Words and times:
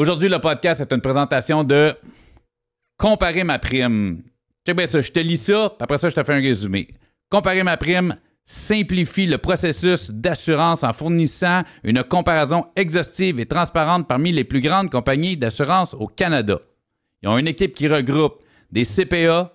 Aujourd'hui, 0.00 0.28
le 0.28 0.40
podcast 0.40 0.80
est 0.80 0.92
une 0.92 1.00
présentation 1.00 1.62
de 1.62 1.94
Comparer 2.96 3.44
ma 3.44 3.60
prime. 3.60 4.24
Ça, 4.66 5.00
je 5.00 5.12
te 5.12 5.20
lis 5.20 5.36
ça, 5.36 5.68
puis 5.70 5.84
après 5.84 5.98
ça, 5.98 6.08
je 6.08 6.16
te 6.16 6.22
fais 6.24 6.34
un 6.34 6.40
résumé. 6.40 6.88
Comparer 7.30 7.62
ma 7.62 7.76
prime 7.76 8.16
simplifie 8.44 9.26
le 9.26 9.38
processus 9.38 10.10
d'assurance 10.10 10.82
en 10.82 10.92
fournissant 10.92 11.62
une 11.84 12.02
comparaison 12.02 12.66
exhaustive 12.74 13.38
et 13.38 13.46
transparente 13.46 14.08
parmi 14.08 14.32
les 14.32 14.42
plus 14.42 14.60
grandes 14.60 14.90
compagnies 14.90 15.36
d'assurance 15.36 15.94
au 15.94 16.08
Canada. 16.08 16.58
Ils 17.22 17.28
ont 17.28 17.38
une 17.38 17.46
équipe 17.46 17.74
qui 17.74 17.86
regroupe 17.86 18.42
des 18.72 18.84
CPA, 18.84 19.52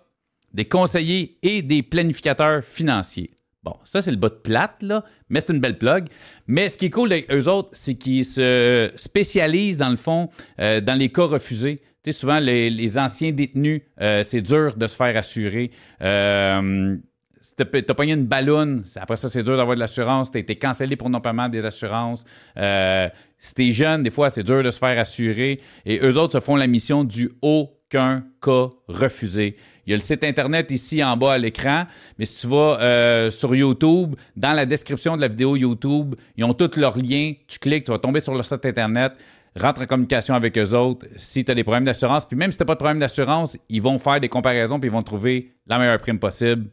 des 0.53 0.65
conseillers 0.65 1.37
et 1.43 1.61
des 1.61 1.83
planificateurs 1.83 2.63
financiers. 2.63 3.31
Bon, 3.63 3.75
ça, 3.83 4.01
c'est 4.01 4.11
le 4.11 4.17
bas 4.17 4.29
de 4.29 4.35
plate, 4.35 4.81
là, 4.81 5.03
mais 5.27 5.41
c'est 5.41 5.51
une 5.51 5.59
belle 5.59 5.77
plug. 5.77 6.07
Mais 6.47 6.69
ce 6.69 6.77
qui 6.77 6.85
est 6.85 6.89
cool 6.89 7.11
avec 7.11 7.31
eux 7.31 7.49
autres, 7.49 7.69
c'est 7.73 7.95
qu'ils 7.95 8.23
se 8.23 8.91
spécialisent, 8.95 9.77
dans 9.77 9.89
le 9.89 9.97
fond, 9.97 10.29
euh, 10.59 10.79
dans 10.79 10.97
les 10.97 11.11
cas 11.11 11.25
refusés. 11.25 11.81
Tu 12.01 12.11
sais, 12.13 12.19
souvent, 12.19 12.39
les, 12.39 12.97
anciens 12.97 13.33
détenus, 13.33 13.81
euh, 13.99 14.23
c'est 14.23 14.41
dur 14.41 14.77
de 14.77 14.87
se 14.87 14.95
faire 14.95 15.17
assurer. 15.17 15.71
Euh, 16.01 16.95
si 17.41 17.55
t'as 17.55 17.93
pogné 17.93 18.13
une 18.13 18.25
ballonne, 18.25 18.83
après 18.95 19.17
ça, 19.17 19.29
c'est 19.29 19.43
dur 19.43 19.57
d'avoir 19.57 19.75
de 19.75 19.79
l'assurance. 19.79 20.31
T'as 20.31 20.39
été 20.39 20.55
cancellé 20.55 20.95
pour 20.95 21.09
non-paiement 21.09 21.49
des 21.49 21.65
assurances. 21.65 22.23
Euh, 22.57 23.09
si 23.37 23.53
t'es 23.53 23.71
jeune, 23.71 24.03
des 24.03 24.09
fois, 24.09 24.29
c'est 24.29 24.43
dur 24.43 24.63
de 24.63 24.71
se 24.71 24.79
faire 24.79 24.97
assurer. 24.99 25.59
Et 25.85 25.99
eux 26.01 26.17
autres 26.17 26.39
se 26.39 26.43
font 26.43 26.55
la 26.55 26.67
mission 26.67 27.03
du 27.03 27.31
aucun 27.41 28.23
cas 28.41 28.69
refusé. 28.87 29.55
Il 29.89 29.93
y 29.93 29.95
a 29.95 29.97
le 29.97 30.03
site 30.03 30.23
Internet 30.23 30.69
ici 30.69 31.03
en 31.03 31.17
bas 31.17 31.33
à 31.33 31.37
l'écran, 31.39 31.85
mais 32.19 32.25
si 32.27 32.41
tu 32.41 32.47
vas 32.47 32.77
euh, 32.79 33.31
sur 33.31 33.55
YouTube, 33.55 34.13
dans 34.35 34.53
la 34.53 34.67
description 34.67 35.15
de 35.15 35.21
la 35.21 35.27
vidéo 35.27 35.55
YouTube, 35.55 36.13
ils 36.37 36.43
ont 36.43 36.53
tous 36.53 36.79
leurs 36.79 36.95
liens. 36.95 37.33
Tu 37.47 37.57
cliques, 37.57 37.85
tu 37.85 37.91
vas 37.91 37.97
tomber 37.97 38.19
sur 38.19 38.35
leur 38.35 38.45
site 38.45 38.63
Internet, 38.67 39.13
rentre 39.59 39.81
en 39.81 39.87
communication 39.87 40.35
avec 40.35 40.55
eux 40.59 40.75
autres 40.75 41.07
si 41.15 41.43
tu 41.43 41.49
as 41.49 41.55
des 41.55 41.63
problèmes 41.63 41.85
d'assurance. 41.85 42.23
Puis 42.23 42.37
même 42.37 42.51
si 42.51 42.59
tu 42.59 42.61
n'as 42.61 42.67
pas 42.67 42.75
de 42.75 42.77
problème 42.77 42.99
d'assurance, 42.99 43.57
ils 43.67 43.81
vont 43.81 43.97
faire 43.97 44.19
des 44.19 44.29
comparaisons 44.29 44.79
puis 44.79 44.89
ils 44.91 44.93
vont 44.93 45.01
trouver 45.01 45.53
la 45.65 45.79
meilleure 45.79 45.97
prime 45.97 46.19
possible. 46.19 46.67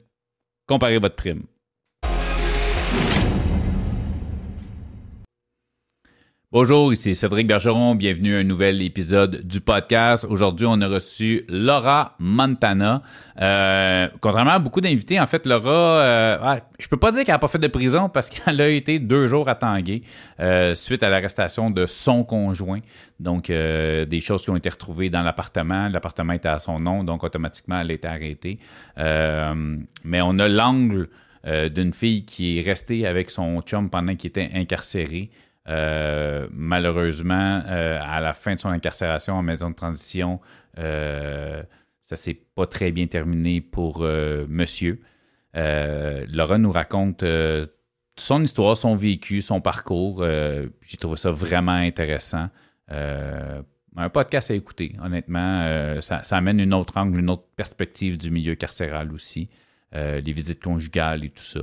Comparez 0.67 0.99
votre 0.99 1.17
prime. 1.17 1.45
Bonjour, 6.59 6.91
ici 6.91 7.15
Cédric 7.15 7.47
Bergeron. 7.47 7.95
Bienvenue 7.95 8.35
à 8.35 8.39
un 8.39 8.43
nouvel 8.43 8.81
épisode 8.81 9.47
du 9.47 9.61
podcast. 9.61 10.25
Aujourd'hui, 10.27 10.65
on 10.67 10.81
a 10.81 10.89
reçu 10.89 11.45
Laura 11.51 12.15
Montana. 12.19 13.03
Euh, 13.43 14.09
contrairement 14.23 14.53
à 14.53 14.59
beaucoup 14.59 14.81
d'invités, 14.81 15.21
en 15.21 15.27
fait, 15.27 15.45
Laura, 15.45 16.01
euh, 16.01 16.57
je 16.79 16.89
peux 16.89 16.97
pas 16.97 17.13
dire 17.13 17.25
qu'elle 17.25 17.35
n'a 17.35 17.39
pas 17.39 17.49
fait 17.49 17.59
de 17.59 17.67
prison 17.67 18.09
parce 18.09 18.31
qu'elle 18.31 18.59
a 18.63 18.69
été 18.69 18.99
deux 18.99 19.27
jours 19.27 19.51
à 19.51 19.55
Tanguay 19.55 20.01
euh, 20.41 20.75
suite 20.75 21.03
à 21.03 21.11
l'arrestation 21.11 21.71
de 21.71 21.85
son 21.85 22.25
conjoint. 22.25 22.81
Donc, 23.21 23.51
euh, 23.51 24.07
des 24.07 24.21
choses 24.21 24.43
qui 24.43 24.49
ont 24.49 24.57
été 24.57 24.71
retrouvées 24.71 25.11
dans 25.11 25.21
l'appartement. 25.21 25.91
L'appartement 25.91 26.33
était 26.33 26.49
à 26.49 26.59
son 26.59 26.81
nom, 26.81 27.05
donc 27.05 27.23
automatiquement, 27.23 27.79
elle 27.81 27.91
a 27.91 27.93
été 27.93 28.09
arrêtée. 28.09 28.59
mais 28.97 30.23
on 30.23 30.39
a 30.39 30.49
l'angle 30.49 31.11
d'une 31.45 31.93
fille 31.93 32.25
qui 32.25 32.59
est 32.59 32.63
restée 32.63 33.07
avec 33.07 33.31
son 33.31 33.61
chum 33.61 33.91
pendant 33.91 34.17
qu'il 34.17 34.29
était 34.29 34.51
incarcéré. 34.55 35.31
Euh, 35.69 36.47
malheureusement, 36.53 37.63
euh, 37.67 37.99
à 38.01 38.21
la 38.21 38.33
fin 38.33 38.55
de 38.55 38.61
son 38.61 38.69
incarcération 38.69 39.35
en 39.35 39.43
maison 39.43 39.71
de 39.71 39.75
transition, 39.75 40.41
euh, 40.79 41.63
ça 42.03 42.17
s'est 42.17 42.41
pas 42.55 42.67
très 42.67 42.93
bien 42.93 43.07
terminé 43.07 43.61
pour 43.61 44.03
monsieur. 44.03 45.01
Laura 45.55 46.59
nous 46.59 46.71
raconte 46.71 47.25
son 48.17 48.43
histoire, 48.43 48.77
son 48.77 48.95
vécu, 48.95 49.43
son 49.43 49.61
parcours. 49.61 50.25
J'ai 50.83 50.97
trouvé 50.99 51.17
ça 51.17 51.33
vraiment 51.33 51.73
intéressant. 51.73 52.49
un 52.89 54.09
podcast 54.13 54.53
à 54.53 54.55
écouter, 54.55 54.95
honnêtement. 55.03 56.01
Ça, 56.01 56.23
ça, 56.23 56.37
amène 56.37 56.61
une 56.61 56.75
autre 56.75 56.97
angle, 56.97 57.19
une 57.19 57.31
autre 57.31 57.47
perspective 57.57 58.19
du 58.19 58.31
milieu 58.31 58.55
carcéral 58.55 59.13
aussi. 59.13 59.49
les 59.93 60.33
visites 60.33 60.63
conjugales 60.63 61.25
et 61.25 61.31
tout 61.31 61.43
ça. 61.43 61.63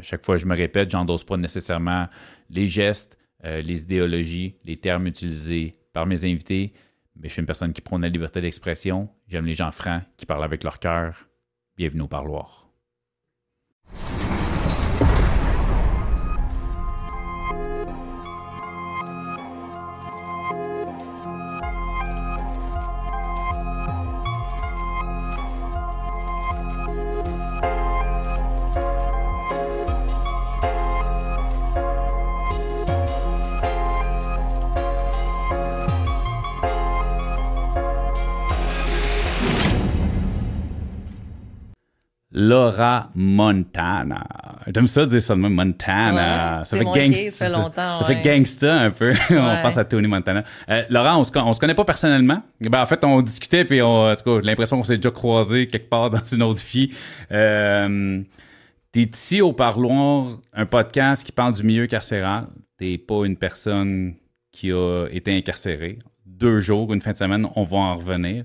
Chaque 0.00 0.24
fois, 0.24 0.36
je 0.36 0.46
me 0.46 0.56
répète, 0.56 0.90
j'endosse 0.90 1.24
pas 1.24 1.36
nécessairement 1.36 2.08
les 2.50 2.68
gestes, 2.68 3.18
euh, 3.44 3.60
les 3.60 3.82
idéologies, 3.82 4.56
les 4.64 4.76
termes 4.76 5.06
utilisés 5.06 5.72
par 5.92 6.06
mes 6.06 6.24
invités. 6.24 6.72
Mais 7.16 7.28
je 7.28 7.34
suis 7.34 7.40
une 7.40 7.46
personne 7.46 7.72
qui 7.72 7.80
prône 7.80 8.02
la 8.02 8.08
liberté 8.08 8.40
d'expression. 8.40 9.08
J'aime 9.28 9.46
les 9.46 9.54
gens 9.54 9.70
francs 9.70 10.02
qui 10.16 10.26
parlent 10.26 10.44
avec 10.44 10.64
leur 10.64 10.78
cœur. 10.78 11.28
Bienvenue 11.76 12.02
au 12.02 12.08
parloir. 12.08 12.65
Laura 42.76 43.10
Montana. 43.14 44.26
J'aime 44.74 44.86
ça 44.86 45.06
dire 45.06 45.22
ça 45.22 45.34
de 45.34 45.40
même, 45.40 45.54
Montana. 45.54 46.64
ça, 46.64 46.76
fait 46.76 46.84
gangsta, 46.84 47.72
ça, 47.94 48.04
fait 48.04 48.22
gangsta 48.22 48.74
un 48.74 48.90
peu. 48.90 49.12
on 49.30 49.62
pense 49.62 49.78
à 49.78 49.84
Tony 49.84 50.06
Montana. 50.06 50.44
Euh, 50.68 50.82
Laura, 50.90 51.18
on 51.18 51.24
se, 51.24 51.32
se 51.32 51.60
connaît 51.60 51.74
pas 51.74 51.84
personnellement. 51.84 52.42
Ben, 52.60 52.82
en 52.82 52.86
fait, 52.86 53.02
on 53.04 53.22
discutait, 53.22 53.64
puis 53.64 53.80
on, 53.82 54.14
j'ai 54.14 54.40
l'impression 54.42 54.76
qu'on 54.76 54.84
s'est 54.84 54.96
déjà 54.96 55.10
croisé 55.10 55.68
quelque 55.68 55.88
part 55.88 56.10
dans 56.10 56.24
une 56.24 56.42
autre 56.42 56.62
vie. 56.64 56.92
Euh, 57.32 58.20
T'es 58.92 59.02
ici 59.02 59.42
au 59.42 59.52
Parloir, 59.52 60.38
un 60.54 60.64
podcast 60.64 61.22
qui 61.24 61.32
parle 61.32 61.52
du 61.52 61.62
milieu 61.62 61.86
carcéral? 61.86 62.46
T'es 62.78 62.96
pas 62.96 63.26
une 63.26 63.36
personne 63.36 64.14
qui 64.52 64.72
a 64.72 65.06
été 65.10 65.36
incarcérée. 65.36 65.98
Deux 66.24 66.60
jours, 66.60 66.92
une 66.94 67.02
fin 67.02 67.12
de 67.12 67.16
semaine, 67.16 67.46
on 67.56 67.64
va 67.64 67.76
en 67.76 67.96
revenir. 67.96 68.44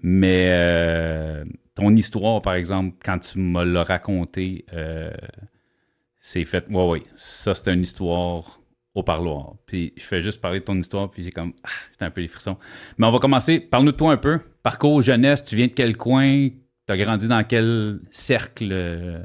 Mais 0.00 0.46
euh, 0.50 1.44
ton 1.80 1.96
histoire, 1.96 2.42
par 2.42 2.54
exemple, 2.54 2.96
quand 3.04 3.18
tu 3.18 3.38
me 3.38 3.64
l'as 3.64 3.82
raconté, 3.82 4.64
euh, 4.72 5.10
c'est 6.20 6.44
fait. 6.44 6.68
Ouais, 6.68 6.88
ouais, 6.88 7.02
ça, 7.16 7.54
c'est 7.54 7.72
une 7.72 7.82
histoire 7.82 8.60
au 8.94 9.02
parloir. 9.02 9.54
Puis 9.66 9.92
je 9.96 10.02
fais 10.02 10.20
juste 10.20 10.40
parler 10.40 10.60
de 10.60 10.64
ton 10.64 10.76
histoire, 10.76 11.10
puis 11.10 11.22
j'ai 11.22 11.30
comme. 11.30 11.52
Ah, 11.64 11.68
j'ai 11.98 12.06
un 12.06 12.10
peu 12.10 12.20
les 12.20 12.28
frissons. 12.28 12.56
Mais 12.98 13.06
on 13.06 13.10
va 13.10 13.18
commencer. 13.18 13.60
Parle-nous 13.60 13.92
de 13.92 13.96
toi 13.96 14.12
un 14.12 14.16
peu. 14.16 14.40
Parcours 14.62 15.02
jeunesse, 15.02 15.44
tu 15.44 15.56
viens 15.56 15.66
de 15.66 15.72
quel 15.72 15.96
coin? 15.96 16.48
Tu 16.86 16.92
as 16.92 16.96
grandi 16.96 17.28
dans 17.28 17.44
quel 17.44 18.00
cercle 18.10 18.70
euh, 18.72 19.20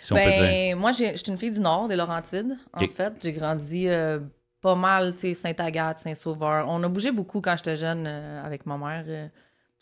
si 0.00 0.12
on 0.12 0.16
peut 0.16 0.22
ben, 0.22 0.68
dire? 0.68 0.76
Moi, 0.76 0.92
je 0.92 1.16
suis 1.16 1.30
une 1.30 1.38
fille 1.38 1.52
du 1.52 1.60
Nord, 1.60 1.88
des 1.88 1.96
Laurentides. 1.96 2.56
En 2.72 2.86
fait, 2.86 3.14
j'ai 3.22 3.32
grandi. 3.32 3.88
Euh, 3.88 4.20
pas 4.60 4.74
mal, 4.74 5.14
tu 5.14 5.20
sais, 5.20 5.34
Sainte-Agathe, 5.34 5.98
Saint-Sauveur. 5.98 6.66
On 6.70 6.82
a 6.82 6.88
bougé 6.88 7.12
beaucoup 7.12 7.42
quand 7.42 7.54
j'étais 7.54 7.76
jeune 7.76 8.06
avec 8.06 8.64
ma 8.64 8.78
mère. 8.78 9.30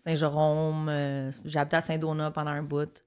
Saint-Jérôme. 0.05 0.89
Euh, 0.89 1.31
j'ai 1.45 1.59
habité 1.59 1.77
à 1.77 1.81
Saint-Donat 1.81 2.31
pendant 2.31 2.51
un 2.51 2.63
bout. 2.63 3.03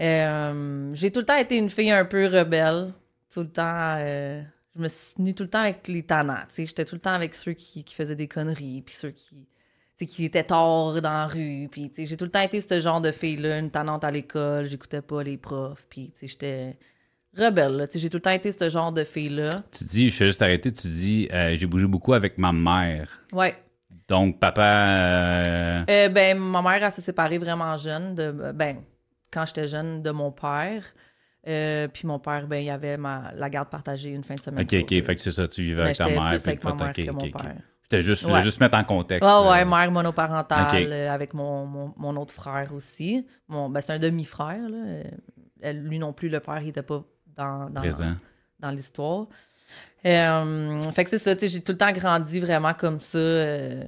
Euh, 0.00 0.90
j'ai 0.94 1.10
tout 1.10 1.20
le 1.20 1.26
temps 1.26 1.36
été 1.36 1.56
une 1.56 1.70
fille 1.70 1.90
un 1.90 2.04
peu 2.04 2.26
rebelle. 2.26 2.92
Tout 3.32 3.40
le 3.40 3.50
temps. 3.50 3.96
Euh, 3.98 4.42
je 4.74 4.80
me 4.80 4.88
suis 4.88 5.14
tenue 5.14 5.34
tout 5.34 5.42
le 5.42 5.50
temps 5.50 5.60
avec 5.60 5.88
les 5.88 6.02
tannants. 6.02 6.44
J'étais 6.54 6.84
tout 6.84 6.94
le 6.94 7.00
temps 7.00 7.12
avec 7.12 7.34
ceux 7.34 7.52
qui, 7.52 7.84
faisaient 7.88 8.14
des 8.14 8.28
conneries, 8.28 8.82
puis 8.82 8.94
ceux 8.94 9.10
qui, 9.10 9.46
qui 10.06 10.24
étaient 10.24 10.44
torts 10.44 11.00
dans 11.00 11.10
la 11.10 11.26
rue. 11.26 11.68
Puis 11.70 11.90
j'ai 11.96 12.16
tout 12.16 12.26
le 12.26 12.30
temps 12.30 12.42
été 12.42 12.60
ce 12.60 12.78
genre 12.78 13.00
de 13.00 13.10
fille-là, 13.10 13.58
une 13.58 13.70
tannante 13.70 14.04
à 14.04 14.10
l'école. 14.10 14.66
J'écoutais 14.66 15.02
pas 15.02 15.22
les 15.22 15.38
profs. 15.38 15.86
Puis 15.88 16.12
j'étais 16.20 16.76
rebelle. 17.34 17.88
J'ai 17.94 18.10
tout 18.10 18.18
le 18.18 18.22
temps 18.22 18.30
été 18.30 18.52
ce 18.52 18.68
genre 18.68 18.92
de 18.92 19.04
fille-là. 19.04 19.50
Tu 19.70 19.84
dis, 19.84 20.10
je 20.10 20.18
vais 20.18 20.26
juste 20.26 20.42
arrêter, 20.42 20.72
tu 20.72 20.88
dis, 20.88 21.28
j'ai 21.30 21.66
bougé 21.66 21.86
beaucoup 21.86 22.12
avec 22.12 22.36
ma 22.36 22.52
mère. 22.52 23.20
Ouais. 23.32 23.56
Donc, 24.08 24.38
papa. 24.38 24.62
Euh, 24.62 25.84
euh... 25.88 26.08
ben, 26.08 26.38
ma 26.38 26.62
mère, 26.62 26.82
elle 26.82 26.92
s'est 26.92 27.02
séparée 27.02 27.38
vraiment 27.38 27.76
jeune. 27.76 28.14
De, 28.14 28.52
ben, 28.52 28.78
quand 29.32 29.46
j'étais 29.46 29.66
jeune, 29.66 30.02
de 30.02 30.10
mon 30.10 30.30
père. 30.30 30.84
Euh, 31.48 31.86
puis 31.88 32.08
mon 32.08 32.18
père, 32.18 32.46
ben, 32.46 32.56
il 32.56 32.66
y 32.66 32.70
avait 32.70 32.96
ma, 32.96 33.32
la 33.34 33.48
garde 33.48 33.68
partagée 33.68 34.10
une 34.10 34.24
fin 34.24 34.34
de 34.34 34.42
semaine. 34.42 34.64
OK, 34.64 34.74
OK. 34.82 35.04
Fait 35.04 35.14
que 35.14 35.20
c'est 35.20 35.30
ça, 35.30 35.46
tu 35.46 35.62
vivais 35.62 35.82
avec 35.82 35.96
ta 35.96 36.08
mère. 36.08 36.30
Plus 36.30 36.46
avec 36.46 36.64
ma 36.64 36.74
mère 36.74 36.92
que 36.92 37.10
mon 37.10 37.30
père. 37.30 37.54
J'étais 37.82 38.02
juste, 38.02 38.28
juste 38.42 38.60
mettre 38.60 38.76
en 38.76 38.82
contexte. 38.82 39.24
Ah 39.24 39.48
ouais, 39.48 39.64
mère 39.64 39.92
monoparentale 39.92 40.92
euh, 40.92 41.08
avec 41.12 41.34
mon, 41.34 41.66
mon, 41.66 41.94
mon, 41.96 42.16
autre 42.16 42.34
frère 42.34 42.74
aussi. 42.74 43.24
Mon, 43.46 43.68
ben, 43.70 43.80
c'est 43.80 43.92
un 43.92 44.00
demi-frère. 44.00 44.60
Lui 45.62 45.98
non 46.00 46.12
plus, 46.12 46.28
le 46.28 46.40
père, 46.40 46.58
il 46.62 46.66
n'était 46.66 46.82
pas 46.82 47.04
dans, 47.36 47.70
dans, 47.70 47.82
dans 48.58 48.70
l'histoire. 48.70 49.26
Euh, 50.06 50.80
fait 50.92 51.04
que 51.04 51.10
c'est 51.10 51.18
ça, 51.18 51.34
j'ai 51.40 51.60
tout 51.60 51.72
le 51.72 51.78
temps 51.78 51.92
grandi 51.92 52.38
vraiment 52.38 52.74
comme 52.74 52.98
ça, 52.98 53.18
euh, 53.18 53.84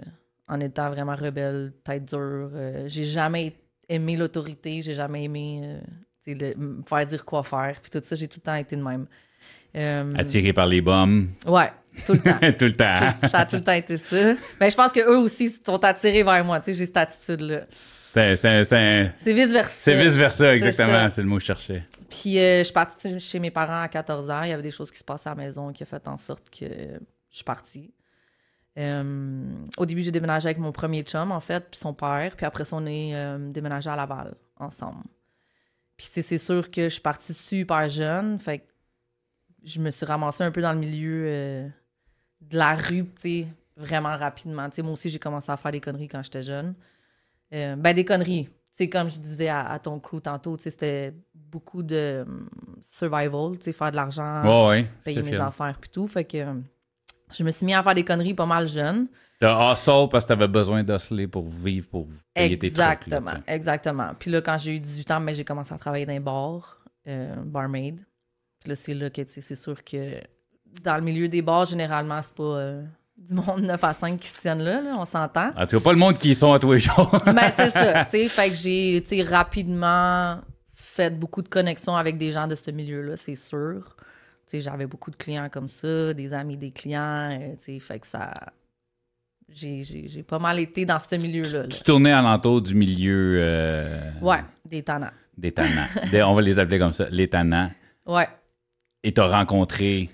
en 0.48 0.58
étant 0.60 0.90
vraiment 0.90 1.14
rebelle, 1.14 1.72
tête 1.84 2.06
dure. 2.06 2.50
Euh, 2.54 2.84
j'ai 2.88 3.04
jamais 3.04 3.54
aimé 3.88 4.16
l'autorité, 4.16 4.82
j'ai 4.82 4.94
jamais 4.94 5.24
aimé 5.24 5.78
me 6.26 6.82
faire 6.86 7.06
dire 7.06 7.24
quoi 7.24 7.44
faire. 7.44 7.78
Puis 7.80 7.90
tout 7.90 8.00
ça, 8.02 8.16
j'ai 8.16 8.26
tout 8.26 8.38
le 8.38 8.42
temps 8.42 8.56
été 8.56 8.76
de 8.76 8.82
même. 8.82 9.06
Attiré 10.16 10.52
par 10.52 10.66
les 10.66 10.80
bombes. 10.80 11.28
Ouais, 11.46 11.70
tout 12.04 12.14
le 12.14 12.20
temps. 12.20 12.38
tout 12.58 12.64
le 12.64 12.76
temps. 12.76 13.28
ça 13.30 13.38
a 13.38 13.46
tout 13.46 13.56
le 13.56 13.62
temps 13.62 13.72
été 13.72 13.96
ça. 13.96 14.34
Mais 14.60 14.70
je 14.70 14.76
pense 14.76 14.90
qu'eux 14.90 15.18
aussi 15.18 15.54
sont 15.64 15.82
attirés 15.84 16.24
vers 16.24 16.44
moi. 16.44 16.58
Tu 16.58 16.66
sais, 16.66 16.74
j'ai 16.74 16.86
cette 16.86 16.96
attitude-là. 16.96 17.60
C'est 18.12 19.32
vice-versa. 19.32 19.70
C'est 19.70 20.02
vice-versa, 20.02 20.56
exactement. 20.56 21.08
C'est 21.10 21.22
le 21.22 21.28
mot 21.28 21.36
que 21.36 21.42
je 21.42 21.46
cherchais. 21.46 21.84
Puis 22.08 22.38
euh, 22.38 22.58
je 22.58 22.64
suis 22.64 22.72
partie 22.72 23.20
chez 23.20 23.38
mes 23.38 23.50
parents 23.50 23.82
à 23.82 23.88
14 23.88 24.30
ans. 24.30 24.42
Il 24.42 24.50
y 24.50 24.52
avait 24.52 24.62
des 24.62 24.70
choses 24.70 24.90
qui 24.90 24.98
se 24.98 25.04
passaient 25.04 25.28
à 25.28 25.34
la 25.34 25.42
maison 25.42 25.72
qui 25.72 25.82
ont 25.82 25.86
fait 25.86 26.06
en 26.08 26.16
sorte 26.16 26.48
que 26.50 26.64
je 26.64 27.36
suis 27.36 27.44
partie. 27.44 27.92
Euh, 28.78 29.44
au 29.76 29.84
début, 29.84 30.02
j'ai 30.02 30.10
déménagé 30.10 30.46
avec 30.46 30.58
mon 30.58 30.72
premier 30.72 31.02
chum, 31.02 31.32
en 31.32 31.40
fait, 31.40 31.68
puis 31.70 31.78
son 31.78 31.92
père. 31.92 32.34
Puis 32.36 32.46
après 32.46 32.64
ça, 32.64 32.76
on 32.76 32.86
est 32.86 33.14
euh, 33.14 33.50
déménagé 33.50 33.90
à 33.90 33.96
Laval 33.96 34.34
ensemble. 34.56 35.04
Puis 35.96 36.08
c'est 36.10 36.38
sûr 36.38 36.70
que 36.70 36.84
je 36.84 36.94
suis 36.94 37.02
partie 37.02 37.34
super 37.34 37.88
jeune. 37.88 38.38
Fait 38.38 38.60
que 38.60 38.64
je 39.64 39.80
me 39.80 39.90
suis 39.90 40.06
ramassée 40.06 40.44
un 40.44 40.52
peu 40.52 40.62
dans 40.62 40.72
le 40.72 40.78
milieu 40.78 41.70
de 42.40 42.56
la 42.56 42.74
rue, 42.76 43.04
tu 43.04 43.20
sais, 43.20 43.46
vraiment 43.76 44.16
rapidement. 44.16 44.68
Moi 44.78 44.92
aussi, 44.92 45.08
j'ai 45.08 45.18
commencé 45.18 45.50
à 45.50 45.56
faire 45.56 45.72
des 45.72 45.80
conneries 45.80 46.06
quand 46.06 46.22
j'étais 46.22 46.42
jeune. 46.42 46.74
ben, 47.50 47.92
des 47.92 48.04
conneries 48.04 48.48
c'est 48.78 48.88
comme 48.88 49.10
je 49.10 49.18
disais 49.18 49.48
à, 49.48 49.76
ton 49.82 49.98
crew 49.98 50.20
tantôt, 50.22 50.56
c'était 50.56 51.12
beaucoup 51.50 51.82
de 51.82 52.24
um, 52.26 52.48
survival, 52.80 53.56
faire 53.60 53.90
de 53.90 53.96
l'argent, 53.96 54.42
payer 55.04 55.22
mes 55.22 55.36
affaires 55.36 55.76
puis 55.80 55.90
tout. 55.90 56.06
Fait 56.06 56.24
que 56.24 56.38
euh, 56.38 56.54
je 57.32 57.44
me 57.44 57.50
suis 57.50 57.66
mis 57.66 57.74
à 57.74 57.82
faire 57.82 57.94
des 57.94 58.04
conneries 58.04 58.34
pas 58.34 58.46
mal 58.46 58.68
jeune. 58.68 59.08
T'as 59.40 59.72
hustle 59.72 60.08
parce 60.10 60.24
que 60.24 60.28
t'avais 60.28 60.48
besoin 60.48 60.82
d'hustler 60.82 61.28
pour 61.28 61.48
vivre, 61.48 61.88
pour 61.88 62.08
payer 62.34 62.58
tes 62.58 62.70
trucs. 62.70 62.80
Exactement, 62.80 63.40
exactement. 63.46 64.10
Puis 64.18 64.30
là, 64.30 64.40
quand 64.40 64.58
j'ai 64.58 64.76
eu 64.76 64.80
18 64.80 65.10
ans, 65.12 65.20
ben, 65.20 65.34
j'ai 65.34 65.44
commencé 65.44 65.72
à 65.72 65.78
travailler 65.78 66.06
dans 66.06 66.14
un 66.14 66.20
bar, 66.20 66.78
euh, 67.06 67.36
barmaid. 67.44 68.04
Puis 68.60 68.70
là, 68.70 68.76
c'est 68.76 68.94
là 68.94 69.10
que 69.10 69.22
c'est 69.26 69.54
sûr 69.54 69.84
que 69.84 70.20
dans 70.82 70.96
le 70.96 71.02
milieu 71.02 71.28
des 71.28 71.40
bars, 71.40 71.66
généralement, 71.66 72.20
c'est 72.22 72.34
pas... 72.34 72.42
Euh, 72.42 72.82
du 73.16 73.34
monde 73.34 73.62
9 73.62 73.82
à 73.82 73.92
5 73.92 74.20
qui 74.20 74.28
se 74.28 74.40
tiennent 74.40 74.62
là, 74.62 74.80
on 74.96 75.04
s'entend. 75.04 75.50
Tu 75.68 75.74
vois 75.74 75.82
pas 75.82 75.92
le 75.92 75.98
monde 75.98 76.16
qui 76.16 76.34
sont 76.34 76.52
à 76.52 76.58
tous 76.58 76.72
les 76.72 76.80
jours. 76.80 77.16
ben, 77.26 77.52
c'est 77.56 77.70
ça, 77.70 78.04
tu 78.10 78.10
sais. 78.10 78.28
Fait 78.28 78.48
que 78.48 78.54
j'ai, 78.54 79.22
rapidement 79.22 80.38
fait 80.98 81.16
beaucoup 81.16 81.42
de 81.42 81.48
connexions 81.48 81.94
avec 81.96 82.18
des 82.18 82.32
gens 82.32 82.48
de 82.48 82.56
ce 82.56 82.70
milieu-là, 82.70 83.16
c'est 83.16 83.36
sûr. 83.36 83.96
Tu 84.50 84.60
j'avais 84.60 84.86
beaucoup 84.86 85.10
de 85.10 85.16
clients 85.16 85.48
comme 85.48 85.68
ça, 85.68 86.12
des 86.12 86.32
amis 86.32 86.56
des 86.56 86.72
clients, 86.72 87.30
euh, 87.30 87.54
tu 87.62 87.78
fait 87.80 88.00
que 88.00 88.06
ça... 88.06 88.34
J'ai 89.50 90.24
pas 90.26 90.38
mal 90.38 90.58
été 90.58 90.84
dans 90.84 90.98
ce 90.98 91.14
milieu-là. 91.14 91.68
Tu, 91.68 91.82
tournais 91.82 92.12
alentour 92.12 92.60
du 92.60 92.74
milieu... 92.74 93.36
Euh... 93.38 94.12
Ouais, 94.20 94.40
des 94.64 94.82
tannants. 94.82 95.12
Des 95.36 95.52
tannants. 95.52 95.86
on 96.12 96.34
va 96.34 96.42
les 96.42 96.58
appeler 96.58 96.78
comme 96.78 96.92
ça, 96.92 97.06
les 97.10 97.28
tannants. 97.28 97.70
Ouais. 98.04 98.28
Et 99.04 99.12
t'as 99.12 99.26
rencontré 99.26 100.10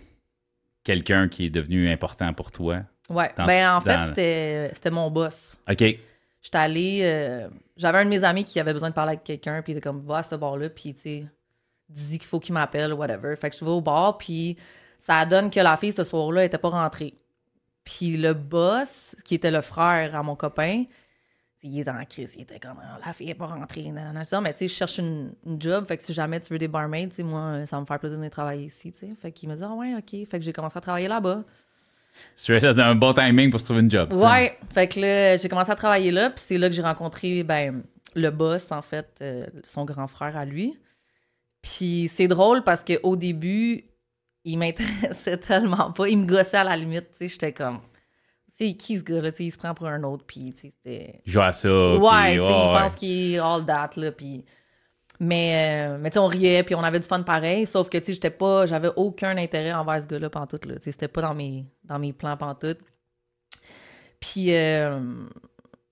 quelqu'un 0.85 1.29
qui 1.29 1.47
est 1.47 1.51
devenu 1.51 1.91
important 1.91 2.33
pour 2.33 2.53
toi? 2.53 2.83
Ouais. 3.09 3.31
ben, 3.37 3.77
en 3.77 3.81
fait, 3.81 4.71
c'était 4.75 4.91
mon 4.91 5.11
boss. 5.11 5.59
OK. 5.69 5.83
J'étais 6.45 6.59
allée. 6.59 7.01
Euh, 7.03 7.49
j'avais 7.77 7.99
un 7.99 8.05
de 8.05 8.11
mes 8.11 8.23
amis 8.23 8.45
qui 8.45 8.61
avait 8.61 8.75
besoin 8.75 8.91
de 8.91 8.95
parler 8.95 9.13
avec 9.13 9.25
quelqu'un, 9.25 9.63
puis 9.63 9.73
il 9.73 9.79
était 9.79 9.89
comme, 9.89 10.03
va 10.03 10.19
à 10.19 10.23
ce 10.23 10.35
bar-là, 10.35 10.69
puis 10.69 10.95
tu 10.95 11.01
sais, 11.01 11.27
dis 11.89 12.19
qu'il 12.19 12.29
faut 12.29 12.39
qu'il 12.39 12.53
m'appelle, 12.53 12.93
whatever. 12.93 13.35
Fait 13.35 13.51
que 13.51 13.57
je 13.57 13.65
vais 13.65 13.71
au 13.71 13.81
bar, 13.81 14.19
puis 14.19 14.57
ça 14.99 15.25
donne 15.25 15.51
que 15.51 15.61
la 15.61 15.77
fille 15.79 15.93
ce 15.93 16.05
soir-là 16.05 16.45
était 16.45 16.59
pas 16.59 16.69
rentrée. 16.69 17.15
Puis 17.83 18.17
le 18.19 18.35
boss, 18.35 19.17
qui 19.25 19.35
était 19.35 19.51
le 19.51 19.63
frère 19.63 20.15
à 20.15 20.23
mon 20.23 20.37
copain, 20.37 20.85
il 21.63 21.81
était 21.81 21.91
en 21.91 22.05
crise. 22.05 22.35
Il 22.37 22.43
était 22.43 22.61
comme, 22.61 22.79
ah, 22.83 22.99
la 23.05 23.13
fille 23.15 23.27
n'est 23.27 23.35
pas 23.35 23.47
rentrée. 23.47 23.91
ça. 24.25 24.41
Mais 24.43 24.53
tu 24.53 24.61
sais, 24.61 24.69
je 24.69 24.75
cherche 24.75 24.99
une, 24.99 25.35
job. 25.59 25.87
Fait 25.87 25.97
que 25.97 26.03
si 26.03 26.13
jamais 26.13 26.41
tu 26.41 26.53
veux 26.53 26.59
des 26.59 26.69
barmaids, 26.69 27.09
moi, 27.21 27.65
ça 27.65 27.77
va 27.77 27.81
me 27.81 27.87
faire 27.87 27.99
plaisir 27.99 28.19
de 28.19 28.29
travailler 28.29 28.67
ici. 28.67 28.93
sais. 28.95 29.15
Fait 29.21 29.33
qu'il 29.33 29.49
m'a 29.49 29.57
dit, 29.57 29.63
ah 29.65 29.73
ouais, 29.73 29.95
OK. 29.95 30.29
Fait 30.29 30.39
que 30.39 30.41
j'ai 30.41 30.53
commencé 30.53 30.77
à 30.77 30.83
travailler 30.83 31.09
là-bas. 31.09 31.43
Tu 32.37 32.59
dans 32.61 32.79
un 32.79 32.95
bon 32.95 33.13
timing 33.13 33.51
pour 33.51 33.61
se 33.61 33.65
trouver 33.65 33.81
une 33.81 33.91
job. 33.91 34.13
Ouais. 34.15 34.59
Fait 34.73 34.89
que 34.89 35.01
là, 35.01 35.37
j'ai 35.37 35.49
commencé 35.49 35.71
à 35.71 35.75
travailler 35.75 36.11
là. 36.11 36.31
Puis 36.31 36.45
c'est 36.47 36.59
là 36.59 36.69
que 36.69 36.75
j'ai 36.75 36.83
rencontré 36.83 37.43
ben, 37.43 37.83
le 38.15 38.31
boss, 38.31 38.71
en 38.73 38.83
fait, 38.83 39.09
euh, 39.23 39.47
son 39.63 39.85
grand 39.85 40.07
frère 40.07 40.37
à 40.37 40.45
lui. 40.45 40.79
Puis 41.63 42.11
c'est 42.13 42.29
drôle 42.29 42.63
parce 42.63 42.85
qu'au 42.85 43.17
début, 43.17 43.85
il 44.45 44.59
m'intéressait 44.59 45.37
tellement 45.39 45.93
pas. 45.93 46.09
Il 46.09 46.19
me 46.19 46.27
gossait 46.27 46.59
à 46.59 46.65
la 46.65 46.77
limite. 46.77 47.11
Tu 47.13 47.19
sais, 47.19 47.29
j'étais 47.29 47.53
comme 47.53 47.81
c'est 48.57 48.75
qui 48.75 48.99
ce 48.99 49.03
gars-là? 49.03 49.31
Il 49.39 49.53
se 49.53 49.59
prend 49.59 49.75
pour 49.75 49.87
un 49.87 50.03
autre, 50.05 50.25
puis 50.27 50.53
c'était. 50.57 51.21
Il 51.27 51.33
joue 51.33 51.41
à 51.41 51.53
ça. 51.53 51.97
Ouais, 51.97 52.35
il 52.35 52.41
pense 52.41 52.95
qu'il 52.97 53.35
est 53.35 53.39
all 53.39 53.65
that, 53.67 53.91
là, 53.97 54.13
puis. 54.13 54.45
Mais, 55.21 55.89
euh, 55.89 55.99
mais 56.01 56.11
tu 56.11 56.15
sais, 56.15 56.19
on 56.21 56.27
riait, 56.27 56.63
puis 56.65 56.75
on 56.75 56.83
avait 56.83 56.99
du 56.99 57.07
fun 57.07 57.23
pareil, 57.23 57.67
sauf 57.67 57.89
que, 57.89 57.99
tu 57.99 58.07
sais, 58.07 58.13
j'étais 58.15 58.31
pas. 58.31 58.67
J'avais 58.67 58.91
aucun 58.97 59.37
intérêt 59.37 59.73
envers 59.73 60.03
ce 60.03 60.07
gars-là, 60.07 60.29
pantoute, 60.29 60.67
là. 60.67 60.75
Tu 60.75 60.83
sais, 60.83 60.93
c'était 60.93 61.09
pas 61.09 61.23
dans 61.23 61.35
mes, 61.35 61.65
dans 61.85 61.99
mes 61.99 62.13
plans, 62.13 62.37
pantoute. 62.37 62.79
Puis, 64.19 64.53
euh, 64.55 64.99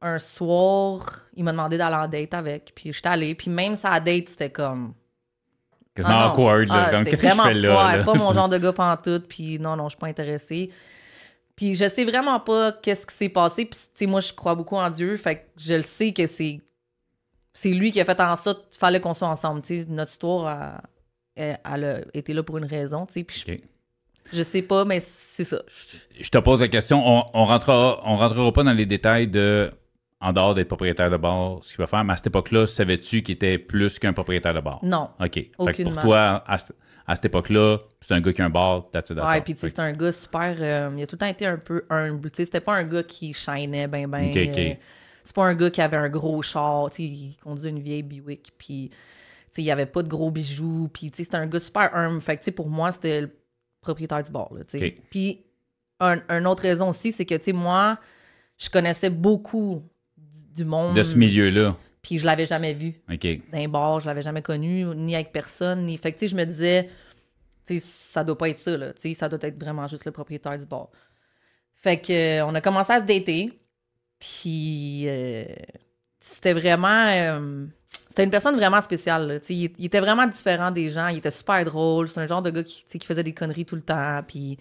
un 0.01 0.19
soir, 0.19 1.21
il 1.35 1.45
m'a 1.45 1.53
demandé 1.53 1.79
d'aller 1.79 1.97
en 1.97 2.09
date 2.09 2.35
avec, 2.35 2.73
puis 2.75 2.93
j'étais 2.93 3.09
allée, 3.09 3.35
puis 3.35 3.51
même 3.51 3.77
sa 3.77 4.01
date, 4.01 4.29
c'était 4.29 4.51
comme. 4.51 4.95
Quasiment 5.95 6.15
ah, 6.19 6.33
awkward, 6.33 6.69
là. 6.69 6.91
Ah, 6.93 7.05
qu'est-ce 7.05 7.23
que 7.23 7.29
je 7.29 7.35
fais 7.35 7.55
là? 7.55 7.97
Ouais, 7.97 8.05
pas 8.05 8.15
mon 8.15 8.33
genre 8.35 8.49
de 8.49 8.59
gars 8.59 8.73
pantoute, 8.73 9.29
puis 9.29 9.59
non, 9.59 9.77
non, 9.77 9.85
je 9.85 9.91
suis 9.91 10.01
pas 10.01 10.09
intéressée. 10.09 10.71
Puis 11.55 11.75
je 11.75 11.89
sais 11.89 12.05
vraiment 12.05 12.41
pas 12.41 12.73
qu'est-ce 12.73 13.07
qui 13.07 13.15
s'est 13.15 13.29
passé. 13.29 13.69
Puis, 13.95 14.07
moi, 14.07 14.21
je 14.21 14.33
crois 14.33 14.55
beaucoup 14.55 14.77
en 14.77 14.89
Dieu. 14.91 15.17
Fait 15.17 15.37
que 15.37 15.41
je 15.59 15.75
le 15.75 15.83
sais 15.83 16.13
que 16.13 16.27
c'est. 16.27 16.61
C'est 17.53 17.71
lui 17.71 17.91
qui 17.91 18.01
a 18.01 18.05
fait 18.05 18.19
en 18.21 18.37
sorte 18.37 18.71
qu'il 18.71 18.79
fallait 18.79 19.01
qu'on 19.01 19.15
soit 19.15 19.29
ensemble. 19.29 19.63
notre 19.89 20.11
histoire, 20.11 20.47
a, 20.47 20.83
elle, 21.37 21.59
a 21.65 22.01
été 22.15 22.33
là 22.33 22.43
pour 22.43 22.59
une 22.59 22.65
raison. 22.65 23.07
Puis 23.07 23.45
je, 24.33 24.43
sais 24.43 24.63
pas, 24.63 24.85
mais 24.85 25.01
c'est 25.01 25.45
ça. 25.45 25.63
Je 26.19 26.29
te 26.29 26.39
pose 26.39 26.61
la 26.61 26.69
question. 26.69 27.03
On, 27.05 27.25
on, 27.35 27.45
rentrera, 27.45 28.01
on 28.05 28.17
rentrera 28.17 28.53
pas 28.53 28.63
dans 28.63 28.73
les 28.73 28.87
détails 28.87 29.29
de 29.29 29.71
en 30.23 30.33
dehors 30.33 30.55
d'être 30.55 30.69
propriétaire 30.69 31.11
de 31.11 31.17
bar, 31.17 31.59
ce 31.63 31.73
qu'il 31.73 31.79
va 31.79 31.89
faire. 31.89 32.05
Mais 32.05 32.13
à 32.13 32.17
cette 32.17 32.29
époque-là, 32.29 32.67
savais-tu 32.67 33.23
qu'il 33.23 33.35
était 33.35 33.59
plus 33.59 33.99
qu'un 33.99 34.13
propriétaire 34.13 34.55
de 34.55 34.61
bar? 34.61 34.79
Non. 34.83 35.11
OK. 35.21 35.51
pour 35.57 35.97
toi, 36.01 36.45
à, 36.47 36.59
cette 37.17 37.25
époque-là, 37.25 37.79
c'est 38.01 38.15
un 38.15 38.21
gars 38.21 38.33
qui 38.33 38.41
a 38.41 38.45
un 38.45 38.51
bar, 38.51 38.89
that's 38.93 39.11
it, 39.11 39.19
Ouais, 39.19 39.41
puis 39.41 39.55
c'est 39.57 39.79
un 39.81 39.93
gars 39.93 40.13
super. 40.13 40.55
Euh, 40.61 40.91
il 40.97 41.03
a 41.03 41.07
tout 41.09 41.17
le 41.17 41.19
temps 41.19 41.27
été 41.27 41.45
un 41.45 41.59
peu 41.59 41.85
humble. 41.91 42.31
C'était 42.33 42.61
pas 42.61 42.75
un 42.75 42.85
gars 42.85 43.03
qui 43.03 43.35
shinait 43.35 43.89
ben, 43.89 44.09
ben. 44.09 44.31
Euh, 44.35 44.75
c'est 45.25 45.35
pas 45.35 45.45
un 45.45 45.55
gars 45.55 45.71
qui 45.71 45.81
avait 45.81 45.97
un 45.97 46.09
gros 46.09 46.43
char. 46.43 46.91
Il 46.99 47.37
conduisait 47.43 47.71
une 47.71 47.81
vieille 47.81 48.03
Buick, 48.03 48.53
puis 48.59 48.91
il 49.57 49.65
y 49.65 49.71
avait 49.71 49.87
pas 49.87 50.03
de 50.03 50.09
gros 50.09 50.31
bijoux. 50.31 50.89
Puis 50.93 51.11
c'était 51.15 51.37
un 51.37 51.47
gars 51.47 51.61
super 51.61 51.95
humble. 51.95 52.21
Fait 52.21 52.37
que 52.37 52.51
pour 52.51 52.69
moi, 52.69 52.93
c'était 52.93 53.23
le 53.23 53.31
propriétaire 53.81 54.23
du 54.23 54.31
bar. 54.31 54.51
Puis 55.11 55.45
un, 56.01 56.21
une 56.29 56.47
autre 56.47 56.63
raison 56.63 56.89
aussi, 56.89 57.13
c'est 57.13 57.25
que 57.25 57.53
moi, 57.53 57.99
je 58.59 58.71
connaissais 58.71 59.11
beaucoup 59.11 59.83
du 60.17 60.65
monde. 60.65 60.97
De 60.97 61.03
ce 61.03 61.17
milieu-là. 61.17 61.77
Puis 62.03 62.19
je 62.19 62.27
l'avais 62.27 62.47
jamais 62.47 62.75
vu. 62.75 63.01
D'un 63.53 63.69
bar, 63.69 64.01
je 64.01 64.07
l'avais 64.07 64.23
jamais 64.23 64.43
connu, 64.43 64.85
ni 64.97 65.15
avec 65.15 65.33
personne. 65.33 65.87
Ni... 65.87 65.97
Fait 65.97 66.13
que, 66.13 66.27
je 66.27 66.35
me 66.35 66.45
disais, 66.45 66.91
tu 67.65 67.79
sais, 67.79 67.81
ça 67.81 68.25
doit 68.25 68.37
pas 68.37 68.49
être 68.49 68.59
ça, 68.59 68.77
là. 68.77 68.93
Tu 68.93 69.01
sais, 69.03 69.15
ça 69.15 69.29
doit 69.29 69.39
être 69.43 69.59
vraiment 69.59 69.87
juste 69.87 70.05
le 70.05 70.11
propriétaire 70.11 70.59
du 70.59 70.67
bar. 70.67 70.89
Fait 71.75 72.01
que, 72.01 72.13
euh, 72.13 72.47
on 72.47 72.55
a 72.55 72.61
commencé 72.61 72.93
à 72.93 73.01
se 73.01 73.05
dater. 73.05 73.53
Puis, 74.23 75.05
euh, 75.07 75.45
c'était 76.21 76.53
vraiment. 76.53 77.09
Euh, 77.09 77.67
c'était 78.09 78.23
une 78.23 78.31
personne 78.31 78.55
vraiment 78.55 78.81
spéciale. 78.81 79.27
Là. 79.27 79.35
Il, 79.49 79.73
il, 79.79 79.87
était 79.87 79.99
vraiment 79.99 80.27
différent 80.29 80.71
des 80.71 80.91
gens. 80.91 81.09
Il 81.09 81.19
était 81.19 81.31
super 81.31 81.65
drôle. 81.65 82.07
C'est 82.07 82.21
un 82.21 82.27
genre 82.27 82.43
de 82.43 82.51
gars 82.51 82.63
qui, 82.63 82.85
qui 82.85 83.07
faisait 83.07 83.25
des 83.25 83.33
conneries 83.33 83.65
tout 83.65 83.75
le 83.75 83.83
temps. 83.83 84.23
Puis, 84.27 84.59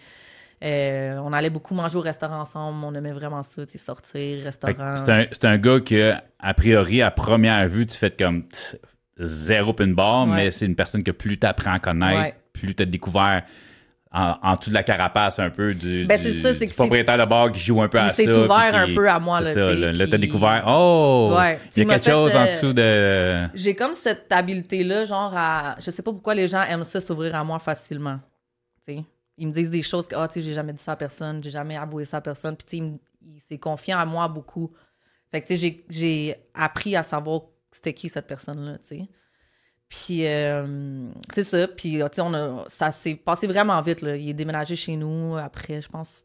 euh, 0.63 1.17
on 1.17 1.31
allait 1.31 1.51
beaucoup 1.51 1.75
manger 1.75 1.97
au 1.97 2.01
restaurant 2.01 2.39
ensemble. 2.39 2.83
On 2.83 2.95
aimait 2.95 3.11
vraiment 3.11 3.43
ça, 3.43 3.61
sortir, 3.67 4.43
restaurant. 4.43 4.97
C'est 4.97 5.45
un, 5.45 5.51
un, 5.51 5.57
gars 5.59 5.79
que, 5.79 6.13
a 6.39 6.53
priori, 6.55 7.03
à 7.03 7.11
première 7.11 7.67
vue, 7.67 7.85
tu 7.85 7.97
fais 7.97 8.11
comme 8.11 8.45
zéro 9.17 9.73
pin 9.73 9.87
bar, 9.87 10.25
mais 10.25 10.49
c'est 10.49 10.65
une 10.65 10.75
personne 10.75 11.03
que 11.03 11.11
plus 11.11 11.37
tu 11.37 11.45
apprends 11.45 11.73
à 11.73 11.79
connaître, 11.79 12.35
plus 12.53 12.73
tu 12.73 12.81
as 12.81 12.87
découvert 12.87 13.43
en, 14.11 14.35
en 14.41 14.55
dessous 14.55 14.69
de 14.69 14.75
la 14.75 14.83
carapace 14.83 15.39
un 15.39 15.49
peu 15.49 15.73
du, 15.73 16.05
ben, 16.05 16.19
ça, 16.19 16.51
propriétaire 16.75 17.17
de 17.17 17.25
bar 17.25 17.51
qui 17.51 17.59
joue 17.59 17.81
un 17.81 17.87
peu 17.87 17.97
à 17.97 18.09
ça. 18.09 18.15
C'est 18.15 18.35
ouvert 18.35 18.75
un 18.75 18.93
peu 18.93 19.09
à 19.09 19.19
moi. 19.19 19.41
Là, 19.41 19.53
ça, 19.53 19.73
là, 19.73 20.07
t'as 20.07 20.17
découvert, 20.17 20.63
oh, 20.67 21.33
il 21.75 21.83
y 21.83 21.85
a 21.85 21.97
quelque 21.97 22.09
chose 22.09 22.35
en 22.35 22.45
dessous 22.45 22.73
de... 22.73 23.47
J'ai 23.53 23.75
comme 23.75 23.95
cette 23.95 24.31
habileté-là, 24.31 25.05
genre 25.05 25.33
à... 25.35 25.77
Je 25.79 25.91
sais 25.91 26.01
pas 26.01 26.11
pourquoi 26.11 26.35
les 26.35 26.47
gens 26.47 26.63
aiment 26.63 26.83
ça 26.83 26.99
s'ouvrir 26.99 27.35
à 27.35 27.43
moi 27.43 27.59
facilement. 27.59 28.19
sais 28.85 29.03
ils 29.41 29.47
me 29.47 29.51
disent 29.51 29.71
des 29.71 29.81
choses 29.81 30.07
que, 30.07 30.15
ah, 30.15 30.27
tu 30.27 30.35
sais, 30.35 30.45
j'ai 30.45 30.53
jamais 30.53 30.71
dit 30.71 30.81
ça 30.81 30.91
à 30.91 30.95
personne, 30.95 31.43
j'ai 31.43 31.49
jamais 31.49 31.75
avoué 31.75 32.05
ça 32.05 32.17
à 32.17 32.21
personne. 32.21 32.55
Puis, 32.55 32.65
tu 32.67 32.77
sais, 32.77 32.99
il, 33.21 33.41
s'est 33.41 33.57
confiant 33.57 33.97
à 33.97 34.05
moi 34.05 34.27
beaucoup. 34.27 34.71
Fait 35.31 35.41
que, 35.41 35.47
tu 35.47 35.57
sais, 35.57 35.83
j'ai 35.89 36.35
appris 36.53 36.95
à 36.95 37.01
savoir 37.01 37.41
c'était 37.71 37.93
qui 37.93 38.07
cette 38.07 38.27
personne-là, 38.27 38.77
tu 38.79 38.97
sais. 38.97 39.09
Puis, 39.91 40.25
euh, 40.25 41.09
c'est 41.33 41.43
ça. 41.43 41.67
Puis, 41.67 41.99
tu 41.99 41.99
sais, 42.13 42.21
on 42.21 42.33
a, 42.33 42.63
ça 42.67 42.93
s'est 42.93 43.15
passé 43.15 43.45
vraiment 43.45 43.79
vite. 43.81 43.99
Il 44.01 44.29
est 44.29 44.33
déménagé 44.33 44.77
chez 44.77 44.95
nous 44.95 45.35
après, 45.37 45.81
je 45.81 45.89
pense, 45.89 46.23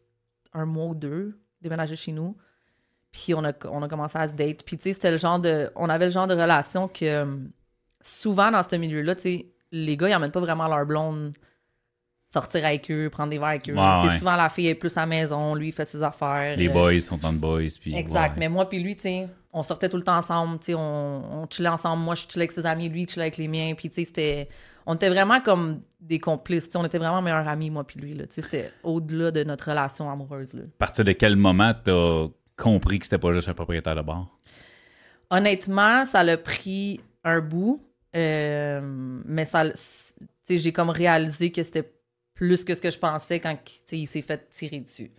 un 0.53 0.65
mois 0.65 0.87
ou 0.87 0.95
deux, 0.95 1.37
déménagé 1.61 1.97
chez 1.97 2.13
nous. 2.13 2.37
Puis, 3.11 3.35
on 3.35 3.45
a, 3.45 3.53
on 3.69 3.83
a 3.83 3.89
commencé 3.89 4.19
à 4.19 4.29
se 4.29 4.35
date. 4.35 4.63
Puis, 4.65 4.79
tu 4.79 4.85
sais, 4.85 4.93
c'était 4.93 5.11
le 5.11 5.17
genre 5.17 5.41
de. 5.41 5.69
On 5.75 5.89
avait 5.89 6.05
le 6.05 6.13
genre 6.13 6.29
de 6.29 6.35
relation 6.35 6.87
que 6.87 7.27
souvent 8.01 8.53
dans 8.53 8.63
ce 8.63 8.77
milieu-là, 8.77 9.17
tu 9.17 9.23
sais, 9.23 9.47
les 9.73 9.97
gars, 9.97 10.11
ils 10.11 10.15
emmènent 10.15 10.31
pas 10.31 10.39
vraiment 10.39 10.69
leur 10.69 10.87
blonde 10.87 11.33
sortir 12.37 12.66
avec 12.66 12.90
eux, 12.90 13.09
prendre 13.09 13.31
des 13.31 13.38
verres 13.38 13.49
avec 13.49 13.69
eux. 13.71 13.75
Ouais, 13.75 14.02
ouais. 14.02 14.19
Souvent, 14.19 14.37
la 14.37 14.50
fille 14.50 14.66
est 14.66 14.75
plus 14.75 14.95
à 14.97 15.00
la 15.00 15.07
maison, 15.07 15.55
lui, 15.55 15.69
il 15.69 15.73
fait 15.73 15.87
ses 15.87 16.02
affaires. 16.02 16.57
Les 16.57 16.69
euh, 16.69 16.73
boys 16.73 17.00
sont 17.00 17.25
en 17.25 17.33
boys. 17.33 17.62
Puis, 17.81 17.97
Exact. 17.97 18.33
ouais. 18.35 18.40
Mais 18.40 18.49
moi 18.49 18.69
puis 18.69 18.78
lui, 18.83 18.95
tu 18.95 19.02
sais, 19.02 19.28
on 19.52 19.62
sortait 19.62 19.88
tout 19.88 19.97
le 19.97 20.02
temps 20.02 20.19
ensemble, 20.19 20.59
tu 20.59 20.66
sais, 20.66 20.75
on, 20.75 21.43
on 21.43 21.47
chillait 21.49 21.71
ensemble. 21.71 22.02
Moi, 22.02 22.14
je 22.14 22.23
chillais 22.23 22.43
avec 22.43 22.52
ses 22.52 22.66
amis, 22.66 22.90
lui, 22.90 23.02
il 23.02 23.09
chillait 23.09 23.23
avec 23.23 23.38
les 23.38 23.49
miens. 23.49 23.73
Puis, 23.75 23.88
tu 23.88 23.95
sais, 23.95 24.05
c'était... 24.05 24.49
On 24.85 24.95
était 24.95 25.09
vraiment 25.09 25.40
comme 25.40 25.81
des 26.00 26.21
complices, 26.21 26.66
tu 26.66 26.73
sais, 26.73 26.78
on 26.78 26.85
était 26.85 26.99
vraiment 26.99 27.23
meilleurs 27.23 27.49
amis, 27.49 27.71
moi 27.71 27.85
puis 27.85 27.99
lui, 27.99 28.14
là. 28.14 28.26
Tu 28.26 28.35
sais, 28.35 28.43
c'était 28.43 28.71
au-delà 28.85 29.31
de 29.31 29.43
notre 29.43 29.71
relation 29.71 30.11
amoureuse, 30.11 30.52
là. 30.55 30.62
À 30.62 30.78
partir 30.78 31.05
de 31.05 31.12
quel 31.12 31.35
moment 31.37 31.73
t'as 31.83 32.26
compris 32.57 32.99
que 32.99 33.07
c'était 33.07 33.19
pas 33.19 33.33
juste 33.33 33.49
un 33.49 33.55
propriétaire 33.55 33.97
de 33.97 34.02
bar? 34.02 34.26
Honnêtement, 35.31 36.05
ça 36.05 36.23
l'a 36.23 36.37
pris 36.37 37.00
un 37.25 37.40
bout, 37.40 37.83
euh, 38.14 38.81
mais 39.25 39.45
ça, 39.45 39.64
j'ai 40.49 40.73
comme 40.73 40.90
réalisé 40.90 41.50
que 41.50 41.62
c'était 41.62 41.90
plus 42.37 42.64
que 42.64 42.75
ce 42.76 42.81
que 42.81 42.90
je 42.93 42.99
pensais 42.99 43.40
quand 43.40 43.57
il 43.90 44.07
s'est 44.07 44.23
fait 44.23 44.49
tirer 44.50 44.78
dessus. 44.78 45.11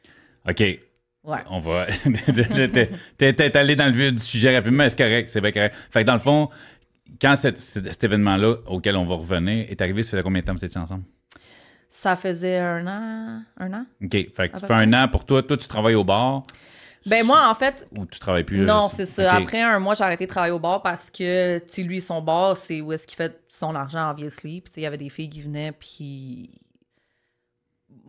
OK. 0.48 0.60
Ouais. 0.60 1.40
On 1.50 1.60
va. 1.60 1.88
T'es- 3.18 3.58
allé 3.58 3.76
dans 3.76 3.88
le 3.88 3.92
vif 3.92 4.14
du 4.14 4.24
sujet 4.24 4.56
rapidement, 4.56 4.84
mais 4.86 4.90
c'est 4.90 4.98
correct, 4.98 5.30
c'est 5.30 5.42
bien 5.42 5.52
correct. 5.52 5.76
Fait 5.92 6.02
que 6.04 6.08
dans 6.08 6.14
le 6.14 6.20
fond, 6.20 6.50
quand 7.22 7.36
cet, 7.36 7.60
cet- 7.60 7.92
cet 7.92 8.04
événement-là, 8.06 8.56
auquel 8.68 8.96
on 8.96 9.04
va 9.06 9.16
revenir, 9.16 9.66
est 9.70 9.82
arrivé, 9.82 10.04
ça 10.04 10.12
faisait 10.12 10.24
combien 10.24 10.40
de 10.40 10.46
temps 10.46 10.54
que 10.54 10.60
vous 10.60 10.66
étiez 10.66 10.80
ensemble? 10.80 11.04
Ça 11.90 12.16
faisait 12.16 12.60
un 12.60 12.86
an, 12.88 13.42
un 13.58 13.74
an? 13.74 13.86
OK. 14.04 14.12
Fait 14.12 14.50
que 14.50 14.58
tu 14.60 14.66
fais 14.66 14.74
un 14.74 14.94
an 14.94 15.08
pour 15.10 15.26
toi. 15.26 15.44
Toi, 15.44 15.58
tu 15.58 15.68
travailles 15.68 15.96
au 15.96 16.04
bar 16.04 16.46
Ben 17.06 17.26
moi, 17.26 17.50
en 17.50 17.56
fait, 17.56 17.88
ou 17.98 18.06
tu 18.06 18.20
travailles 18.20 18.44
plus? 18.44 18.60
Non, 18.60 18.88
c'est 18.90 19.06
ça. 19.06 19.34
Après 19.34 19.62
un 19.62 19.80
mois, 19.80 19.96
j'ai 19.96 20.04
arrêté 20.04 20.26
de 20.26 20.30
travailler 20.30 20.54
au 20.54 20.60
bar 20.60 20.82
parce 20.82 21.10
que, 21.10 21.60
tu 21.60 21.66
sais, 21.68 21.84
lui, 21.84 22.00
son 22.02 22.22
bar, 22.22 22.56
c'est 22.58 22.82
où 22.82 22.92
est-ce 22.94 23.08
qu'il 23.08 23.16
fait 23.18 23.40
son 23.50 23.74
argent, 23.76 24.10
obviously. 24.12 24.62
Puis, 24.62 24.74
il 24.78 24.84
y 24.84 24.86
avait 24.86 24.98
des 24.98 25.10
filles 25.10 25.30
qui 25.30 25.42
venaient, 25.42 25.72
puis... 25.72 26.52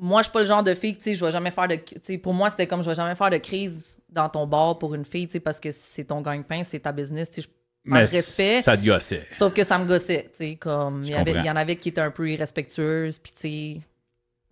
Moi, 0.01 0.23
je 0.23 0.25
suis 0.25 0.33
pas 0.33 0.41
le 0.41 0.47
genre 0.47 0.63
de 0.63 0.75
fille 0.75 0.93
que, 0.95 0.99
tu 0.99 1.05
sais, 1.05 1.15
je 1.15 1.25
vais 1.25 1.31
jamais 1.33 1.51
faire 1.51 1.69
de... 1.69 2.17
Pour 2.19 2.35
moi, 2.35 2.51
c'était 2.51 2.67
comme, 2.67 2.83
je 2.83 2.89
vais 2.91 2.95
jamais 2.97 3.15
faire 3.15 3.31
de 3.31 3.39
crise 3.39 3.99
dans 4.09 4.29
ton 4.29 4.47
bar 4.47 4.79
pour 4.79 4.95
une 4.95 5.05
fille, 5.05 5.27
tu 5.27 5.33
sais, 5.33 5.41
parce 5.41 5.61
que 5.61 5.71
c'est 5.73 6.05
ton 6.05 6.21
gagne-pain, 6.21 6.63
c'est 6.65 6.81
ta 6.81 6.93
business, 6.93 7.31
tu 7.31 7.43
sais. 7.43 7.49
je- 7.49 7.91
Mais 7.91 8.05
respect. 8.05 8.63
ça 8.63 8.77
te 8.77 8.85
gossait. 8.85 9.27
Sauf 9.31 9.53
que 9.55 9.65
ça 9.65 9.79
me 9.79 9.87
gossait, 9.87 10.25
tu 10.33 10.37
sais, 10.37 10.57
comme... 10.57 11.03
Il 11.03 11.11
y, 11.11 11.15
avait, 11.15 11.25
comprends. 11.33 11.41
il 11.43 11.47
y 11.47 11.51
en 11.51 11.57
avait 11.57 11.77
qui 11.77 11.89
étaient 11.91 12.01
un 12.01 12.11
peu 12.11 12.31
irrespectueuses, 12.31 13.19
puis, 13.19 13.33
tu 13.33 13.41
sais, 13.41 13.81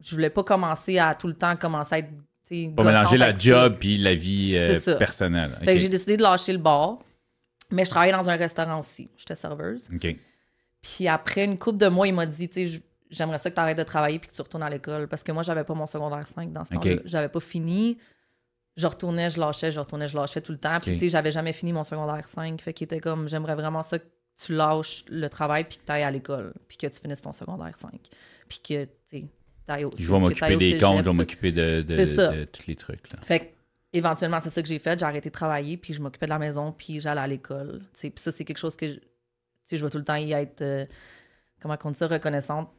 je 0.05 0.15
voulais 0.15 0.31
pas 0.31 0.45
commencer 0.45 0.99
à 0.99 1.15
tout 1.15 1.27
le 1.27 1.35
temps 1.35 1.57
commencer 1.57 1.95
à 1.95 1.99
être, 1.99 2.11
tu 2.49 2.67
sais, 2.67 2.73
Pas 2.77 2.85
mélanger 2.85 3.17
la 3.19 3.35
job 3.35 3.77
puis 3.79 3.99
la 3.99 4.15
vie 4.15 4.55
euh, 4.57 4.75
C'est 4.75 4.81
ça. 4.81 4.95
personnelle. 4.97 5.59
Fait 5.65 5.75
que 5.75 5.81
j'ai 5.81 5.89
décidé 5.89 6.17
de 6.17 6.23
lâcher 6.23 6.53
le 6.53 6.59
bar. 6.59 6.99
Mais 7.73 7.85
je 7.85 7.91
travaillais 7.91 8.13
dans 8.13 8.31
un 8.31 8.37
restaurant 8.37 8.79
aussi. 8.79 9.09
J'étais 9.17 9.35
serveuse. 9.35 9.89
OK. 9.93 10.15
Puis 10.83 11.09
après 11.09 11.45
une 11.45 11.59
couple 11.59 11.79
de 11.79 11.89
mois, 11.89 12.07
il 12.07 12.15
m'a 12.15 12.25
dit, 12.27 12.49
tu 12.49 12.67
sais, 12.69 12.81
j'aimerais 13.11 13.39
ça 13.39 13.51
que 13.51 13.55
tu 13.55 13.61
arrêtes 13.61 13.79
de 13.79 13.83
travailler 13.83 14.19
puis 14.19 14.29
que 14.29 14.35
tu 14.35 14.43
retournes 14.43 14.63
à 14.63 14.71
l'école. 14.71 15.09
Parce 15.09 15.23
que 15.23 15.33
moi, 15.33 15.43
j'avais 15.43 15.65
pas 15.65 15.75
mon 15.75 15.87
secondaire 15.87 16.27
5 16.27 16.53
dans 16.53 16.65
ce 16.65 16.75
temps-là. 16.75 16.97
J'avais 17.05 17.29
pas 17.29 17.41
fini. 17.41 17.99
Je 18.77 18.87
retournais, 18.87 19.31
je 19.31 19.41
lâchais, 19.41 19.73
je 19.73 19.81
retournais, 19.81 20.07
je 20.07 20.17
lâchais 20.17 20.43
tout 20.43 20.53
le 20.53 20.59
temps. 20.59 20.79
Puis 20.81 20.93
tu 20.93 20.99
sais, 20.99 21.09
j'avais 21.09 21.33
jamais 21.33 21.53
fini 21.53 21.73
mon 21.73 21.85
secondaire 21.85 22.29
5. 22.29 22.61
Fait 22.61 22.73
qu'il 22.73 22.85
était 22.85 23.01
comme, 23.01 23.29
j'aimerais 23.29 23.55
vraiment 23.55 23.83
ça 23.83 23.99
que 23.99 24.05
tu 24.45 24.55
lâches 24.55 25.05
le 25.09 25.29
travail 25.29 25.65
puis 25.65 25.79
que 25.79 25.85
tu 25.85 25.93
ailles 25.93 26.03
à 26.03 26.11
l'école. 26.11 26.53
Puis 26.69 26.77
que 26.77 26.87
tu 26.87 27.01
finisses 27.01 27.23
ton 27.23 27.33
secondaire 27.33 27.75
5. 27.77 27.91
Puis 28.49 28.59
que, 28.59 28.85
tu 28.85 28.91
sais, 29.07 29.25
t'ailles 29.67 29.85
au 29.85 29.91
Je 29.97 30.11
vais 30.11 30.19
m'occuper 30.19 30.57
des 30.57 30.79
comptes, 30.79 30.99
je 30.99 31.11
vais 31.11 31.17
m'occuper 31.17 31.53
de, 31.53 32.45
tous 32.45 32.67
les 32.67 32.77
trucs. 32.77 33.13
Là. 33.13 33.19
fait 33.23 33.41
que, 33.41 33.45
éventuellement, 33.95 34.41
c'est 34.41 34.51
ça 34.51 34.63
que 34.63 34.69
j'ai 34.69 34.79
fait. 34.79 34.99
J'ai 34.99 35.07
arrêté 35.07 35.31
de 35.31 35.35
travailler, 35.35 35.77
puis 35.77 35.95
je 35.95 36.03
m'occupais 36.03 36.27
de 36.27 36.31
la 36.31 36.39
maison, 36.39 36.73
puis 36.73 37.01
j'allais 37.01 37.21
à 37.21 37.27
l'école. 37.27 37.81
Tu 37.95 38.01
sais, 38.01 38.11
Puis 38.11 38.23
ça, 38.23 38.31
c'est 38.31 38.45
quelque 38.45 38.59
chose 38.59 38.77
que 38.77 38.89
je, 38.89 38.95
tu 38.95 39.01
sais, 39.65 39.77
je 39.77 39.85
vais 39.85 39.91
tout 39.91 39.99
le 39.99 40.05
temps 40.05 40.17
y 40.17 40.33
être, 40.33 40.63
euh, 40.63 40.87
comment 41.61 41.77
on 41.83 41.91
dit 41.91 41.99
ça, 41.99 42.07
reconnaissante. 42.07 42.71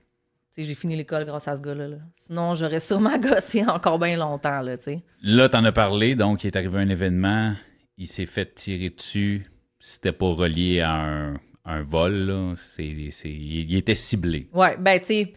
J'ai 0.58 0.74
fini 0.76 0.96
l'école 0.96 1.24
grâce 1.26 1.48
à 1.48 1.56
ce 1.56 1.62
gars-là. 1.62 1.88
là. 1.88 1.98
Sinon, 2.16 2.56
j'aurais 2.56 2.80
sûrement 2.80 3.18
gossé 3.20 3.64
encore 3.66 4.00
bien 4.00 4.18
longtemps, 4.18 4.62
là, 4.62 4.76
tu 4.78 4.84
sais. 4.86 5.04
Là, 5.22 5.50
t'en 5.50 5.64
as 5.66 5.72
parlé, 5.72 6.16
donc 6.16 6.44
il 6.44 6.48
est 6.48 6.56
arrivé 6.56 6.80
un 6.80 6.90
événement, 6.90 7.54
il 7.98 8.08
s'est 8.08 8.26
fait 8.26 8.54
tirer 8.56 8.90
dessus. 8.90 9.46
C'était 9.80 10.12
pas 10.12 10.26
relié 10.28 10.82
à 10.82 10.94
un, 10.96 11.40
un 11.66 11.84
vol, 11.84 12.14
là. 12.14 12.56
C'est, 12.58 13.10
c'est- 13.12 13.30
il 13.30 13.76
était 13.76 13.94
ciblé. 13.96 14.50
Ouais, 14.54 14.76
ben, 14.78 15.00
tu 15.00 15.06
sais, 15.06 15.34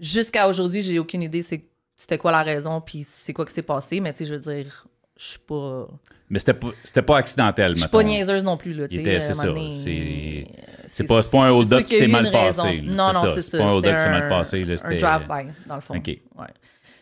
jusqu'à 0.00 0.48
aujourd'hui, 0.48 0.82
j'ai 0.82 0.98
aucune 0.98 1.22
idée 1.22 1.42
c'est, 1.42 1.64
c'était 1.94 2.18
quoi 2.18 2.32
la 2.32 2.42
raison, 2.42 2.80
puis 2.80 3.04
c'est 3.04 3.32
quoi 3.32 3.46
qui 3.46 3.52
s'est 3.54 3.62
passé, 3.62 4.00
mais 4.00 4.12
tu 4.12 4.20
sais, 4.20 4.26
je 4.26 4.34
veux 4.34 4.54
dire, 4.54 4.86
je 5.22 5.28
suis 5.30 5.38
pas... 5.38 5.86
Mais 6.30 6.38
c'était 6.38 6.54
pas, 6.54 6.68
c'était 6.82 7.02
pas 7.02 7.18
accidentel, 7.18 7.74
Je 7.76 7.80
suis 7.80 7.88
pas 7.88 8.02
niaiseuse 8.02 8.42
non 8.44 8.56
plus, 8.56 8.72
là, 8.72 8.86
c'est 8.90 9.20
ça, 9.20 9.34
c'est- 9.34 10.46
C'est 10.86 11.04
pas, 11.06 11.22
c'est 11.22 11.30
pas 11.30 11.44
un 11.44 11.50
hold-up 11.50 11.84
qui 11.84 11.96
s'est 11.96 12.06
mal 12.06 12.30
passé. 12.30 12.80
Non, 12.82 13.12
non, 13.12 13.22
c'est 13.26 13.42
C'est 13.42 13.56
ça. 13.56 13.58
pas 13.58 13.64
un 13.64 13.72
hold-up 13.74 13.96
qui 13.96 14.02
s'est 14.02 14.10
mal 14.10 14.28
passé. 14.28 14.62
Un 14.62 14.96
drive-by, 14.96 15.52
dans 15.66 15.74
le 15.76 15.80
fond. 15.80 15.94
OK. 15.96 16.06
Ouais. 16.08 16.46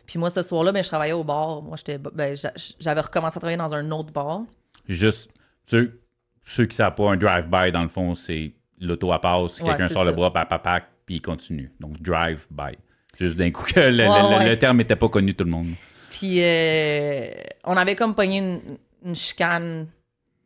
Puis 0.07 0.19
moi, 0.19 0.29
ce 0.31 0.43
soir-là, 0.43 0.73
ben, 0.73 0.83
je 0.83 0.89
travaillais 0.89 1.13
au 1.13 1.23
bar. 1.25 1.63
Moi, 1.63 1.77
j'étais, 1.77 1.99
ben, 1.99 2.37
j'a- 2.37 2.53
j'avais 2.81 3.01
recommencé 3.01 3.37
à 3.37 3.41
travailler 3.41 3.57
dans 3.57 3.73
un 3.73 3.89
autre 3.93 4.13
bar. 4.13 4.43
Juste, 4.89 5.31
ceux, 5.67 6.01
ceux 6.45 6.67
qui 6.67 6.77
savent 6.77 6.95
pas, 6.97 7.11
un 7.13 7.17
drive-by, 7.17 7.71
dans 7.73 7.83
le 7.83 7.89
fond, 7.89 8.15
c'est 8.17 8.53
l'auto 8.81 9.13
à 9.13 9.21
passe, 9.21 9.59
quelqu'un 9.61 9.87
c'est 9.89 9.95
sort 9.95 10.05
le 10.05 10.13
bras, 10.13 10.33
papapac, 10.33 10.85
puis 11.07 11.17
il 11.17 11.23
continue. 11.23 11.71
Donc, 11.79 12.01
drive-by. 12.03 12.77
Juste 13.19 13.37
d'un 13.37 13.51
coup 13.51 13.65
que 13.65 13.79
le, 13.81 14.55
terme 14.57 14.79
n'était 14.79 14.97
pas 14.97 15.09
connu 15.09 15.35
tout 15.35 15.45
le 15.45 15.51
monde. 15.51 15.69
Puis 16.11 16.43
euh, 16.43 17.31
on 17.65 17.77
avait 17.77 17.95
comme 17.97 18.15
pogné 18.15 18.39
une, 18.39 18.61
une 19.05 19.17
chicane 19.17 19.87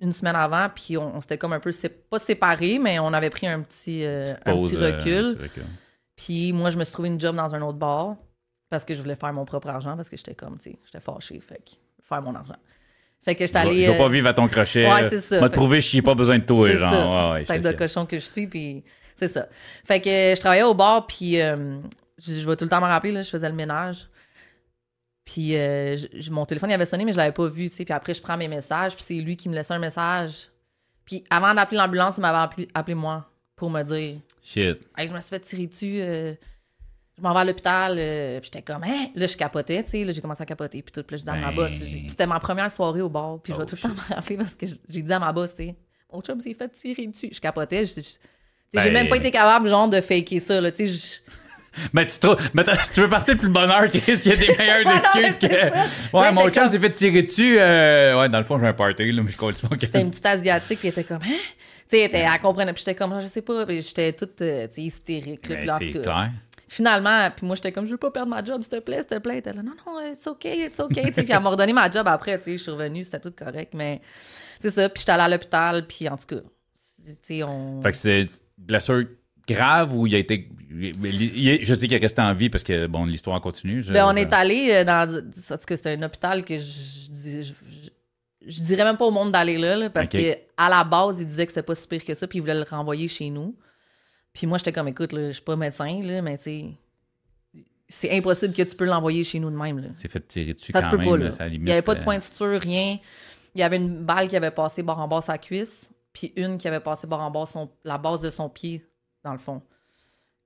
une 0.00 0.12
semaine 0.12 0.36
avant, 0.36 0.68
puis 0.74 0.96
on, 0.98 1.16
on 1.16 1.20
s'était 1.20 1.38
comme 1.38 1.52
un 1.54 1.60
peu, 1.60 1.70
pas 2.10 2.18
séparés, 2.18 2.78
mais 2.78 2.98
on 2.98 3.12
avait 3.12 3.30
pris 3.30 3.46
un 3.46 3.62
petit, 3.62 4.04
euh, 4.04 4.24
Petite 4.24 4.38
un 4.44 4.52
pause, 4.52 4.70
petit 4.70 4.82
euh, 4.82 4.96
recul. 4.96 5.24
un 5.24 5.28
petit 5.30 5.42
recul. 5.42 5.62
Puis 6.16 6.52
moi, 6.52 6.70
je 6.70 6.76
me 6.76 6.84
suis 6.84 6.92
trouvé 6.92 7.08
une 7.08 7.18
job 7.18 7.34
dans 7.34 7.54
un 7.54 7.62
autre 7.62 7.78
bar 7.78 8.16
parce 8.68 8.84
que 8.84 8.94
je 8.94 9.00
voulais 9.00 9.14
faire 9.16 9.32
mon 9.32 9.44
propre 9.44 9.68
argent, 9.68 9.96
parce 9.96 10.08
que 10.10 10.16
j'étais 10.16 10.34
comme, 10.34 10.58
tu 10.58 10.70
sais, 10.70 10.78
j'étais 10.84 11.00
fâchée, 11.00 11.40
fait 11.40 11.56
que 11.56 11.72
faire 12.02 12.22
mon 12.22 12.34
argent. 12.34 12.56
Fait 13.24 13.34
que 13.34 13.46
j'étais 13.46 13.58
allée... 13.58 13.84
je 13.84 13.90
vais 13.92 13.98
pas 13.98 14.08
vivre 14.08 14.28
à 14.28 14.34
ton 14.34 14.46
crochet. 14.48 14.86
Ouais, 14.86 15.08
c'est 15.08 15.20
ça. 15.20 15.40
Fait- 15.40 15.54
prouver 15.54 15.78
que 15.78 15.84
je 15.84 15.96
n'ai 15.96 16.02
pas 16.02 16.14
besoin 16.14 16.38
de 16.38 16.44
toi, 16.44 16.70
genre. 16.72 16.92
ça. 16.92 17.32
Ouais, 17.32 17.46
sais. 17.46 17.58
de 17.58 17.72
cochon 17.72 18.04
que 18.04 18.18
je 18.18 18.24
suis, 18.26 18.46
puis 18.46 18.84
c'est 19.16 19.28
ça. 19.28 19.48
Fait 19.86 20.00
que 20.00 20.10
je 20.10 20.40
travaillais 20.40 20.64
au 20.64 20.74
bar, 20.74 21.06
puis 21.06 21.40
euh, 21.40 21.78
je, 22.18 22.34
je 22.34 22.48
vais 22.48 22.56
tout 22.56 22.64
le 22.64 22.70
temps 22.70 22.80
me 22.80 22.86
rappeler, 22.86 23.12
là, 23.12 23.22
je 23.22 23.30
faisais 23.30 23.48
le 23.48 23.54
ménage. 23.54 24.08
Puis 25.24 25.56
euh, 25.56 25.96
je- 25.96 26.30
mon 26.30 26.44
téléphone, 26.44 26.70
il 26.70 26.74
avait 26.74 26.84
sonné, 26.86 27.04
mais 27.04 27.12
je 27.12 27.16
l'avais 27.16 27.32
pas 27.32 27.46
vu, 27.48 27.68
tu 27.70 27.76
sais. 27.76 27.84
Puis 27.84 27.94
après, 27.94 28.12
je 28.14 28.20
prends 28.20 28.36
mes 28.36 28.48
messages, 28.48 28.94
puis 28.94 29.04
c'est 29.06 29.14
lui 29.14 29.36
qui 29.36 29.48
me 29.48 29.54
laissait 29.54 29.74
un 29.74 29.78
message. 29.78 30.48
Puis 31.06 31.24
avant 31.30 31.54
d'appeler 31.54 31.78
l'ambulance, 31.78 32.18
il 32.18 32.20
m'avait 32.22 32.38
appelé, 32.38 32.68
appelé 32.74 32.94
moi 32.94 33.28
pour 33.56 33.70
me 33.70 33.82
dire 33.82 34.16
Shit. 34.42 34.78
Hey, 34.96 35.08
je 35.08 35.12
me 35.14 35.20
suis 35.20 35.30
fait 35.30 35.40
tirer 35.40 35.66
dessus, 35.66 36.00
euh, 36.00 36.34
je 37.16 37.22
m'en 37.22 37.32
vais 37.32 37.40
à 37.40 37.44
l'hôpital. 37.44 37.94
euh, 37.98 38.40
puis 38.40 38.50
j'étais 38.52 38.62
comme, 38.62 38.84
hein? 38.84 39.06
Là, 39.14 39.26
je 39.26 39.36
capotais, 39.36 39.82
tu 39.84 39.90
sais. 39.90 40.04
Là, 40.04 40.12
j'ai 40.12 40.20
commencé 40.20 40.42
à 40.42 40.46
capoter. 40.46 40.82
Puis 40.82 40.92
tout, 40.92 41.02
puis 41.02 41.14
là, 41.14 41.18
je 41.18 41.22
dis 41.24 41.30
à 41.30 41.36
ma 41.36 41.48
Ben. 41.50 41.56
boss. 41.56 41.70
j'ai- 41.72 42.00
puis 42.00 42.10
C'était 42.10 42.26
ma 42.26 42.38
première 42.40 42.70
soirée 42.70 43.00
au 43.00 43.08
bar. 43.08 43.38
Puis 43.42 43.52
je 43.52 43.58
vais 43.58 43.64
Oh, 43.64 43.66
tout 43.70 43.76
le 43.76 43.80
temps 43.82 43.94
me 43.94 44.14
rappeler 44.14 44.36
parce 44.36 44.54
que 44.54 44.66
j'ai 44.88 45.02
dit 45.02 45.12
à 45.12 45.18
ma 45.18 45.32
boss, 45.32 45.54
tu 45.54 45.64
sais, 45.68 45.74
mon 46.12 46.20
chum 46.20 46.38
s'est 46.40 46.52
fait 46.54 46.68
tirer 46.68 47.06
dessus. 47.06 47.30
Je 47.32 47.40
capotais. 47.40 47.84
J'ai 47.86 48.02
Ben. 48.72 48.92
même 48.92 49.08
pas 49.08 49.16
été 49.16 49.30
capable, 49.30 49.68
genre, 49.68 49.88
de 49.88 50.00
faker 50.00 50.40
ça, 50.40 50.60
là. 50.60 50.70
Tu 50.72 50.86
sais, 50.88 50.94
je- 50.94 51.32
Mais 51.92 52.06
tu, 52.06 52.18
trouves- 52.18 52.36
mais 52.54 52.62
si 52.84 52.92
tu 52.92 53.00
veux 53.00 53.08
partir 53.08 53.36
plus 53.36 53.46
le 53.48 53.52
bonheur, 53.52 53.86
Chris, 53.88 54.02
il 54.06 54.26
y 54.28 54.32
a 54.32 54.36
des 54.36 54.54
meilleures 54.56 54.96
excuses 55.14 55.38
que. 55.38 55.46
Ouais, 55.54 55.82
Ouais, 56.12 56.32
mon 56.32 56.48
chum 56.50 56.68
s'est 56.68 56.78
fait 56.78 56.90
tirer 56.92 57.22
dessus. 57.22 57.56
euh, 57.58 58.18
Ouais, 58.20 58.28
dans 58.28 58.38
le 58.38 58.44
fond, 58.44 58.58
j'ai 58.58 58.66
un 58.66 58.72
party, 58.72 59.12
là, 59.12 59.22
mais 59.22 59.30
je 59.30 59.36
continue 59.36 59.68
mon 59.70 59.78
c'était 59.78 60.00
une 60.00 60.10
petite 60.10 60.26
asiatique, 60.26 60.78
puis 60.78 60.88
elle 60.88 60.92
était 60.92 61.04
comme, 61.04 61.22
hein? 61.22 61.38
Tu 61.90 61.98
sais, 61.98 62.10
elle, 62.12 62.40
comprenait. 62.40 62.72
Puis 62.72 62.82
j'étais 62.86 62.94
comme, 62.94 63.20
je 63.20 63.26
sais 63.26 63.42
pas. 63.42 63.66
Puis 63.66 63.82
j'étais 63.82 64.12
toute, 64.12 64.40
euh, 64.42 64.66
hystérique. 64.76 65.48
là. 65.48 65.56
Ben, 65.66 65.76
c'est 65.78 65.90
clair. 66.00 66.30
Finalement, 66.66 67.30
puis 67.36 67.46
moi, 67.46 67.54
j'étais 67.56 67.70
comme, 67.70 67.84
je 67.86 67.92
veux 67.92 67.98
pas 67.98 68.10
perdre 68.10 68.30
ma 68.30 68.42
job, 68.42 68.62
s'il 68.62 68.70
te 68.70 68.80
plaît, 68.80 68.96
s'il 68.96 69.06
te 69.06 69.18
plaît. 69.18 69.34
Elle 69.34 69.38
était 69.40 69.52
là, 69.52 69.62
non, 69.62 69.72
non, 69.86 70.00
it's 70.12 70.26
OK, 70.26 70.44
it's 70.46 70.80
OK. 70.80 70.94
tu 70.94 71.02
sais, 71.02 71.12
puis 71.12 71.26
elle 71.30 71.40
m'a 71.40 71.50
redonné 71.50 71.72
ma 71.72 71.88
job 71.90 72.08
après, 72.08 72.38
tu 72.38 72.44
sais, 72.44 72.52
je 72.58 72.62
suis 72.62 72.70
revenue, 72.72 73.04
c'était 73.04 73.20
tout 73.20 73.32
correct. 73.36 73.74
Mais 73.76 74.00
c'est 74.58 74.70
ça, 74.70 74.88
puis 74.88 75.00
j'étais 75.00 75.12
allée 75.12 75.22
à 75.22 75.28
l'hôpital, 75.28 75.86
puis 75.86 76.08
en 76.08 76.16
tout 76.16 76.24
cas, 76.26 76.40
tu 77.06 77.12
sais, 77.22 77.42
on. 77.44 77.80
Fait 77.82 77.92
que 77.92 77.98
c'est 77.98 78.26
blessure 78.58 79.04
grave 79.48 79.94
ou 79.96 80.06
il 80.06 80.14
a 80.14 80.18
été. 80.18 80.48
il- 80.70 80.92
il- 81.04 81.64
Je 81.64 81.74
sais 81.74 81.86
qu'il 81.86 81.96
est 81.96 82.00
resté 82.00 82.20
en 82.22 82.34
vie 82.34 82.50
parce 82.50 82.64
que, 82.64 82.86
bon, 82.86 83.04
l'histoire 83.04 83.40
continue. 83.40 83.82
Je- 83.82 83.92
Ben, 83.92 84.04
on 84.06 84.12
je- 84.12 84.18
est 84.18 84.32
allé 84.32 84.70
euh, 84.72 84.84
dans. 84.84 85.22
Cas, 85.32 85.76
c'était 85.76 85.90
un 85.96 86.02
hôpital 86.02 86.44
que 86.44 86.56
je, 86.58 86.62
je, 86.62 87.52
je- 88.46 88.60
dirais 88.62 88.84
même 88.84 88.96
pas 88.96 89.04
au 89.06 89.10
monde 89.10 89.30
d'aller 89.32 89.56
là, 89.58 89.76
là, 89.76 89.90
parce 89.90 90.06
Ok. 90.08 90.12
que 90.12 90.34
à 90.56 90.68
la 90.68 90.82
base, 90.84 91.20
ils 91.20 91.26
disaient 91.26 91.46
que 91.46 91.52
c'était 91.52 91.62
pas 91.62 91.74
si 91.74 91.86
pire 91.88 92.04
que 92.04 92.14
ça, 92.14 92.26
puis 92.26 92.38
ils 92.38 92.40
voulaient 92.40 92.54
le 92.54 92.64
renvoyer 92.68 93.06
chez 93.08 93.30
nous. 93.30 93.56
Puis 94.32 94.46
moi, 94.48 94.58
j'étais 94.58 94.72
comme, 94.72 94.88
écoute, 94.88 95.12
là, 95.12 95.28
je 95.28 95.32
suis 95.34 95.42
pas 95.42 95.54
médecin, 95.56 96.00
là, 96.02 96.20
mais 96.22 96.36
tu 96.38 96.44
sais, 96.44 96.64
c'est 97.88 98.16
impossible 98.16 98.54
que 98.54 98.62
tu 98.62 98.74
peux 98.76 98.84
l'envoyer 98.86 99.22
chez 99.24 99.38
nous 99.38 99.50
de 99.50 99.56
même. 99.56 99.78
Là. 99.78 99.88
s'est 99.94 100.08
fait 100.08 100.26
tirer 100.26 100.54
dessus 100.54 100.72
Ça 100.72 100.80
quand 100.80 100.86
se 100.86 100.90
peut 100.90 100.96
même. 101.02 101.08
pas, 101.10 101.16
là, 101.18 101.30
ça, 101.30 101.46
Il 101.46 101.62
n'y 101.62 101.70
avait 101.70 101.82
pas 101.82 101.94
de 101.94 102.00
euh, 102.00 102.04
point 102.04 102.18
de 102.18 102.22
suture, 102.22 102.60
rien. 102.60 102.98
Il 103.54 103.60
y 103.60 103.62
avait 103.62 103.76
une 103.76 104.02
balle 104.04 104.26
qui 104.28 104.36
avait 104.36 104.50
passé 104.50 104.82
bord 104.82 104.98
en 104.98 105.06
bas 105.06 105.20
sa 105.20 105.38
cuisse, 105.38 105.88
puis 106.12 106.32
une 106.36 106.58
qui 106.58 106.66
avait 106.66 106.80
passé 106.80 107.06
bord 107.06 107.20
en 107.20 107.30
bas 107.30 107.46
son, 107.46 107.70
la 107.84 107.98
base 107.98 108.20
de 108.22 108.30
son 108.30 108.48
pied, 108.48 108.84
dans 109.24 109.32
le 109.32 109.38
fond. 109.38 109.62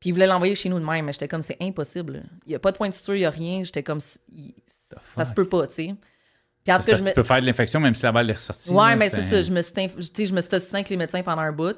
Puis 0.00 0.10
il 0.10 0.12
voulait 0.12 0.26
l'envoyer 0.26 0.54
chez 0.54 0.68
nous 0.68 0.78
de 0.78 0.84
même, 0.84 1.04
mais 1.04 1.12
j'étais 1.12 1.28
comme, 1.28 1.42
c'est 1.42 1.56
impossible. 1.60 2.22
Il 2.46 2.50
n'y 2.50 2.54
a 2.54 2.58
pas 2.60 2.72
de 2.72 2.76
point 2.76 2.88
de 2.88 2.94
suture, 2.94 3.16
il 3.16 3.20
n'y 3.20 3.24
a 3.26 3.30
rien. 3.30 3.62
J'étais 3.64 3.82
comme, 3.82 4.00
ça 4.00 5.24
se 5.24 5.34
peut 5.34 5.48
pas, 5.48 5.66
tu 5.66 5.74
sais. 5.74 5.94
Puis 6.64 6.72
en 6.72 6.78
tout 6.78 6.84
cas, 6.84 6.92
je 6.92 6.98
que 6.98 7.04
me... 7.04 7.08
tu 7.08 7.14
peux 7.14 7.22
faire 7.22 7.40
de 7.40 7.46
l'infection 7.46 7.80
même 7.80 7.94
si 7.94 8.02
la 8.02 8.12
balle 8.12 8.30
est 8.30 8.34
ressortie. 8.34 8.70
Ouais, 8.70 8.90
là, 8.90 8.96
mais 8.96 9.08
c'est 9.08 9.22
ça. 9.22 9.42
Je 9.42 9.50
me 9.50 9.62
suis, 9.62 9.72
inf- 9.74 10.26
je 10.26 10.34
me 10.34 10.40
suis 10.40 10.54
avec 10.72 10.88
les 10.88 10.96
médecins 10.96 11.22
pendant 11.22 11.42
un 11.42 11.52
bout. 11.52 11.76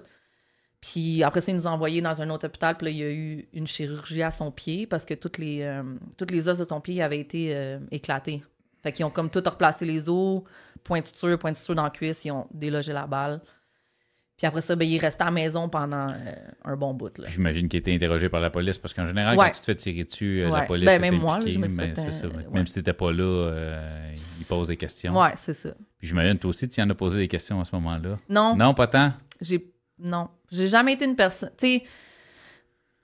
Puis 0.80 1.23
après 1.23 1.40
ça, 1.40 1.52
ils 1.52 1.57
nous 1.57 1.66
ont 1.66 1.71
envoyés 1.71 2.02
dans 2.02 2.21
un 2.21 2.28
autre 2.30 2.47
hôpital. 2.47 2.76
Puis 2.76 2.87
là, 2.87 2.90
il 2.90 2.97
y 2.97 3.02
a 3.02 3.11
eu 3.11 3.49
une 3.52 3.66
chirurgie 3.66 4.23
à 4.23 4.30
son 4.30 4.50
pied 4.50 4.87
parce 4.87 5.04
que 5.04 5.14
toutes 5.14 5.38
les, 5.38 5.62
euh, 5.62 5.83
toutes 6.16 6.30
les 6.30 6.49
os 6.49 6.59
de 6.59 6.64
son 6.64 6.80
pied 6.80 7.02
avaient 7.02 7.21
été 7.21 7.54
euh, 7.57 7.78
éclatés. 7.90 8.42
Fait 8.83 8.92
qu'ils 8.92 9.04
ont 9.04 9.11
comme 9.11 9.30
tout 9.30 9.42
replacé 9.45 9.85
les 9.85 10.09
os, 10.09 10.42
pointure, 10.83 11.38
pointure 11.38 11.75
dans 11.75 11.85
la 11.85 11.90
cuisse, 11.90 12.25
ils 12.25 12.33
ont 12.33 12.47
délogé 12.52 12.92
la 12.92 13.07
balle. 13.07 13.40
Puis 14.40 14.47
après 14.47 14.62
ça, 14.62 14.75
ben, 14.75 14.88
il 14.88 14.94
est 14.94 14.99
resté 14.99 15.20
à 15.20 15.26
la 15.26 15.30
maison 15.32 15.68
pendant 15.68 16.09
euh, 16.09 16.35
un 16.64 16.75
bon 16.75 16.94
bout. 16.94 17.18
là. 17.18 17.26
J'imagine 17.28 17.68
qu'il 17.68 17.76
a 17.76 17.80
été 17.80 17.94
interrogé 17.94 18.30
par 18.30 18.40
la 18.40 18.49
police 18.49 18.78
parce 18.78 18.94
qu'en 18.94 19.04
général, 19.06 19.37
Ouais. 19.37 19.49
quand 19.49 19.52
tu 19.52 19.61
te 19.61 19.66
fais 19.66 19.75
tirer 19.75 20.04
dessus, 20.04 20.42
euh, 20.42 20.49
la 20.50 20.62
police. 20.62 20.87
Ben, 20.87 20.99
même 20.99 21.18
moi, 21.18 21.40
je 21.47 21.59
me 21.59 21.68
suis 21.68 21.76
fait, 21.76 21.94
ça. 21.94 22.25
euh, 22.25 22.28
ouais. 22.30 22.47
Même 22.50 22.66
si 22.66 22.73
t'étais 22.73 22.94
pas 22.94 23.12
là, 23.12 23.52
il 24.38 24.44
pose 24.47 24.68
des 24.68 24.78
questions. 24.78 25.14
Ouais, 25.14 25.35
c'est 25.37 25.52
ça. 25.52 25.75
Puis 25.99 26.09
J'imagine 26.09 26.38
toi 26.38 26.49
aussi, 26.49 26.66
tu 26.70 26.80
en 26.80 26.88
as 26.88 26.94
posé 26.94 27.18
des 27.18 27.28
questions 27.28 27.61
à 27.61 27.66
ce 27.66 27.75
moment-là. 27.76 28.18
Non, 28.30 28.56
Non, 28.56 28.73
pas 28.73 28.87
tant? 28.87 29.12
j'ai 29.42 29.70
non, 29.99 30.28
j'ai 30.50 30.68
jamais 30.68 30.94
été 30.94 31.04
une 31.04 31.16
personne, 31.16 31.50
tu 31.59 31.66
sais, 31.66 31.82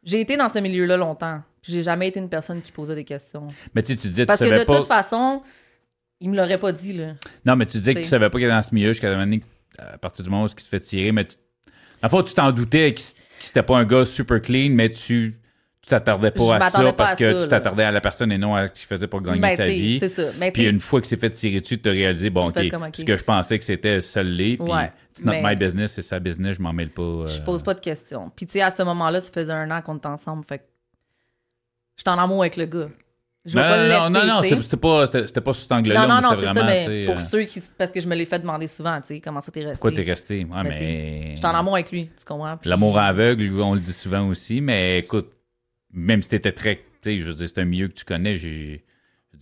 j'ai 0.03 0.21
été 0.23 0.39
dans 0.39 0.49
ce 0.49 0.59
milieu-là 0.59 0.97
longtemps. 0.97 1.43
puis 1.61 1.73
J'ai 1.75 1.83
jamais 1.83 2.09
été 2.09 2.19
une 2.21 2.31
personne 2.31 2.63
qui 2.63 2.73
posait 2.73 2.95
des 2.95 3.05
questions. 3.05 3.49
Mais 3.75 3.83
tu 3.83 3.95
tu 3.97 4.09
disais, 4.09 4.23
tu 4.23 4.27
Parce 4.27 4.39
que 4.41 4.49
savais 4.49 4.61
de 4.61 4.65
pas. 4.65 4.77
toute 4.79 4.87
façon, 4.87 5.43
il 6.21 6.31
me 6.31 6.37
l'aurait 6.37 6.59
pas 6.59 6.73
dit 6.73 6.95
là. 6.95 7.13
Non, 7.45 7.57
mais 7.57 7.67
tu 7.67 7.77
disais 7.77 7.93
que 7.95 7.99
tu 8.01 8.07
savais 8.07 8.31
pas 8.31 8.39
qu'il 8.39 8.47
était 8.47 8.55
dans 8.57 8.63
ce 8.63 8.75
milieu 8.75 8.89
jusqu'à 8.89 9.11
la 9.11 9.17
donné, 9.17 9.43
à 9.79 9.99
partir 9.99 10.25
du 10.25 10.31
moment 10.31 10.45
où 10.45 10.47
il 10.47 10.61
se 10.61 10.69
fait 10.69 10.81
tirer, 10.81 11.13
mais 11.13 11.27
tu... 11.27 11.37
la 12.03 12.09
fois 12.09 12.23
tu 12.23 12.35
t'en 12.35 12.53
doutais 12.53 12.95
qu'il 12.95 13.05
qu'il 13.07 13.17
c'était 13.41 13.63
pas 13.63 13.79
un 13.79 13.85
gars 13.85 14.07
super 14.07 14.41
clean, 14.41 14.71
mais 14.71 14.91
tu 14.91 15.41
tu 15.83 15.91
t'attardais 15.91 16.33
pas 16.33 16.57
à 16.57 16.69
ça 16.69 16.93
parce 16.95 17.15
que 17.15 17.33
ça, 17.33 17.43
tu 17.45 17.49
t'attardais 17.49 17.85
à 17.85 17.93
la 17.93 18.01
personne 18.01 18.33
et 18.33 18.39
non 18.39 18.57
à 18.57 18.67
ce 18.67 18.73
qu'il 18.73 18.87
faisait 18.87 19.07
pour 19.07 19.21
gagner 19.23 19.41
Ben, 19.41 19.55
sa 19.57 19.69
vie. 19.69 20.01
c'est 20.01 20.09
ça. 20.09 20.23
Mais 20.41 20.51
Puis 20.51 20.67
une 20.67 20.81
fois 20.81 21.01
qu'il 21.01 21.09
s'est 21.09 21.17
fait 21.17 21.31
tirer 21.31 21.61
dessus, 21.61 21.81
tu 21.81 21.89
as 21.89 21.93
réalisé, 21.93 22.29
bon, 22.29 22.51
Tu 22.51 22.59
fais 22.59 22.67
ok, 22.67 22.71
comme, 22.73 22.91
ce 22.93 23.05
que 23.05 23.17
je 23.17 23.23
pensais 23.23 23.57
que 23.57 23.65
c'était 23.65 24.01
seul-lait, 24.01 24.57
puis 24.57 24.69
Ouais, 24.73 24.91
it's 25.11 25.25
not 25.25 25.35
my 25.43 25.55
business, 25.55 25.93
c'est 25.93 26.03
sa 26.03 26.19
business, 26.19 26.57
je 26.57 26.63
m'en 26.63 26.73
mêle 26.73 26.91
pas. 26.91 27.03
euh, 27.03 27.27
je 27.29 27.41
pose 27.41 27.63
pas 27.63 27.75
de 27.75 27.79
questions. 27.81 28.33
Puis 28.35 28.47
tu 28.47 28.53
sais, 28.55 28.63
à 28.63 28.73
ce 28.73 28.83
moment-là, 28.83 29.21
ça 29.21 29.31
faisait 29.31 29.53
un 29.53 29.71
an 29.71 29.81
qu'on 29.81 29.97
était 29.99 30.09
ensemble, 30.09 30.45
fait 30.49 30.59
que 30.59 30.65
j'étais 31.97 32.11
en 32.11 32.19
amour 32.19 32.41
avec 32.43 32.57
le 32.57 32.67
gars. 32.67 32.89
Je 33.47 33.55
vais 33.55 33.63
Non, 33.63 33.69
pas 33.69 33.77
le 33.77 33.89
laisser, 33.89 34.27
non, 34.27 34.35
non, 34.57 34.61
c'était 34.63 34.77
pas, 34.77 35.07
pas 35.07 35.53
sous 35.53 35.61
cet 35.63 35.73
angle-là. 35.73 36.01
Non, 36.03 36.09
non, 36.09 36.15
mais 36.17 36.23
non, 36.23 36.35
c'est 36.41 36.47
ça, 36.59 36.65
mais 36.67 37.05
pour 37.07 37.15
euh, 37.15 37.19
ceux 37.19 37.43
qui. 37.45 37.63
Parce 37.79 37.91
que 37.93 38.01
je 38.01 38.09
me 38.09 38.15
l'ai 38.17 38.25
fait 38.25 38.41
demander 38.41 38.67
souvent, 38.67 39.01
tu 39.01 39.07
sais, 39.09 39.21
comment 39.21 39.41
ça 39.41 39.53
t'es 39.53 39.61
resté. 39.61 39.73
Pourquoi 39.75 39.93
t'es 39.93 40.03
resté? 40.03 40.39
Ouais, 40.45 40.51
Ben, 40.51 40.65
mais... 40.65 41.31
J'étais 41.37 41.47
en 41.47 41.55
amour 41.55 41.75
avec 41.75 41.93
lui, 41.93 42.11
tu 42.19 42.25
comprends? 42.27 42.57
Puis- 42.57 42.69
L'amour 42.69 42.99
aveugle, 42.99 43.49
on 43.61 43.75
le 43.75 43.81
dit 43.81 43.93
souvent 43.93 44.27
aussi, 44.29 44.61
mais 44.61 44.99
écoute, 44.99 45.31
même 45.93 46.23
si 46.23 46.29
t'étais 46.31 46.53
très. 46.53 46.77
Tu 47.03 47.11
sais, 47.13 47.19
je 47.21 47.25
veux 47.25 47.35
dire, 47.35 47.49
c'est 47.49 47.61
un 47.61 47.65
milieu 47.65 47.89
que 47.89 47.95
tu 47.95 48.05
connais, 48.05 48.37
j'ai. 48.37 48.85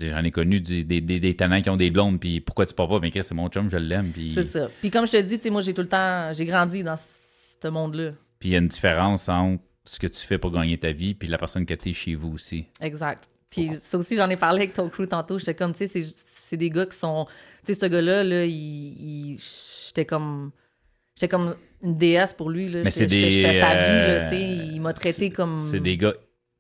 J'en 0.01 0.25
ai 0.25 0.33
connu 0.33 0.61
des, 0.61 0.83
des, 0.83 1.01
des 1.01 1.37
talents 1.37 1.63
qui 1.63 1.71
ont 1.71 1.77
des 1.77 1.91
blondes, 1.91 2.19
puis 2.19 2.41
pourquoi 2.41 2.67
tu 2.67 2.75
pars 2.75 2.89
pas? 2.89 2.99
Mais 3.01 3.11
Chris, 3.13 3.23
c'est 3.23 3.35
mon 3.35 3.49
chum, 3.49 3.71
je 3.71 3.77
l'aime, 3.77 4.11
puis 4.13 4.33
C'est 4.35 4.43
ça. 4.45 4.69
Puis 4.81 4.91
comme 4.91 5.07
je 5.07 5.13
te 5.13 5.23
dis, 5.23 5.37
tu 5.37 5.45
sais, 5.45 5.51
moi, 5.51 5.61
j'ai 5.61 5.73
tout 5.73 5.83
le 5.83 5.89
temps. 5.89 6.33
J'ai 6.33 6.45
grandi 6.45 6.83
dans 6.83 6.97
ce 6.97 7.69
monde-là. 7.69 8.11
puis 8.41 8.49
il 8.51 8.53
y 8.53 8.57
a 8.57 8.59
une 8.59 8.67
différence 8.69 9.29
entre 9.29 9.63
ce 9.87 9.99
que 10.01 10.07
tu 10.09 10.21
fais 10.27 10.37
pour 10.39 10.51
gagner 10.51 10.77
ta 10.79 10.91
vie, 10.93 11.15
puis 11.15 11.29
la 11.29 11.39
personne 11.39 11.65
que 11.65 11.75
t'es 11.75 11.93
chez 11.93 12.15
vous 12.17 12.33
aussi. 12.33 12.67
Exact. 12.81 13.29
Puis 13.55 13.71
ça 13.81 13.99
aussi, 13.99 14.17
j'en 14.17 14.29
ai 14.31 14.37
parlé 14.37 14.59
avec 14.63 14.75
ton 14.75 14.89
crew 14.89 15.07
tantôt. 15.09 15.39
J'étais 15.39 15.55
comme, 15.55 15.73
tu 15.73 15.87
sais, 15.87 16.01
c'est- 16.03 16.57
des 16.57 16.71
gars 16.71 16.87
qui 16.87 16.97
sont. 16.97 17.27
Tu 17.67 17.73
sais, 17.75 17.81
ce 17.81 17.87
gars-là, 17.87 18.23
là, 18.25 18.45
il. 18.45 18.53
il- 18.53 19.41
J'étais 19.87 20.05
comme. 20.05 20.51
J'étais 21.17 21.29
comme 21.29 21.55
une 21.83 21.97
déesse 21.97 22.35
pour 22.35 22.51
lui. 22.51 22.69
Là. 22.69 22.83
Mais 22.85 22.91
c'est 22.91 23.07
des, 23.07 23.31
j'étais 23.31 23.61
sa 23.61 23.75
vie, 23.75 23.83
euh, 23.85 24.19
là, 24.19 24.21
tu 24.29 24.37
sais. 24.37 24.43
Il 24.43 24.81
m'a 24.81 24.93
traité 24.93 25.31
comme. 25.31 25.59
C'est 25.61 25.81
des 25.81 25.97
gars 25.97 26.15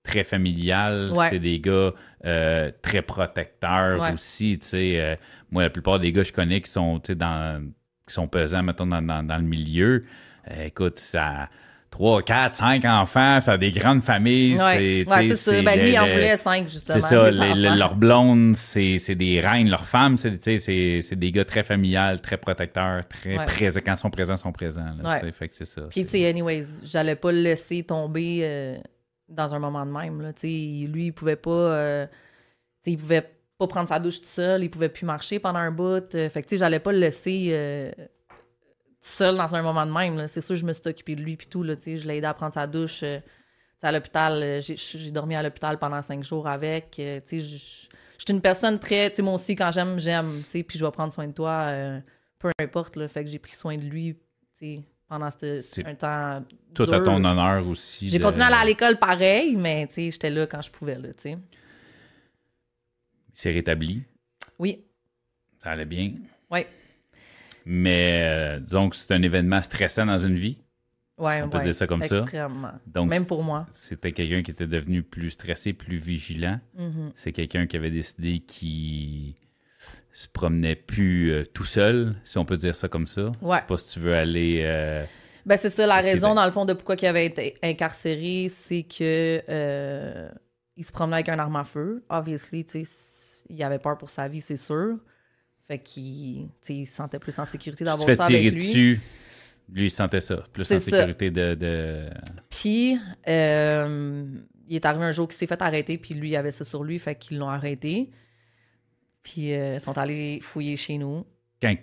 très 0.04 0.22
familiales, 0.24 1.10
Ouais. 1.12 1.28
c'est 1.30 1.38
des 1.38 1.60
gars 1.60 1.92
euh, 2.24 2.70
très 2.82 3.02
protecteurs 3.02 4.00
Ouais. 4.00 4.12
aussi, 4.12 4.58
tu 4.58 4.66
sais. 4.66 5.00
euh, 5.00 5.16
moi, 5.50 5.62
la 5.62 5.70
plupart 5.70 5.98
des 5.98 6.12
gars 6.12 6.22
que 6.22 6.28
je 6.28 6.32
connais 6.32 6.60
qui 6.60 6.70
sont, 6.70 7.00
tu 7.00 7.12
sais, 7.12 7.14
dans, 7.14 7.64
qui 8.06 8.12
sont 8.14 8.28
pesants, 8.28 8.62
mettons, 8.62 8.86
dans, 8.86 9.00
dans, 9.02 9.22
dans 9.26 9.36
le 9.38 9.42
milieu, 9.44 10.04
euh, 10.50 10.64
écoute, 10.66 10.98
ça... 10.98 11.48
3, 11.94 12.22
4, 12.24 12.56
5 12.56 12.84
enfants, 12.86 13.40
ça 13.40 13.52
a 13.52 13.56
des 13.56 13.70
grandes 13.70 14.02
familles. 14.02 14.54
Ouais, 14.56 15.04
sais, 15.08 15.28
c'est 15.28 15.36
ça. 15.36 15.62
Ben, 15.62 15.80
lui, 15.80 15.92
il 15.92 15.98
en 16.00 16.02
voulait 16.08 16.36
cinq, 16.36 16.68
justement. 16.68 16.98
C'est 17.00 17.06
ça, 17.06 17.30
les- 17.30 17.54
leurs 17.54 17.94
blondes, 17.94 18.56
c'est 18.56 19.14
des 19.14 19.38
reines, 19.38 19.70
leurs 19.70 19.86
femmes, 19.86 20.16
c'est 20.18 21.14
des 21.14 21.30
gars 21.30 21.44
très 21.44 21.62
familiales, 21.62 22.20
très 22.20 22.36
protecteurs, 22.36 23.06
très 23.08 23.38
Ouais. 23.38 23.44
présents. 23.44 23.80
Quand 23.86 23.94
ils 23.94 23.98
sont 23.98 24.10
présents, 24.10 24.34
ils 24.34 24.38
sont 24.38 24.50
présents. 24.50 24.90
là, 25.00 25.20
Ouais. 25.22 25.30
fait 25.30 25.48
que 25.48 25.54
c'est 25.54 25.66
ça. 25.66 25.82
Puis, 25.88 26.04
tu 26.04 26.10
sais, 26.10 26.26
anyways, 26.28 26.64
j'allais 26.82 27.14
pas 27.14 27.30
le 27.30 27.38
laisser 27.42 27.84
tomber 27.84 28.40
euh, 28.42 28.76
dans 29.28 29.54
un 29.54 29.60
moment 29.60 29.86
de 29.86 29.92
même. 29.92 30.20
Là. 30.20 30.32
Lui, 30.42 31.06
il 31.06 31.12
pouvait 31.12 31.36
pas. 31.36 31.50
euh, 31.50 32.06
il 32.86 32.98
pouvait 32.98 33.22
pas 33.56 33.68
prendre 33.68 33.88
sa 33.88 34.00
douche 34.00 34.20
tout 34.20 34.26
seul, 34.26 34.64
il 34.64 34.68
pouvait 34.68 34.88
plus 34.88 35.06
marcher 35.06 35.38
pendant 35.38 35.60
un 35.60 35.70
bout. 35.70 36.12
euh, 36.16 36.28
fait 36.28 36.42
que, 36.42 36.48
tu 36.48 36.56
sais, 36.56 36.58
j'allais 36.58 36.80
pas 36.80 36.90
le 36.90 36.98
laisser 36.98 37.92
euh, 39.04 39.10
tout 39.10 39.10
seul 39.16 39.36
dans 39.36 39.54
un 39.54 39.62
moment 39.62 39.84
de 39.86 39.92
même. 39.92 40.28
C'est 40.28 40.40
sûr, 40.40 40.56
je 40.56 40.64
me 40.64 40.72
suis 40.72 40.82
occupée 40.88 41.14
de 41.14 41.22
lui, 41.22 41.36
puis 41.36 41.46
tout. 41.46 41.62
Là, 41.62 41.74
je 41.76 42.06
l'ai 42.06 42.16
aidé 42.16 42.26
à 42.26 42.34
prendre 42.34 42.54
sa 42.54 42.66
douche. 42.66 43.02
euh, 43.02 43.20
à 43.82 43.92
l'hôpital, 43.92 44.42
euh, 44.42 44.60
j'ai 44.62 45.10
dormi 45.10 45.34
à 45.34 45.42
l'hôpital 45.42 45.78
pendant 45.78 46.00
cinq 46.00 46.24
jours 46.24 46.48
avec. 46.48 46.96
euh, 46.98 47.20
je 47.30 47.38
suis 47.38 47.88
une 48.30 48.40
personne 48.40 48.78
très. 48.78 49.12
Moi 49.18 49.34
aussi, 49.34 49.54
quand 49.54 49.70
j'aime, 49.72 50.00
j'aime. 50.00 50.42
Puis 50.50 50.64
je 50.78 50.84
vais 50.84 50.90
prendre 50.90 51.12
soin 51.12 51.26
de 51.26 51.32
toi, 51.32 51.66
euh, 51.68 52.00
peu 52.38 52.50
importe. 52.60 52.96
Là, 52.96 53.08
fait 53.08 53.24
que 53.24 53.30
j'ai 53.30 53.38
pris 53.38 53.54
soin 53.54 53.76
de 53.76 53.82
lui, 53.84 54.16
pendant 55.06 55.30
ce- 55.30 55.80
un 55.86 55.94
temps. 55.94 56.42
Tout 56.72 56.84
à 56.90 57.00
ton 57.00 57.22
honneur 57.22 57.68
aussi. 57.68 58.08
J'ai 58.08 58.18
de- 58.18 58.24
continué 58.24 58.44
à 58.44 58.46
aller 58.46 58.56
à 58.56 58.64
l'école 58.64 58.98
pareil, 58.98 59.54
mais 59.56 59.86
j'étais 59.94 60.30
là 60.30 60.46
quand 60.46 60.62
je 60.62 60.70
pouvais, 60.70 60.94
là, 60.98 61.08
tu 61.08 61.14
sais. 61.18 61.38
C'est 63.34 63.50
rétabli. 63.50 64.02
Oui, 64.58 64.84
Ça 65.62 65.72
allait 65.72 65.84
bien. 65.84 66.12
oui, 66.50 66.60
Mais 67.64 68.58
euh, 68.60 68.88
que 68.90 68.96
c'est 68.96 69.12
un 69.14 69.22
événement 69.22 69.62
stressant 69.62 70.06
dans 70.06 70.18
une 70.18 70.34
vie. 70.36 70.58
ouais. 71.18 71.42
On 71.42 71.48
peut 71.48 71.58
ouais, 71.58 71.64
dire 71.64 71.74
ça 71.74 71.86
comme 71.86 72.02
ça. 72.04 72.24
Donc, 72.86 73.08
Même 73.08 73.26
pour 73.26 73.42
moi. 73.42 73.66
C'était 73.72 74.12
quelqu'un 74.12 74.42
qui 74.42 74.50
était 74.50 74.66
devenu 74.66 75.02
plus 75.02 75.30
stressé, 75.30 75.72
plus 75.72 75.96
vigilant. 75.96 76.60
Mhm. 76.76 77.12
C'est 77.16 77.32
quelqu'un 77.32 77.66
qui 77.66 77.76
avait 77.76 77.90
décidé 77.90 78.40
qu'il 78.40 79.34
se 80.12 80.28
promenait 80.28 80.76
plus 80.76 81.32
euh, 81.32 81.44
tout 81.44 81.64
seul, 81.64 82.14
si 82.24 82.38
on 82.38 82.44
peut 82.44 82.56
dire 82.56 82.76
ça 82.76 82.88
comme 82.88 83.06
ça. 83.06 83.32
Ouais. 83.42 83.56
Je 83.56 83.60
sais 83.62 83.66
pas 83.66 83.78
si 83.78 83.92
tu 83.94 84.00
veux 84.00 84.14
aller. 84.14 84.62
euh, 84.66 85.04
Ben, 85.46 85.56
c'est 85.56 85.70
ça, 85.70 85.86
la 85.86 85.96
raison, 86.00 86.34
dans 86.34 86.44
le 86.44 86.50
fond, 86.52 86.64
de 86.64 86.72
pourquoi 86.72 86.96
il 87.00 87.06
avait 87.06 87.26
été 87.26 87.56
incarcéré, 87.62 88.48
c'est 88.48 88.82
que 88.84 89.42
euh, 89.48 90.30
il 90.76 90.84
se 90.84 90.92
promenait 90.92 91.16
avec 91.16 91.28
un 91.30 91.38
arme 91.38 91.56
à 91.56 91.64
feu. 91.64 92.04
Obviously, 92.08 92.64
il 93.48 93.62
avait 93.62 93.78
peur 93.78 93.98
pour 93.98 94.10
sa 94.10 94.28
vie, 94.28 94.40
c'est 94.40 94.56
sûr. 94.56 94.98
Fait 95.66 95.78
qu'il 95.78 96.48
se 96.62 96.84
sentait 96.84 97.18
plus 97.18 97.38
en 97.38 97.44
sécurité 97.44 97.84
d'avoir 97.84 98.08
ça 98.16 98.26
tirer 98.26 98.40
avec 98.40 98.52
lui. 98.54 98.58
dessus. 98.66 99.00
Lui, 99.72 99.86
il 99.86 99.90
sentait 99.90 100.20
ça. 100.20 100.44
Plus 100.52 100.70
en 100.70 100.78
sécurité 100.78 101.30
de. 101.30 101.54
de- 101.54 102.10
Puis, 102.50 102.98
euh, 103.26 104.26
il 104.68 104.76
est 104.76 104.84
arrivé 104.84 105.04
un 105.04 105.12
jour 105.12 105.26
qu'il 105.26 105.36
s'est 105.38 105.46
fait 105.46 105.60
arrêter, 105.62 105.96
puis 105.96 106.14
lui, 106.14 106.30
il 106.30 106.36
avait 106.36 106.50
ça 106.50 106.64
sur 106.66 106.84
lui, 106.84 106.98
fait 106.98 107.14
qu'ils 107.14 107.38
l'ont 107.38 107.48
arrêté. 107.48 108.10
Puis, 109.22 109.54
euh, 109.54 109.74
ils 109.76 109.80
sont 109.80 109.96
allés 109.96 110.38
fouiller 110.42 110.76
chez 110.76 110.98
nous. 110.98 111.24
Quand... 111.62 111.74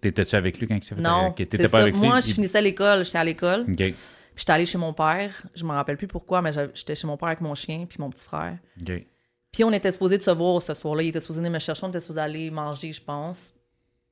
T'étais-tu 0.00 0.36
avec 0.36 0.58
lui 0.58 0.66
quand 0.68 0.74
il 0.76 0.82
s'est 0.84 0.94
fait 0.94 1.00
Non, 1.00 1.10
arrêter? 1.10 1.44
c'est 1.44 1.46
T'étais 1.50 1.62
pas 1.64 1.68
ça. 1.78 1.82
avec 1.82 1.94
lui? 1.94 2.00
Moi, 2.00 2.20
je 2.20 2.28
Il- 2.28 2.34
finissais 2.34 2.62
l'école, 2.62 3.04
j'étais 3.04 3.18
à 3.18 3.24
l'école. 3.24 3.60
OK. 3.68 3.76
Puis, 3.76 3.94
j'étais 4.36 4.52
allée 4.52 4.66
chez 4.66 4.78
mon 4.78 4.92
père. 4.92 5.46
Je 5.54 5.64
me 5.64 5.70
rappelle 5.70 5.96
plus 5.96 6.08
pourquoi, 6.08 6.42
mais 6.42 6.50
j'étais 6.74 6.94
chez 6.96 7.06
mon 7.06 7.16
père 7.16 7.28
avec 7.28 7.40
mon 7.40 7.54
chien, 7.54 7.86
puis 7.88 7.98
mon 8.00 8.10
petit 8.10 8.24
frère. 8.24 8.58
OK. 8.82 9.06
Puis, 9.52 9.64
on 9.64 9.72
était 9.72 9.90
supposé 9.92 10.16
de 10.18 10.22
se 10.22 10.30
voir 10.30 10.62
ce 10.62 10.74
soir-là. 10.74 11.02
Il 11.02 11.08
était 11.08 11.20
supposé 11.20 11.40
venir 11.40 11.52
me 11.52 11.58
chercher, 11.58 11.84
on 11.84 11.88
était 11.88 12.00
supposé 12.00 12.20
aller 12.20 12.50
manger, 12.50 12.92
je 12.92 13.02
pense. 13.02 13.52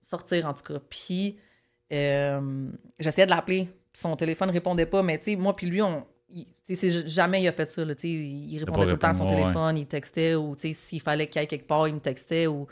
Sortir, 0.02 0.46
en 0.46 0.54
tout 0.54 0.62
cas. 0.62 0.80
Puis, 0.88 1.38
euh, 1.92 2.68
j'essayais 2.98 3.26
de 3.26 3.30
l'appeler. 3.30 3.68
Son 3.92 4.16
téléphone 4.16 4.50
répondait 4.50 4.86
pas, 4.86 5.02
mais 5.02 5.18
tu 5.18 5.24
sais, 5.24 5.36
moi, 5.36 5.54
puis 5.56 5.66
lui, 5.66 5.82
on. 5.82 6.06
il- 6.28 6.46
jamais 7.06 7.42
il 7.42 7.48
a 7.48 7.52
fait 7.52 7.66
ça. 7.66 7.84
Là, 7.84 7.94
sais, 7.96 8.08
il 8.08 8.58
répondait 8.58 8.86
tout 8.86 8.92
le 8.92 8.98
temps 8.98 9.08
à 9.08 9.14
son 9.14 9.26
ouais. 9.28 9.36
téléphone, 9.36 9.76
il 9.78 9.86
textait, 9.86 10.34
ou 10.34 10.54
tu 10.54 10.60
sais, 10.62 10.72
s'il 10.72 11.00
fallait 11.00 11.26
qu'il 11.26 11.40
aille 11.40 11.46
quelque 11.48 11.66
part, 11.66 11.88
il 11.88 11.94
me 11.94 12.00
textait. 12.00 12.46
Ou... 12.46 12.66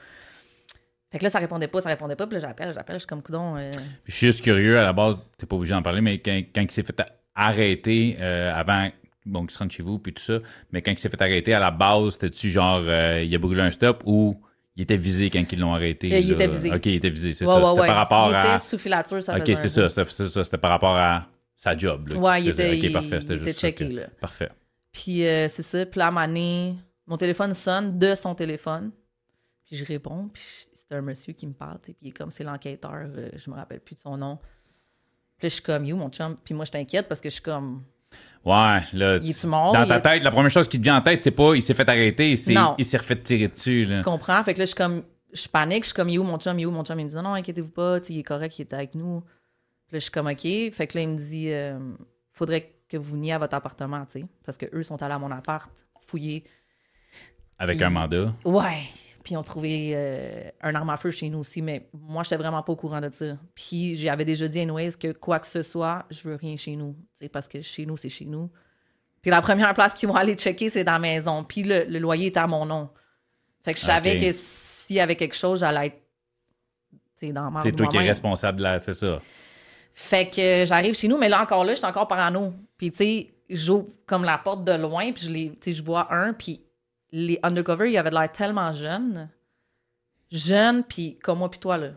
Fait 1.11 1.19
que 1.19 1.25
là, 1.25 1.31
ça 1.31 1.39
répondait 1.39 1.69
pas, 1.69 1.81
ça 1.81 1.89
répondait 1.89 2.17
pas. 2.17 2.27
Puis 2.27 2.35
là, 2.35 2.41
j'appelle, 2.41 2.73
j'appelle, 2.75 2.97
je 2.97 3.01
suis 3.01 3.07
comme 3.07 3.23
coudon. 3.23 3.57
euh, 3.57 3.71
Je 4.05 4.13
suis 4.15 4.27
juste 4.27 4.43
curieux, 4.43 4.79
à 4.79 4.83
la 4.83 4.93
base, 4.93 5.17
t'es 5.39 5.47
pas 5.47 5.57
obligé 5.57 5.73
d'en 5.75 5.83
parler, 5.83 6.01
mais 6.01 6.19
quand, 6.19 6.39
quand 6.55 6.63
il 6.63 6.71
s'est 6.71 6.83
fait 6.83 7.01
arrêter 7.35 8.17
euh, 8.21 8.53
avant 8.55 8.91
bon, 9.27 9.43
qu'il 9.43 9.51
se 9.51 9.59
rende 9.59 9.71
chez 9.71 9.83
vous 9.83 9.99
puis 9.99 10.13
tout 10.15 10.23
ça, 10.23 10.39
mais 10.73 10.81
quand 10.83 10.93
il 10.93 10.99
s'est 10.99 11.09
fait 11.11 11.21
arrêter, 11.21 11.53
à 11.53 11.59
la 11.61 11.71
base, 11.71 12.15
c'était-tu 12.15 12.51
genre 12.51 12.81
euh, 12.81 13.23
il 13.23 13.35
a 13.35 13.39
brûlé 13.39 13.61
un 13.61 13.71
stop 13.71 14.03
ou 14.07 14.41
il 14.77 14.83
était 14.83 14.97
visé 14.97 15.31
quand 15.31 15.45
ils 15.53 15.59
l'ont 15.59 15.75
arrêté? 15.75 16.15
Euh, 16.15 16.19
il 16.19 16.31
était 16.33 16.49
visé. 16.49 16.73
OK, 16.73 16.87
il 16.87 16.95
était 16.95 17.11
visé, 17.11 17.33
c'est 17.33 17.47
ouais, 17.47 17.53
ça. 17.53 17.61
ouais, 17.61 17.67
c'était 17.69 17.81
ouais. 17.81 17.87
par 17.89 17.97
rapport 17.97 18.29
il 18.31 18.35
à. 18.35 18.55
était 18.55 18.65
sous 18.65 18.79
filature, 18.79 19.23
ça 19.23 19.37
OK, 19.37 19.45
c'est 19.55 19.69
ça, 19.69 19.89
ça. 19.89 20.05
C'était 20.45 20.59
par 20.59 20.71
rapport 20.71 20.97
à 20.97 21.27
sa 21.57 21.77
job. 21.77 22.09
Là, 22.11 22.19
Ouais, 22.19 22.43
il 22.43 22.49
faisait. 22.49 22.79
était, 22.79 22.89
OK, 22.89 22.93
parfait. 22.95 23.21
C'était 23.21 23.35
il 23.35 23.41
juste 23.41 23.51
était 23.65 23.79
checké, 23.79 23.89
là. 23.89 24.07
Parfait. 24.21 24.51
Puis 24.93 25.27
euh, 25.27 25.49
c'est 25.49 25.63
ça. 25.63 25.85
Puis 25.87 25.99
là, 25.99 26.09
à 26.09 26.27
mon 27.09 27.17
téléphone 27.19 27.55
sonne 27.55 27.99
de 27.99 28.15
son 28.15 28.35
téléphone. 28.35 28.91
Puis 29.65 29.77
je 29.77 29.85
réponds. 29.85 30.29
Puis 30.33 30.43
c'est 30.75 30.93
un 30.95 31.03
monsieur 31.03 31.33
qui 31.33 31.47
me 31.47 31.53
parle. 31.53 31.79
Puis 31.81 31.95
il 32.03 32.09
est 32.09 32.13
comme, 32.13 32.31
c'est 32.31 32.45
l'enquêteur. 32.45 33.09
je 33.35 33.51
me 33.51 33.57
rappelle 33.57 33.81
plus 33.81 33.95
de 33.95 34.01
son 34.01 34.17
nom. 34.17 34.39
Puis 35.39 35.47
là, 35.47 35.49
je 35.49 35.55
suis 35.55 35.63
comme, 35.63 35.85
you, 35.85 35.97
mon 35.97 36.09
chum. 36.11 36.37
Puis 36.45 36.55
moi, 36.55 36.65
je 36.65 36.71
t'inquiète 36.73 37.09
parce 37.09 37.21
que 37.21 37.29
je 37.29 37.35
suis 37.35 37.43
comme, 37.43 37.83
Ouais, 38.47 38.81
là. 38.93 39.17
Il 39.23 39.35
tu- 39.35 39.47
mort? 39.49 39.73
Dans 39.73 39.83
Il 39.83 39.89
ta 39.89 39.97
est- 39.99 40.03
tête, 40.03 40.23
la 40.23 40.31
première 40.31 40.51
chose 40.53 40.69
qui 40.69 40.79
te 40.79 40.83
vient 40.85 40.97
en 40.97 41.01
tête, 41.03 41.23
c'est 41.23 41.31
pas 41.33 41.55
il 41.55 41.61
s'est 41.63 41.75
fait 41.75 41.89
arrêter, 41.89 42.37
c'est 42.37 42.55
il 42.79 42.85
s'est 42.85 42.97
refait 42.97 43.21
tirer 43.21 43.49
dessus. 43.49 43.85
Là. 43.85 43.97
tu 43.99 44.03
comprends? 44.05 44.43
Fait 44.45 44.55
que 44.55 44.61
là, 44.61 44.65
je 44.65 44.69
suis 44.69 44.77
comme, 44.77 45.03
je 45.33 45.49
panique. 45.49 45.83
Je 45.83 45.87
suis 45.89 45.95
comme, 45.95 46.09
you, 46.09 46.23
mon 46.23 46.39
chum, 46.39 46.59
you, 46.59 46.71
mon 46.71 46.85
chum? 46.85 46.99
Il 47.01 47.05
me 47.05 47.11
dit, 47.11 47.17
non, 47.17 47.23
non, 47.23 47.35
inquiétez-vous 47.35 47.73
pas. 47.73 47.99
Il 48.09 48.19
est 48.21 48.23
correct, 48.23 48.59
il 48.59 48.63
était 48.63 48.77
avec 48.77 48.95
nous. 48.95 49.17
là, 49.91 49.99
je 49.99 49.99
suis 49.99 50.11
comme, 50.13 50.29
OK. 50.29 50.41
Fait 50.41 50.87
que 50.87 50.97
là, 50.97 51.03
il 51.03 51.09
me 51.09 51.17
dit, 51.19 51.51
euh, 51.51 51.79
faudrait 52.33 52.73
que 52.89 52.97
vous 52.97 53.13
veniez 53.13 53.33
à 53.33 53.39
votre 53.39 53.55
appartement, 53.55 54.05
tu 54.07 54.21
sais. 54.21 54.27
Parce 54.45 54.57
que 54.57 54.67
eux 54.73 54.85
sont 54.85 55.03
allés 55.03 55.15
à 55.15 55.19
mon 55.19 55.31
appart, 55.33 55.71
fouiller. 56.01 56.45
Avec 57.59 57.79
Puis- 57.79 57.85
un 57.85 57.91
mandat. 57.91 58.33
Ouais. 58.45 58.83
Puis 59.27 59.35
ils 59.35 59.39
ont 59.39 59.43
trouvé 59.43 59.91
euh, 59.93 60.51
un 60.63 60.73
arme 60.77 60.89
à 60.91 60.97
feu 60.97 61.11
chez 61.11 61.29
nous 61.29 61.41
aussi, 61.41 61.61
mais 61.61 61.89
moi, 61.93 62.23
j'étais 62.23 62.37
vraiment 62.37 62.63
pas 62.63 62.73
au 62.73 62.77
courant 62.77 63.01
de 63.01 63.11
ça. 63.11 63.37
Puis 63.57 63.97
j'avais 63.97 64.25
déjà 64.25 64.47
dit, 64.47 64.61
anyways, 64.61 64.93
que 64.93 65.11
quoi 65.11 65.41
que 65.41 65.49
ce 65.49 65.65
soit, 65.65 66.05
je 66.11 66.29
veux 66.29 66.37
rien 66.37 66.57
chez 66.57 66.77
nous. 66.77 66.95
Parce 67.33 67.49
que 67.49 67.61
chez 67.61 67.87
nous, 67.87 67.97
c'est 67.97 68.09
chez 68.09 68.25
nous. 68.25 68.49
Puis 69.23 69.33
la 69.33 69.43
première 69.43 69.75
place 69.75 69.95
qu'ils 69.95 70.09
vont 70.09 70.15
aller 70.15 70.35
checker, 70.35 70.71
c'est 70.71 70.85
dans 70.85 70.93
la 70.93 70.99
maison. 71.01 71.43
Puis 71.43 71.65
le, 71.65 71.87
le 71.89 71.99
loyer 71.99 72.29
était 72.29 72.39
à 72.39 72.47
mon 72.47 72.67
nom. 72.67 72.89
Fait 73.65 73.75
que 73.75 73.81
je 73.81 73.85
savais 73.85 74.17
que 74.17 74.31
s'il 74.31 74.95
y 74.95 75.01
avait 75.01 75.17
quelque 75.17 75.35
chose, 75.35 75.59
j'allais 75.59 75.87
être 77.21 77.33
dans 77.33 77.51
ma 77.51 77.63
C'est 77.63 77.73
toi 77.73 77.89
qui 77.89 77.97
es 77.97 78.03
responsable 78.03 78.59
de 78.59 78.63
la. 78.63 78.79
C'est 78.79 78.93
ça. 78.93 79.21
Fait 79.93 80.31
que 80.31 80.65
j'arrive 80.67 80.95
chez 80.95 81.09
nous, 81.09 81.19
mais 81.19 81.29
là 81.29 81.43
encore 81.43 81.65
là, 81.65 81.73
je 81.73 81.79
suis 81.79 81.87
encore 81.87 82.07
parano. 82.07 82.55
Puis 82.79 82.93
tu 82.93 82.99
sais, 82.99 83.35
j'ouvre 83.51 83.89
comme 84.07 84.23
la 84.23 84.39
porte 84.39 84.63
de 84.63 84.75
loin, 84.75 85.11
puis 85.11 85.25
je 85.25 85.31
les, 85.31 85.53
je 85.67 85.83
vois 85.83 86.15
un, 86.15 86.33
puis 86.33 86.61
les 87.19 87.39
undercover, 87.43 87.91
ils 87.91 87.97
avaient 87.97 88.11
l'air 88.11 88.31
tellement 88.31 88.73
jeunes, 88.75 89.29
jeunes, 90.31 90.85
puis 90.85 91.19
comme 91.23 91.39
moi 91.39 91.51
puis 91.51 91.59
toi 91.61 91.79
là. 91.79 91.89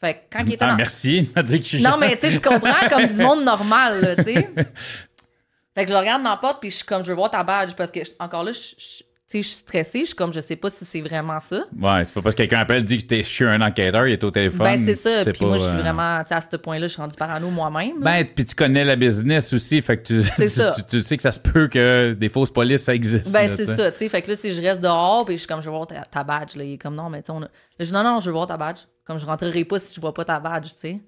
Fait 0.00 0.14
que 0.14 0.18
quand 0.36 0.44
ils 0.46 0.54
étaient 0.54 0.64
Ah, 0.64 0.70
dans... 0.70 0.76
merci. 0.76 1.18
Il 1.28 1.32
m'a 1.36 1.42
dit 1.42 1.58
que 1.58 1.64
je 1.64 1.68
suis 1.76 1.82
Non, 1.82 1.96
mais 1.98 2.16
tu 2.16 2.26
sais, 2.26 2.32
tu 2.32 2.40
comprends, 2.40 2.88
comme 2.88 3.06
du 3.06 3.22
monde 3.22 3.44
normal, 3.44 4.00
là, 4.00 4.16
tu 4.16 4.24
sais. 4.24 4.48
Fait 5.74 5.84
que 5.84 5.88
je 5.88 5.92
le 5.94 5.98
regarde 6.00 6.22
dans 6.22 6.30
la 6.30 6.36
porte, 6.38 6.60
puis 6.60 6.70
je 6.70 6.76
suis 6.76 6.84
comme, 6.84 7.02
je 7.04 7.10
veux 7.10 7.16
voir 7.16 7.30
ta 7.30 7.42
badge, 7.42 7.74
parce 7.74 7.90
que 7.90 8.00
encore 8.18 8.44
là, 8.44 8.52
je, 8.52 8.60
je- 8.78 9.04
je 9.40 9.48
suis 9.48 9.56
stressée, 9.56 10.00
je 10.00 10.06
suis 10.06 10.14
comme, 10.14 10.32
je 10.32 10.40
sais 10.40 10.56
pas 10.56 10.68
si 10.68 10.84
c'est 10.84 11.00
vraiment 11.00 11.40
ça. 11.40 11.64
Ouais, 11.80 12.04
c'est 12.04 12.12
pas 12.12 12.20
parce 12.20 12.34
que 12.34 12.42
quelqu'un 12.42 12.58
appelle 12.58 12.84
dit 12.84 12.98
que 12.98 13.16
je 13.16 13.22
suis 13.22 13.44
un 13.44 13.60
enquêteur, 13.62 14.06
il 14.06 14.12
est 14.12 14.24
au 14.24 14.30
téléphone. 14.30 14.66
Ben, 14.66 14.84
c'est 14.84 14.96
ça. 14.96 15.24
tu 15.24 15.32
Puis 15.32 15.46
moi, 15.46 15.56
je 15.56 15.62
suis 15.62 15.72
euh, 15.72 15.80
vraiment, 15.80 16.20
tu 16.22 16.28
sais, 16.28 16.34
à 16.34 16.40
ce 16.40 16.56
point-là, 16.56 16.86
je 16.88 16.92
suis 16.92 17.00
rendu 17.00 17.14
parano 17.16 17.48
moi-même. 17.50 18.00
Ben, 18.00 18.24
puis 18.24 18.44
tu 18.44 18.54
connais 18.54 18.84
la 18.84 18.96
business 18.96 19.52
aussi, 19.52 19.80
fait 19.80 19.96
que 19.96 20.02
tu, 20.02 20.24
C'est 20.36 20.48
ça. 20.50 20.72
tu, 20.72 20.82
tu 20.84 21.02
sais 21.02 21.16
que 21.16 21.22
ça 21.22 21.32
se 21.32 21.38
peut 21.38 21.68
que 21.68 22.12
des 22.12 22.28
fausses 22.28 22.50
polices, 22.50 22.82
ça 22.82 22.94
existe. 22.94 23.32
Ben, 23.32 23.48
c'est 23.56 23.64
tu 23.64 23.76
ça, 23.76 23.90
tu 23.92 23.98
sais. 23.98 24.08
Fait 24.08 24.20
que 24.20 24.30
là, 24.30 24.36
tu 24.36 24.42
sais, 24.42 24.50
je 24.50 24.60
reste 24.60 24.80
dehors, 24.80 25.24
puis 25.24 25.36
je 25.36 25.40
suis 25.40 25.48
comme, 25.48 25.60
je 25.60 25.66
veux 25.66 25.74
voir 25.76 25.86
ta, 25.86 26.02
ta 26.02 26.24
badge. 26.24 26.56
Là. 26.56 26.64
Il 26.64 26.74
est 26.74 26.78
comme, 26.78 26.96
non, 26.96 27.08
mais 27.08 27.22
tu 27.22 27.26
sais, 27.26 27.32
on 27.32 27.42
a... 27.42 27.48
Je 27.78 27.86
dis, 27.86 27.92
non, 27.92 28.02
non, 28.02 28.20
je 28.20 28.26
veux 28.26 28.32
voir 28.32 28.46
ta 28.46 28.56
badge. 28.56 28.80
Comme, 29.04 29.18
je 29.18 29.26
rentrerai 29.26 29.64
pas 29.64 29.78
si 29.78 29.94
je 29.94 30.00
vois 30.00 30.14
pas 30.14 30.24
ta 30.24 30.38
badge, 30.40 30.64
tu 30.64 30.78
sais. 30.78 31.00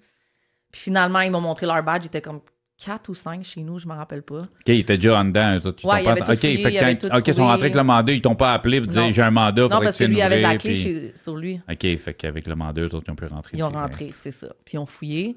Puis 0.72 0.80
finalement, 0.82 1.20
ils 1.20 1.30
m'ont 1.30 1.40
montré 1.40 1.66
leur 1.66 1.82
badge. 1.82 2.04
Ils 2.04 2.06
étaient 2.06 2.20
comme 2.22 2.40
4 2.84 3.08
ou 3.08 3.14
5 3.14 3.42
chez 3.44 3.62
nous, 3.62 3.78
je 3.78 3.86
me 3.88 3.94
rappelle 3.94 4.22
pas. 4.22 4.40
OK, 4.42 4.48
ils 4.68 4.80
étaient 4.80 4.96
déjà 4.96 5.18
en 5.18 5.24
dedans, 5.24 5.56
eux 5.56 5.66
autres. 5.66 5.80
Ils 5.82 5.86
Ouais, 5.88 6.02
ils 6.02 6.04
pas 6.04 6.16
tout 6.16 6.32
OK, 6.32 6.36
fouillé, 6.38 6.62
fait 6.62 7.02
ils 7.26 7.34
sont 7.34 7.46
rentrés 7.46 7.62
avec 7.62 7.74
le 7.74 7.82
mandat, 7.82 8.12
ils 8.12 8.20
t'ont 8.20 8.34
pas 8.34 8.52
appelé 8.52 8.80
pour 8.80 8.90
dire 8.92 9.10
j'ai 9.12 9.22
un 9.22 9.30
mandat, 9.30 9.62
non, 9.62 9.68
parce 9.80 9.96
que 9.96 10.04
lui, 10.04 10.20
avait 10.20 10.40
la 10.40 10.56
clé 10.56 10.72
puis- 10.72 10.82
chez- 10.82 11.12
sur 11.16 11.36
lui. 11.36 11.60
OK, 11.70 11.96
fait 11.96 12.14
qu'avec 12.14 12.46
le 12.46 12.54
mandat, 12.54 12.82
eux 12.82 12.94
autres, 12.94 13.04
ils 13.08 13.10
ont 13.12 13.16
pu 13.16 13.26
rentrer. 13.26 13.56
Ils 13.56 13.62
ont 13.64 13.70
rentré, 13.70 14.10
c'est 14.12 14.30
ça. 14.30 14.48
Puis 14.64 14.74
ils 14.74 14.78
ont 14.78 14.86
fouillé. 14.86 15.36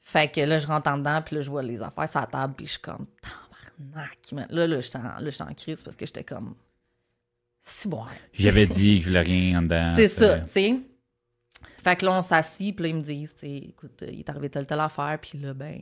Fait 0.00 0.30
que 0.30 0.40
là, 0.40 0.58
je 0.58 0.66
rentre 0.66 0.90
en 0.90 0.98
dedans, 0.98 1.20
puis 1.24 1.36
là, 1.36 1.42
je 1.42 1.50
vois 1.50 1.62
les 1.62 1.80
affaires 1.80 2.08
sur 2.08 2.20
la 2.20 2.26
table, 2.26 2.54
puis 2.56 2.66
je 2.66 2.72
suis 2.72 2.80
comme, 2.80 3.06
tabarnak. 3.80 4.50
Là, 4.50 4.66
là, 4.66 4.76
en, 4.94 5.22
là, 5.22 5.30
j'étais 5.30 5.42
en 5.42 5.54
crise 5.54 5.82
parce 5.82 5.96
que 5.96 6.06
j'étais 6.06 6.24
comme, 6.24 6.54
si 7.62 7.88
bon. 7.88 8.02
J'avais 8.32 8.66
dit 8.66 8.98
que 8.98 9.04
je 9.04 9.08
voulais 9.10 9.22
rien 9.22 9.58
en 9.58 9.62
dedans. 9.62 9.92
C'est 9.96 10.08
ça, 10.08 10.40
tu 10.40 10.50
sais. 10.50 10.80
Fait 11.82 11.96
que 11.96 12.06
là, 12.06 12.18
on 12.18 12.22
s'assit, 12.22 12.74
puis 12.74 12.82
là, 12.84 12.88
ils 12.88 12.96
me 12.96 13.02
disent, 13.02 13.34
écoute, 13.42 14.02
euh, 14.02 14.08
il 14.10 14.20
est 14.20 14.28
arrivé 14.30 14.48
telle, 14.48 14.66
telle 14.66 14.80
affaire, 14.80 15.18
puis 15.20 15.38
là, 15.38 15.52
ben, 15.52 15.80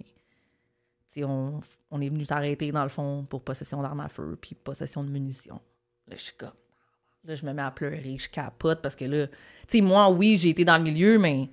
on, 1.18 1.60
on 1.90 2.00
est 2.00 2.08
venu 2.08 2.26
t'arrêter, 2.26 2.72
dans 2.72 2.82
le 2.82 2.88
fond, 2.88 3.24
pour 3.28 3.42
possession 3.42 3.82
d'armes 3.82 4.00
à 4.00 4.08
feu, 4.08 4.36
puis 4.40 4.54
possession 4.54 5.04
de 5.04 5.10
munitions. 5.10 5.60
Là, 6.08 6.16
je 6.16 6.22
suis 6.22 6.32
comme, 6.36 6.52
là, 7.24 7.34
je 7.34 7.44
me 7.46 7.52
mets 7.52 7.62
à 7.62 7.70
pleurer, 7.70 8.16
je 8.18 8.28
capote, 8.28 8.80
parce 8.82 8.96
que 8.96 9.04
là, 9.04 9.26
tu 9.26 9.34
sais, 9.68 9.80
moi, 9.80 10.10
oui, 10.10 10.36
j'ai 10.36 10.50
été 10.50 10.64
dans 10.64 10.76
le 10.78 10.84
milieu, 10.84 11.18
mais, 11.18 11.48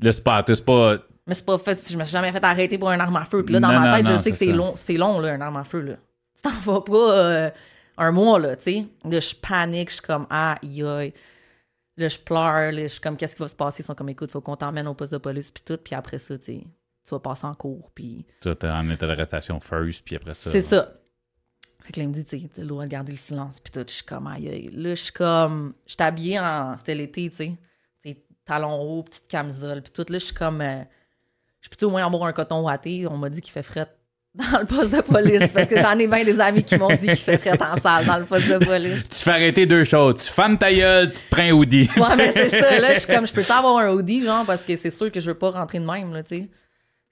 Là, 0.00 0.12
c'est 0.12 0.24
pas, 0.24 0.42
c'est 0.46 0.64
pas. 0.64 0.96
mais 1.26 1.34
c'est 1.34 1.44
pas 1.46 1.58
fait, 1.58 1.80
je 1.88 1.96
me 1.96 2.02
suis 2.02 2.12
jamais 2.12 2.32
fait 2.32 2.42
arrêter 2.42 2.76
pour 2.78 2.90
un 2.90 2.98
arme 2.98 3.16
à 3.16 3.24
feu. 3.24 3.44
Puis 3.44 3.54
là, 3.54 3.60
dans 3.60 3.68
Non, 3.70 3.78
ma 3.80 3.96
tête, 3.96 4.06
non, 4.06 4.16
je 4.16 4.22
sais 4.22 4.30
que 4.32 4.36
c'est 4.36 4.46
long, 4.52 4.72
c'est 4.74 4.96
long, 4.96 5.20
là, 5.20 5.32
un 5.34 5.40
arme 5.40 5.56
à 5.58 5.64
feu, 5.64 5.80
là. 5.80 5.96
Tu 6.34 6.42
t'en 6.42 6.50
vas 6.72 6.80
pas 6.80 7.12
euh, 7.18 7.50
un 7.98 8.10
mois, 8.10 8.38
là, 8.40 8.56
tu 8.56 8.64
sais. 8.64 8.86
Là, 9.04 9.20
je 9.20 9.34
panique, 9.36 9.90
je 9.90 9.94
suis 9.94 10.02
comme, 10.02 10.26
aïe, 10.28 10.82
aïe. 10.82 11.12
Là, 11.96 12.08
je 12.08 12.18
pleure, 12.18 12.72
là, 12.72 12.82
je 12.82 12.86
suis 12.88 13.00
comme, 13.00 13.16
qu'est-ce 13.16 13.36
qui 13.36 13.42
va 13.42 13.48
se 13.48 13.54
passer? 13.54 13.82
Ils 13.82 13.86
sont 13.86 13.94
comme, 13.94 14.08
écoute, 14.08 14.32
faut 14.32 14.40
qu'on 14.40 14.56
t'emmène 14.56 14.88
au 14.88 14.94
poste 14.94 15.12
de 15.12 15.18
police, 15.18 15.50
puis 15.52 15.62
tout. 15.64 15.76
Puis 15.76 15.94
après 15.94 16.18
ça, 16.18 16.36
tu 16.38 16.44
sais, 16.44 16.64
tu 17.04 17.10
vas 17.10 17.20
passer 17.20 17.46
en 17.46 17.54
cours, 17.54 17.90
puis 17.94 18.24
t'es 18.40 18.68
en 18.68 18.88
état 18.90 19.06
d'arrestation 19.06 19.60
first, 19.60 20.04
puis 20.04 20.16
après 20.16 20.34
ça. 20.34 20.50
c'est 20.50 20.62
ça. 20.62 20.92
Fait 21.82 21.92
que 21.92 21.98
là, 21.98 22.04
il 22.04 22.08
me 22.10 22.14
dit, 22.14 22.24
tu 22.24 22.38
sais, 22.38 22.48
le 22.58 22.66
droit 22.66 22.84
de 22.84 22.90
garder 22.90 23.12
le 23.12 23.18
silence, 23.18 23.58
puis 23.58 23.72
tout. 23.72 23.84
Je 23.86 23.92
suis 23.92 24.04
comme, 24.04 24.28
aïe, 24.28 24.48
aïe. 24.48 24.70
Là, 24.72 24.90
je 24.90 25.02
suis 25.02 25.12
comme, 25.12 25.74
je 25.84 25.94
suis 25.94 26.02
habillée 26.02 26.38
en, 26.38 26.76
c'était 26.78 26.94
l'été, 26.94 27.28
tu 27.28 27.36
sais. 27.36 27.56
Tu 28.04 28.16
talons 28.44 28.80
hauts, 28.80 29.02
petite 29.02 29.26
camisole, 29.28 29.82
puis 29.82 29.92
tout. 29.92 30.10
Là, 30.10 30.18
je 30.18 30.24
suis 30.26 30.34
comme, 30.34 30.60
euh, 30.60 30.82
je 31.60 31.68
peux 31.68 31.86
au 31.86 31.90
moins 31.90 32.06
avoir 32.06 32.24
un 32.24 32.32
coton 32.32 32.62
ouaté? 32.62 33.06
On 33.08 33.16
m'a 33.16 33.30
dit 33.30 33.40
qu'il 33.40 33.52
fait 33.52 33.62
fret 33.64 33.88
dans 34.34 34.60
le 34.60 34.66
poste 34.66 34.94
de 34.94 35.00
police, 35.00 35.52
parce 35.52 35.68
que 35.68 35.78
j'en 35.78 35.98
ai 35.98 36.06
bien 36.06 36.24
des 36.24 36.38
amis 36.40 36.62
qui 36.62 36.76
m'ont 36.76 36.88
dit 36.88 37.06
qu'il 37.06 37.16
fait 37.16 37.36
fret 37.36 37.60
en 37.60 37.78
salle 37.80 38.06
dans 38.06 38.18
le 38.18 38.24
poste 38.24 38.48
de 38.48 38.58
police. 38.58 39.08
Tu 39.08 39.16
fais 39.16 39.30
arrêter 39.32 39.66
deux 39.66 39.84
choses. 39.84 40.24
Tu 40.24 40.32
fermes 40.32 40.58
ta 40.58 40.72
gueule, 40.72 41.12
tu 41.12 41.22
te 41.22 41.28
prends 41.30 41.42
un 41.42 41.50
hoodie. 41.50 41.90
Ouais, 41.96 42.16
mais 42.16 42.32
c'est 42.34 42.48
ça. 42.48 42.78
Là, 42.78 42.94
je 42.94 43.00
suis 43.00 43.12
comme, 43.12 43.26
je 43.26 43.32
peux 43.32 43.42
pas 43.42 43.58
avoir 43.58 43.78
un 43.78 43.90
hoodie, 43.90 44.22
genre, 44.22 44.46
parce 44.46 44.62
que 44.62 44.76
c'est 44.76 44.90
sûr 44.90 45.10
que 45.10 45.18
je 45.18 45.26
veux 45.26 45.38
pas 45.38 45.50
rentrer 45.50 45.80
de 45.80 45.84
même, 45.84 46.12
là, 46.12 46.22
tu 46.22 46.36
sais. 46.36 46.48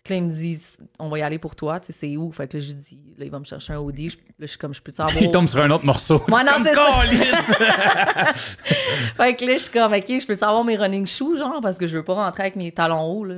Puis 0.03 0.15
là, 0.15 0.17
il 0.19 0.25
me 0.25 0.31
dit, 0.33 0.59
on 0.99 1.11
va 1.11 1.19
y 1.19 1.23
aller 1.23 1.39
pour 1.39 1.55
toi, 1.55 1.79
tu 1.79 1.87
sais, 1.87 1.93
c'est 1.93 2.17
où? 2.17 2.33
Fait 2.33 2.49
que 2.49 2.57
là, 2.57 2.63
je 2.63 2.73
dis, 2.73 2.99
là, 3.19 3.25
il 3.27 3.31
va 3.31 3.39
me 3.39 3.45
chercher 3.45 3.75
un 3.75 3.79
hoodie. 3.81 4.09
Je- 4.11 4.17
Là, 4.17 4.23
je 4.41 4.47
suis 4.47 4.59
comme, 4.59 4.73
je 4.73 4.81
peux 4.81 4.93
avoir. 4.97 5.15
Il 5.23 5.31
tombe 5.31 5.47
sur 5.47 5.61
un 5.61 5.71
autre 5.71 5.85
morceau. 5.85 6.23
Ouais, 6.29 6.43
non, 6.43 6.53
c'est 6.65 6.73
ça. 6.75 7.03
Fait 9.17 9.37
que 9.37 9.45
là, 9.45 9.55
je 9.55 9.59
suis 9.63 9.73
comme, 9.73 9.93
OK, 9.93 10.07
je 10.09 10.27
peux 10.27 10.35
savoir 10.35 10.65
mes 10.65 10.77
running 10.77 11.07
shoes, 11.07 11.37
genre, 11.37 11.61
parce 11.61 11.77
que 11.77 11.87
je 11.87 11.97
veux 11.99 12.05
pas 12.05 12.15
rentrer 12.15 12.45
avec 12.45 12.57
mes 12.57 12.73
talons 12.73 13.03
hauts, 13.13 13.25
là. 13.25 13.35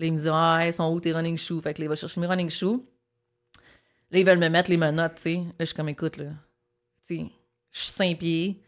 Là, 0.00 0.06
il 0.06 0.12
me 0.12 0.18
dit, 0.20 0.28
ah, 0.30 0.60
ils 0.64 0.72
sont 0.72 0.92
où 0.92 1.00
tes 1.00 1.12
running 1.12 1.36
shoes? 1.36 1.60
Fait 1.62 1.74
que 1.74 1.80
là, 1.80 1.86
il 1.86 1.88
va 1.88 1.96
chercher 1.96 2.20
mes 2.20 2.28
running 2.28 2.50
shoes. 2.50 2.80
Là, 4.12 4.18
ils 4.20 4.24
veulent 4.24 4.38
me 4.38 4.48
mettre 4.48 4.70
les 4.70 4.76
menottes, 4.76 5.16
tu 5.16 5.22
sais. 5.22 5.34
Là, 5.36 5.42
je 5.60 5.64
suis 5.64 5.74
comme, 5.74 5.88
écoute, 5.88 6.16
là, 6.18 6.26
tu 7.08 7.16
sais, 7.16 7.26
je 7.72 7.78
suis 7.80 7.90
5 7.90 8.16
pieds. 8.18 8.62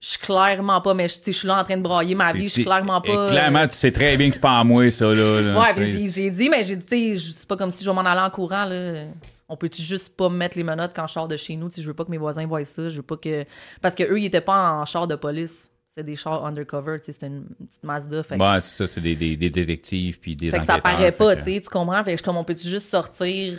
Je 0.00 0.08
suis 0.08 0.18
clairement 0.18 0.80
pas, 0.82 0.92
mais 0.94 1.08
je 1.08 1.16
je 1.26 1.32
suis 1.32 1.48
là 1.48 1.60
en 1.60 1.64
train 1.64 1.76
de 1.78 1.82
brailler 1.82 2.14
ma 2.14 2.32
vie. 2.32 2.44
Je 2.44 2.48
suis 2.54 2.64
clairement 2.64 3.00
pas. 3.00 3.28
Clairement, 3.28 3.60
euh, 3.60 3.66
tu 3.66 3.76
sais 3.76 3.90
très 3.90 4.16
bien 4.16 4.28
que 4.28 4.34
c'est 4.34 4.40
pas 4.40 4.58
à 4.58 4.64
moi, 4.64 4.90
ça, 4.90 5.06
là. 5.06 5.40
là, 5.40 5.58
Ouais, 5.58 5.72
puis 5.74 5.84
j'ai- 6.10 6.30
dit, 6.30 6.48
mais 6.50 6.64
j'ai 6.64 6.76
dit, 6.76 6.84
tu 6.84 7.18
sais, 7.18 7.32
c'est 7.32 7.48
pas 7.48 7.56
comme 7.56 7.70
si 7.70 7.82
je 7.82 7.90
vais 7.90 7.94
m'en 7.94 8.02
aller 8.04 8.20
en 8.20 8.30
courant, 8.30 8.64
là. 8.66 9.04
On 9.48 9.56
peut-tu 9.56 9.80
juste 9.80 10.14
pas 10.16 10.28
me 10.28 10.36
mettre 10.36 10.56
les 10.58 10.64
menottes 10.64 10.92
quand 10.94 11.06
je 11.06 11.12
sors 11.14 11.28
de 11.28 11.36
chez 11.36 11.56
nous? 11.56 11.68
Tu 11.70 11.80
je 11.80 11.86
veux 11.86 11.94
pas 11.94 12.04
que 12.04 12.10
mes 12.10 12.18
voisins 12.18 12.46
voient 12.46 12.64
ça. 12.64 12.88
Je 12.88 12.96
veux 12.96 13.02
pas 13.02 13.16
que. 13.16 13.44
Parce 13.80 13.94
que 13.94 14.02
eux, 14.02 14.18
ils 14.20 14.26
étaient 14.26 14.40
pas 14.40 14.72
en 14.72 14.84
char 14.84 15.06
de 15.06 15.14
police. 15.14 15.70
C'était 15.88 16.04
des 16.10 16.16
chars 16.16 16.44
undercover, 16.44 16.98
tu 16.98 17.06
sais, 17.06 17.12
c'était 17.12 17.28
une 17.28 17.44
petite 17.66 17.82
Mazda. 17.82 18.22
Fait, 18.22 18.36
Ouais, 18.36 18.60
c'est 18.60 18.76
ça, 18.76 18.86
c'est 18.86 19.00
des, 19.00 19.14
des, 19.16 19.36
des 19.36 19.48
détectives 19.48 20.18
puis 20.20 20.36
des 20.36 20.50
fait 20.50 20.58
que 20.58 20.66
ça 20.66 20.74
enquêteurs, 20.74 20.92
paraît 20.92 21.12
pas, 21.12 21.36
tu 21.36 21.44
que- 21.44 21.50
sais, 21.50 21.60
tu 21.60 21.68
comprends? 21.70 21.98
Fait 22.04 22.04
que 22.04 22.10
je 22.10 22.16
suis 22.16 22.24
comme, 22.24 22.36
on 22.36 22.44
peut-tu 22.44 22.68
juste 22.68 22.90
sortir 22.90 23.58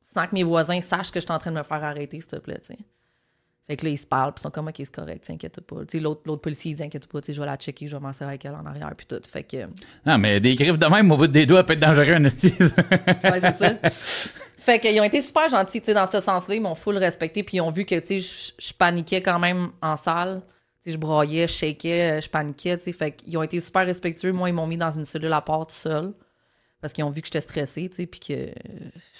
sans 0.00 0.26
que 0.26 0.34
mes 0.34 0.42
voisins 0.42 0.80
sachent 0.80 1.12
que 1.12 1.20
je 1.20 1.24
suis 1.26 1.32
en 1.32 1.38
train 1.38 1.52
de 1.52 1.56
me 1.58 1.62
faire 1.62 1.84
arrêter, 1.84 2.20
s'il 2.20 2.30
te 2.30 2.36
plaît, 2.36 2.58
tu 2.58 2.68
sais? 2.74 2.78
Fait 3.68 3.76
que 3.76 3.84
là, 3.84 3.90
ils 3.90 3.98
se 3.98 4.06
parlent, 4.06 4.32
puis 4.32 4.40
ils 4.40 4.44
sont 4.44 4.50
comme, 4.50 4.68
OK, 4.68 4.74
c'est 4.78 4.90
correct, 4.90 5.24
t'inquiète 5.26 5.60
pas. 5.60 5.76
Tu 5.80 5.98
sais, 5.98 6.00
l'autre, 6.00 6.22
l'autre 6.24 6.40
policier, 6.40 6.70
il 6.70 6.74
dit, 6.74 6.82
inquiète 6.82 7.06
pas, 7.06 7.20
tu 7.20 7.26
sais, 7.26 7.32
je 7.34 7.40
vais 7.40 7.46
la 7.46 7.56
checker, 7.56 7.86
je 7.86 7.94
vais 7.96 8.00
m'en 8.02 8.12
servir 8.14 8.28
avec 8.28 8.44
elle 8.46 8.54
en 8.54 8.64
arrière, 8.64 8.90
puis 8.96 9.04
tout. 9.06 9.20
Fait 9.30 9.42
que. 9.42 9.58
Non, 10.06 10.16
mais 10.16 10.40
des 10.40 10.54
griffes 10.54 10.78
de 10.78 10.86
même 10.86 11.12
au 11.12 11.18
bout 11.18 11.26
des 11.26 11.44
doigts 11.44 11.62
peut 11.64 11.74
être 11.74 11.80
dangereux, 11.80 12.14
un 12.14 12.24
esti. 12.24 12.54
Ouais, 12.60 13.40
c'est 13.40 13.56
ça. 13.58 13.74
Fait 14.56 14.78
qu'ils 14.80 14.98
ont 15.00 15.04
été 15.04 15.20
super 15.20 15.48
gentils, 15.48 15.80
tu 15.80 15.86
sais, 15.86 15.94
dans 15.94 16.06
ce 16.06 16.18
sens-là. 16.20 16.54
Ils 16.54 16.62
m'ont 16.62 16.74
full 16.74 16.96
respecté, 16.96 17.42
puis 17.42 17.58
ils 17.58 17.60
ont 17.60 17.70
vu 17.70 17.84
que, 17.84 17.94
tu 18.00 18.20
sais, 18.22 18.52
je- 18.58 18.72
paniquais 18.74 19.20
quand 19.22 19.38
même 19.38 19.68
en 19.82 19.96
salle. 19.96 20.40
Tu 20.82 20.90
sais, 20.90 20.92
je 20.92 20.98
broyais, 20.98 21.46
je 21.46 21.52
shakais, 21.52 22.20
je 22.22 22.28
paniquais, 22.30 22.76
tu 22.78 22.84
sais. 22.84 22.92
Fait 22.92 23.12
qu'ils 23.12 23.36
ont 23.36 23.42
été 23.42 23.60
super 23.60 23.84
respectueux. 23.84 24.32
Moi, 24.32 24.48
ils 24.48 24.54
m'ont 24.54 24.66
mis 24.66 24.76
dans 24.78 24.90
une 24.92 25.04
cellule 25.04 25.32
à 25.32 25.40
part 25.42 25.66
tout 25.66 25.74
seul. 25.74 26.12
Parce 26.80 26.92
qu'ils 26.92 27.02
ont 27.02 27.10
vu 27.10 27.20
que 27.22 27.26
j'étais 27.26 27.40
stressée, 27.40 27.88
tu 27.88 27.96
sais, 27.96 28.06
puis 28.06 28.20
que 28.20 28.32
euh, 28.34 28.50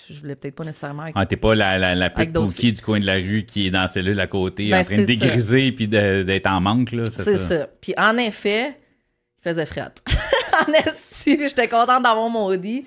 je 0.08 0.20
voulais 0.20 0.36
peut-être 0.36 0.54
pas 0.54 0.64
nécessairement 0.64 1.06
être 1.06 1.16
Ah, 1.16 1.26
t'es 1.26 1.36
pas 1.36 1.56
la, 1.56 1.76
la, 1.76 1.96
la 1.96 2.06
Avec 2.06 2.32
du 2.32 2.80
coin 2.82 3.00
de 3.00 3.06
la 3.06 3.14
rue 3.14 3.44
qui 3.44 3.66
est 3.66 3.70
dans 3.72 3.80
la 3.82 3.88
cellule 3.88 4.20
à 4.20 4.28
côté 4.28 4.70
Ben, 4.70 4.80
en 4.80 4.84
train 4.84 4.96
de 4.96 5.00
ça. 5.00 5.06
dégriser 5.06 5.72
puis 5.72 5.88
d'être 5.88 6.46
en 6.46 6.60
manque, 6.60 6.92
là. 6.92 7.04
C'est 7.10 7.36
ça. 7.36 7.66
Puis 7.80 7.94
en 7.98 8.16
effet, 8.16 8.78
il 9.40 9.42
faisait 9.42 9.66
fret. 9.66 9.90
en 10.68 10.72
esti, 10.72 11.38
j'étais 11.48 11.68
contente 11.68 12.04
d'avoir 12.04 12.28
mon 12.28 12.46
hoodie. 12.48 12.84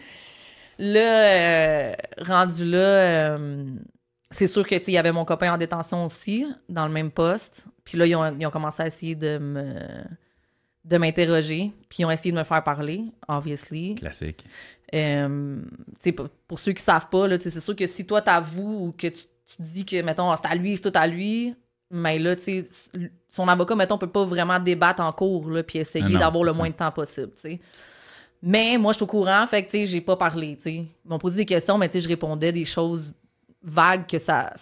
Là, 0.79 0.99
euh, 0.99 1.93
rendu 2.19 2.63
là, 2.65 2.77
euh, 2.77 3.65
c'est 4.31 4.47
sûr 4.47 4.65
que 4.65 4.75
tu 4.75 4.85
sais, 4.85 4.91
il 4.91 4.95
y 4.95 4.97
avait 4.97 5.11
mon 5.11 5.25
copain 5.25 5.53
en 5.53 5.57
détention 5.57 6.05
aussi, 6.05 6.45
dans 6.69 6.87
le 6.87 6.93
même 6.93 7.11
poste. 7.11 7.67
Puis 7.83 7.97
là, 7.97 8.05
ils 8.05 8.15
ont, 8.15 8.35
ils 8.39 8.45
ont 8.47 8.51
commencé 8.51 8.81
à 8.81 8.87
essayer 8.87 9.15
de 9.15 9.37
me 9.37 9.63
de 10.83 10.97
m'interroger, 10.97 11.71
puis 11.89 11.97
ils 11.99 12.05
ont 12.05 12.11
essayé 12.11 12.31
de 12.31 12.37
me 12.37 12.43
faire 12.43 12.63
parler, 12.63 13.03
obviously. 13.27 13.95
Classique. 13.95 14.45
Euh, 14.93 15.61
pour, 16.15 16.29
pour 16.47 16.59
ceux 16.59 16.73
qui 16.73 16.83
savent 16.83 17.09
pas, 17.09 17.27
c'est 17.39 17.59
sûr 17.59 17.75
que 17.75 17.87
si 17.87 18.05
toi 18.05 18.21
t'avoues 18.21 18.87
ou 18.87 18.91
que 18.91 19.07
tu, 19.07 19.21
tu 19.45 19.61
dis 19.61 19.85
que, 19.85 20.01
mettons, 20.01 20.29
Ah, 20.31 20.39
c'est 20.41 20.49
à 20.49 20.55
lui, 20.55 20.75
c'est 20.75 20.91
tout 20.91 20.97
à 20.97 21.07
lui, 21.07 21.55
mais 21.89 22.19
là, 22.19 22.35
tu 22.35 22.65
son 23.29 23.47
avocat, 23.47 23.75
mettons, 23.75 23.97
peut 23.97 24.07
pas 24.07 24.25
vraiment 24.25 24.59
débattre 24.59 25.01
en 25.01 25.11
cours, 25.11 25.49
là, 25.49 25.63
puis 25.63 25.79
essayer 25.79 26.17
d'avoir 26.17 26.43
le 26.43 26.51
ça. 26.51 26.57
moins 26.57 26.69
de 26.69 26.75
temps 26.75 26.91
possible, 26.91 27.31
tu 27.35 27.41
sais. 27.41 27.59
Mais 28.41 28.77
moi, 28.77 28.91
je 28.93 28.97
suis 28.97 29.03
au 29.03 29.07
courant, 29.07 29.45
fait 29.45 29.63
que, 29.63 29.69
tu 29.69 29.77
sais, 29.77 29.85
j'ai 29.85 30.01
pas 30.01 30.17
parlé, 30.17 30.55
tu 30.55 30.63
sais. 30.63 30.73
Ils 30.73 30.89
m'ont 31.05 31.19
posé 31.19 31.37
des 31.37 31.45
questions, 31.45 31.77
mais 31.77 31.87
tu 31.89 31.93
sais, 31.93 32.01
je 32.01 32.07
répondais 32.07 32.51
des 32.51 32.65
choses 32.65 33.13
vagues 33.61 34.07
que 34.07 34.17
ça... 34.17 34.51
Tu 34.55 34.61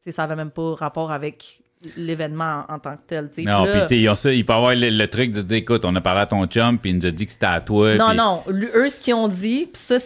sais, 0.00 0.12
ça 0.12 0.24
avait 0.24 0.36
même 0.36 0.50
pas 0.50 0.74
rapport 0.74 1.10
avec 1.10 1.62
l'événement 1.96 2.64
en, 2.68 2.78
tant 2.78 2.96
que 2.96 3.02
tel. 3.06 3.30
t'sais. 3.30 3.42
Non, 3.42 3.64
Puis 3.64 3.80
tu 3.88 4.16
sais, 4.16 4.36
il 4.38 4.44
peut 4.44 4.52
avoir 4.52 4.74
le, 4.74 4.90
le 4.90 5.08
truc 5.08 5.32
de 5.32 5.42
dire, 5.42 5.58
écoute, 5.58 5.84
on 5.84 5.94
a 5.96 6.00
parlé 6.00 6.20
à 6.22 6.26
ton 6.26 6.44
chum, 6.46 6.78
puis 6.78 6.90
il 6.90 6.96
nous 6.98 7.06
a 7.06 7.10
dit 7.10 7.26
que 7.26 7.32
c'était 7.32 7.46
à 7.46 7.60
toi. 7.60 7.94
Non, 7.96 8.14
non. 8.14 8.42
Eux, 8.48 8.90
ce 8.90 9.02
qu'ils 9.02 9.14
ont 9.14 9.28
dit, 9.28 9.66
pis 9.72 9.78
ça, 9.80 9.96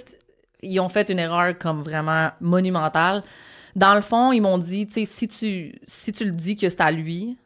ils 0.63 0.79
ont 0.81 0.89
fait 0.89 1.09
une 1.11 1.19
erreur 1.19 1.57
comme 1.59 1.83
vraiment 1.83 2.31
monumentale. 2.41 3.23
Dans 3.77 3.95
le 3.95 4.01
fond, 4.03 4.33
ils 4.33 4.41
m'ont 4.41 4.59
dit, 4.59 4.87
tu 4.87 4.95
sais, 4.95 5.05
si 5.05 5.29
tu, 5.29 5.75
si 5.87 6.13
tu 6.13 6.25
le 6.25 6.33
dis 6.33 6.57
que 6.57 6.69
c'est 6.69 6.81
à 6.81 6.91
lui, 6.91 7.37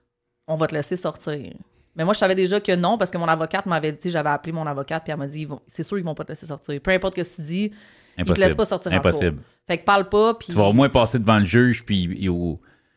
on 0.49 0.57
va 0.57 0.67
te 0.67 0.75
laisser 0.75 0.97
sortir. 0.97 1.39
Mais 1.97 2.05
moi, 2.05 2.13
je 2.15 2.19
savais 2.19 2.35
déjà 2.35 2.61
que 2.61 2.75
non, 2.75 2.99
parce 2.99 3.11
que 3.11 3.19
mon 3.19 3.29
avocate 3.29 3.67
m'avait 3.67 3.93
dit, 3.93 4.11
j'avais 4.11 4.31
appelé 4.31 4.53
mon 4.53 4.67
avocate, 4.67 5.05
puis 5.05 5.13
elle 5.13 5.19
m'a 5.19 5.27
dit, 5.29 5.47
c'est 5.67 5.83
sûr, 5.85 5.99
ils 5.99 6.05
vont 6.05 6.15
pas 6.15 6.25
te 6.25 6.31
laisser 6.33 6.47
sortir. 6.47 6.81
Peu 6.81 6.91
importe 6.91 7.15
ce 7.17 7.23
que 7.23 7.37
tu 7.37 7.43
dis, 7.43 7.65
ils 7.65 7.71
te 7.71 8.23
Impossible. 8.23 8.47
laissent 8.47 8.57
pas 8.57 8.65
sortir 8.67 8.93
en 8.93 8.97
Impossible. 8.97 9.37
sourd. 9.37 9.45
Fait 9.69 9.79
que 9.79 9.85
parle 9.85 10.09
pas, 10.09 10.35
puis 10.35 10.49
Tu 10.49 10.55
vas 10.55 10.65
au 10.65 10.73
moins 10.73 10.89
passer 10.89 11.19
devant 11.19 11.39
le 11.39 11.45
juge, 11.45 11.85
puis 11.85 12.29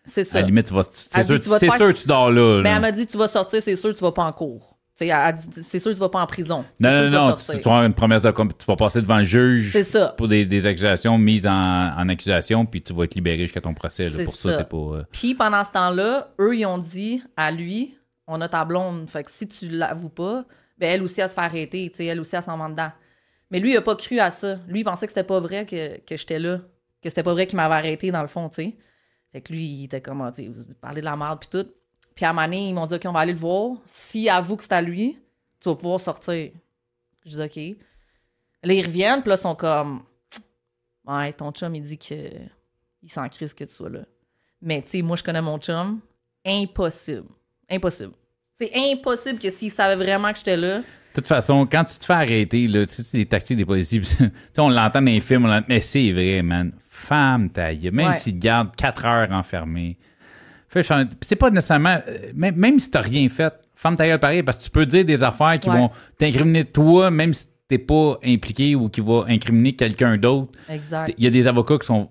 c'est 0.07 0.21
à 0.21 0.25
ça. 0.25 0.39
la 0.41 0.45
limite, 0.47 0.67
tu 0.67 0.73
vas, 0.73 0.83
c'est 0.91 1.23
sûr, 1.23 1.39
tu 1.39 1.49
c'est 1.59 1.69
sûr 1.69 1.87
que 1.87 1.91
tu 1.99 2.07
dors 2.07 2.31
là. 2.31 2.57
Mais 2.63 2.69
là. 2.69 2.75
elle 2.75 2.81
m'a 2.81 2.91
dit, 2.91 3.05
tu 3.05 3.17
vas 3.17 3.27
sortir, 3.27 3.61
c'est 3.61 3.75
sûr, 3.75 3.93
tu 3.93 4.01
vas 4.03 4.11
pas 4.11 4.23
en 4.23 4.31
cours. 4.31 4.73
Tu 4.97 5.05
sais, 5.05 5.07
elle 5.07 5.11
a 5.11 5.31
dit, 5.31 5.45
c'est 5.61 5.77
sûr, 5.79 5.91
tu 5.93 5.99
vas 5.99 6.09
pas 6.09 6.21
en 6.21 6.25
prison. 6.25 6.65
Non, 6.79 6.89
non, 7.03 7.09
non, 7.29 7.35
tu, 7.35 7.45
tu 7.59 7.67
avoir 7.67 7.83
une 7.83 7.93
promesse 7.93 8.23
de 8.23 8.31
tu 8.31 8.65
vas 8.67 8.75
passer 8.75 8.99
devant 9.01 9.19
le 9.19 9.23
juge 9.25 9.71
C'est 9.71 9.83
ça. 9.83 10.15
pour 10.17 10.27
des, 10.27 10.45
des 10.47 10.65
accusations 10.65 11.17
mises 11.19 11.45
en, 11.45 11.51
en 11.53 12.09
accusation, 12.09 12.65
puis 12.65 12.81
tu 12.81 12.93
vas 12.93 13.03
être 13.03 13.13
libéré 13.13 13.43
jusqu'à 13.43 13.61
ton 13.61 13.75
procès. 13.75 14.05
là. 14.05 14.15
C'est 14.15 14.23
Pour 14.23 14.35
ça, 14.35 14.49
ça. 14.53 14.57
t'es 14.57 14.63
pas. 14.69 14.77
euh, 14.77 15.03
Puis 15.11 15.35
pendant 15.35 15.63
ce 15.63 15.71
temps-là, 15.71 16.29
eux, 16.39 16.57
ils 16.57 16.65
ont 16.65 16.79
dit 16.79 17.21
à 17.35 17.51
lui, 17.51 17.95
on 18.25 18.41
a 18.41 18.49
ta 18.49 18.65
blonde. 18.65 19.07
Fait 19.09 19.21
que 19.23 19.29
si 19.29 19.47
tu 19.47 19.69
l'avoues 19.69 20.09
pas, 20.09 20.45
ben 20.79 20.89
elle 20.95 21.03
aussi, 21.03 21.21
elle 21.21 21.29
se 21.29 21.35
fait 21.35 21.41
arrêter. 21.41 21.91
Elle 21.99 22.19
aussi, 22.19 22.35
elle 22.35 22.41
s'en 22.43 22.57
va 22.57 22.67
dedans. 22.67 22.91
Mais 23.51 23.59
lui, 23.59 23.73
il 23.73 23.77
a 23.77 23.81
pas 23.81 23.95
cru 23.95 24.17
à 24.19 24.31
ça. 24.31 24.57
Lui, 24.67 24.79
il 24.79 24.83
pensait 24.83 25.05
que 25.05 25.11
c'était 25.11 25.23
pas 25.23 25.39
vrai 25.39 25.65
que, 25.67 25.99
que 25.99 26.17
j'étais 26.17 26.39
là. 26.39 26.57
Que 27.03 27.09
c'était 27.09 27.23
pas 27.23 27.33
vrai 27.33 27.45
qu'il 27.45 27.55
m'avait 27.57 27.75
arrêté, 27.75 28.09
dans 28.11 28.21
le 28.23 28.27
fond, 28.27 28.49
tu 28.49 28.55
sais. 28.63 28.75
Fait 29.31 29.41
que 29.41 29.53
lui, 29.53 29.65
il 29.65 29.85
était 29.85 30.01
comme, 30.01 30.29
tu 30.33 30.43
sais, 30.43 30.47
vous 30.47 30.73
parlez 30.79 31.01
de 31.01 31.05
la 31.05 31.15
merde, 31.15 31.39
puis 31.39 31.49
tout. 31.49 31.69
Puis 32.15 32.25
à 32.25 32.31
un 32.31 32.33
moment 32.33 32.51
ils 32.51 32.73
m'ont 32.73 32.85
dit, 32.85 32.95
OK, 32.95 33.03
on 33.05 33.11
va 33.11 33.19
aller 33.19 33.33
le 33.33 33.39
voir. 33.39 33.77
S'il 33.85 34.29
avoue 34.29 34.57
que 34.57 34.63
c'est 34.63 34.73
à 34.73 34.81
lui, 34.81 35.19
tu 35.59 35.69
vas 35.69 35.75
pouvoir 35.75 35.99
sortir. 35.99 36.51
Je 37.25 37.29
dis, 37.29 37.41
OK. 37.41 37.77
Là, 38.63 38.73
ils 38.73 38.85
reviennent, 38.85 39.21
puis 39.21 39.29
là, 39.29 39.35
ils 39.35 39.41
sont 39.41 39.55
comme, 39.55 40.01
ouais, 41.05 41.31
ton 41.33 41.51
chum, 41.51 41.75
il 41.75 41.83
dit 41.83 41.97
que 41.97 42.31
il 43.03 43.11
s'en 43.11 43.27
crise 43.29 43.53
que 43.53 43.63
tu 43.63 43.73
sois 43.73 43.89
là. 43.89 44.01
Mais, 44.61 44.81
tu 44.81 44.89
sais, 44.89 45.01
moi, 45.01 45.15
je 45.15 45.23
connais 45.23 45.41
mon 45.41 45.59
chum. 45.59 45.99
Impossible. 46.43 47.27
Impossible. 47.69 48.13
C'est 48.59 48.71
impossible 48.75 49.39
que 49.39 49.49
s'il 49.49 49.71
savait 49.71 49.95
vraiment 49.95 50.31
que 50.31 50.39
j'étais 50.39 50.57
là. 50.57 50.79
De 50.79 50.83
toute 51.13 51.27
façon, 51.27 51.67
quand 51.67 51.83
tu 51.83 51.97
te 51.97 52.05
fais 52.05 52.13
arrêter, 52.13 52.67
là, 52.67 52.85
tu 52.87 53.03
sais, 53.03 53.17
les 53.17 53.25
tactiques 53.25 53.57
des 53.57 53.65
policiers, 53.65 54.01
on 54.57 54.69
l'entend 54.69 55.01
dans 55.01 55.05
les 55.05 55.19
films, 55.19 55.45
on 55.45 55.61
mais 55.67 55.81
c'est 55.81 56.11
vrai, 56.11 56.41
man. 56.41 56.71
Femme 56.97 57.49
ta. 57.49 57.73
Même 57.73 58.07
Ouais. 58.09 58.15
s'ils 58.15 58.33
te 58.33 58.39
gardent 58.39 58.75
4 58.75 59.05
heures 59.05 59.31
enfermé. 59.31 59.97
C'est 61.21 61.35
pas 61.35 61.49
nécessairement. 61.49 61.99
euh, 62.07 62.31
Même, 62.35 62.55
même 62.55 62.79
si 62.79 62.91
t'as 62.91 63.01
rien 63.01 63.29
fait, 63.29 63.53
femme 63.75 63.95
ta 63.95 64.05
gueule 64.07 64.19
pareil, 64.19 64.43
parce 64.43 64.57
que 64.57 64.63
tu 64.65 64.69
peux 64.69 64.85
dire 64.85 65.05
des 65.05 65.23
affaires 65.23 65.59
qui 65.59 65.69
Ouais. 65.69 65.77
vont 65.77 65.91
t'incriminer 66.17 66.65
toi, 66.65 67.09
même 67.11 67.33
si 67.33 67.47
t'es 67.67 67.77
pas 67.77 68.17
impliqué 68.23 68.75
ou 68.75 68.89
qui 68.89 69.01
vont 69.01 69.23
incriminer 69.25 69.73
quelqu'un 69.75 70.17
d'autre. 70.17 70.51
Exact. 70.69 71.13
Il 71.17 71.23
y 71.23 71.27
a 71.27 71.29
des 71.31 71.47
avocats 71.47 71.77
qui 71.77 71.85
sont. 71.85 72.09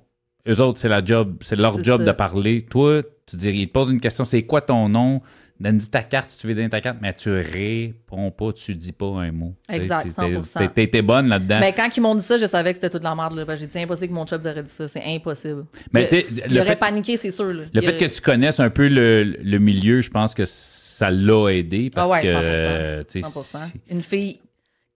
Eux 0.48 0.60
autres, 0.60 0.78
c'est 0.78 0.88
la 0.88 1.04
job, 1.04 1.36
c'est 1.40 1.56
leur 1.56 1.82
job 1.82 2.00
ça. 2.00 2.06
de 2.06 2.12
parler. 2.12 2.62
Toi, 2.62 3.02
tu 3.26 3.36
dirais, 3.36 3.56
ils 3.56 3.66
te 3.66 3.72
posent 3.72 3.90
une 3.90 4.00
question, 4.00 4.24
c'est 4.24 4.42
quoi 4.44 4.60
ton 4.60 4.88
nom? 4.88 5.20
Donne-dis 5.58 5.90
ta 5.90 6.02
carte 6.02 6.28
si 6.28 6.38
tu 6.38 6.46
veux 6.48 6.54
donner 6.54 6.68
ta 6.68 6.80
carte, 6.82 6.98
mais 7.00 7.12
tu 7.14 7.30
réponds 7.30 8.30
pas, 8.30 8.52
tu 8.52 8.74
dis 8.74 8.92
pas 8.92 9.06
un 9.06 9.32
mot. 9.32 9.54
Exact, 9.70 10.02
Tu 10.04 10.10
sais, 10.10 10.16
t'es- 10.16 10.34
100%. 10.34 10.86
t'es- 10.88 11.02
bonne 11.02 11.28
là-dedans. 11.28 11.60
Mais 11.60 11.72
quand 11.72 11.88
ils 11.96 12.00
m'ont 12.00 12.14
dit 12.14 12.22
ça, 12.22 12.36
je 12.36 12.44
savais 12.46 12.72
que 12.72 12.76
c'était 12.76 12.90
toute 12.90 13.02
la 13.04 13.14
merde. 13.14 13.34
Là, 13.36 13.46
parce 13.46 13.58
que 13.58 13.60
j'ai 13.62 13.66
dit, 13.66 13.72
c'est 13.72 13.82
impossible 13.82 14.08
que 14.08 14.14
mon 14.14 14.26
chum 14.26 14.40
t'aurait 14.42 14.62
dit 14.62 14.70
ça. 14.70 14.86
C'est 14.88 15.02
impossible. 15.04 15.64
Mais 15.92 16.06
tu 16.06 16.20
sais, 16.20 16.44
il 16.50 16.58
aurait 16.58 16.68
fait- 16.70 16.76
paniqué, 16.76 17.16
c'est 17.16 17.30
sûr. 17.30 17.46
là. 17.46 17.64
Le 17.64 17.68
Il 17.72 17.82
fait 17.82 17.96
que 17.96 18.04
tu 18.14 18.20
connaisses 18.20 18.60
un 18.60 18.68
peu 18.70 18.86
le, 18.88 19.24
le 19.24 19.58
milieu, 19.58 20.00
je 20.02 20.10
pense 20.10 20.34
que 20.34 20.44
ça 20.44 21.10
l'a 21.10 21.48
aidé. 21.50 21.90
Parce 21.94 22.10
Ah 22.10 22.14
ouais, 22.14 22.22
que, 22.22 22.28
100%. 22.28 22.38
euh, 22.42 23.02
tu 23.02 23.22
sais, 23.22 23.22
100%. 23.22 23.58
si- 23.66 23.80
Une 23.90 24.02
fille 24.02 24.40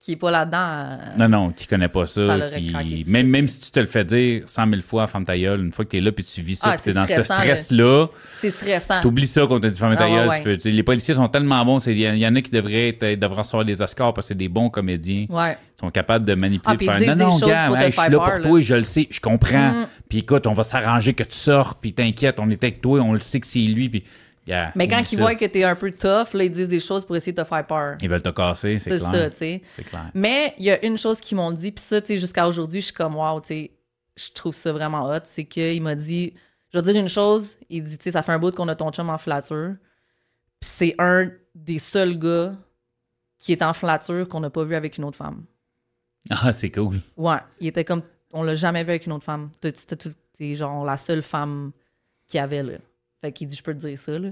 qui 0.03 0.13
est 0.13 0.15
pas 0.15 0.31
là-dedans. 0.31 0.57
euh, 0.57 0.97
Non, 1.19 1.29
non, 1.29 1.49
qui 1.51 1.67
connaît 1.67 1.87
pas 1.87 2.07
ça. 2.07 2.49
Qui- 2.57 3.03
même, 3.07 3.27
même 3.27 3.45
si 3.45 3.59
tu 3.61 3.69
te 3.69 3.79
le 3.79 3.85
fais 3.85 4.03
dire 4.03 4.41
100 4.47 4.67
000 4.67 4.81
fois, 4.81 5.05
ferme 5.05 5.25
ta 5.25 5.37
gueule, 5.37 5.61
une 5.61 5.71
fois 5.71 5.85
que 5.85 5.91
tu 5.91 5.97
es 5.97 6.01
là 6.01 6.11
puis 6.11 6.23
tu 6.25 6.41
vis 6.41 6.55
ça, 6.55 6.71
Ah, 6.71 6.77
c'est 6.79 6.93
dans 6.93 7.05
ce 7.05 7.23
stress-là, 7.23 8.07
C'est 8.39 8.49
stressant. 8.49 8.99
t'oublies 9.01 9.27
ça 9.27 9.45
quand 9.47 9.59
tu 9.59 9.69
dit 9.69 9.77
ferme 9.79 9.95
ta 9.95 10.05
ouais, 10.09 10.11
gueule. 10.15 10.27
ouais. 10.29 10.41
tu 10.41 10.57
tu 10.57 10.71
les 10.71 10.81
policiers 10.81 11.13
sont 11.13 11.27
tellement 11.27 11.63
bons, 11.63 11.85
il 11.85 11.99
y, 11.99 12.09
en- 12.09 12.13
il 12.13 12.19
y 12.19 12.25
en 12.25 12.35
a 12.35 12.41
qui 12.41 12.49
devraient, 12.49 12.89
être, 12.99 13.19
devraient 13.19 13.41
recevoir 13.41 13.63
des 13.63 13.79
Oscars 13.79 14.11
parce 14.15 14.25
que 14.25 14.29
c'est 14.29 14.37
des 14.37 14.49
bons 14.49 14.71
comédiens. 14.71 15.27
Ouais. 15.29 15.55
Ils 15.77 15.81
sont 15.81 15.91
capables 15.91 16.25
de 16.25 16.33
manipuler, 16.33 16.77
Ah, 16.89 16.97
faire 16.97 17.15
non, 17.15 17.29
non, 17.29 17.37
gars, 17.39 17.69
hey, 17.85 17.91
je 17.91 18.01
suis 18.01 18.11
là 18.11 18.17
pour 18.17 18.27
là. 18.27 18.39
toi, 18.39 18.59
je 18.59 18.75
le 18.75 18.83
sais, 18.83 19.07
je 19.11 19.19
comprends. 19.19 19.71
Mm. 19.83 19.87
Puis 20.09 20.17
écoute, 20.19 20.47
on 20.47 20.53
va 20.53 20.63
s'arranger 20.63 21.13
que 21.13 21.23
tu 21.23 21.37
sors, 21.37 21.75
puis 21.75 21.93
t'inquiète, 21.93 22.39
on 22.39 22.49
est 22.49 22.63
avec 22.63 22.81
toi, 22.81 22.99
on 23.01 23.13
le 23.13 23.19
sait 23.19 23.39
que 23.39 23.45
c'est 23.47 23.59
lui, 23.59 23.87
puis. 23.87 24.03
Yeah, 24.47 24.71
Mais 24.75 24.87
quand 24.87 25.01
ils 25.11 25.19
voient 25.19 25.35
que 25.35 25.45
t'es 25.45 25.63
un 25.63 25.75
peu 25.75 25.91
tough, 25.91 26.33
là, 26.33 26.43
ils 26.43 26.51
disent 26.51 26.69
des 26.69 26.79
choses 26.79 27.05
pour 27.05 27.15
essayer 27.15 27.33
de 27.33 27.41
te 27.41 27.47
faire 27.47 27.65
peur. 27.65 27.97
Ils 28.01 28.09
veulent 28.09 28.21
te 28.21 28.29
casser, 28.29 28.79
c'est 28.79 28.91
C'est 28.91 28.97
clair. 28.99 29.11
ça, 29.11 29.29
tu 29.29 29.37
sais. 29.37 29.61
C'est 29.75 29.83
clair. 29.83 30.11
Mais 30.13 30.53
il 30.57 30.65
y 30.65 30.71
a 30.71 30.83
une 30.85 30.97
chose 30.97 31.19
qu'ils 31.19 31.37
m'ont 31.37 31.51
dit, 31.51 31.71
puis 31.71 31.83
ça, 31.83 32.01
tu 32.01 32.07
sais, 32.07 32.17
jusqu'à 32.17 32.47
aujourd'hui, 32.47 32.81
je 32.81 32.85
suis 32.85 32.93
comme, 32.93 33.15
wow, 33.15 33.39
tu 33.41 33.47
sais, 33.47 33.71
je 34.15 34.29
trouve 34.31 34.53
ça 34.53 34.71
vraiment 34.71 35.09
hot. 35.09 35.19
C'est 35.25 35.45
qu'il 35.45 35.81
m'a 35.81 35.95
dit, 35.95 36.33
je 36.73 36.77
vais 36.79 36.83
dire 36.91 37.01
une 37.01 37.09
chose, 37.09 37.57
il 37.69 37.83
dit, 37.83 37.97
tu 37.97 38.05
sais, 38.05 38.11
ça 38.11 38.23
fait 38.23 38.31
un 38.31 38.39
bout 38.39 38.53
qu'on 38.53 38.67
a 38.67 38.75
ton 38.75 38.91
chum 38.91 39.09
en 39.09 39.17
filature. 39.17 39.75
Puis 40.59 40.69
c'est 40.69 40.95
un 40.99 41.29
des 41.55 41.79
seuls 41.79 42.17
gars 42.17 42.55
qui 43.37 43.51
est 43.51 43.63
en 43.63 43.73
filature 43.73 44.27
qu'on 44.27 44.39
n'a 44.39 44.49
pas 44.49 44.63
vu 44.63 44.75
avec 44.75 44.97
une 44.97 45.03
autre 45.05 45.17
femme. 45.17 45.43
Ah, 46.29 46.53
c'est 46.53 46.69
cool. 46.69 47.01
Ouais, 47.17 47.39
il 47.59 47.67
était 47.67 47.83
comme, 47.83 48.03
on 48.31 48.43
l'a 48.43 48.53
jamais 48.53 48.83
vu 48.83 48.91
avec 48.91 49.07
une 49.07 49.13
autre 49.13 49.23
femme. 49.23 49.49
T'es 49.59 50.53
genre 50.55 50.85
la 50.85 50.95
seule 50.97 51.23
femme 51.23 51.71
qu'il 52.27 52.37
y 52.37 52.41
avait, 52.41 52.61
là. 52.61 52.73
Fait 53.21 53.31
qu'il 53.31 53.47
dit, 53.47 53.55
je 53.55 53.63
peux 53.63 53.73
te 53.73 53.79
dire 53.79 53.97
ça, 53.97 54.11
là. 54.13 54.29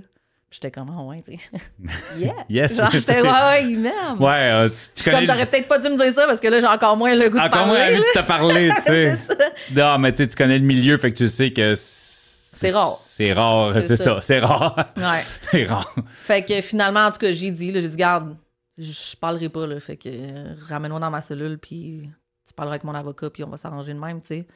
Puis 0.50 0.60
j'étais 0.64 0.72
comme, 0.72 0.90
ah 0.98 1.04
ouais, 1.04 1.22
tu 1.22 1.38
sais. 1.38 1.50
yeah! 2.18 2.34
Yes. 2.50 2.76
Genre, 2.76 2.90
j'étais, 2.92 3.22
ouais, 3.22 3.30
ouais, 3.30 3.64
il 3.66 3.80
m'aime. 3.80 4.20
Ouais, 4.20 4.50
euh, 4.52 4.70
tu, 4.70 4.76
tu 4.96 5.04
suis 5.04 5.12
comme, 5.12 5.28
t'aurais 5.28 5.46
peut-être 5.46 5.68
pas 5.68 5.78
dû 5.78 5.90
me 5.90 5.98
dire 6.04 6.12
ça 6.14 6.26
parce 6.26 6.40
que 6.40 6.48
là, 6.48 6.60
j'ai 6.60 6.66
encore 6.66 6.98
moins 6.98 7.14
le 7.14 7.30
goût 7.30 7.38
de 7.38 7.44
Encore 7.44 7.68
moins 7.68 7.76
parler. 7.78 7.94
envie 7.98 8.04
de 8.16 8.20
te 8.20 8.26
parler, 8.26 8.72
tu 8.78 8.82
sais. 8.82 9.18
C'est 9.28 9.36
ça. 9.38 9.94
Non, 9.94 10.00
mais 10.00 10.12
tu 10.12 10.18
sais, 10.24 10.28
tu 10.28 10.36
connais 10.36 10.58
le 10.58 10.66
milieu, 10.66 10.98
fait 10.98 11.12
que 11.12 11.18
tu 11.18 11.28
sais 11.28 11.54
que 11.54 11.74
c'est 11.76 12.72
rare. 12.72 12.98
C'est 13.00 13.32
rare, 13.32 13.74
C'est 13.76 13.96
ça. 13.96 13.98
ça, 13.98 14.22
c'est 14.22 14.40
rare. 14.40 14.76
Ouais. 14.98 15.22
c'est 15.52 15.64
rare. 15.66 15.94
Fait 16.24 16.44
que 16.44 16.60
finalement, 16.62 17.06
en 17.06 17.12
tout 17.12 17.20
cas, 17.20 17.32
j'ai 17.32 17.52
dit, 17.52 17.72
là, 17.72 17.80
j'ai 17.80 17.90
dit, 17.90 17.96
garde, 17.96 18.36
je 18.80 18.92
je 18.92 19.16
parlerai 19.18 19.50
pas, 19.50 19.68
là. 19.68 19.80
Fait 19.80 19.98
que 19.98 20.10
euh, 20.10 20.56
ramène-moi 20.68 21.00
dans 21.00 21.12
ma 21.12 21.22
cellule, 21.22 21.60
puis 21.60 22.10
tu 22.48 22.54
parleras 22.56 22.74
avec 22.76 22.86
mon 22.86 22.96
avocat, 22.96 23.30
puis 23.30 23.44
on 23.44 23.50
va 23.50 23.58
s'arranger 23.58 23.94
de 23.94 24.00
même, 24.00 24.20
tu 24.22 24.28
sais. 24.30 24.48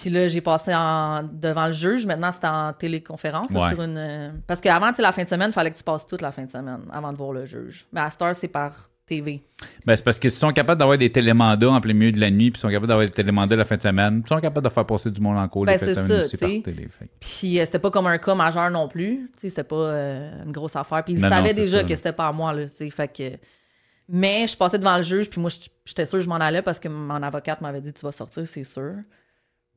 Puis 0.00 0.10
là, 0.10 0.28
j'ai 0.28 0.40
passé 0.40 0.72
en, 0.74 1.22
devant 1.24 1.66
le 1.66 1.72
juge. 1.72 2.06
Maintenant, 2.06 2.30
c'était 2.30 2.46
en 2.46 2.72
téléconférence. 2.72 3.50
là, 3.50 3.70
sur 3.70 3.82
une, 3.82 3.96
euh, 3.96 4.30
parce 4.46 4.60
qu'avant, 4.60 4.90
tu 4.90 4.96
sais, 4.96 5.02
la 5.02 5.12
fin 5.12 5.24
de 5.24 5.28
semaine, 5.28 5.50
il 5.50 5.52
fallait 5.52 5.72
que 5.72 5.78
tu 5.78 5.82
passes 5.84 6.06
toute 6.06 6.20
la 6.22 6.30
fin 6.30 6.44
de 6.44 6.50
semaine 6.50 6.78
avant 6.92 7.12
de 7.12 7.16
voir 7.18 7.32
le 7.32 7.44
juge. 7.44 7.86
Mais 7.92 8.00
à 8.00 8.10
cette 8.10 8.22
heure, 8.22 8.34
c'est 8.34 8.48
par 8.48 8.90
TV. 9.06 9.42
Ben, 9.86 9.96
c'est 9.96 10.04
parce 10.04 10.18
qu'ils 10.18 10.30
sont 10.30 10.52
capables 10.52 10.78
d'avoir 10.78 10.98
des 10.98 11.10
télémandats 11.10 11.70
en 11.70 11.80
plein 11.80 11.94
milieu 11.94 12.12
de 12.12 12.20
la 12.20 12.30
nuit, 12.30 12.50
puis 12.50 12.58
ils 12.58 12.60
sont 12.60 12.68
capables 12.68 12.86
d'avoir 12.88 13.06
des 13.06 13.12
télémandats 13.12 13.56
la 13.56 13.64
fin 13.64 13.76
de 13.76 13.82
semaine. 13.82 14.22
Ils 14.24 14.28
sont 14.28 14.38
capables 14.40 14.64
de 14.64 14.70
faire 14.72 14.84
passer 14.86 15.10
du 15.10 15.20
monde 15.20 15.38
en 15.38 15.48
cours 15.48 15.64
Ben, 15.64 15.74
de 15.74 15.78
c'est 15.78 15.94
semaine 15.94 16.08
ça, 16.08 16.24
aussi 16.26 16.36
par 16.36 16.48
télé. 16.48 16.88
Puis 17.18 17.58
euh, 17.58 17.64
c'était 17.64 17.78
pas 17.78 17.90
comme 17.90 18.06
un 18.06 18.18
cas 18.18 18.34
majeur 18.34 18.70
non 18.70 18.86
plus. 18.86 19.30
C'était 19.38 19.64
pas 19.64 19.76
euh, 19.76 20.44
une 20.44 20.52
grosse 20.52 20.76
affaire. 20.76 21.02
Puis 21.04 21.14
ils 21.14 21.20
Non, 21.22 21.28
savaient 21.28 21.48
c'est 21.48 21.54
déjà 21.54 21.78
ça. 21.78 21.84
que 21.84 21.94
c'était 21.94 22.12
pas 22.12 22.28
à 22.28 22.32
moi, 22.32 22.52
là. 22.52 22.66
Fait 22.68 23.08
que. 23.08 23.36
Mais 24.10 24.46
je 24.46 24.56
passais 24.56 24.78
devant 24.78 24.96
le 24.96 25.02
juge, 25.02 25.28
puis 25.28 25.40
moi, 25.40 25.50
j'étais 25.84 26.06
sûre 26.06 26.18
que 26.18 26.24
je 26.24 26.28
m'en 26.28 26.36
allais 26.36 26.62
parce 26.62 26.78
que 26.78 26.88
mon 26.88 27.22
avocate 27.22 27.60
m'avait 27.60 27.80
dit 27.80 27.92
Tu 27.92 28.02
vas 28.02 28.12
sortir, 28.12 28.46
c'est 28.46 28.64
sûr. 28.64 28.92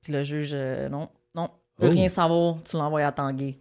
Puis 0.02 0.14
le 0.14 0.24
juge, 0.24 0.52
euh, 0.54 0.90
non, 0.90 1.10
non, 1.36 1.50
je 1.80 1.86
veux 1.86 1.92
Oh. 1.92 1.96
rien 1.96 2.10
savoir, 2.10 2.56
tu 2.64 2.76
l'envoies 2.78 3.06
à 3.06 3.12
Tanguay. 3.12 3.58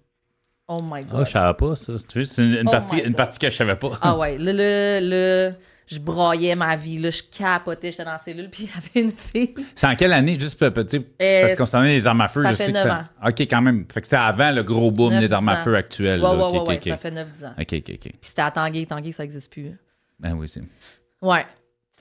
Oh 0.69 0.81
my 0.83 1.01
Ah, 1.11 1.17
God. 1.17 1.27
je 1.27 1.31
savais 1.33 1.55
pas 1.55 1.77
ça. 1.77 1.93
C'est 1.99 2.43
une, 2.43 2.55
une 2.55 2.69
Oh 2.69 2.71
partie, 2.71 2.99
une 2.99 3.15
partie 3.15 3.39
que 3.39 3.51
je 3.51 3.57
savais 3.57 3.77
pas. 3.77 3.91
Ah 4.01 4.17
ouais, 4.17 4.39
là, 4.39 4.53
là, 4.53 5.01
là, 5.01 5.53
je 5.89 5.99
broyais 5.99 6.55
ma 6.55 6.77
vie, 6.77 6.99
là, 6.99 7.11
je 7.11 7.23
capotais, 7.25 7.91
j'étais 7.91 8.05
dans 8.05 8.13
la 8.13 8.19
cellule, 8.19 8.49
puis 8.53 8.65
il 8.65 8.69
y 8.69 8.73
avait 9.03 9.07
une 9.07 9.11
fille. 9.15 9.55
C'est 9.75 9.89
en 9.89 9.97
quelle 9.97 10.13
année, 10.13 10.39
juste 10.39 10.57
pour- 10.59 10.73
petit, 10.73 10.99
Euh, 11.21 11.41
parce 11.43 11.57
qu'on 11.57 11.67
s'en 11.67 11.83
est 11.83 11.93
les 11.95 12.07
armes 12.07 12.21
à 12.21 12.29
feu, 12.29 12.45
ça 12.45 12.51
je 12.53 12.55
fait 12.55 12.65
sais 12.67 12.73
que 12.73 12.77
neuf 12.79 12.87
ça. 12.87 13.11
OK, 13.27 13.41
quand 13.41 13.61
même. 13.63 13.85
Fait 13.93 14.01
que 14.01 14.07
c'était 14.07 14.17
avant 14.17 14.53
le 14.53 14.63
gros 14.63 14.91
boom 14.93 15.11
9, 15.13 15.21
des 15.21 15.33
armes 15.33 15.49
à 15.49 15.57
10 15.57 15.65
feu 15.65 15.75
ans. 15.75 15.79
actuelles. 15.79 16.21
Ouais, 16.23 16.29
là. 16.29 16.37
ouais, 16.37 16.43
OK, 16.45 16.53
ouais, 16.53 16.59
OK, 16.61 16.69
ouais, 16.69 16.77
OK. 16.77 16.85
ça 16.85 16.97
fait 16.97 17.11
9-10 17.11 17.45
ans. 17.45 17.55
OK, 17.59 17.73
OK, 17.75 17.91
OK. 17.91 17.99
Puis 18.01 18.13
c'était 18.23 18.43
à 18.43 18.51
Tanguay, 18.53 18.87
Tanguay, 18.87 19.13
ça 19.13 19.25
existe 19.25 19.51
plus. 19.53 19.77
Ben 20.21 20.35
oui, 20.35 20.49
c'est. 20.49 20.63
Ouais. 21.21 21.45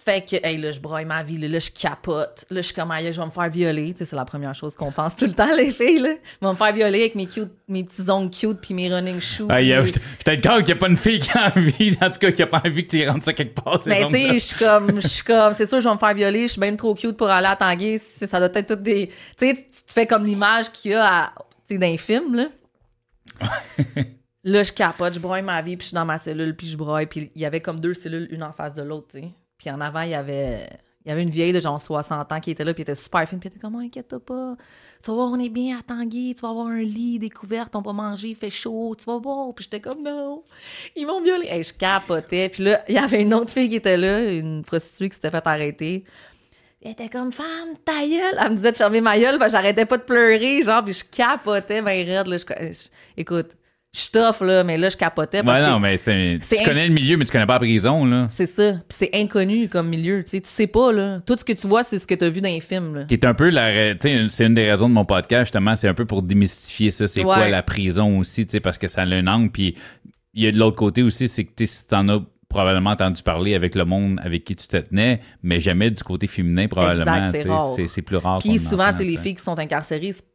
Fait 0.02 0.26
que, 0.26 0.38
hey, 0.48 0.58
là, 0.58 0.72
je 0.72 0.80
broye 0.80 1.04
ma 1.06 1.22
vie, 1.24 1.38
là, 1.38 1.48
là, 1.50 1.60
je 1.60 1.70
capote. 1.72 2.46
Là, 2.50 2.62
je 2.62 2.68
suis 2.68 2.74
comme, 2.74 2.90
aïe, 2.92 3.12
je 3.12 3.20
vais 3.20 3.26
me 3.26 3.32
faire 3.32 3.50
violer. 3.50 3.92
Tu 3.92 4.00
sais, 4.00 4.06
c'est 4.06 4.16
la 4.16 4.24
première 4.26 4.56
chose 4.56 4.74
qu'on 4.76 4.92
pense 4.92 5.16
tout 5.16 5.26
le 5.26 5.34
temps, 5.34 5.54
les 5.56 5.72
filles, 5.72 6.00
là. 6.00 6.12
Je 6.42 6.48
vais 6.48 6.52
me 6.54 6.58
faire 6.58 6.74
violer 6.74 7.00
avec 7.02 7.16
mes, 7.16 7.28
cute, 7.28 7.52
mes 7.68 7.84
petits 7.84 8.10
ongles 8.10 8.30
cute 8.32 8.60
puis 8.62 8.74
mes 8.74 8.94
running 8.94 9.20
shoes. 9.20 9.48
Ah, 9.50 9.62
y 9.62 9.74
a- 9.74 9.82
puis- 9.84 9.92
Peut-être 10.26 10.42
qu'il 10.58 10.66
n'y 10.66 10.72
a 10.72 10.76
pas 10.78 10.88
une 10.88 10.98
fille 10.98 11.20
qui 11.20 11.32
a 11.38 11.52
envie, 11.56 11.98
en 12.02 12.10
tout 12.10 12.20
cas, 12.20 12.32
qui 12.32 12.42
a 12.42 12.48
pas 12.48 12.62
envie 12.66 12.86
que 12.86 12.92
tu 12.92 12.98
y 13.00 13.08
rentres 13.08 13.26
ça 13.26 13.34
quelque 13.34 13.62
part. 13.62 13.82
ces 13.84 13.90
Mais 13.90 14.06
tu 14.08 14.14
sais, 14.14 14.34
je 14.34 14.38
suis 14.40 14.58
comme, 14.66 15.02
je 15.02 15.08
suis 15.08 15.24
comme, 15.24 15.54
c'est 15.54 15.66
sûr, 15.68 15.80
je 15.82 15.88
vais 15.88 15.94
me 15.94 16.00
faire 16.00 16.14
violer. 16.14 16.44
Je 16.48 16.54
suis 16.54 16.62
bien 16.62 16.76
trop 16.76 16.96
cute 16.96 17.18
pour 17.18 17.30
aller 17.30 17.48
à 17.48 17.56
Tanguay. 17.56 18.00
Ça 18.00 18.40
doit 18.40 18.50
être 18.54 18.68
toutes 18.68 18.84
des. 18.84 19.08
Tu 19.08 19.14
sais, 19.48 19.56
tu 19.56 19.84
te 19.84 19.92
fais 19.94 20.08
comme 20.08 20.26
l'image 20.26 20.72
qu'il 20.72 20.92
y 20.92 20.94
a 20.96 21.06
à- 21.26 21.34
tu 21.68 21.76
sais, 21.76 21.78
dans 21.78 21.88
les 21.88 21.98
films, 21.98 22.36
là. 22.36 22.46
là, 24.44 24.64
je 24.64 24.72
capote, 24.72 25.14
je 25.14 25.20
broye 25.20 25.42
ma 25.42 25.62
vie, 25.62 25.76
puis 25.78 25.84
je 25.86 25.88
suis 25.90 25.96
dans 25.96 26.06
ma 26.06 26.18
cellule, 26.18 26.56
puis 26.56 26.68
je 26.68 26.78
broye. 26.78 27.06
Puis 27.06 27.32
il 27.36 27.42
y 27.42 27.46
avait 27.46 27.62
comme 27.62 27.80
deux 27.80 27.94
cellules, 27.94 28.28
une 28.32 28.44
en 28.44 28.52
face 28.54 28.74
de 28.74 28.82
l'autre, 28.84 29.08
tu 29.12 29.20
sais. 29.20 29.30
Puis 29.60 29.70
en 29.70 29.80
avant, 29.82 30.02
il 30.02 30.12
y 30.12 30.16
avait, 30.16 30.68
il 31.06 31.10
y 31.10 31.12
avait 31.12 31.22
une 31.22 31.30
vieille 31.30 31.54
de 31.54 31.60
genre 31.60 31.80
60 31.80 32.32
ans 32.32 32.40
qui 32.40 32.52
était 32.52 32.64
là, 32.64 32.74
puis 32.74 32.82
était 32.82 32.96
super 32.96 33.28
fine, 33.28 33.40
puis 33.40 33.48
elle 33.48 33.58
était 33.58 33.62
comme, 33.62 33.76
oh, 33.76 33.80
inquiète 33.80 34.08
toi 34.08 34.20
pas. 34.20 34.56
Tu 35.04 35.12
vas 35.12 35.16
voir, 35.16 35.32
on 35.32 35.40
est 35.40 35.50
bien 35.50 35.78
à 35.78 35.84
Tanguy, 35.84 36.34
tu 36.34 36.42
vas 36.42 36.50
avoir 36.50 36.68
un 36.68 36.82
lit 36.82 37.20
découvert, 37.20 37.70
on 37.74 37.82
va 37.82 37.94
manger, 37.94 38.30
il 38.30 38.36
fait 38.36 38.50
chaud, 38.50 38.96
tu 38.98 39.06
vas 39.06 39.18
voir. 39.18 39.54
Puis 39.54 39.66
j'étais 39.66 39.82
comme, 39.82 40.02
non, 40.02 40.44
ils 40.96 41.06
vont 41.06 41.22
violer. 41.22 41.48
Et 41.52 41.62
je 41.62 41.74
capotais. 41.74 42.50
Puis 42.50 42.64
là, 42.64 42.82
il 42.88 42.96
y 42.96 42.98
avait 42.98 43.22
une 43.22 43.34
autre 43.34 43.52
fille 43.52 43.70
qui 43.70 43.76
était 43.76 43.98
là, 43.98 44.32
une 44.32 44.64
prostituée 44.64 45.10
qui 45.10 45.16
s'était 45.16 45.32
fait 45.32 45.46
arrêter. 45.46 46.06
Elle 46.82 46.92
était 46.92 47.10
comme, 47.10 47.34
femme, 47.34 47.76
ta 47.84 48.06
gueule. 48.08 48.38
Elle 48.40 48.52
me 48.52 48.56
disait 48.56 48.72
de 48.72 48.78
fermer 48.78 49.02
ma 49.02 49.20
gueule, 49.20 49.38
j'arrêtais 49.50 49.86
pas 49.86 49.98
de 49.98 50.04
pleurer, 50.04 50.62
genre, 50.62 50.84
puis 50.84 50.94
je 50.94 51.04
capotais, 51.04 51.82
ben 51.82 52.08
raide, 52.08 52.28
là. 52.28 52.38
écoute, 53.18 53.58
je 53.92 54.08
tough, 54.12 54.46
là, 54.46 54.64
mais 54.64 54.78
là, 54.78 54.90
je 54.90 54.98
capotais. 54.98 55.42
Parce 55.42 55.60
ouais, 55.60 55.68
non, 55.68 55.80
mais 55.80 55.98
tu 55.98 56.64
connais 56.64 56.88
le 56.88 56.94
milieu, 56.94 57.18
mais 57.18 57.26
tu 57.26 57.32
connais 57.32 57.48
pas 57.48 57.54
la 57.54 57.60
prison, 57.60 58.06
là. 58.06 58.28
C'est 58.30 58.46
ça. 58.46 58.74
Puis 58.88 58.98
c'est 59.00 59.10
inconnu 59.14 59.68
comme 59.68 59.90
milieu. 59.90 60.24
Tu 60.24 60.30
sais, 60.30 60.42
tu 60.42 60.50
sais 60.50 60.68
pas, 60.68 60.92
là. 60.92 61.22
Tout 61.26 61.36
ce 61.40 61.44
que 61.44 61.54
tu 61.54 61.68
vois, 61.68 61.84
c'est 61.84 61.98
ce 61.98 62.06
que 62.06 62.14
tu 62.14 62.24
as 62.24 62.30
vu 62.30 62.40
dans 62.40 62.50
les 62.50 62.62
films, 62.62 62.96
là. 62.96 63.04
Qui 63.06 63.16
est 63.16 63.26
un 63.26 63.34
peu 63.34 63.50
la. 63.50 63.96
Tu 63.96 64.10
sais, 64.10 64.28
c'est 64.30 64.46
une 64.46 64.54
des 64.54 64.70
raisons 64.70 64.90
de 64.90 64.94
mon 64.94 65.06
podcast, 65.06 65.46
justement, 65.46 65.76
c'est 65.76 65.88
un 65.88 65.96
peu 65.96 66.06
pour 66.06 66.22
démystifier 66.22 66.92
ça. 66.92 67.08
C'est 67.08 67.24
quoi 67.24 67.48
la 67.48 67.64
prison 67.64 68.20
aussi, 68.20 68.46
tu 68.46 68.52
sais, 68.52 68.60
parce 68.60 68.78
que 68.78 68.88
ça 68.88 69.02
a 69.02 69.06
un 69.06 69.26
angle. 69.26 69.50
Puis 69.50 69.76
il 70.36 70.44
y 70.44 70.48
a 70.48 70.52
de 70.52 70.58
l'autre 70.58 70.78
côté 70.78 71.02
aussi, 71.02 71.28
c'est 71.28 71.46
que, 71.46 71.66
si 71.66 71.88
t'en 71.88 72.08
as 72.10 72.22
probablement 72.48 72.92
entendu 72.92 73.22
parler 73.22 73.54
avec 73.54 73.76
le 73.76 73.86
monde 73.86 74.20
avec 74.24 74.44
qui 74.44 74.56
tu 74.56 74.68
te 74.68 74.78
tenais, 74.78 75.22
mais 75.44 75.60
jamais 75.60 75.92
du 75.92 76.02
côté 76.04 76.28
féminin, 76.28 76.68
probablement. 76.68 77.32
C'est 77.88 78.02
plus 78.04 78.18
rare. 78.18 78.40
Puis 78.40 78.60
souvent, 78.60 78.94
tu 78.94 79.04
les 79.04 79.18
filles 79.18 79.36
qui 79.36 79.44
sont 79.44 79.58
incarcérées, 79.58 80.14
c'est 80.14 80.26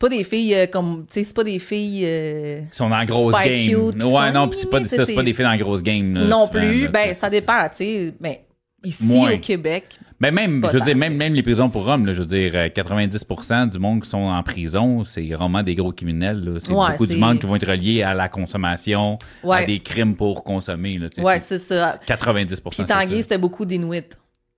pas 0.00 0.08
des 0.08 0.24
filles 0.24 0.54
euh, 0.54 0.66
comme 0.66 1.06
tu 1.06 1.12
sais 1.14 1.24
c'est 1.24 1.34
pas 1.34 1.44
des 1.44 1.58
filles 1.58 2.04
euh, 2.06 2.60
qui 2.62 2.76
sont 2.76 2.88
dans 2.88 2.96
la 2.96 3.04
grosse 3.04 3.34
game. 3.34 3.92
cute, 3.92 4.02
ouais 4.02 4.32
non 4.32 4.48
puis 4.48 4.58
c'est 4.58 4.70
pas 4.70 4.84
ça 4.86 5.04
c'est 5.04 5.14
pas 5.14 5.22
des 5.22 5.34
filles 5.34 5.44
dans 5.44 5.50
la 5.50 5.58
grosse 5.58 5.82
game 5.82 6.12
non 6.12 6.48
plus. 6.48 6.88
ben 6.88 7.14
ça 7.14 7.30
dépend 7.30 7.68
tu 7.68 7.76
sais. 7.76 8.14
Ben 8.18 8.36
ici 8.82 9.22
au 9.32 9.38
Québec 9.38 9.98
ben 10.18 10.32
même 10.34 10.66
je 10.66 10.78
veux 10.78 10.84
dire 10.84 10.96
même 10.96 11.16
même 11.16 11.34
les 11.34 11.42
prisons 11.42 11.68
pour 11.68 11.86
hommes 11.86 12.06
là, 12.06 12.14
je 12.14 12.20
veux 12.20 12.26
dire 12.26 12.54
90% 12.54 13.52
euh, 13.52 13.66
du 13.66 13.78
monde 13.78 14.02
qui 14.02 14.08
sont 14.08 14.16
en 14.16 14.42
prison 14.42 15.04
c'est 15.04 15.28
vraiment 15.28 15.62
des 15.62 15.74
gros 15.74 15.92
criminels 15.92 16.58
c'est 16.60 16.72
beaucoup 16.72 17.06
du 17.06 17.16
monde 17.16 17.38
qui 17.38 17.46
vont 17.46 17.56
être 17.56 17.68
reliés 17.68 18.02
à 18.02 18.14
la 18.14 18.30
consommation 18.30 19.18
à 19.48 19.64
des 19.64 19.80
crimes 19.80 20.16
pour 20.16 20.42
consommer 20.42 20.96
là, 20.96 21.08
ouais 21.18 21.40
c'est 21.40 21.58
ça. 21.58 22.00
90% 22.06 22.60
puis 22.70 22.84
Tanguy 22.84 23.20
c'était 23.20 23.38
beaucoup 23.38 23.66
d'Inuits 23.66 24.00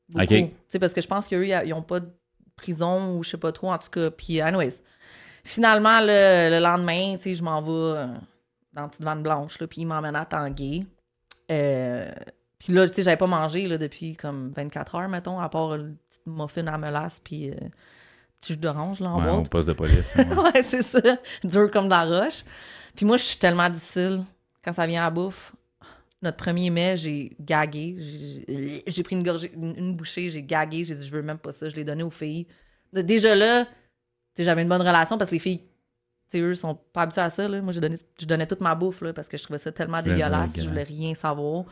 beaucoup. 0.08 0.26
Tu 0.28 0.50
sais 0.68 0.78
parce 0.78 0.92
que 0.92 1.00
je 1.00 1.08
pense 1.08 1.26
qu'eux 1.26 1.44
ils 1.44 1.74
ont 1.74 1.82
pas 1.82 1.98
de 1.98 2.06
prison 2.54 3.16
ou 3.16 3.24
je 3.24 3.30
sais 3.30 3.38
pas 3.38 3.50
trop 3.50 3.72
en 3.72 3.78
tout 3.78 3.90
cas. 3.90 4.10
Puis 4.10 4.40
anyways 4.40 4.74
Finalement, 5.44 6.00
le, 6.00 6.60
lendemain, 6.60 7.16
tu 7.16 7.22
sais, 7.22 7.34
je 7.34 7.42
m'en 7.42 7.60
vais 7.60 7.70
euh, 7.70 8.06
dans 8.72 8.82
une 8.82 8.88
petite 8.90 9.02
vanne 9.02 9.22
blanche, 9.22 9.58
là, 9.58 9.66
puis 9.66 9.82
il 9.82 9.86
m'emmène 9.86 10.16
à 10.16 10.24
Tanguay. 10.24 10.86
Euh, 11.50 12.10
puis 12.58 12.72
là, 12.72 12.88
tu 12.88 12.94
sais, 12.94 13.02
j'avais 13.02 13.16
pas 13.16 13.26
mangé 13.26 13.66
là, 13.66 13.76
depuis 13.76 14.16
comme 14.16 14.50
24 14.50 14.94
heures, 14.94 15.08
mettons, 15.08 15.40
à 15.40 15.48
part 15.48 15.74
une 15.74 15.96
petite 15.96 16.26
muffin 16.26 16.66
à 16.68 16.78
melasse, 16.78 17.20
puis 17.22 17.50
euh, 17.50 17.54
petit 18.40 18.52
jus 18.52 18.56
d'orange, 18.56 19.00
là, 19.00 19.10
en 19.10 19.24
ouais, 19.24 19.30
au 19.30 19.42
poste 19.42 19.68
de 19.68 19.72
police. 19.72 20.14
ouais, 20.16 20.62
c'est 20.62 20.82
ça. 20.82 21.00
Dur 21.42 21.70
comme 21.70 21.86
de 21.86 21.90
la 21.90 22.04
roche. 22.04 22.44
Puis 22.94 23.04
moi, 23.04 23.16
je 23.16 23.24
suis 23.24 23.38
tellement 23.38 23.68
difficile 23.68 24.24
quand 24.64 24.72
ça 24.72 24.86
vient 24.86 25.04
à 25.04 25.10
bouffe. 25.10 25.52
Notre 26.22 26.36
premier 26.36 26.70
mai, 26.70 26.96
j'ai 26.96 27.36
gagué. 27.40 27.96
J'ai 28.86 29.02
pris 29.02 29.16
une, 29.16 29.24
gorgée, 29.24 29.50
une, 29.56 29.96
bouchée, 29.96 30.30
j'ai 30.30 30.42
gagué. 30.42 30.84
J'ai 30.84 30.94
dit, 30.94 31.04
je 31.04 31.10
veux 31.10 31.22
même 31.22 31.38
pas 31.38 31.50
ça. 31.50 31.68
Je 31.68 31.74
l'ai 31.74 31.82
donné 31.82 32.04
aux 32.04 32.10
filles. 32.10 32.46
Déjà 32.92 33.34
là, 33.34 33.66
j'avais 34.38 34.62
une 34.62 34.68
bonne 34.68 34.82
relation 34.82 35.18
parce 35.18 35.30
que 35.30 35.34
les 35.34 35.40
filles, 35.40 35.62
eux, 36.34 36.54
sont 36.54 36.78
pas 36.92 37.02
habitués 37.02 37.22
à 37.22 37.30
ça. 37.30 37.46
Là. 37.46 37.60
Moi, 37.60 37.72
je 37.72 37.80
donnais, 37.80 37.98
je 38.20 38.26
donnais 38.26 38.46
toute 38.46 38.60
ma 38.60 38.74
bouffe 38.74 39.02
là, 39.02 39.12
parce 39.12 39.28
que 39.28 39.36
je 39.36 39.42
trouvais 39.42 39.58
ça 39.58 39.72
tellement 39.72 40.02
dégueulasse. 40.02 40.52
Je 40.56 40.68
voulais 40.68 40.82
rien 40.84 41.14
savoir. 41.14 41.64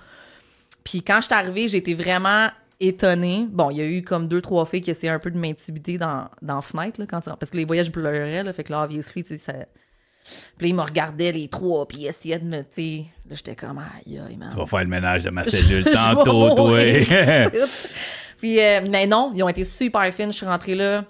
Puis 0.85 1.03
quand 1.03 1.21
je 1.21 1.27
suis 1.27 1.35
arrivée, 1.35 1.75
été 1.75 1.95
vraiment 1.95 2.49
étonnée. 2.81 3.47
Bon, 3.51 3.71
il 3.71 3.77
y 3.77 3.81
a 3.83 3.85
eu 3.85 4.03
comme 4.03 4.27
deux, 4.27 4.41
trois 4.41 4.65
filles 4.65 4.81
qui 4.81 4.91
essayaient 4.91 5.13
un 5.13 5.19
peu 5.19 5.31
de 5.31 5.39
m'intimider 5.39 5.99
dans, 5.99 6.29
dans 6.41 6.57
la 6.57 6.63
fenêtre, 6.63 6.99
là, 6.99 7.07
quand 7.07 7.21
parce 7.21 7.51
que 7.51 7.57
les 7.57 7.67
voyages 7.67 7.93
pleuraient, 7.93 8.43
là, 8.43 8.53
fait 8.53 8.65
que 8.65 8.73
là, 8.73 8.83
obviously, 8.85 9.23
tu 9.23 9.37
sais, 9.37 9.39
ça... 9.39 9.53
Puis 10.57 10.67
là, 10.67 10.69
ils 10.69 10.75
me 10.75 10.83
regardaient 10.83 11.33
les 11.33 11.49
trois, 11.49 11.87
puis 11.87 11.99
ils 11.99 12.07
essayaient 12.07 12.39
de 12.39 12.45
me, 12.45 12.63
tu 12.63 13.05
là, 13.29 13.35
j'étais 13.35 13.57
comme, 13.57 13.79
aïe, 13.79 14.19
aïe, 14.19 14.37
man. 14.37 14.49
Tu 14.51 14.57
vas 14.57 14.67
faire 14.67 14.81
le 14.81 14.87
ménage 14.87 15.25
de 15.25 15.31
ma 15.31 15.45
cellule 15.47 15.91
tantôt, 15.91 16.55
toi. 16.55 16.79
puis, 18.39 18.61
euh, 18.61 18.81
mais 18.89 19.07
non, 19.07 19.33
ils 19.35 19.43
ont 19.43 19.49
été 19.49 19.65
super 19.65 20.13
fines. 20.13 20.33
Je 20.33 20.37
suis 20.37 20.47
rentrée 20.47 20.75
là. 20.75 21.05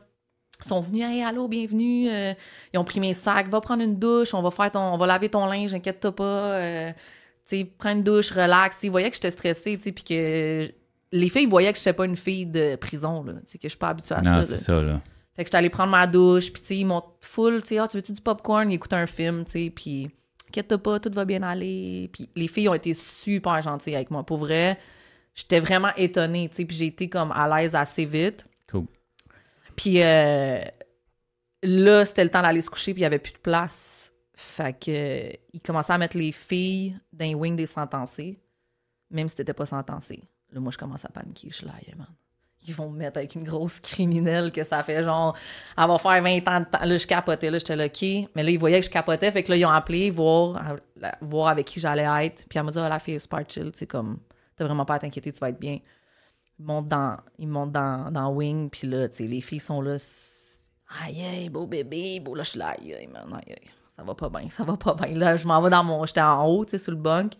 Ils 0.62 0.68
sont 0.68 0.80
venus, 0.80 1.04
hey, 1.04 1.22
allô, 1.22 1.48
bienvenue. 1.48 2.08
Euh, 2.08 2.34
ils 2.72 2.78
ont 2.78 2.84
pris 2.84 3.00
mes 3.00 3.14
sacs, 3.14 3.48
va 3.48 3.60
prendre 3.60 3.82
une 3.82 3.98
douche, 3.98 4.34
on 4.34 4.42
va 4.42 4.50
faire 4.50 4.70
ton, 4.70 4.80
on 4.80 4.98
va 4.98 5.06
laver 5.06 5.28
ton 5.28 5.46
linge, 5.46 5.74
inquiète-toi 5.74 6.14
pas. 6.14 6.24
Euh, 6.24 6.92
tu 7.48 7.64
prends 7.64 7.92
une 7.92 8.02
douche, 8.02 8.30
relax. 8.30 8.78
Ils 8.82 8.90
voyaient 8.90 9.10
que 9.10 9.16
j'étais 9.16 9.30
stressée, 9.30 9.78
tu 9.78 9.92
puis 9.92 10.04
que 10.04 10.70
les 11.12 11.28
filles 11.28 11.46
voyaient 11.46 11.72
que 11.72 11.78
j'étais 11.78 11.92
pas 11.92 12.04
une 12.04 12.16
fille 12.16 12.46
de 12.46 12.76
prison, 12.76 13.24
là, 13.24 13.34
tu 13.46 13.58
que 13.58 13.64
je 13.64 13.68
suis 13.68 13.78
pas 13.78 13.88
habituée 13.88 14.14
à 14.14 14.22
ça. 14.22 14.44
C'est 14.44 14.56
ça, 14.56 14.80
là. 14.80 15.00
Fait 15.34 15.44
que 15.44 15.48
j'étais 15.48 15.56
allée 15.56 15.70
prendre 15.70 15.90
ma 15.90 16.06
douche, 16.06 16.52
puis 16.52 16.60
tu 16.60 16.68
sais, 16.68 16.76
ils 16.76 16.84
m'ont 16.84 17.02
full, 17.20 17.62
tu 17.62 17.68
sais, 17.68 17.78
ah, 17.78 17.88
tu 17.88 17.96
veux-tu 17.96 18.12
du 18.12 18.20
popcorn? 18.20 18.70
Ils 18.70 18.74
écoutent 18.74 18.92
un 18.92 19.06
film, 19.06 19.44
tu 19.44 19.52
sais, 19.52 19.72
puis 19.74 20.10
inquiète-toi 20.48 20.78
pas, 20.78 21.00
tout 21.00 21.10
va 21.12 21.24
bien 21.24 21.42
aller. 21.42 22.10
Puis 22.12 22.28
les 22.36 22.48
filles 22.48 22.68
ont 22.68 22.74
été 22.74 22.94
super 22.94 23.62
gentilles 23.62 23.94
avec 23.94 24.10
moi. 24.10 24.24
Pour 24.24 24.38
vrai, 24.38 24.78
j'étais 25.34 25.60
vraiment 25.60 25.90
étonnée, 25.96 26.48
tu 26.48 26.56
sais, 26.56 26.64
puis 26.64 26.76
j'ai 26.76 26.86
été 26.86 27.08
comme 27.08 27.32
à 27.32 27.48
l'aise 27.48 27.74
assez 27.74 28.04
vite. 28.04 28.46
Puis 29.80 30.02
euh, 30.02 30.60
là, 31.62 32.04
c'était 32.04 32.24
le 32.24 32.28
temps 32.28 32.42
d'aller 32.42 32.60
se 32.60 32.68
coucher, 32.68 32.92
puis 32.92 33.00
il 33.00 33.04
n'y 33.04 33.06
avait 33.06 33.18
plus 33.18 33.32
de 33.32 33.38
place. 33.38 34.12
Fait 34.34 34.78
que 34.78 34.90
euh, 34.90 35.32
il 35.54 35.60
commençait 35.62 35.94
à 35.94 35.96
mettre 35.96 36.18
les 36.18 36.32
filles 36.32 36.98
dans 37.14 37.24
les 37.24 37.34
wings 37.34 37.56
des 37.56 37.64
sentencés, 37.64 38.38
même 39.10 39.26
si 39.30 39.36
t'étais 39.36 39.54
pas 39.54 39.64
sentencé. 39.64 40.22
Là, 40.52 40.60
moi, 40.60 40.70
je 40.70 40.76
commence 40.76 41.06
à 41.06 41.08
paniquer. 41.08 41.48
Je 41.48 41.56
suis 41.56 41.66
là, 41.66 41.72
man. 41.96 42.06
Ils 42.68 42.74
vont 42.74 42.90
me 42.90 42.98
mettre 42.98 43.16
avec 43.16 43.34
une 43.36 43.42
grosse 43.42 43.80
criminelle 43.80 44.52
que 44.52 44.64
ça 44.64 44.82
fait 44.82 45.02
genre. 45.02 45.34
Elle 45.78 45.86
va 45.86 45.98
faire 45.98 46.22
20 46.22 46.48
ans 46.48 46.60
de 46.60 46.66
temps. 46.66 46.84
Là, 46.84 46.98
je 46.98 47.06
capotais. 47.06 47.50
Là, 47.50 47.58
j'étais 47.58 47.76
là. 47.76 47.88
Mais 48.36 48.42
là, 48.42 48.50
ils 48.50 48.58
voyaient 48.58 48.80
que 48.80 48.86
je 48.86 48.90
capotais. 48.90 49.32
Fait 49.32 49.42
que 49.42 49.48
là, 49.48 49.56
ils 49.56 49.64
ont 49.64 49.70
appelé, 49.70 50.10
voir, 50.10 50.62
voir 51.22 51.48
avec 51.48 51.66
qui 51.66 51.80
j'allais 51.80 52.26
être. 52.26 52.46
Puis 52.50 52.58
elle 52.58 52.66
m'a 52.66 52.70
dit, 52.70 52.78
oh, 52.78 52.86
la 52.86 52.98
fille 52.98 53.14
est 53.14 53.20
super 53.20 53.42
chill. 53.48 53.72
Tu 53.72 53.86
comme, 53.86 54.18
t'as 54.56 54.66
vraiment 54.66 54.84
pas 54.84 54.96
à 54.96 54.98
t'inquiéter, 54.98 55.32
tu 55.32 55.38
vas 55.38 55.48
être 55.48 55.58
bien 55.58 55.78
ils 56.60 56.66
montent 56.66 56.88
dans, 56.88 57.16
ils 57.38 57.48
montent 57.48 57.72
dans, 57.72 58.12
dans 58.12 58.30
Wing, 58.34 58.68
puis 58.68 58.86
là, 58.86 59.08
tu 59.08 59.26
les 59.26 59.40
filles 59.40 59.60
sont 59.60 59.80
là. 59.80 59.96
Aïe, 61.02 61.22
aïe, 61.24 61.48
beau 61.48 61.66
bébé, 61.66 62.20
beau, 62.20 62.34
là, 62.34 62.42
je 62.42 62.50
suis 62.50 62.58
là, 62.58 62.76
aïe, 62.78 62.92
aïe, 62.92 63.06
man, 63.06 63.32
aïe, 63.32 63.52
aïe, 63.52 63.70
ça 63.96 64.02
va 64.02 64.14
pas 64.14 64.28
bien, 64.28 64.50
ça 64.50 64.62
va 64.64 64.76
pas 64.76 64.94
bien. 64.94 65.16
Là, 65.16 65.36
je 65.36 65.46
m'en 65.46 65.62
vais 65.62 65.70
dans 65.70 65.82
mon. 65.82 66.04
J'étais 66.04 66.20
en 66.20 66.46
haut, 66.46 66.66
tu 66.66 66.72
sais, 66.72 66.78
sur 66.78 66.92
le 66.92 66.98
bunk. 66.98 67.32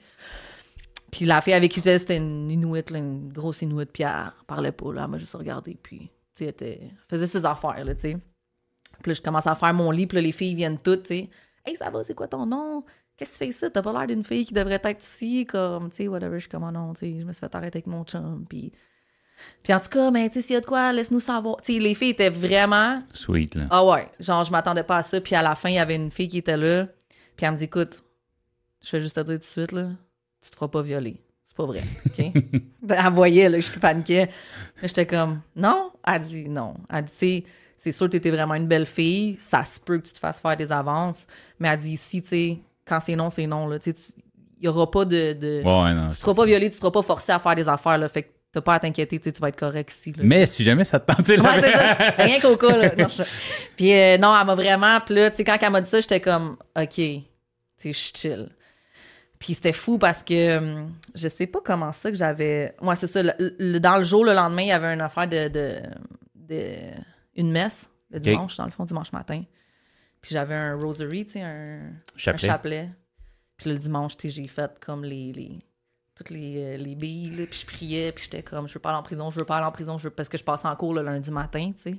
Puis 1.12 1.26
la 1.26 1.42
fille 1.42 1.52
avec 1.52 1.70
qui 1.70 1.80
j'étais, 1.80 1.98
c'était 1.98 2.16
une 2.16 2.50
Inuit, 2.50 2.88
là, 2.90 2.98
une 2.98 3.30
grosse 3.30 3.60
Inuit, 3.60 3.90
puis 3.92 4.04
elle 4.04 4.32
parlait 4.46 4.72
pas, 4.72 4.90
là, 4.94 5.02
elle 5.04 5.10
m'a 5.10 5.18
juste 5.18 5.34
regardé, 5.34 5.76
puis, 5.82 6.10
tu 6.34 6.46
sais, 6.46 6.56
elle, 6.58 6.92
faisait 7.08 7.26
ses 7.26 7.44
affaires, 7.44 7.84
là, 7.84 7.94
tu 7.94 8.00
sais. 8.00 8.16
Puis 9.02 9.10
là, 9.10 9.14
je 9.14 9.20
commence 9.20 9.46
à 9.46 9.54
faire 9.54 9.74
mon 9.74 9.90
lit, 9.90 10.06
puis 10.06 10.16
là, 10.16 10.22
les 10.22 10.32
filles 10.32 10.54
viennent 10.54 10.80
toutes, 10.80 11.02
tu 11.02 11.08
sais. 11.08 11.30
Hey, 11.66 11.76
ça 11.76 11.90
va, 11.90 12.02
c'est 12.04 12.14
quoi 12.14 12.28
ton 12.28 12.46
nom? 12.46 12.84
Qu'est-ce 13.18 13.32
que 13.32 13.36
tu 13.36 13.44
fais 13.44 13.48
ici? 13.48 13.70
T'as 13.70 13.82
pas 13.82 13.92
l'air 13.92 14.06
d'une 14.06 14.24
fille 14.24 14.46
qui 14.46 14.54
devrait 14.54 14.80
être 14.82 15.04
ici, 15.04 15.44
comme, 15.44 15.90
tu 15.90 15.96
sais, 15.96 16.08
whatever. 16.08 16.36
Je 16.36 16.44
suis 16.44 16.48
comme, 16.48 16.64
oh 16.64 16.70
non, 16.70 16.94
sais, 16.94 17.18
je 17.20 17.24
me 17.24 17.32
suis 17.32 17.40
fait 17.40 17.54
arrêter 17.54 17.78
avec 17.78 17.86
mon 17.86 18.04
chum, 18.04 18.46
puis 18.48 18.72
puis 19.62 19.74
en 19.74 19.80
tout 19.80 19.88
cas, 19.88 20.10
mais 20.10 20.24
ben, 20.24 20.28
tu 20.30 20.34
sais, 20.34 20.42
s'il 20.42 20.54
y 20.54 20.56
a 20.56 20.60
de 20.60 20.66
quoi, 20.66 20.92
laisse-nous 20.92 21.20
savoir. 21.20 21.56
Tu 21.60 21.74
sais, 21.74 21.78
les 21.78 21.94
filles 21.94 22.10
étaient 22.10 22.30
vraiment. 22.30 23.02
Sweet, 23.12 23.54
là. 23.54 23.66
Ah 23.70 23.84
ouais. 23.84 24.08
Genre, 24.18 24.44
je 24.44 24.50
m'attendais 24.50 24.82
pas 24.82 24.98
à 24.98 25.02
ça. 25.02 25.20
Puis 25.20 25.34
à 25.34 25.42
la 25.42 25.54
fin, 25.54 25.68
il 25.68 25.74
y 25.74 25.78
avait 25.78 25.96
une 25.96 26.10
fille 26.10 26.28
qui 26.28 26.38
était 26.38 26.56
là. 26.56 26.86
Puis 27.36 27.46
elle 27.46 27.52
me 27.52 27.56
dit, 27.56 27.64
écoute, 27.64 28.02
je 28.82 28.96
vais 28.96 29.00
juste 29.02 29.16
te 29.16 29.20
dire 29.20 29.34
tout 29.34 29.40
de 29.40 29.44
suite, 29.44 29.72
là, 29.72 29.90
tu 30.42 30.50
te 30.50 30.56
feras 30.56 30.68
pas 30.68 30.82
violer. 30.82 31.20
C'est 31.44 31.56
pas 31.56 31.66
vrai. 31.66 31.82
OK? 32.06 32.32
Ben, 32.82 33.04
elle 33.06 33.12
voyait, 33.12 33.48
là, 33.50 33.60
je 33.60 33.78
paniquais. 33.78 34.30
J'étais 34.82 35.06
comme, 35.06 35.42
non? 35.54 35.92
Elle 36.06 36.24
dit, 36.24 36.48
non. 36.48 36.74
Elle 36.88 37.04
dit, 37.04 37.44
c'est 37.76 37.92
sûr 37.92 38.06
que 38.06 38.12
tu 38.12 38.16
étais 38.16 38.30
vraiment 38.30 38.54
une 38.54 38.66
belle 38.66 38.86
fille. 38.86 39.36
Ça 39.36 39.64
se 39.64 39.78
peut 39.78 39.98
que 39.98 40.06
tu 40.06 40.14
te 40.14 40.18
fasses 40.18 40.40
faire 40.40 40.56
des 40.56 40.72
avances. 40.72 41.26
Mais 41.58 41.68
elle 41.68 41.78
dit, 41.78 41.92
ici, 41.92 42.22
tu 42.22 42.28
sais, 42.28 42.58
quand 42.86 42.98
c'est 43.00 43.16
non, 43.16 43.28
c'est 43.28 43.46
non, 43.46 43.66
là. 43.66 43.78
Tu 43.78 43.92
il 44.60 44.66
y 44.66 44.68
aura 44.68 44.90
pas 44.90 45.04
de. 45.04 45.32
de... 45.32 45.62
Ouais, 45.64 45.94
non, 45.94 46.10
tu 46.10 46.16
te 46.16 46.20
feras 46.20 46.34
pas 46.34 46.44
violer, 46.44 46.68
tu 46.68 46.76
seras 46.76 46.90
pas 46.90 47.02
forcé 47.02 47.32
à 47.32 47.38
faire 47.38 47.56
des 47.56 47.68
affaires, 47.68 47.96
là. 47.96 48.08
Fait 48.08 48.24
que 48.24 48.28
T'as 48.52 48.60
pas 48.60 48.74
à 48.74 48.80
t'inquiéter, 48.80 49.20
tu 49.20 49.30
vas 49.40 49.48
être 49.48 49.58
correct 49.58 49.92
ici. 49.92 50.12
mais 50.18 50.44
si 50.46 50.64
jamais 50.64 50.84
ça 50.84 50.98
te 50.98 51.12
tentait 51.12 51.36
là. 51.36 51.42
Ouais, 51.44 51.60
c'est 51.60 51.72
ça. 51.72 51.94
Rien 52.18 52.40
qu'au 52.40 52.56
cas, 52.56 52.76
là. 52.76 52.94
Non, 52.98 53.06
Puis 53.76 53.92
euh, 53.92 54.18
non, 54.18 54.36
elle 54.36 54.46
m'a 54.46 54.54
vraiment. 54.56 55.00
Puis 55.00 55.14
là, 55.14 55.30
tu 55.30 55.36
sais, 55.36 55.44
quand 55.44 55.56
elle 55.60 55.70
m'a 55.70 55.80
dit 55.80 55.88
ça, 55.88 56.00
j'étais 56.00 56.20
comme, 56.20 56.56
OK, 56.76 56.94
tu 56.94 57.22
sais, 57.76 57.92
je 57.92 58.10
chill. 58.12 58.48
Puis 59.38 59.54
c'était 59.54 59.72
fou 59.72 59.98
parce 59.98 60.24
que 60.24 60.58
hum, 60.58 60.92
je 61.14 61.28
sais 61.28 61.46
pas 61.46 61.60
comment 61.64 61.92
ça 61.92 62.10
que 62.10 62.16
j'avais. 62.16 62.74
Moi, 62.82 62.96
c'est 62.96 63.06
ça. 63.06 63.22
dans 63.22 63.98
le 63.98 64.04
jour, 64.04 64.24
le 64.24 64.34
lendemain, 64.34 64.62
il 64.62 64.68
y 64.68 64.72
avait 64.72 64.92
une 64.92 65.00
affaire 65.00 65.28
de. 65.28 65.48
de, 65.48 65.80
une 67.36 67.52
messe, 67.52 67.88
le 68.10 68.18
dimanche, 68.18 68.56
dans 68.56 68.64
le 68.64 68.72
fond, 68.72 68.84
dimanche 68.84 69.12
matin. 69.12 69.44
Puis 70.20 70.32
j'avais 70.32 70.56
un 70.56 70.76
rosary, 70.76 71.24
tu 71.24 71.34
sais, 71.34 71.42
un 71.42 71.92
chapelet. 72.16 72.48
un 72.48 72.52
chapelet. 72.52 72.90
Puis 73.56 73.70
le 73.70 73.78
dimanche, 73.78 74.16
tu 74.16 74.28
sais, 74.28 74.34
j'ai 74.34 74.48
fait 74.48 74.72
comme 74.80 75.04
les, 75.04 75.32
les 75.32 75.60
toutes 76.20 76.30
les, 76.30 76.54
euh, 76.58 76.76
les 76.76 76.94
billes, 76.94 77.30
là, 77.30 77.46
puis 77.48 77.60
je 77.60 77.66
priais, 77.66 78.12
puis 78.12 78.24
j'étais 78.24 78.42
comme, 78.42 78.68
je 78.68 78.74
veux 78.74 78.80
pas 78.80 78.90
aller 78.90 78.98
en 78.98 79.02
prison, 79.02 79.30
je 79.30 79.38
veux 79.38 79.46
pas 79.46 79.56
aller 79.56 79.64
en 79.66 79.72
prison, 79.72 79.96
parce 80.14 80.28
que 80.28 80.36
je 80.36 80.44
passais 80.44 80.68
en 80.68 80.76
cours 80.76 80.92
le 80.92 81.02
lundi 81.02 81.30
matin, 81.30 81.72
tu 81.74 81.82
sais. 81.82 81.96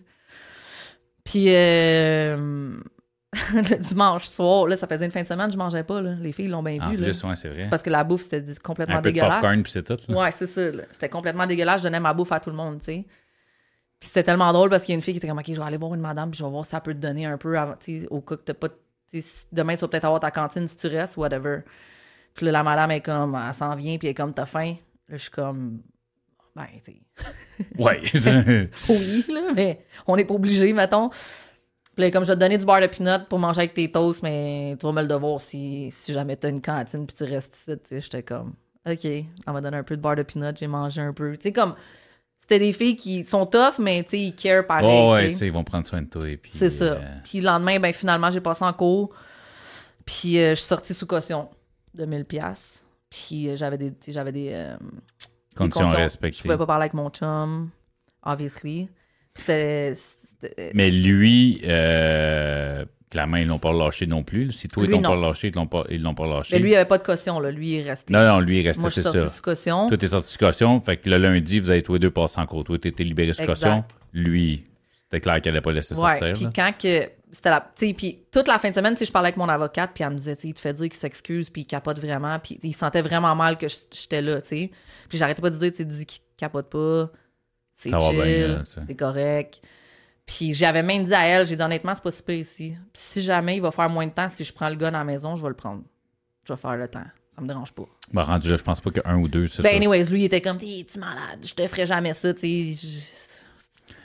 Puis, 1.24 1.46
euh, 1.50 2.76
le 3.54 3.78
dimanche 3.78 4.26
soir, 4.26 4.68
là, 4.68 4.76
ça 4.76 4.86
faisait 4.88 5.06
une 5.06 5.12
fin 5.12 5.24
de 5.24 5.28
semaine, 5.28 5.52
je 5.52 5.58
mangeais 5.58 5.84
pas. 5.84 6.02
Là. 6.02 6.16
Les 6.22 6.32
filles 6.32 6.50
l'ont 6.50 6.62
bien 6.62 6.76
En 6.82 6.90
vu. 6.92 6.98
là. 6.98 7.08
ouais, 7.08 7.36
c'est 7.36 7.50
vrai. 7.50 7.68
Parce 7.70 7.82
que 7.82 7.90
la 7.90 8.04
bouffe, 8.04 8.24
c'était 8.24 8.44
complètement 8.62 8.98
Un 8.98 9.02
peu 9.02 9.10
de 9.10 9.14
dégueulasse. 9.16 9.36
popcorn, 9.42 9.64
puis 9.64 9.72
c'est 9.72 9.84
tout. 9.84 9.98
là. 10.08 10.18
Ouais, 10.20 10.32
c'est 10.32 10.46
ça. 10.46 10.70
C'était 10.92 11.10
complètement 11.10 11.48
dégueulasse. 11.48 11.80
Je 11.80 11.84
donnais 11.84 12.00
ma 12.00 12.14
bouffe 12.14 12.32
à 12.32 12.40
tout 12.40 12.50
le 12.50 12.56
monde, 12.56 12.80
tu 12.80 12.86
sais. 12.86 13.06
Puis 14.00 14.08
c'était 14.08 14.24
tellement 14.24 14.52
drôle 14.52 14.70
parce 14.70 14.84
qu'il 14.84 14.94
y 14.94 14.96
a 14.96 14.98
une 14.98 15.02
fille 15.02 15.14
qui 15.14 15.20
était 15.20 15.28
comme, 15.28 15.38
OK, 15.40 15.46
je 15.48 15.54
vais 15.54 15.62
aller 15.62 15.78
voir 15.78 15.94
une 15.94 16.02
madame, 16.02 16.32
puis 16.32 16.40
je 16.40 16.44
vais 16.44 16.50
voir 16.50 16.66
si 16.66 16.72
ça 16.72 16.82
peut 16.82 16.94
te 16.94 17.00
donner 17.00 17.26
un 17.26 17.38
peu 17.38 17.58
avant, 17.58 17.76
tu 17.80 18.02
sais, 18.02 18.08
au 18.10 18.20
cas 18.22 18.36
que 18.36 18.42
t'as 18.42 18.54
pas. 18.54 18.68
Demain, 19.52 19.76
tu 19.76 19.82
vas 19.82 19.88
peut-être 19.90 20.06
avoir 20.06 20.20
ta 20.22 20.32
cantine 20.32 20.68
si 20.68 20.76
tu 20.78 20.88
restes, 20.88 21.18
whatever. 21.18 21.60
Puis 22.34 22.46
là, 22.46 22.52
la 22.52 22.64
madame 22.64 22.92
est 22.92 23.02
comme, 23.02 23.40
elle 23.48 23.54
s'en 23.54 23.76
vient, 23.76 23.98
puis 23.98 24.08
elle 24.08 24.12
est 24.12 24.16
comme, 24.16 24.34
t'as 24.34 24.46
faim? 24.46 24.76
Là, 25.10 25.18
je 25.18 25.22
suis 25.24 25.32
comme, 25.32 25.82
ben, 26.56 26.66
tu 26.84 26.92
sais. 26.94 27.02
Ouais. 27.78 28.02
oui, 28.90 29.26
là, 29.30 29.52
mais 29.56 29.86
on 30.08 30.16
n'est 30.16 30.26
pas 30.26 30.34
obligé, 30.34 30.74
mettons. 30.74 31.10
Puis 31.10 32.06
là, 32.06 32.12
comme 32.12 32.24
je 32.24 32.30
vais 32.30 32.36
te 32.36 32.40
donner 32.40 32.58
du 32.58 32.66
beurre 32.66 32.82
de 32.82 32.88
peanut 32.88 33.28
pour 33.30 33.38
manger 33.38 33.60
avec 33.60 33.74
tes 33.74 33.90
toasts, 33.92 34.24
mais 34.24 34.76
tu 34.80 34.86
vas 34.86 34.94
me 34.94 35.02
le 35.02 35.08
devoir 35.08 35.40
si, 35.42 35.90
si 35.92 36.14
jamais 36.14 36.36
t'as 36.38 36.50
une 36.50 36.62
cantine 36.62 37.06
puis 37.06 37.16
tu 37.16 37.24
restes 37.26 37.54
ici. 37.56 37.78
Tu 37.84 37.90
sais, 37.90 38.02
j'étais 38.02 38.24
comme, 38.24 38.54
OK, 38.90 39.08
on 39.46 39.52
va 39.52 39.62
donner 39.62 39.78
un 39.78 39.84
peu 39.84 39.98
de 39.98 40.02
beurre 40.02 40.16
de 40.16 40.24
peanut, 40.24 40.58
j'ai 40.58 40.68
mangé 40.68 41.02
un 41.02 41.14
peu. 41.14 41.34
Tu 41.38 41.44
sais, 41.44 41.52
comme, 41.52 41.76
c'était 42.40 42.60
des 42.60 42.72
filles 42.74 42.96
qui 42.96 43.24
sont 43.26 43.46
tough, 43.46 43.78
mais 43.80 44.04
tu 44.04 44.12
sais, 44.12 44.20
ils 44.20 44.36
care 44.36 44.66
pareil. 44.66 45.02
Oh, 45.04 45.12
ouais, 45.14 45.32
ils 45.34 45.52
vont 45.52 45.64
prendre 45.66 45.86
soin 45.86 46.02
de 46.02 46.08
toi. 46.08 46.22
C'est 46.46 46.70
ça. 46.70 46.84
euh, 46.94 47.00
Puis 47.24 47.40
le 47.42 47.46
lendemain, 47.46 47.80
ben 47.80 47.94
finalement, 47.94 48.32
j'ai 48.32 48.42
passé 48.42 48.64
en 48.64 48.74
cours. 48.74 49.14
Puis 50.06 50.40
euh, 50.40 50.52
je 50.52 50.56
suis 50.56 50.68
sortie 50.68 50.94
sous 50.94 51.06
caution 51.06 51.50
de 51.96 52.06
1000 52.06 52.26
pièces. 52.26 52.86
Puis 53.10 53.50
euh, 53.50 53.56
j'avais 53.56 53.78
des, 53.78 53.92
j'avais 54.08 54.32
des, 54.32 54.50
euh, 54.54 54.76
des 54.78 55.56
conditions 55.56 55.82
conditions. 55.82 56.02
respectées. 56.04 56.38
Je 56.38 56.44
pouvais 56.44 56.58
pas 56.58 56.66
parler 56.66 56.84
avec 56.84 56.94
mon 56.94 57.10
chum, 57.10 57.70
obviously. 58.24 58.90
C'était, 59.36 59.94
c'était- 59.96 60.72
Mais 60.74 60.90
lui, 60.92 61.62
euh, 61.64 62.86
clairement, 63.10 63.38
ils 63.38 63.48
l'ont 63.48 63.60
pas 63.60 63.72
lâché 63.74 64.08
non 64.08 64.24
plus. 64.24 64.52
Si 64.52 64.68
toi, 64.68 64.84
ils 64.86 64.90
l'ont 64.90 65.02
pas 65.02 65.16
lâché, 65.16 65.48
ils 65.50 65.56
l'ont 65.56 65.68
pas, 65.68 65.84
ils 65.90 66.02
l'ont 66.02 66.14
pas 66.16 66.28
lâché. 66.28 66.56
Mais 66.56 66.62
lui, 66.62 66.72
il 66.72 66.76
avait 66.76 66.88
pas 66.88 66.98
de 66.98 67.04
caution, 67.04 67.40
là. 67.40 67.52
Lui, 67.52 67.72
il 67.72 67.80
est 67.80 67.84
resté. 67.90 68.14
Non, 68.14 68.26
non, 68.26 68.40
lui, 68.40 68.60
il 68.60 68.68
restait, 68.68 68.90
c'est 68.90 69.04
ça. 69.04 69.30
sous 69.30 69.42
caution. 69.42 69.88
Toi, 69.88 69.98
t'es 69.98 70.08
sorti 70.08 70.32
sous 70.32 70.38
caution. 70.38 70.82
Fait 70.82 70.98
que 70.98 71.10
le 71.10 71.18
lundi, 71.18 71.60
vous 71.60 71.70
avez 71.70 71.82
tous 71.82 71.94
les 71.94 72.00
deux 72.00 72.12
passé 72.12 72.40
en 72.40 72.46
cours. 72.46 72.64
Toi, 72.64 72.78
t'étais 72.80 73.04
libéré 73.04 73.34
sous 73.34 73.42
Exact. 73.42 73.54
caution. 73.54 73.84
Lui, 74.14 74.66
c'était 75.04 75.22
clair 75.22 75.42
qu'elle 75.42 75.54
allait 75.54 75.62
pas 75.62 75.72
laisser 75.72 75.96
Ouais, 75.96 76.16
sortir. 76.18 76.34
puis 76.34 76.48
quand 76.54 76.72
que 76.78 77.10
c'était 77.32 77.50
la 77.50 77.62
tu 77.76 77.88
sais 77.88 77.94
puis 77.94 78.26
toute 78.32 78.48
la 78.48 78.60
fin 78.60 78.70
de 78.70 78.76
semaine 78.76 78.94
tu 78.94 79.00
sais 79.00 79.06
je 79.06 79.12
parlais 79.12 79.28
avec 79.28 79.38
mon 79.38 79.48
avocate 79.48 79.92
puis 79.94 80.04
elle 80.04 80.12
me 80.12 80.18
disait 80.18 80.36
tu 80.36 80.42
sais 80.44 80.48
il 80.50 80.54
te 80.54 80.60
fait 80.60 80.74
dire 80.74 80.90
qu'il 80.90 81.00
s'excuse 81.00 81.50
puis 81.50 81.62
il 81.62 81.66
capote 81.66 82.00
vraiment 82.00 82.38
puis 82.40 82.60
il 82.62 82.74
sentait 82.74 83.02
vraiment 83.02 83.36
mal 83.36 83.58
que 83.58 83.68
j'étais 83.68 84.22
là 84.22 84.42
tu 84.42 84.48
sais. 84.50 84.72
Puis 85.10 85.18
j'arrêtais 85.18 85.42
pas 85.42 85.50
de 85.50 85.58
dire 85.58 85.72
tu 85.72 85.78
sais 85.78 85.86
dis 85.86 86.06
qu'il 86.06 86.22
capote 86.38 86.70
pas 86.70 87.10
c'est 87.74 87.90
chill 87.90 88.64
c'est 88.86 88.96
correct. 88.96 89.62
Puis 90.26 90.54
j'avais 90.54 90.84
même 90.84 91.04
dit 91.04 91.14
à 91.14 91.26
elle 91.26 91.48
j'ai 91.48 91.56
dit 91.56 91.62
honnêtement 91.62 91.96
c'est 91.96 92.04
pas 92.04 92.12
si 92.12 92.24
pire 92.24 92.36
ici. 92.36 92.76
Puis 92.94 93.02
si 93.02 93.22
jamais 93.22 93.56
il 93.56 93.62
va 93.62 93.72
faire 93.72 93.90
moins 93.90 94.06
de 94.06 94.12
temps 94.12 94.30
si 94.30 94.44
je 94.44 94.54
prends 94.54 94.70
le 94.70 94.76
gun 94.76 94.90
à 94.90 94.92
la 94.92 95.04
maison 95.04 95.36
je 95.36 95.44
vais 95.44 95.50
le 95.50 95.56
prendre. 95.56 95.84
Je 96.44 96.54
vais 96.54 96.60
faire 96.60 96.76
le 96.76 96.88
temps. 96.88 97.06
Ça 97.36 97.42
me 97.42 97.48
dérange 97.48 97.72
pas. 97.72 97.86
Bah, 98.12 98.24
rendu 98.24 98.50
là, 98.50 98.58
je 98.58 98.64
pense 98.64 98.82
pas 98.82 98.92
qu'un 98.92 99.18
ou 99.18 99.30
deux, 99.30 99.48
c'est 99.48 99.62
ben 99.62 99.70
ça. 99.70 99.76
anyways 99.78 100.04
lui 100.06 100.22
il 100.22 100.26
était 100.26 100.42
comme 100.42 100.58
tu 100.58 101.00
malade? 101.00 101.40
Je 101.48 101.54
te 101.54 101.66
ferais 101.68 101.88
jamais 101.88 102.14
ça 102.14 102.34
tu 102.34 102.42
sais. 102.42 102.76
Je- 102.76 103.31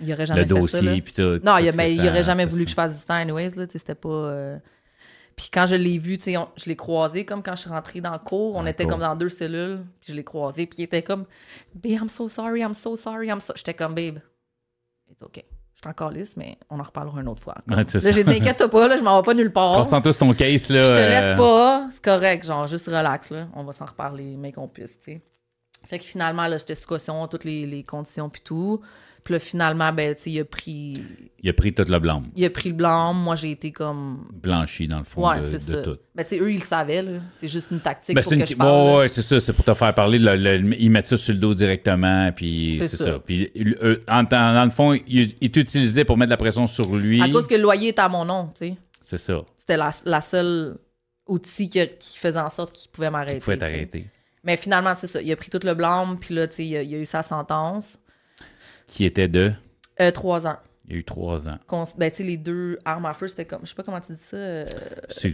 il 0.01 0.13
aurait 0.13 0.27
jamais 0.27 0.43
le 0.43 0.47
fait 0.49 0.55
dossier, 0.61 1.03
puis 1.03 1.13
tout. 1.13 1.41
Non, 1.45 1.59
il, 1.59 1.71
mais 1.77 1.93
il 1.95 2.01
aurait 2.01 2.17
ça- 2.19 2.23
jamais 2.23 2.45
ça- 2.45 2.49
voulu 2.51 2.65
que 2.65 2.71
je 2.71 2.75
fasse 2.75 2.99
du 3.01 3.05
temps 3.07 3.15
anyways, 3.15 3.51
là, 3.57 3.65
c'était 3.69 3.95
pas... 3.95 4.09
euh, 4.09 4.59
Puis 5.37 5.49
quand 5.53 5.67
je 5.67 5.75
l'ai 5.75 5.99
vu, 5.99 6.17
tu 6.19 6.33
sais, 6.33 6.35
je 6.57 6.65
l'ai 6.67 6.77
croisé 6.77 7.25
comme 7.25 7.43
quand 7.43 7.55
je 7.57 7.61
suis 7.63 7.71
rentrée 7.71 8.01
dans 8.01 8.13
le 8.13 8.19
cours, 8.19 8.57
on 8.57 8.67
était 8.67 8.87
comme 8.87 9.01
dans 9.01 9.15
deux 9.17 9.29
cellules, 9.29 9.81
puis 10.01 10.13
je 10.13 10.17
l'ai 10.17 10.25
croisé, 10.25 10.67
puis 10.67 10.79
il 10.81 10.85
était 10.85 11.03
comme 11.03 11.25
«Babe, 11.75 11.93
I'm 11.93 12.09
so 12.09 12.29
sorry, 12.29 12.61
I'm 12.61 12.75
so 12.75 12.97
sorry, 12.97 13.29
I'm 13.29 13.41
so...» 13.41 13.53
J'étais 13.57 13.75
comme 13.75 13.95
«Babe, 13.97 14.19
it's 15.11 15.23
OK. 15.23 15.45
Je 15.75 15.81
suis 15.83 15.91
encore 15.91 16.11
lisse, 16.11 16.39
mais 16.39 16.57
on 16.71 16.81
en 16.81 16.83
reparlera 16.83 17.21
une 17.21 17.29
autre 17.29 17.43
fois. 17.43 17.55
Ouais, 17.69 17.77
là, 17.77 17.85
j'ai 17.85 18.25
dit 18.25 18.31
«Inquiète-toi 18.41 18.71
pas, 18.71 18.89
là, 18.89 18.97
je 18.97 19.03
m'en 19.03 19.21
vais 19.21 19.27
pas 19.27 19.35
nulle 19.35 19.53
part. 19.53 19.77
Concentre-toi 19.77 20.13
sur 20.15 20.21
ton 20.21 20.33
case, 20.33 20.71
là. 20.71 20.83
Je 20.85 20.89
te 20.89 20.95
euh, 20.99 21.09
laisse 21.09 21.37
pas, 21.37 21.89
c'est 21.93 22.03
correct, 22.03 22.47
genre 22.47 22.67
juste 22.67 22.87
relax, 22.87 23.29
là. 23.29 23.49
On 23.55 23.63
va 23.63 23.73
s'en 23.75 23.85
reparler, 23.85 24.37
mais 24.39 24.53
qu'on 24.53 24.69
puisse, 24.69 24.99
tu 24.99 25.13
sais.» 25.13 25.21
Fait 25.87 25.99
que 25.99 26.05
finalement, 26.05 26.47
là, 26.47 26.57
j'étais 26.57 26.75
sous 26.75 26.87
caution, 26.89 27.29
toutes 27.29 27.45
les, 27.45 27.67
les 27.67 27.85
conditions 27.85 28.31
puis 28.31 28.41
tout. 28.43 28.81
Puis 29.27 29.33
là, 29.35 29.41
finalement, 29.41 29.93
ben, 29.93 30.15
tu 30.15 30.23
sais, 30.23 30.31
il 30.31 30.39
a 30.41 30.45
pris... 30.45 31.03
Il 31.43 31.51
a 31.51 31.53
pris 31.53 31.75
toute 31.75 31.89
le 31.89 31.99
blanc. 31.99 32.23
Il 32.37 32.45
a 32.45 32.51
pris 32.51 32.69
le 32.69 32.77
blanc. 32.77 33.13
Moi, 33.13 33.35
j'ai 33.35 33.51
été 33.51 33.73
comme. 33.73 34.25
Blanchi, 34.33 34.87
dans 34.87 34.99
le 34.99 35.05
fond, 35.05 35.29
Ouais, 35.29 35.39
de, 35.39 35.43
c'est 35.43 35.55
de 35.73 35.77
ça. 35.77 35.83
tout. 35.83 35.97
Ben, 36.15 36.23
tu 36.23 36.29
sais, 36.29 36.39
eux, 36.41 36.51
ils 36.53 36.59
le 36.59 36.63
savaient, 36.63 37.03
là. 37.03 37.19
C'est 37.33 37.49
juste 37.49 37.73
une 37.73 37.81
tactique 37.81 38.15
Ben, 38.15 38.23
pour 38.23 38.31
que 38.33 38.47
je 38.47 38.55
parle. 38.55 38.97
ouais, 38.99 39.09
c'est 39.09 39.23
ça. 39.23 39.41
C'est 39.41 39.53
pour 39.53 39.65
te 39.65 39.75
faire 39.75 39.93
parler. 39.95 40.21
le- 40.21 40.37
le- 40.37 40.81
ils 40.81 40.91
mettent 40.91 41.09
ça 41.09 41.17
sur 41.17 41.35
le 41.35 41.41
dos 41.41 41.55
directement, 41.55 42.31
puis 42.31 42.77
C'est 42.79 42.87
ça. 42.89 43.05
ça. 43.05 43.19
Puis, 43.19 43.51
en- 44.09 44.23
dans, 44.23 44.65
le 44.65 44.71
fond, 44.71 44.95
ils 44.95 45.35
ils 45.41 45.51
t'utilisaient 45.51 46.05
pour 46.05 46.17
mettre 46.17 46.29
de 46.29 46.35
la 46.35 46.37
pression 46.37 46.69
sur 46.69 46.95
lui. 46.95 47.21
À 47.21 47.29
cause 47.29 47.49
que 47.49 47.55
le 47.57 47.63
loyer 47.63 47.89
est 47.89 47.99
à 47.99 48.09
mon 48.09 48.25
nom, 48.25 48.47
tu 48.57 48.69
sais. 48.69 48.75
C'est 49.03 49.19
ça. 49.19 49.43
C'était 49.59 49.77
la, 49.77 49.91
la 50.05 50.21
seule 50.21 50.79
outil 51.27 51.69
qui 51.69 52.17
faisait 52.17 52.39
en 52.39 52.51
sorte 52.51 52.73
qu'il 52.73 52.91
pouvait 52.93 53.11
m'arrêter. 53.11 53.39
Il 53.39 53.41
pouvait 53.41 53.59
t'arrêter. 53.59 54.07
Mais 54.45 54.57
finalement, 54.57 54.95
c'est 54.97 55.09
ça. 55.09 55.21
Il 55.21 55.31
a 55.33 55.37
pris 55.37 55.51
tout 55.51 55.61
le 55.65 55.75
blanc, 55.75 56.15
puis 56.21 56.35
là, 56.35 56.47
tu 56.47 56.55
sais, 56.57 56.65
il, 56.67 56.71
il 56.71 56.95
a 56.95 56.99
eu 56.99 57.07
sa 57.07 57.23
sentence. 57.25 57.99
Qui 58.87 59.05
était 59.05 59.29
de? 59.29 59.53
Euh, 60.01 60.11
trois 60.11 60.47
ans. 60.47 60.57
Il 60.89 60.93
y 60.93 60.95
a 60.95 61.01
eu 61.01 61.05
trois 61.05 61.49
ans. 61.49 61.59
Qu'on- 61.67 61.83
ben, 61.99 62.09
tu 62.13 62.19
sais, 62.19 62.23
les 62.23 62.37
deux 62.37 62.79
armes 62.85 63.07
à 63.07 63.13
feu, 63.13 63.27
c'était 63.27 63.45
comme. 63.45 63.59
Je 63.65 63.71
sais 63.71 63.75
pas 63.75 63.83
comment 63.83 63.99
tu 64.01 64.13
dis 64.13 64.19
ça. 64.19 64.37
euh, 64.37 64.67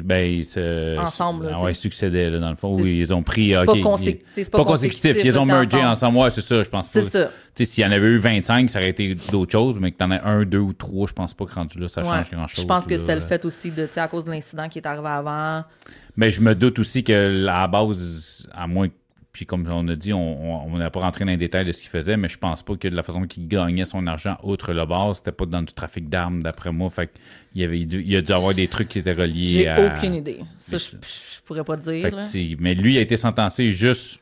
Ben, 0.02 0.20
ils 0.32 0.46
se- 0.46 0.98
Ensemble, 0.98 1.44
là, 1.48 1.52
Ah 1.56 1.62
ouais, 1.64 1.74
sais. 1.74 1.82
succédaient, 1.82 2.30
là, 2.30 2.38
dans 2.38 2.48
le 2.48 2.56
fond. 2.56 2.78
C'est- 2.78 2.84
Oui, 2.84 3.00
ils 3.00 3.12
ont 3.12 3.22
pris. 3.22 3.50
c'est 3.50 3.58
ok, 3.58 3.66
pas, 3.66 3.72
ils- 3.76 3.82
consé- 3.84 4.18
tu 4.20 4.24
sais, 4.32 4.44
c'est 4.44 4.50
pas 4.50 4.58
pas 4.58 4.64
consécutif. 4.64 5.14
Ils 5.22 5.30
là, 5.30 5.40
ont 5.42 5.44
c'est 5.44 5.52
mergé 5.52 5.76
ensemble. 5.76 5.86
ensemble. 5.88 6.18
Ouais, 6.18 6.30
c'est 6.30 6.40
ça. 6.40 6.62
Je 6.62 6.70
pense 6.70 6.88
pas. 6.88 7.02
C'est 7.02 7.10
ça. 7.10 7.26
Tu 7.54 7.66
sais, 7.66 7.70
s'il 7.70 7.84
y 7.84 7.86
en 7.86 7.92
avait 7.92 8.06
eu 8.06 8.16
25, 8.16 8.70
ça 8.70 8.78
aurait 8.78 8.88
été 8.88 9.14
d'autres 9.30 9.52
choses, 9.52 9.78
mais 9.78 9.92
que 9.92 9.98
t'en 9.98 10.10
as 10.10 10.22
un, 10.26 10.46
deux 10.46 10.56
ou 10.58 10.72
trois, 10.72 11.06
je 11.06 11.12
pense 11.12 11.34
pas 11.34 11.44
que 11.44 11.52
rendu 11.54 11.78
là, 11.78 11.88
ça 11.88 12.00
Ouais. 12.00 12.08
change 12.08 12.30
grand-chose. 12.30 12.62
Je 12.62 12.66
pense 12.66 12.86
que 12.86 12.94
là. 12.94 12.98
c'était 13.00 13.14
le 13.16 13.20
fait 13.20 13.44
aussi 13.44 13.70
de, 13.70 13.84
tu 13.84 13.92
sais, 13.92 14.00
à 14.00 14.08
cause 14.08 14.24
de 14.24 14.30
l'incident 14.30 14.70
qui 14.70 14.78
est 14.78 14.86
arrivé 14.86 15.08
avant. 15.08 15.64
Mais 16.16 16.30
je 16.30 16.40
me 16.40 16.54
doute 16.54 16.78
aussi 16.78 17.04
que 17.04 17.12
à 17.12 17.28
la 17.28 17.66
base, 17.68 18.46
à 18.52 18.66
moins 18.66 18.88
que- 18.88 18.94
puis 19.32 19.46
comme 19.46 19.66
on 19.70 19.88
a 19.88 19.96
dit, 19.96 20.12
on 20.12 20.76
n'a 20.76 20.90
pas 20.90 21.00
rentré 21.00 21.24
dans 21.24 21.30
les 21.30 21.36
détails 21.38 21.64
de 21.64 21.72
ce 21.72 21.80
qu'il 21.80 21.88
faisait, 21.90 22.16
mais 22.18 22.28
je 22.28 22.36
pense 22.38 22.62
pas 22.62 22.76
que 22.76 22.86
de 22.86 22.94
la 22.94 23.02
façon 23.02 23.22
qu'il 23.26 23.48
gagnait 23.48 23.86
son 23.86 24.06
argent, 24.06 24.36
outre 24.42 24.72
le 24.74 24.84
bar, 24.84 25.16
c'était 25.16 25.32
pas 25.32 25.46
dans 25.46 25.62
du 25.62 25.72
trafic 25.72 26.08
d'armes, 26.10 26.42
d'après 26.42 26.70
moi. 26.70 26.90
Fait 26.90 27.10
y 27.54 27.64
avait, 27.64 27.80
il 27.80 28.16
a 28.16 28.20
dû 28.20 28.32
avoir 28.32 28.54
des 28.54 28.68
trucs 28.68 28.88
qui 28.88 28.98
étaient 28.98 29.12
reliés 29.12 29.48
J'ai 29.50 29.68
à... 29.68 29.94
aucune 29.96 30.14
idée. 30.14 30.40
Ça, 30.56 30.76
je, 30.78 30.84
je 30.90 31.40
pourrais 31.44 31.64
pas 31.64 31.76
te 31.78 31.90
dire. 31.90 32.14
là. 32.14 32.22
mais 32.58 32.74
lui 32.74 32.98
a 32.98 33.00
été 33.00 33.16
sentencé 33.16 33.70
juste 33.70 34.20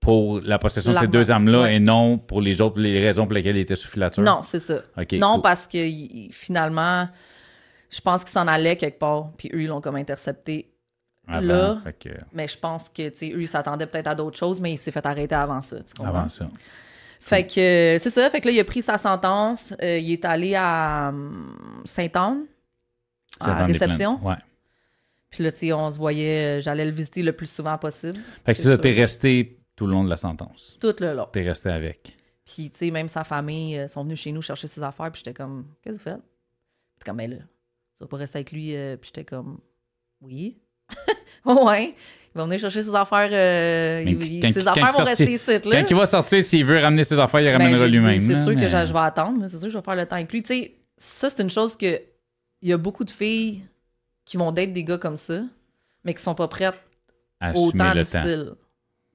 pour 0.00 0.40
la 0.40 0.58
possession 0.58 0.92
de 0.92 0.98
ces 0.98 1.06
deux 1.06 1.30
armes-là 1.30 1.60
Ouais. 1.62 1.76
et 1.76 1.80
non 1.80 2.18
pour 2.18 2.40
les 2.40 2.60
autres 2.60 2.80
les 2.80 3.00
raisons 3.00 3.24
pour 3.24 3.34
lesquelles 3.34 3.56
il 3.56 3.60
était 3.60 3.76
sous 3.76 3.88
filature. 3.88 4.22
Non, 4.22 4.42
c'est 4.42 4.58
ça. 4.60 4.82
Non, 5.12 5.40
parce 5.40 5.66
que 5.68 5.78
il- 5.78 6.30
finalement, 6.32 7.08
je 7.88 8.00
pense 8.00 8.24
qu'il 8.24 8.32
s'en 8.32 8.48
allait 8.48 8.76
quelque 8.76 8.98
part, 8.98 9.30
puis 9.38 9.48
eux, 9.54 9.62
ils 9.62 9.68
l'ont 9.68 9.80
comme 9.80 9.96
intercepté. 9.96 10.71
Avant, 11.28 11.40
là, 11.40 11.82
que, 12.00 12.08
Mais 12.32 12.48
je 12.48 12.58
pense 12.58 12.88
que, 12.88 13.08
tu 13.10 13.16
sais, 13.16 13.30
eux, 13.32 13.42
ils 13.42 13.48
s'attendaient 13.48 13.86
peut-être 13.86 14.08
à 14.08 14.14
d'autres 14.14 14.36
choses, 14.38 14.60
mais 14.60 14.72
il 14.72 14.76
s'est 14.78 14.90
fait 14.90 15.04
arrêter 15.06 15.34
avant 15.34 15.62
ça. 15.62 15.76
Tu 15.78 15.94
comprends? 15.94 16.14
avant 16.18 16.28
ça. 16.28 16.48
Fait 17.20 17.46
que, 17.46 17.98
c'est 18.00 18.10
ça. 18.10 18.28
Fait 18.30 18.40
que 18.40 18.48
là, 18.48 18.52
il 18.54 18.58
a 18.60 18.64
pris 18.64 18.82
sa 18.82 18.98
sentence. 18.98 19.72
euh, 19.82 19.98
il 19.98 20.10
est 20.10 20.24
allé 20.24 20.54
à 20.56 21.10
hum, 21.10 21.82
Sainte-Anne, 21.84 22.46
Ça 23.40 23.56
à 23.56 23.64
des 23.66 23.72
réception. 23.72 24.18
Ouais. 24.26 24.34
Puis 25.30 25.44
là, 25.44 25.52
tu 25.52 25.58
sais, 25.58 25.72
on 25.72 25.90
se 25.92 25.96
voyait, 25.98 26.58
euh, 26.58 26.60
j'allais 26.60 26.84
le 26.84 26.90
visiter 26.90 27.22
le 27.22 27.32
plus 27.32 27.46
souvent 27.50 27.78
possible. 27.78 28.18
Fait 28.44 28.52
que 28.52 28.58
C'est 28.58 28.64
ça, 28.64 28.76
ça. 28.76 28.78
t'es 28.78 28.90
resté 28.90 29.60
tout 29.76 29.86
le 29.86 29.92
long 29.92 30.02
de 30.04 30.10
la 30.10 30.16
sentence. 30.16 30.76
Tout 30.80 30.94
le 30.98 31.14
long. 31.14 31.28
T'es 31.32 31.42
resté 31.42 31.70
avec. 31.70 32.16
Puis, 32.44 32.70
tu 32.70 32.78
sais, 32.78 32.90
même 32.90 33.08
sa 33.08 33.22
famille 33.22 33.78
euh, 33.78 33.86
sont 33.88 34.02
venus 34.02 34.18
chez 34.20 34.32
nous 34.32 34.42
chercher 34.42 34.66
ses 34.66 34.82
affaires. 34.82 35.10
Puis 35.12 35.22
j'étais 35.24 35.32
comme, 35.34 35.66
qu'est-ce 35.82 35.98
que 36.00 36.02
vous 36.02 36.10
faites? 36.16 36.22
Puis 36.98 37.06
comme, 37.06 37.16
mais 37.16 37.28
là, 37.28 37.36
tu 37.36 38.00
vas 38.00 38.06
pas 38.08 38.16
rester 38.16 38.38
avec 38.38 38.50
lui. 38.50 38.76
euh, 38.76 38.96
puis 38.96 39.08
j'étais 39.14 39.24
comme, 39.24 39.60
oui. 40.20 40.58
ouais. 41.44 41.94
Il 42.34 42.38
va 42.38 42.44
venir 42.44 42.58
chercher 42.58 42.82
ses 42.82 42.94
affaires. 42.94 43.28
euh, 43.30 44.02
il- 44.06 44.40
quand- 44.40 44.52
ses 44.52 44.62
quand 44.64 44.70
affaires 44.70 44.90
vont 44.92 45.04
rester 45.04 45.32
ici, 45.32 45.50
là. 45.50 45.60
Quand 45.82 45.90
il 45.90 45.96
va 45.96 46.06
sortir, 46.06 46.42
s'il 46.42 46.64
veut 46.64 46.78
ramener 46.78 47.04
ses 47.04 47.18
affaires, 47.18 47.40
il 47.40 47.44
Ben, 47.46 47.52
ramènera 47.62 47.86
lui-même. 47.86 48.26
C'est 48.26 48.42
sûr 48.42 48.54
que 48.54 48.68
je 48.68 48.86
je 48.86 48.92
vais 48.92 48.98
attendre. 49.00 49.42
C'est 49.48 49.58
sûr 49.58 49.66
que 49.68 49.72
je 49.72 49.78
vais 49.78 49.84
faire 49.84 49.96
le 49.96 50.06
temps 50.06 50.16
avec 50.16 50.32
lui. 50.32 50.42
Tu 50.42 50.54
sais, 50.54 50.72
ça, 50.96 51.28
c'est 51.28 51.42
une 51.42 51.50
chose 51.50 51.76
que. 51.76 52.00
Il 52.64 52.68
y 52.68 52.72
a 52.72 52.78
beaucoup 52.78 53.04
de 53.04 53.10
filles 53.10 53.62
qui 54.24 54.36
vont 54.36 54.52
d'être 54.52 54.72
des 54.72 54.84
gars 54.84 54.96
comme 54.98 55.16
ça, 55.16 55.42
mais 56.04 56.14
qui 56.14 56.22
sont 56.22 56.34
pas 56.34 56.48
prêtes 56.48 56.82
au 57.56 57.72
temps 57.72 57.92
le 57.92 58.02
difficile. 58.22 58.52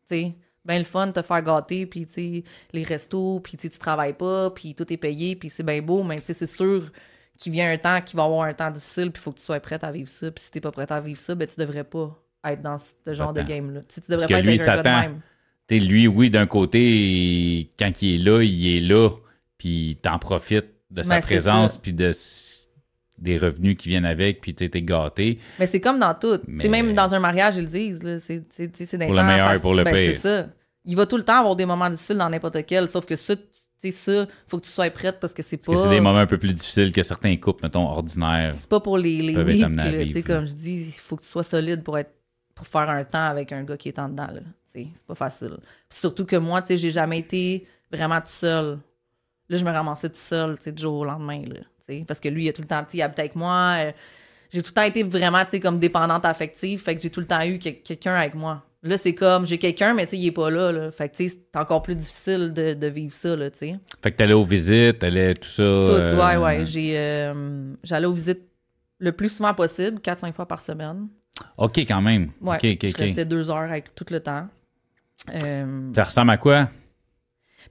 Tu 0.09 0.15
sais, 0.15 0.33
ben 0.65 0.77
le 0.79 0.83
fun 0.83 1.07
de 1.07 1.11
te 1.13 1.21
faire 1.21 1.41
gâter, 1.41 1.85
puis 1.85 2.05
tu 2.05 2.11
sais, 2.13 2.43
les 2.73 2.83
restos, 2.83 3.39
puis 3.39 3.55
tu 3.57 3.69
travailles 3.69 4.13
pas, 4.13 4.49
puis 4.51 4.75
tout 4.75 4.91
est 4.91 4.97
payé, 4.97 5.35
puis 5.37 5.49
c'est 5.49 5.63
bien 5.63 5.81
beau, 5.81 6.03
mais 6.03 6.19
tu 6.19 6.25
sais, 6.25 6.33
c'est 6.33 6.45
sûr 6.45 6.91
qu'il 7.37 7.51
vient 7.51 7.71
un 7.71 7.77
temps 7.77 8.01
qu'il 8.01 8.17
va 8.17 8.23
avoir 8.23 8.41
un 8.47 8.53
temps 8.53 8.71
difficile, 8.71 9.11
puis 9.11 9.19
il 9.21 9.23
faut 9.23 9.31
que 9.31 9.39
tu 9.39 9.45
sois 9.45 9.59
prête 9.59 9.83
à 9.83 9.91
vivre 9.91 10.09
ça. 10.09 10.31
Puis 10.31 10.43
si 10.45 10.51
t'es 10.51 10.61
pas 10.61 10.71
prête 10.71 10.91
à 10.91 10.99
vivre 10.99 11.19
ça, 11.19 11.35
ben 11.35 11.47
tu 11.47 11.59
devrais 11.59 11.83
pas 11.83 12.17
être 12.45 12.61
dans 12.61 12.77
ce 12.77 13.13
genre 13.13 13.33
de 13.33 13.41
game-là. 13.41 13.81
Tu 13.81 13.95
sais, 13.95 14.01
tu 14.01 14.07
Parce 14.07 14.21
devrais 14.23 14.27
que 14.27 14.33
pas 14.33 14.39
être 14.39 14.45
lui, 14.45 14.61
un 14.61 14.65
gars 14.65 14.83
de 14.83 14.89
même. 15.07 15.21
T'sais, 15.67 15.79
lui, 15.79 16.07
oui, 16.07 16.29
d'un 16.29 16.45
côté, 16.47 17.71
quand 17.77 18.01
il 18.01 18.15
est 18.15 18.23
là, 18.23 18.41
il 18.41 18.77
est 18.77 18.79
là, 18.79 19.09
puis 19.57 19.97
t'en 20.01 20.17
profites 20.17 20.67
de 20.89 21.03
sa 21.03 21.15
Ben, 21.15 21.21
présence, 21.21 21.77
puis 21.77 21.91
de 21.93 22.11
des 23.17 23.37
revenus 23.39 23.75
qui 23.77 23.89
viennent 23.89 24.05
avec, 24.05 24.41
puis 24.41 24.53
t'es 24.53 24.69
t'es 24.69 24.83
gâté. 24.83 25.39
Mais 25.59 25.65
c'est 25.65 25.81
comme 25.81 25.99
dans 25.99 26.13
tout. 26.13 26.37
Tu 26.37 26.43
Mais- 26.47 26.63
sais, 26.63 26.69
même 26.69 26.93
dans 26.93 27.15
un 27.15 27.19
mariage, 27.19 27.55
ils 27.57 27.63
le 27.63 27.67
disent. 27.67 28.03
Là, 28.03 28.19
c'est, 28.19 28.43
c'est, 28.51 28.71
tu 28.71 28.85
Pour 28.97 29.13
le 29.13 29.23
meilleur 29.23 29.53
et 29.53 29.59
pour 29.59 29.73
le 29.73 29.83
ben, 29.83 29.93
pire. 29.95 30.13
C'est 30.13 30.19
ça. 30.21 30.47
Il 30.85 30.95
va 30.95 31.05
tout 31.07 31.17
le 31.17 31.23
temps 31.23 31.39
avoir 31.39 31.55
des 31.55 31.65
moments 31.65 31.89
difficiles 31.89 32.17
dans 32.17 32.29
n'importe 32.29 32.63
quel, 32.65 32.87
sauf 32.87 33.05
que 33.05 33.15
ça, 33.15 33.35
tu- 33.35 33.41
Tu 33.41 33.56
sais, 33.79 33.91
ça, 33.91 34.27
faut 34.47 34.59
que 34.59 34.65
tu 34.65 34.71
sois 34.71 34.89
prête 34.89 35.19
parce 35.19 35.33
que 35.33 35.43
c'est 35.43 35.57
pas. 35.57 35.77
C'est 35.77 35.89
des 35.89 35.99
moments 35.99 36.19
un 36.19 36.25
peu 36.25 36.37
plus 36.37 36.53
difficiles 36.53 36.91
que 36.91 37.01
certains 37.03 37.35
couples, 37.37 37.63
mettons, 37.63 37.87
ordinaires. 37.87 38.53
C'est 38.57 38.69
pas 38.69 38.79
pour 38.79 38.97
les, 38.97 39.21
les. 39.21 39.33
Tu 40.07 40.13
sais, 40.13 40.21
comme 40.23 40.47
je 40.47 40.53
dis, 40.53 40.87
il 40.87 40.91
faut 40.99 41.15
que 41.15 41.21
tu 41.23 41.27
sois 41.27 41.43
solide 41.43 41.83
pour 41.83 41.97
être 41.97 42.11
pour 42.55 42.65
faire 42.65 42.89
un 42.89 43.03
temps 43.03 43.25
avec 43.27 43.51
un 43.51 43.63
gars 43.63 43.77
qui 43.77 43.87
est 43.89 43.99
en 43.99 44.09
dedans, 44.09 44.27
là. 44.33 44.39
Tu 44.73 44.83
sais, 44.83 44.87
c'est 44.95 45.05
pas 45.05 45.13
facile. 45.15 45.57
Puis 45.89 45.99
surtout 45.99 46.25
que 46.25 46.35
moi, 46.35 46.61
tu 46.61 46.69
sais, 46.69 46.77
j'ai 46.77 46.89
jamais 46.89 47.19
été 47.19 47.67
vraiment 47.91 48.19
tout 48.19 48.27
seul. 48.31 48.79
Là, 49.49 49.57
je 49.57 49.63
me 49.63 49.69
ramassais 49.71 50.09
tout 50.09 50.15
seul, 50.15 50.57
tu 50.57 50.63
sais, 50.63 50.71
du 50.71 50.81
jour 50.81 50.95
au 50.99 51.05
lendemain, 51.05 51.41
là. 51.47 51.59
Tu 51.87 51.97
sais, 51.99 52.03
parce 52.07 52.19
que 52.19 52.29
lui, 52.29 52.45
il 52.45 52.49
a 52.49 52.53
tout 52.53 52.63
le 52.63 52.67
temps, 52.67 52.83
sais, 52.87 52.97
il 52.97 53.01
habite 53.03 53.19
avec 53.19 53.35
moi. 53.35 53.75
euh, 53.77 53.91
j'ai 54.51 54.61
tout 54.63 54.69
le 54.69 54.73
temps 54.73 54.83
été 54.83 55.03
vraiment, 55.03 55.43
tu 55.45 55.51
sais, 55.51 55.59
comme 55.59 55.77
dépendante 55.77 56.25
affective. 56.25 56.81
Fait 56.81 56.95
que 56.95 57.01
j'ai 57.01 57.09
tout 57.09 57.19
le 57.19 57.27
temps 57.27 57.43
eu 57.45 57.59
que- 57.59 57.69
quelqu'un 57.69 58.15
avec 58.15 58.33
moi. 58.33 58.63
Là, 58.87 58.97
c'est 58.97 59.13
comme, 59.13 59.45
j'ai 59.45 59.57
quelqu'un, 59.57 59.93
mais 59.93 60.05
tu 60.05 60.11
sais, 60.11 60.17
il 60.17 60.27
est 60.27 60.31
pas 60.31 60.49
là, 60.49 60.71
là. 60.71 60.91
Fait 60.91 61.09
que, 61.09 61.15
tu 61.17 61.29
sais, 61.29 61.37
c'est 61.53 61.59
encore 61.59 61.81
plus 61.81 61.95
difficile 61.95 62.53
de, 62.53 62.73
de 62.73 62.87
vivre 62.87 63.13
ça, 63.13 63.35
là, 63.35 63.49
tu 63.51 63.57
sais. 63.59 63.75
Fait 64.01 64.11
que 64.11 64.17
t'allais 64.17 64.33
aux 64.33 64.43
visites, 64.43 64.99
t'allais 64.99 65.33
tout 65.33 65.47
ça. 65.47 65.63
Tout, 65.63 65.63
euh, 65.63 66.15
ouais, 66.17 66.37
ouais. 66.37 66.65
J'ai, 66.65 66.97
euh, 66.97 67.73
j'allais 67.83 68.07
aux 68.07 68.13
visites 68.13 68.41
le 68.99 69.11
plus 69.11 69.29
souvent 69.29 69.53
possible, 69.53 69.99
4-5 69.99 70.33
fois 70.33 70.47
par 70.47 70.61
semaine. 70.61 71.07
OK, 71.57 71.77
quand 71.79 72.01
même. 72.01 72.31
Ouais. 72.41 72.55
OK, 72.57 72.65
OK, 72.83 72.89
je 72.89 72.97
restais 72.97 73.25
deux 73.25 73.49
heures 73.51 73.57
avec 73.69 73.93
tout 73.93 74.05
le 74.09 74.19
temps. 74.19 74.47
Euh, 75.33 75.91
Ça 75.95 76.03
ressemble 76.05 76.31
à 76.31 76.37
quoi? 76.37 76.69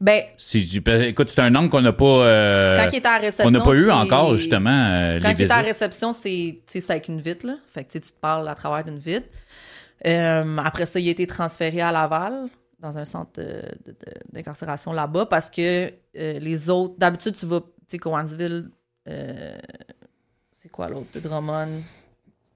ben, 0.01 0.23
Si 0.37 0.69
tu- 0.69 0.83
écoute, 1.05 1.31
c'est 1.31 1.41
un 1.41 1.55
angle 1.55 1.71
qu'on 1.71 1.81
n'a 1.81 1.93
pas. 1.93 2.05
euh, 2.05 2.77
quand 2.77 2.89
il 2.93 2.99
était 2.99 3.09
à 3.09 3.13
la 3.13 3.19
réception. 3.19 3.51
n'a 3.51 3.61
pas 3.65 3.75
eu 3.75 3.91
encore, 3.91 4.37
justement. 4.37 4.71
euh, 4.71 5.19
Quand 5.23 5.29
les 5.29 5.35
il 5.35 5.43
était 5.43 5.53
à 5.53 5.57
la 5.57 5.63
visites. 5.63 5.75
réception, 5.81 6.13
c'est 6.13 6.59
avec 6.89 7.09
une 7.09 7.21
vitre, 7.21 7.47
là. 7.47 7.57
Fait 7.73 7.85
que 7.85 7.93
tu 7.93 8.01
te 8.01 8.21
parles 8.21 8.47
à 8.49 8.55
travers 8.55 8.85
d'une 8.85 8.99
vitre. 8.99 9.27
Euh, 10.05 10.57
après 10.59 10.87
ça, 10.87 11.01
il 11.01 11.09
a 11.09 11.11
été 11.11 11.27
transféré 11.27 11.81
à 11.81 11.93
Laval, 11.93 12.47
dans 12.79 12.99
un 12.99 13.05
centre 13.05 13.41
d'incarcération 14.33 14.93
là-bas, 14.93 15.27
parce 15.27 15.49
que 15.49 15.87
euh, 15.89 16.39
les 16.39 16.69
autres. 16.69 16.95
D'habitude, 16.99 17.37
tu 17.37 17.47
vas, 17.47 17.61
tu 17.61 17.67
sais, 17.89 17.99
Cowansville, 17.99 18.71
euh, 19.09 19.59
c'est 20.51 20.69
quoi 20.69 20.89
l'autre? 20.89 21.19
Drummond? 21.19 21.83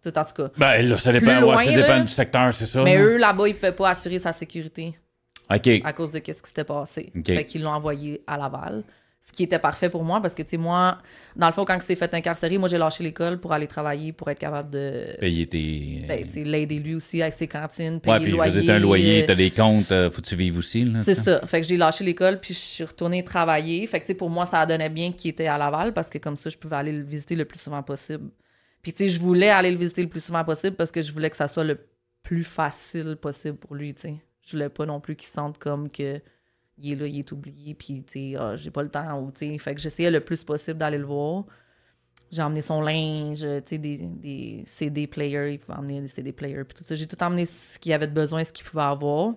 Tout 0.03 0.17
en 0.17 0.25
tout 0.25 0.33
cas. 0.35 0.51
Ben 0.57 0.89
là, 0.89 0.99
ça 0.99 1.13
dépend, 1.13 1.43
ouais, 1.43 1.65
ça 1.65 1.73
dépend 1.73 1.89
là. 1.89 2.01
du 2.01 2.13
secteur, 2.13 2.55
c'est 2.55 2.67
ça. 2.67 2.83
Mais 2.83 2.97
eux, 2.97 3.19
là-bas, 3.19 3.49
ils 3.49 3.53
ne 3.53 3.57
pouvaient 3.57 3.73
pas 3.73 3.91
assurer 3.91 4.19
sa 4.19 4.33
sécurité. 4.33 4.95
OK. 5.53 5.69
à 5.85 5.93
cause 5.93 6.13
de 6.13 6.19
ce 6.19 6.23
qui 6.23 6.33
s'était 6.33 6.65
passé. 6.65 7.13
Ok. 7.17 7.27
Fait 7.27 7.45
qu'ils 7.45 7.63
l'ont 7.63 7.73
envoyé 7.73 8.23
à 8.27 8.37
Laval. 8.37 8.85
Ce 9.23 9.33
qui 9.33 9.43
était 9.43 9.59
parfait 9.59 9.91
pour 9.91 10.03
moi 10.03 10.21
parce 10.23 10.35
que, 10.35 10.43
tu 10.43 10.51
sais, 10.51 10.57
moi, 10.57 10.99
dans 11.37 11.47
le 11.47 11.53
fond, 11.53 11.65
quand 11.67 11.75
il 11.75 11.83
s'est 11.83 11.95
fait 11.95 12.13
incarcérer, 12.15 12.57
moi, 12.57 12.69
j'ai 12.69 12.79
lâché 12.79 13.05
l'école 13.05 13.39
pour 13.39 13.53
aller 13.53 13.67
travailler, 13.67 14.13
pour 14.13 14.31
être 14.31 14.39
capable 14.39 14.71
de. 14.71 15.15
Payer 15.21 15.47
tes. 15.47 16.05
Ben, 16.09 16.25
tu 16.25 16.31
sais, 16.31 16.45
l'aider 16.45 16.79
lui 16.79 16.95
aussi 16.95 17.21
avec 17.21 17.35
ses 17.35 17.47
cantines, 17.47 18.01
payer 18.01 18.15
ouais, 18.15 18.21
puis 18.23 18.31
le 18.31 18.37
loyer. 18.37 18.67
t'as 18.67 18.75
un 18.75 18.79
loyer, 18.79 19.27
t'as 19.27 19.35
des 19.35 19.51
comptes, 19.51 19.93
euh, 19.93 20.11
faut 20.11 20.23
que 20.23 20.27
tu 20.27 20.37
vives 20.37 20.57
aussi. 20.57 20.85
Là, 20.85 21.01
C'est 21.03 21.15
ça. 21.15 21.47
Fait 21.47 21.61
que 21.61 21.67
j'ai 21.67 21.77
lâché 21.77 22.03
l'école, 22.03 22.41
puis 22.41 22.55
je 22.55 22.59
suis 22.59 22.85
retournée 22.85 23.23
travailler. 23.23 23.87
Fait 23.87 24.01
que, 24.01 24.07
tu 24.07 24.13
sais, 24.13 24.15
pour 24.15 24.31
moi, 24.31 24.47
ça 24.47 24.65
donnait 24.65 24.89
bien 24.89 25.13
qu'il 25.13 25.31
était 25.31 25.47
à 25.47 25.59
Laval 25.59 25.93
parce 25.93 26.09
que 26.09 26.19
comme 26.19 26.37
ça, 26.37 26.49
je 26.49 26.57
pouvais 26.57 26.77
aller 26.77 26.93
le 26.93 27.05
visiter 27.05 27.37
le 27.37 27.45
plus 27.45 27.61
souvent 27.61 27.83
possible. 27.83 28.31
Puis, 28.83 28.95
tu 28.95 29.05
sais, 29.05 29.11
je 29.11 29.21
voulais 29.21 29.51
aller 29.51 29.71
le 29.71 29.77
visiter 29.77 30.03
le 30.03 30.09
plus 30.09 30.25
souvent 30.25 30.45
possible 30.45 30.77
parce 30.77 30.91
que 30.91 31.03
je 31.03 31.13
voulais 31.13 31.29
que 31.29 31.37
ça 31.37 31.47
soit 31.47 31.65
le 31.65 31.79
plus 32.23 32.45
facile 32.45 33.17
possible 33.21 33.57
pour 33.57 33.75
lui, 33.75 33.95
tu 33.95 34.03
sais. 34.03 34.15
Je 34.47 34.53
voulais 34.53 34.69
pas 34.71 34.87
non 34.87 35.01
plus 35.01 35.17
qu'il 35.17 35.29
sente 35.29 35.59
comme 35.59 35.91
que 35.91 36.21
il 36.83 36.93
est 36.93 36.97
là, 36.97 37.07
il 37.07 37.19
est 37.19 37.33
oublié, 37.33 37.75
puis, 37.75 38.03
tu 38.05 38.33
sais, 38.33 38.37
ah, 38.39 38.57
j'ai 38.57 38.71
pas 38.71 38.83
le 38.83 38.89
temps, 38.89 39.21
ou, 39.21 39.31
tu 39.31 39.47
sais. 39.51 39.59
Fait 39.59 39.75
que 39.75 39.81
j'essayais 39.81 40.11
le 40.11 40.21
plus 40.21 40.43
possible 40.45 40.79
d'aller 40.79 40.99
le 40.99 41.05
voir. 41.07 41.45
J'ai 42.33 42.43
emmené 42.43 42.63
son 42.63 42.81
linge, 42.81 43.41
tu 43.41 43.47
sais, 43.67 43.79
des, 43.79 43.97
des 43.99 44.63
CD 44.67 45.07
players, 45.09 45.55
il 45.55 45.59
pouvait 45.59 45.77
emmener 45.79 46.01
des 46.01 46.09
CD 46.09 46.33
players, 46.33 46.65
puis 46.65 46.77
tout 46.79 46.85
ça. 46.85 46.95
J'ai 46.95 47.07
tout 47.07 47.21
emmené 47.23 47.45
ce 47.47 47.79
qu'il 47.79 47.93
avait 47.93 48.07
de 48.07 48.13
besoin, 48.15 48.45
ce 48.45 48.53
qu'il 48.53 48.65
pouvait 48.65 48.85
avoir. 48.85 49.35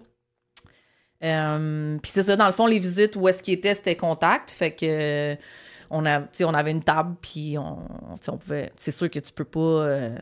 Euh, 1.23 1.97
puis 2.01 2.11
c'est 2.11 2.23
ça, 2.23 2.35
dans 2.35 2.45
le 2.47 2.51
fond, 2.51 2.67
les 2.67 2.79
visites 2.79 3.15
où 3.15 3.27
est-ce 3.27 3.41
qu'il 3.41 3.53
était, 3.53 3.73
c'était 3.75 3.95
contact. 3.95 4.51
Fait 4.51 4.71
que 4.75 4.85
euh, 4.85 5.35
on, 5.89 6.05
a, 6.05 6.21
on 6.41 6.53
avait 6.53 6.71
une 6.71 6.83
table, 6.83 7.15
puis 7.21 7.57
on, 7.57 7.77
on 8.27 8.37
pouvait. 8.37 8.71
C'est 8.77 8.91
sûr 8.91 9.09
que 9.09 9.19
tu 9.19 9.31
peux 9.31 9.45
pas. 9.45 9.59
euh, 9.59 10.17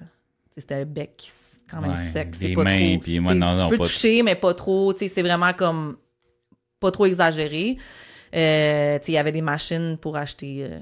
c'était 0.56 0.76
un 0.76 0.86
bec 0.86 1.28
quand 1.70 1.82
même 1.82 1.92
Ouais, 1.92 1.96
sec. 1.98 2.36
C'est 2.36 2.54
pas 2.54 2.64
mains, 2.64 2.98
trop. 3.00 3.22
moi, 3.22 3.32
sais, 3.32 3.38
non, 3.38 3.56
tu 3.56 3.62
non, 3.64 3.70
peux 3.70 3.78
pas- 3.78 3.84
toucher, 3.86 4.22
mais 4.24 4.36
pas 4.36 4.54
trop. 4.54 4.94
C'est 4.96 5.22
vraiment 5.22 5.54
comme. 5.54 5.98
Pas 6.82 6.92
trop 6.92 7.06
exagéré. 7.06 7.78
Euh, 8.36 9.00
il 9.08 9.14
y 9.14 9.18
avait 9.18 9.32
des 9.32 9.42
machines 9.42 9.98
pour 9.98 10.18
acheter. 10.18 10.66
euh, 10.70 10.80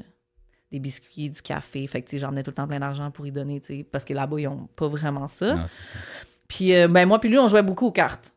des 0.71 0.79
biscuits, 0.79 1.29
du 1.29 1.41
café. 1.41 1.85
Fait 1.87 2.01
que, 2.01 2.17
j'emmenais 2.17 2.43
tout 2.43 2.51
le 2.51 2.55
temps 2.55 2.67
plein 2.67 2.79
d'argent 2.79 3.09
pour 3.11 3.25
y 3.25 3.31
donner, 3.31 3.61
parce 3.91 4.05
que 4.05 4.13
là-bas, 4.13 4.39
ils 4.39 4.47
ont 4.47 4.67
pas 4.75 4.87
vraiment 4.87 5.27
ça. 5.27 5.55
Non. 5.55 5.65
Puis, 6.47 6.75
euh, 6.75 6.87
ben, 6.87 7.07
moi, 7.07 7.19
puis 7.19 7.29
lui, 7.29 7.39
on 7.39 7.47
jouait 7.47 7.63
beaucoup 7.63 7.87
aux 7.87 7.91
cartes. 7.91 8.33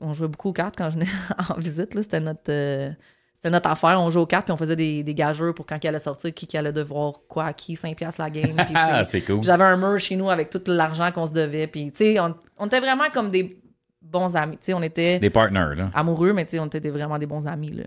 On, 0.00 0.12
jouait 0.12 0.28
beaucoup 0.28 0.50
aux 0.50 0.52
cartes 0.52 0.74
quand 0.76 0.90
je 0.90 0.94
venais 0.94 1.10
en 1.48 1.58
visite. 1.58 1.90
C'était 2.02 2.20
notre, 2.20 2.94
c'était 3.34 3.50
notre 3.50 3.70
affaire. 3.70 3.98
On 4.00 4.10
jouait 4.10 4.22
aux 4.22 4.26
cartes, 4.26 4.44
puis 4.44 4.52
on 4.52 4.58
faisait 4.58 4.76
des, 4.76 5.02
des 5.02 5.14
gageurs 5.14 5.54
pour 5.54 5.64
quand 5.64 5.78
il 5.82 5.88
allait 5.88 5.98
sortir, 5.98 6.32
qui, 6.34 6.46
qui 6.46 6.56
allait 6.56 6.72
devoir 6.72 7.20
quoi 7.28 7.44
à 7.44 7.52
qui, 7.54 7.74
5$ 7.74 7.94
piastres 7.94 8.20
la 8.20 8.30
game. 8.30 8.56
Ah, 8.74 9.04
c'est 9.04 9.22
cool. 9.22 9.42
J'avais 9.42 9.64
un 9.64 9.76
mur 9.76 9.98
chez 9.98 10.16
nous 10.16 10.28
avec 10.28 10.50
tout 10.50 10.62
l'argent 10.66 11.10
qu'on 11.12 11.26
se 11.26 11.32
devait. 11.32 11.66
Puis, 11.66 11.90
tu 11.92 11.98
sais, 11.98 12.20
on, 12.20 12.34
on 12.58 12.66
était 12.66 12.80
vraiment 12.80 13.08
comme 13.12 13.30
des 13.30 13.58
bons 14.04 14.36
amis. 14.36 14.56
Tu 14.58 14.66
sais, 14.66 14.74
on 14.74 14.82
était 14.82 15.18
Des 15.18 15.30
partners, 15.30 15.74
là. 15.76 15.90
amoureux, 15.94 16.32
mais 16.32 16.44
tu 16.44 16.52
sais, 16.52 16.58
on 16.58 16.66
était 16.66 16.80
vraiment 16.90 17.18
des 17.18 17.26
bons 17.26 17.46
amis, 17.46 17.70
là. 17.72 17.84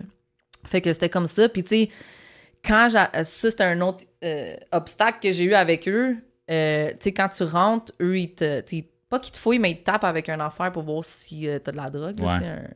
Fait 0.66 0.80
que 0.80 0.92
c'était 0.92 1.08
comme 1.08 1.26
ça. 1.26 1.48
Puis, 1.48 1.62
tu 1.62 1.68
sais, 1.68 1.88
quand 2.64 2.88
j'ai... 2.90 2.98
Ça, 3.24 3.50
c'était 3.50 3.64
un 3.64 3.80
autre 3.80 4.04
euh, 4.24 4.54
obstacle 4.72 5.18
que 5.22 5.32
j'ai 5.32 5.44
eu 5.44 5.54
avec 5.54 5.88
eux. 5.88 6.16
Euh, 6.50 6.88
tu 6.90 6.96
sais, 7.00 7.12
quand 7.12 7.28
tu 7.28 7.44
rentres, 7.44 7.92
eux, 8.00 8.18
ils 8.18 8.34
te... 8.34 8.62
Pas 9.08 9.18
qu'ils 9.20 9.32
te 9.32 9.38
fouillent, 9.38 9.58
mais 9.58 9.70
ils 9.70 9.78
te 9.78 9.84
tapent 9.84 10.04
avec 10.04 10.28
un 10.28 10.38
affaire 10.40 10.70
pour 10.70 10.82
voir 10.82 11.02
si 11.04 11.48
euh, 11.48 11.58
t'as 11.58 11.72
de 11.72 11.76
la 11.78 11.88
drogue, 11.88 12.18
là, 12.20 12.26
Ouais. 12.26 12.32
tu 12.34 12.44
sais, 12.44 12.50
un- 12.50 12.68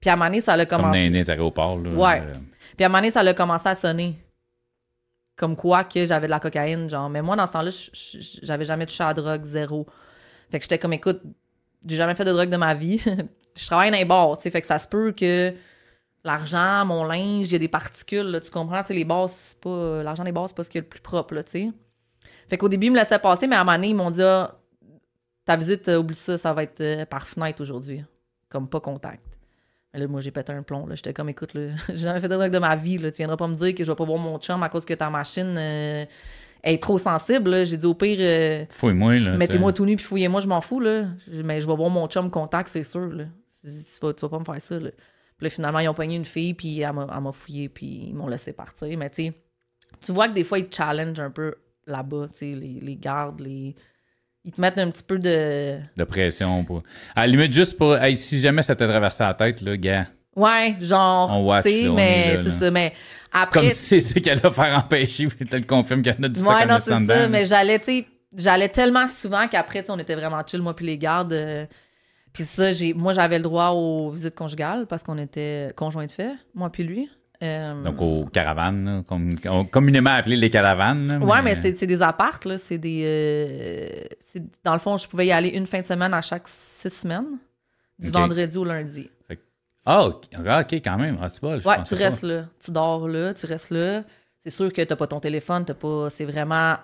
Puis 0.00 0.08
à 0.08 0.12
un 0.14 0.16
moment 0.16 0.26
donné, 0.30 0.40
ça 0.40 0.52
a 0.54 0.64
Comme 0.66 0.80
dans 0.82 0.92
commencé... 0.92 1.30
aéroports, 1.30 1.78
là. 1.80 1.90
Ouais. 1.90 2.22
Euh, 2.24 2.34
Puis 2.76 2.84
à 2.84 2.86
un 2.86 2.88
moment 2.88 2.98
donné, 3.00 3.10
ça 3.10 3.20
a 3.20 3.34
commencé 3.34 3.68
à 3.68 3.74
sonner. 3.74 4.16
Comme 5.36 5.54
quoi 5.56 5.84
que 5.84 6.06
j'avais 6.06 6.26
de 6.26 6.30
la 6.30 6.40
cocaïne, 6.40 6.88
genre. 6.88 7.08
Mais 7.10 7.20
moi, 7.22 7.36
dans 7.36 7.46
ce 7.46 7.52
temps-là, 7.52 7.70
j'avais 8.42 8.64
jamais 8.64 8.86
touché 8.86 9.04
à 9.04 9.08
la 9.08 9.14
drogue, 9.14 9.44
zéro. 9.44 9.86
Fait 10.50 10.58
que 10.58 10.64
j'étais 10.64 10.78
comme, 10.78 10.94
écoute, 10.94 11.20
j'ai 11.88 11.96
jamais 11.96 12.14
fait 12.14 12.24
de 12.24 12.32
drogue 12.32 12.50
de 12.50 12.56
ma 12.56 12.74
vie. 12.74 13.00
je 13.56 13.66
travaille 13.66 13.90
dans 13.90 13.96
les 13.96 14.04
bars, 14.04 14.36
tu 14.36 14.42
sais. 14.42 14.50
Fait 14.50 14.60
que 14.60 14.66
ça 14.66 14.78
se 14.78 14.86
peut 14.86 15.12
que 15.12 15.52
l'argent, 16.24 16.84
mon 16.84 17.04
linge, 17.04 17.46
il 17.46 17.52
y 17.52 17.56
a 17.56 17.58
des 17.58 17.68
particules, 17.68 18.40
tu 18.44 18.50
comprends? 18.50 18.82
Les 18.90 19.04
bars, 19.04 19.28
c'est 19.30 19.58
pas... 19.60 20.02
L'argent 20.02 20.24
des 20.24 20.32
bars, 20.32 20.48
c'est 20.48 20.56
pas 20.56 20.64
ce 20.64 20.70
qui 20.70 20.78
est 20.78 20.82
le 20.82 20.86
plus 20.86 21.00
propre, 21.00 21.34
là, 21.34 21.42
tu 21.42 21.50
sais. 21.50 21.70
Fait 22.48 22.56
qu'au 22.56 22.68
début, 22.68 22.86
ils 22.86 22.92
me 22.92 22.96
laissaient 22.96 23.18
passer, 23.18 23.46
mais 23.46 23.56
à 23.56 23.60
un 23.60 23.64
moment 23.64 23.76
donné, 23.76 23.88
ils 23.88 23.94
m'ont 23.96 24.10
dit, 24.10 24.22
ah, 24.22 24.58
ta 25.44 25.56
visite, 25.56 25.88
euh, 25.88 25.98
oublie 25.98 26.14
ça, 26.14 26.38
ça 26.38 26.52
va 26.52 26.62
être 26.62 26.80
euh, 26.80 27.06
par 27.06 27.26
fenêtre 27.26 27.60
aujourd'hui. 27.60 28.04
Comme 28.48 28.68
pas 28.68 28.80
contact. 28.80 29.24
Mais 29.92 30.00
là, 30.00 30.06
moi, 30.06 30.20
j'ai 30.20 30.30
pété 30.30 30.52
un 30.52 30.62
plomb. 30.62 30.86
Là. 30.86 30.94
J'étais 30.94 31.14
comme, 31.14 31.28
écoute, 31.28 31.52
j'ai 31.88 31.96
jamais 31.96 32.20
fait 32.20 32.28
de 32.28 32.34
drogue 32.34 32.52
de 32.52 32.58
ma 32.58 32.76
vie. 32.76 32.98
Là. 32.98 33.10
Tu 33.10 33.18
viendras 33.18 33.36
pas 33.36 33.48
me 33.48 33.54
dire 33.54 33.74
que 33.74 33.84
je 33.84 33.90
vais 33.90 33.96
pas 33.96 34.04
voir 34.04 34.18
mon 34.18 34.38
chum 34.38 34.62
à 34.62 34.68
cause 34.68 34.84
que 34.84 34.94
ta 34.94 35.10
machine 35.10 35.54
euh, 35.58 36.04
est 36.62 36.82
trop 36.82 36.98
sensible. 36.98 37.64
J'ai 37.66 37.76
dit, 37.76 37.86
au 37.86 37.94
pire, 37.94 38.18
euh, 38.20 38.64
Fouille-moi, 38.70 39.18
là. 39.18 39.36
mettez-moi 39.36 39.72
tout 39.72 39.84
nu 39.86 39.96
puis 39.96 40.04
fouillez-moi, 40.04 40.40
je 40.40 40.48
m'en 40.48 40.60
fous. 40.60 40.80
Là. 40.80 41.06
Mais 41.44 41.60
je 41.60 41.66
vais 41.66 41.76
voir 41.76 41.90
mon 41.90 42.06
chum 42.08 42.30
contact, 42.30 42.68
c'est 42.68 42.82
sûr. 42.82 43.08
Là. 43.08 43.24
Tu, 43.62 43.68
vas, 44.02 44.12
tu 44.12 44.20
vas 44.22 44.28
pas 44.28 44.38
me 44.38 44.44
faire 44.44 44.60
ça. 44.60 44.78
Là. 44.78 44.90
Puis 44.90 45.44
là, 45.44 45.50
finalement, 45.50 45.78
ils 45.78 45.88
ont 45.88 45.94
pogné 45.94 46.16
une 46.16 46.24
fille, 46.24 46.54
puis 46.54 46.80
elle 46.80 46.92
m'a 46.92 47.32
fouillé, 47.32 47.68
puis 47.68 48.08
ils 48.08 48.14
m'ont 48.14 48.26
laissé 48.26 48.52
partir. 48.52 48.96
Mais 48.98 49.10
tu 49.10 49.32
tu 50.04 50.12
vois 50.12 50.28
que 50.28 50.34
des 50.34 50.44
fois, 50.44 50.58
ils 50.58 50.68
te 50.68 50.76
challenge 50.76 51.18
un 51.18 51.30
peu 51.30 51.54
là-bas, 51.86 52.28
tu 52.32 52.38
sais, 52.38 52.60
les, 52.60 52.78
les 52.80 52.96
gardes, 52.96 53.40
les... 53.40 53.74
Ils 54.44 54.52
te 54.52 54.60
mettent 54.60 54.78
un 54.78 54.90
petit 54.90 55.02
peu 55.02 55.18
de... 55.18 55.78
De 55.96 56.04
pression. 56.04 56.64
Pour... 56.64 56.82
À 57.14 57.26
la 57.26 57.32
limite, 57.32 57.52
juste 57.52 57.76
pour. 57.76 57.96
Hey, 57.96 58.16
si 58.16 58.40
jamais 58.40 58.62
ça 58.62 58.74
t'a 58.74 58.86
traversé 58.86 59.22
la 59.22 59.34
tête, 59.34 59.60
là, 59.60 59.76
gars. 59.76 60.06
Ouais, 60.36 60.76
genre, 60.80 61.30
On 61.30 61.46
watch, 61.46 61.64
là, 61.64 61.90
mais 61.92 62.38
c'est 62.42 62.50
ça. 62.50 62.70
Mais 62.70 62.92
après... 63.32 63.60
Comme 63.60 63.70
si 63.70 63.76
c'est 63.76 64.00
ça 64.00 64.20
qu'elle 64.20 64.44
a 64.44 64.50
faire 64.50 64.76
empêcher, 64.78 65.26
puis 65.26 65.46
tu 65.46 65.56
le 65.56 65.62
confirmes 65.62 66.02
qu'il 66.02 66.14
y 66.14 66.18
en 66.18 66.22
a 66.22 66.28
du 66.28 66.40
stock 66.40 66.50
Ouais, 66.50 66.66
non, 66.66 66.78
c'est 66.80 67.06
ça. 67.06 67.28
Mais 67.28 67.46
j'allais, 67.46 67.78
tu 67.78 68.04
j'allais 68.36 68.68
tellement 68.68 69.08
souvent 69.08 69.48
qu'après, 69.48 69.88
on 69.90 69.98
était 69.98 70.14
vraiment 70.14 70.42
chill, 70.46 70.62
moi 70.62 70.74
puis 70.74 70.86
les 70.86 70.98
gardes. 70.98 71.32
euh, 71.32 71.66
puis 72.32 72.44
ça, 72.44 72.72
j'ai, 72.72 72.94
moi, 72.94 73.12
j'avais 73.12 73.38
le 73.38 73.44
droit 73.44 73.70
aux 73.70 74.10
visites 74.10 74.34
conjugales 74.34 74.86
parce 74.86 75.02
qu'on 75.02 75.18
était 75.18 75.72
conjoints 75.76 76.06
de 76.06 76.12
fait, 76.12 76.32
moi 76.54 76.70
puis 76.70 76.84
lui. 76.84 77.08
Euh, 77.42 77.82
Donc, 77.82 78.00
aux 78.00 78.24
caravanes, 78.26 78.84
là, 78.84 79.02
comme, 79.06 79.30
communément 79.70 80.10
appelées 80.10 80.36
les 80.36 80.50
caravanes. 80.50 81.22
Ouais, 81.22 81.40
mais 81.40 81.54
c'est, 81.54 81.86
des 81.86 82.02
appartes, 82.02 82.44
là. 82.44 82.58
C'est 82.58 82.78
des. 82.78 83.02
euh, 83.04 84.40
dans 84.64 84.72
le 84.72 84.80
fond, 84.80 84.96
je 84.96 85.06
pouvais 85.06 85.26
y 85.26 85.32
aller 85.32 85.50
une 85.50 85.66
fin 85.66 85.80
de 85.80 85.86
semaine 85.86 86.12
à 86.14 86.20
chaque 86.20 86.48
six 86.48 86.92
semaines, 86.92 87.38
du 87.98 88.10
vendredi 88.10 88.58
au 88.58 88.64
lundi. 88.64 89.08
Ah, 89.90 90.04
ok, 90.04 90.24
ah, 90.46 90.60
ok, 90.60 90.72
quand 90.74 90.98
même. 90.98 91.16
Ah, 91.22 91.28
c'est 91.30 91.40
pas. 91.40 91.56
Ouais, 91.56 91.82
tu 91.82 91.94
pas. 91.96 92.04
restes 92.04 92.22
là. 92.22 92.44
Tu 92.62 92.70
dors 92.70 93.08
là, 93.08 93.32
tu 93.32 93.46
restes 93.46 93.70
là. 93.70 94.02
C'est 94.36 94.50
sûr 94.50 94.72
que 94.72 94.82
t'as 94.82 94.96
pas 94.96 95.06
ton 95.06 95.18
téléphone, 95.20 95.64
t'as 95.64 95.74
pas. 95.74 96.08
C'est 96.10 96.24
vraiment. 96.26 96.74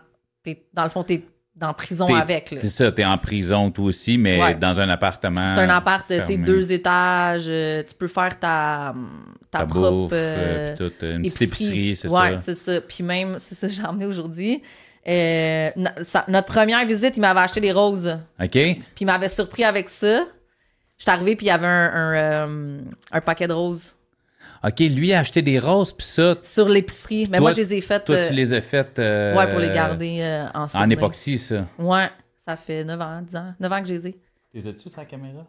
dans 0.72 0.84
le 0.84 0.88
fond, 0.90 1.02
t'es 1.02 1.22
dans 1.55 1.72
prison 1.72 2.07
T'es- 2.07 2.14
avec. 2.14 2.57
C'est 2.61 2.68
ça, 2.70 2.90
t'es 2.90 3.05
en 3.05 3.16
prison 3.16 3.70
toi 3.70 3.84
aussi, 3.86 4.18
mais 4.18 4.42
Ouais. 4.42 4.55
dans 4.57 4.80
un 4.80 4.88
appartement. 4.88 5.46
C'est 5.55 5.61
un 5.61 5.68
appart, 5.68 6.05
tu 6.26 6.36
deux 6.38 6.72
étages. 6.72 7.44
euh, 7.46 7.82
tu 7.86 7.94
peux 7.94 8.09
faire 8.09 8.38
ta, 8.40 8.92
ta, 9.50 9.61
Ta 9.61 9.66
propre 9.66 9.90
bouffe, 9.90 10.11
euh, 10.14 10.74
euh, 10.80 11.16
une 11.16 11.22
petite 11.22 11.42
épicerie, 11.42 11.94
c'est 11.96 12.09
ouais, 12.09 12.32
ça. 12.32 12.38
c'est 12.38 12.55
ça. 12.55 12.80
Puis 12.80 13.05
même, 13.05 13.38
c'est 13.38 13.55
ça 13.55 13.68
que 13.68 13.72
j'ai 13.72 13.84
emmené 13.84 14.07
aujourd'hui. 14.07 14.62
Euh, 15.07 15.70
no- 15.76 15.90
sa- 16.02 16.24
notre 16.28 16.46
première 16.48 16.84
visite, 16.86 17.16
il 17.16 17.20
m'avait 17.20 17.40
acheté 17.40 17.61
des 17.61 17.72
roses. 17.72 18.18
OK? 18.42 18.50
Puis 18.50 18.80
il 19.02 19.07
m'avait 19.07 19.28
surpris 19.28 19.62
avec 19.64 19.88
ça. 19.90 20.24
J'étais 20.99 21.11
arrivée, 21.11 21.36
puis 21.36 21.47
il 21.47 21.49
y 21.49 21.53
avait 21.53 21.66
un, 21.66 21.90
un, 21.92 22.14
euh, 22.14 22.80
un 23.11 23.20
paquet 23.20 23.49
de 23.49 23.53
roses. 23.53 23.97
OK, 24.66 24.80
lui 24.80 25.12
a 25.12 25.20
acheté 25.20 25.42
des 25.42 25.59
roses, 25.59 25.92
puis 25.92 26.07
ça. 26.07 26.36
Sur 26.42 26.68
l'épicerie. 26.68 27.28
Mais 27.30 27.38
moi, 27.38 27.53
je 27.53 27.59
les 27.59 27.74
ai 27.74 27.80
faites. 27.80 28.05
Toi, 28.05 28.28
tu 28.28 28.34
les 28.34 28.53
as 28.53 28.62
faites. 28.62 28.99
Euh, 28.99 29.36
ouais, 29.36 29.49
pour 29.49 29.59
les 29.59 29.70
garder 29.70 30.20
euh, 30.22 30.47
en 30.55 30.66
En 30.72 30.90
époxy, 30.90 31.38
ça. 31.38 31.66
Ouais, 31.78 32.09
ça 32.38 32.57
fait 32.57 32.84
9 32.84 33.01
ans, 33.01 33.22
10 33.22 33.36
ans. 33.36 33.55
9 33.61 33.72
ans 33.72 33.82
que 33.82 33.88
je 33.88 33.92
les 33.95 34.09
ai. 34.09 34.16
Les 34.55 34.66
as-tu 34.66 34.88
sur 34.88 35.01
la 35.01 35.05
caméra? 35.05 35.47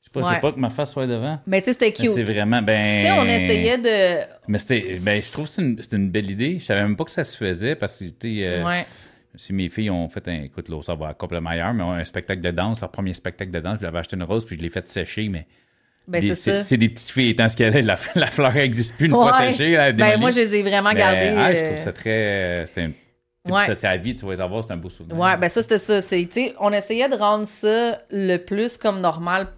Je 0.00 0.06
sais 0.06 0.10
pas, 0.12 0.28
je 0.28 0.34
sais 0.34 0.40
pas 0.40 0.52
que 0.52 0.60
ma 0.60 0.70
face 0.70 0.92
soit 0.92 1.06
devant. 1.06 1.40
Mais 1.46 1.60
tu 1.60 1.66
sais, 1.66 1.72
c'était 1.72 1.92
cute. 1.92 2.12
C'est 2.12 2.22
vraiment, 2.22 2.62
ben. 2.62 3.00
Tu 3.00 3.06
sais, 3.06 3.12
on 3.12 3.24
essayait 3.24 3.78
de. 3.78 4.26
Mais 4.48 4.58
c'était, 4.58 4.98
ben, 5.00 5.20
je 5.20 5.30
trouve 5.30 5.46
que 5.46 5.52
c'est 5.54 5.62
une, 5.62 5.80
une, 5.92 6.10
belle 6.10 6.30
idée. 6.30 6.58
Je 6.58 6.64
savais 6.64 6.82
même 6.82 6.96
pas 6.96 7.04
que 7.04 7.10
ça 7.10 7.24
se 7.24 7.36
faisait 7.36 7.74
parce 7.74 7.98
que, 7.98 8.04
tu 8.04 8.38
sais. 8.38 8.46
Euh, 8.46 8.64
ouais. 8.64 8.86
Si 9.36 9.52
mes 9.52 9.68
filles 9.68 9.90
ont 9.90 10.08
fait 10.08 10.26
un. 10.28 10.42
Écoute, 10.42 10.68
là, 10.68 10.80
ça 10.82 10.94
va 10.94 11.14
complètement 11.14 11.50
ailleurs, 11.50 11.74
mais 11.74 11.82
ont 11.82 11.92
un 11.92 12.04
spectacle 12.04 12.40
de 12.40 12.50
danse, 12.50 12.80
leur 12.80 12.90
premier 12.90 13.14
spectacle 13.14 13.50
de 13.50 13.60
danse, 13.60 13.78
je 13.78 13.82
leur 13.82 13.90
avais 13.90 14.00
acheté 14.00 14.16
une 14.16 14.22
rose 14.22 14.44
puis 14.44 14.56
je 14.56 14.62
l'ai 14.62 14.70
fait 14.70 14.88
sécher, 14.88 15.28
mais. 15.28 15.46
Ben, 16.06 16.22
c'est 16.34 16.76
des 16.76 16.90
petites 16.90 17.10
filles 17.10 17.30
étant 17.30 17.48
ce 17.48 17.56
qu'elle 17.56 17.74
est, 17.74 17.80
la, 17.80 17.98
la 18.14 18.26
fleur 18.26 18.52
n'existe 18.52 18.94
plus 18.96 19.06
une 19.06 19.12
fois 19.12 19.38
séchée. 19.38 19.92
ben, 19.96 20.20
moi, 20.20 20.30
je 20.30 20.40
les 20.40 20.56
ai 20.56 20.62
vraiment 20.62 20.92
gardées. 20.92 21.34
Ah, 21.36 21.54
je 21.54 21.64
trouve 21.64 21.78
ça 21.78 21.92
très. 21.92 22.64
C'est 22.66 22.90
ouais. 23.52 23.66
ça, 23.66 23.74
c'est 23.74 23.86
à 23.86 23.96
vie, 23.96 24.14
tu 24.14 24.24
vas 24.24 24.32
les 24.32 24.40
avoir, 24.40 24.64
c'est 24.64 24.72
un 24.72 24.76
beau 24.76 24.90
souvenir. 24.90 25.18
Ouais, 25.18 25.36
ben 25.36 25.48
ça, 25.48 25.62
c'était 25.62 25.78
ça. 25.78 26.00
On 26.60 26.72
essayait 26.72 27.08
de 27.08 27.16
rendre 27.16 27.46
ça 27.46 28.02
le 28.10 28.36
plus 28.38 28.76
comme 28.76 29.00
normal 29.00 29.48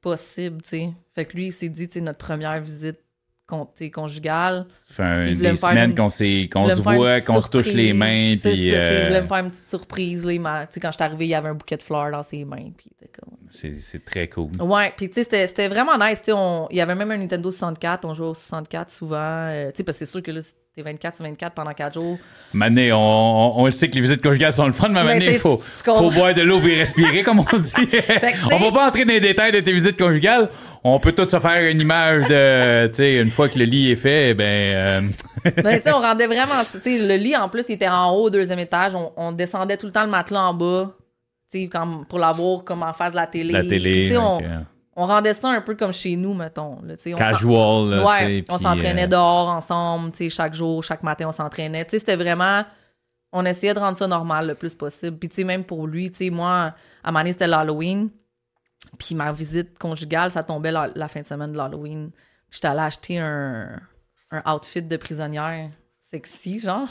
possible, 0.00 0.62
tu 0.62 0.68
sais. 0.68 0.90
Fait 1.14 1.24
que 1.24 1.36
lui, 1.36 1.46
il 1.46 1.52
s'est 1.52 1.68
dit, 1.68 1.88
tu 1.88 1.94
sais, 1.94 2.00
notre 2.00 2.18
première 2.18 2.60
visite 2.60 2.98
conjugale. 3.46 4.66
Ça 4.88 4.94
fait 4.94 5.34
des 5.34 5.56
semaines 5.56 5.94
qu'on 5.94 6.10
se 6.10 6.80
voit, 6.80 7.20
qu'on 7.20 7.40
se 7.40 7.48
touche 7.48 7.72
les 7.72 7.92
mains. 7.92 8.34
Puis, 8.36 8.38
ça, 8.38 8.50
il 8.50 9.06
voulait 9.06 9.22
me 9.22 9.26
faire 9.26 9.38
une 9.38 9.50
petite 9.50 9.68
surprise. 9.68 10.24
Là, 10.24 10.66
quand 10.80 10.90
je 10.90 10.96
suis 10.96 11.02
arrivé, 11.04 11.26
il 11.26 11.30
y 11.30 11.34
avait 11.34 11.48
un 11.48 11.54
bouquet 11.54 11.76
de 11.76 11.82
fleurs 11.82 12.10
dans 12.10 12.22
ses 12.22 12.44
mains. 12.44 12.70
C'est 13.50 14.04
très 14.04 14.28
cool. 14.28 14.50
Ouais, 14.60 14.92
puis 14.96 15.08
tu 15.08 15.22
sais, 15.22 15.46
c'était 15.46 15.68
vraiment 15.68 15.96
nice. 15.98 16.22
On... 16.28 16.66
Il 16.70 16.76
y 16.76 16.80
avait 16.80 16.94
même 16.94 17.10
un 17.10 17.18
Nintendo 17.18 17.50
64. 17.50 18.04
On 18.04 18.14
jouait 18.14 18.28
au 18.28 18.34
64 18.34 18.90
souvent. 18.90 19.16
Euh, 19.18 19.70
tu 19.70 19.78
sais, 19.78 19.84
parce 19.84 19.98
que 19.98 20.04
c'est 20.04 20.10
sûr 20.10 20.22
que 20.22 20.30
là, 20.30 20.40
c'était 20.76 20.90
24 20.90 21.16
sur 21.16 21.24
24 21.24 21.54
pendant 21.54 21.72
4 21.72 21.94
jours. 21.94 22.18
Mané, 22.52 22.92
on, 22.92 23.60
on, 23.60 23.64
le 23.64 23.70
sait 23.70 23.88
que 23.88 23.94
les 23.94 24.02
visites 24.02 24.22
conjugales 24.22 24.52
sont 24.52 24.66
le 24.66 24.74
fun, 24.74 24.88
mais 24.88 25.04
Mané, 25.04 25.34
il 25.34 25.38
faut, 25.38 25.56
faut 25.56 26.10
boire 26.10 26.34
de 26.34 26.42
l'eau 26.42 26.60
et 26.60 26.76
respirer, 26.76 27.22
comme 27.22 27.40
on 27.40 27.58
dit. 27.58 27.72
on 28.52 28.58
va 28.58 28.72
pas 28.72 28.88
entrer 28.88 29.06
dans 29.06 29.12
les 29.14 29.20
détails 29.20 29.52
de 29.52 29.60
tes 29.60 29.72
visites 29.72 29.98
conjugales. 29.98 30.50
On 30.84 31.00
peut 31.00 31.12
tous 31.12 31.30
se 31.30 31.40
faire 31.40 31.70
une 31.70 31.80
image 31.80 32.28
de, 32.28 32.86
tu 32.88 32.94
sais, 32.96 33.14
une 33.16 33.30
fois 33.30 33.48
que 33.48 33.58
le 33.58 33.64
lit 33.64 33.90
est 33.92 33.96
fait, 33.96 34.34
ben. 34.34 34.44
Euh... 34.44 35.00
ben, 35.62 35.78
tu 35.78 35.84
sais, 35.84 35.92
on 35.92 36.00
rendait 36.00 36.26
vraiment. 36.26 36.62
Tu 36.70 36.78
sais, 36.82 37.08
le 37.08 37.16
lit, 37.16 37.34
en 37.34 37.48
plus, 37.48 37.64
il 37.70 37.72
était 37.72 37.88
en 37.88 38.10
haut, 38.10 38.24
au 38.24 38.30
deuxième 38.30 38.58
étage. 38.58 38.94
On, 38.94 39.12
on 39.16 39.32
descendait 39.32 39.78
tout 39.78 39.86
le 39.86 39.92
temps 39.92 40.04
le 40.04 40.10
matelas 40.10 40.42
en 40.42 40.54
bas 40.54 40.94
comme 41.70 42.04
pour 42.06 42.18
l'avoir 42.18 42.64
comme 42.64 42.82
en 42.82 42.92
face 42.92 43.12
de 43.12 43.16
la 43.16 43.26
télé. 43.26 43.52
La 43.52 43.64
télé. 43.64 44.14
on, 44.18 44.40
rendait 45.04 45.34
ça 45.34 45.48
un 45.48 45.60
peu 45.60 45.74
comme 45.74 45.92
chez 45.92 46.16
nous, 46.16 46.32
mettons. 46.32 46.80
Là, 46.82 46.94
on 47.06 47.16
Casual. 47.16 48.04
ouais, 48.04 48.44
on 48.48 48.56
s'entraînait 48.56 49.04
euh, 49.04 49.08
dehors 49.08 49.48
ensemble, 49.48 50.12
chaque 50.30 50.54
jour, 50.54 50.82
chaque 50.82 51.02
matin, 51.02 51.26
on 51.28 51.32
s'entraînait. 51.32 51.86
C'était 51.88 52.16
vraiment. 52.16 52.64
On 53.32 53.44
essayait 53.44 53.74
de 53.74 53.78
rendre 53.78 53.98
ça 53.98 54.06
normal 54.06 54.46
le 54.46 54.54
plus 54.54 54.74
possible. 54.74 55.18
Puis, 55.18 55.44
même 55.44 55.64
pour 55.64 55.86
lui, 55.86 56.10
moi, 56.30 56.74
à 57.04 57.12
Mané, 57.12 57.32
c'était 57.32 57.46
l'Halloween. 57.46 58.08
Puis 58.98 59.14
ma 59.14 59.32
visite 59.32 59.78
conjugale, 59.78 60.30
ça 60.30 60.42
tombait 60.42 60.72
la, 60.72 61.08
fin 61.08 61.20
de 61.20 61.26
semaine 61.26 61.52
de 61.52 61.58
l'Halloween. 61.58 62.10
J'étais 62.50 62.68
allée 62.68 62.80
acheter 62.80 63.18
un, 63.18 63.78
un 64.30 64.54
outfit 64.54 64.80
de 64.80 64.96
prisonnière 64.96 65.70
sexy, 66.10 66.58
genre. 66.60 66.88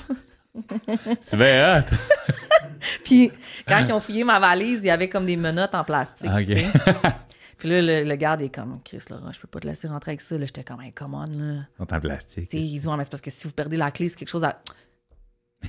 C'est 1.21 1.37
bien 1.37 1.79
hot! 1.79 1.95
puis 3.03 3.31
quand 3.67 3.79
ils 3.79 3.91
ont 3.91 3.99
fouillé 3.99 4.23
ma 4.23 4.39
valise, 4.39 4.79
il 4.83 4.87
y 4.87 4.89
avait 4.89 5.09
comme 5.09 5.25
des 5.25 5.37
menottes 5.37 5.75
en 5.75 5.83
plastique. 5.83 6.29
puis 7.65 7.81
là, 7.81 8.03
le, 8.03 8.15
garde 8.15 8.43
est 8.43 8.49
comme, 8.49 8.79
Chris, 8.83 8.99
Laurent, 9.09 9.31
je 9.31 9.39
peux 9.39 9.47
pas 9.47 9.59
te 9.59 9.67
laisser 9.67 9.87
rentrer 9.87 10.11
avec 10.11 10.21
ça. 10.21 10.37
Là, 10.37 10.45
j'étais 10.45 10.63
comme, 10.63 10.81
hey, 10.81 10.91
come 10.91 11.15
on, 11.15 11.25
là. 11.25 11.63
En 11.79 11.85
plastique. 11.99 12.47
T'sais, 12.47 12.59
ils 12.59 12.87
ont, 12.87 12.95
mais 12.95 13.03
c'est 13.03 13.09
parce 13.09 13.21
que 13.21 13.31
si 13.31 13.47
vous 13.47 13.53
perdez 13.53 13.75
la 13.75 13.89
clé, 13.89 14.07
c'est 14.07 14.17
quelque 14.17 14.29
chose 14.29 14.43
à. 14.43 14.61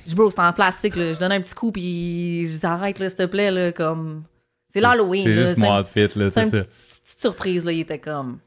Je 0.05 0.13
bro, 0.13 0.29
c'est 0.29 0.39
en 0.39 0.53
plastique, 0.53 0.95
là. 0.95 1.13
Je 1.13 1.17
donne 1.17 1.31
un 1.31 1.41
petit 1.41 1.55
coup, 1.55 1.71
puis 1.71 2.45
je 2.45 2.57
dis, 2.59 2.65
arrête, 2.67 2.97
s'il 2.99 3.15
te 3.15 3.25
plaît, 3.25 3.49
là, 3.49 3.71
comme. 3.71 4.25
C'est 4.71 4.79
l'Halloween, 4.79 5.23
C'est 5.23 5.33
juste 5.33 5.57
mon 5.57 5.79
outfit, 5.79 6.07
là, 6.15 6.29
c'est 6.29 6.43
ça. 6.43 6.61
Petite 6.61 7.19
surprise, 7.19 7.65
là. 7.65 7.71
Il 7.71 7.79
était 7.79 7.97
comme. 7.97 8.37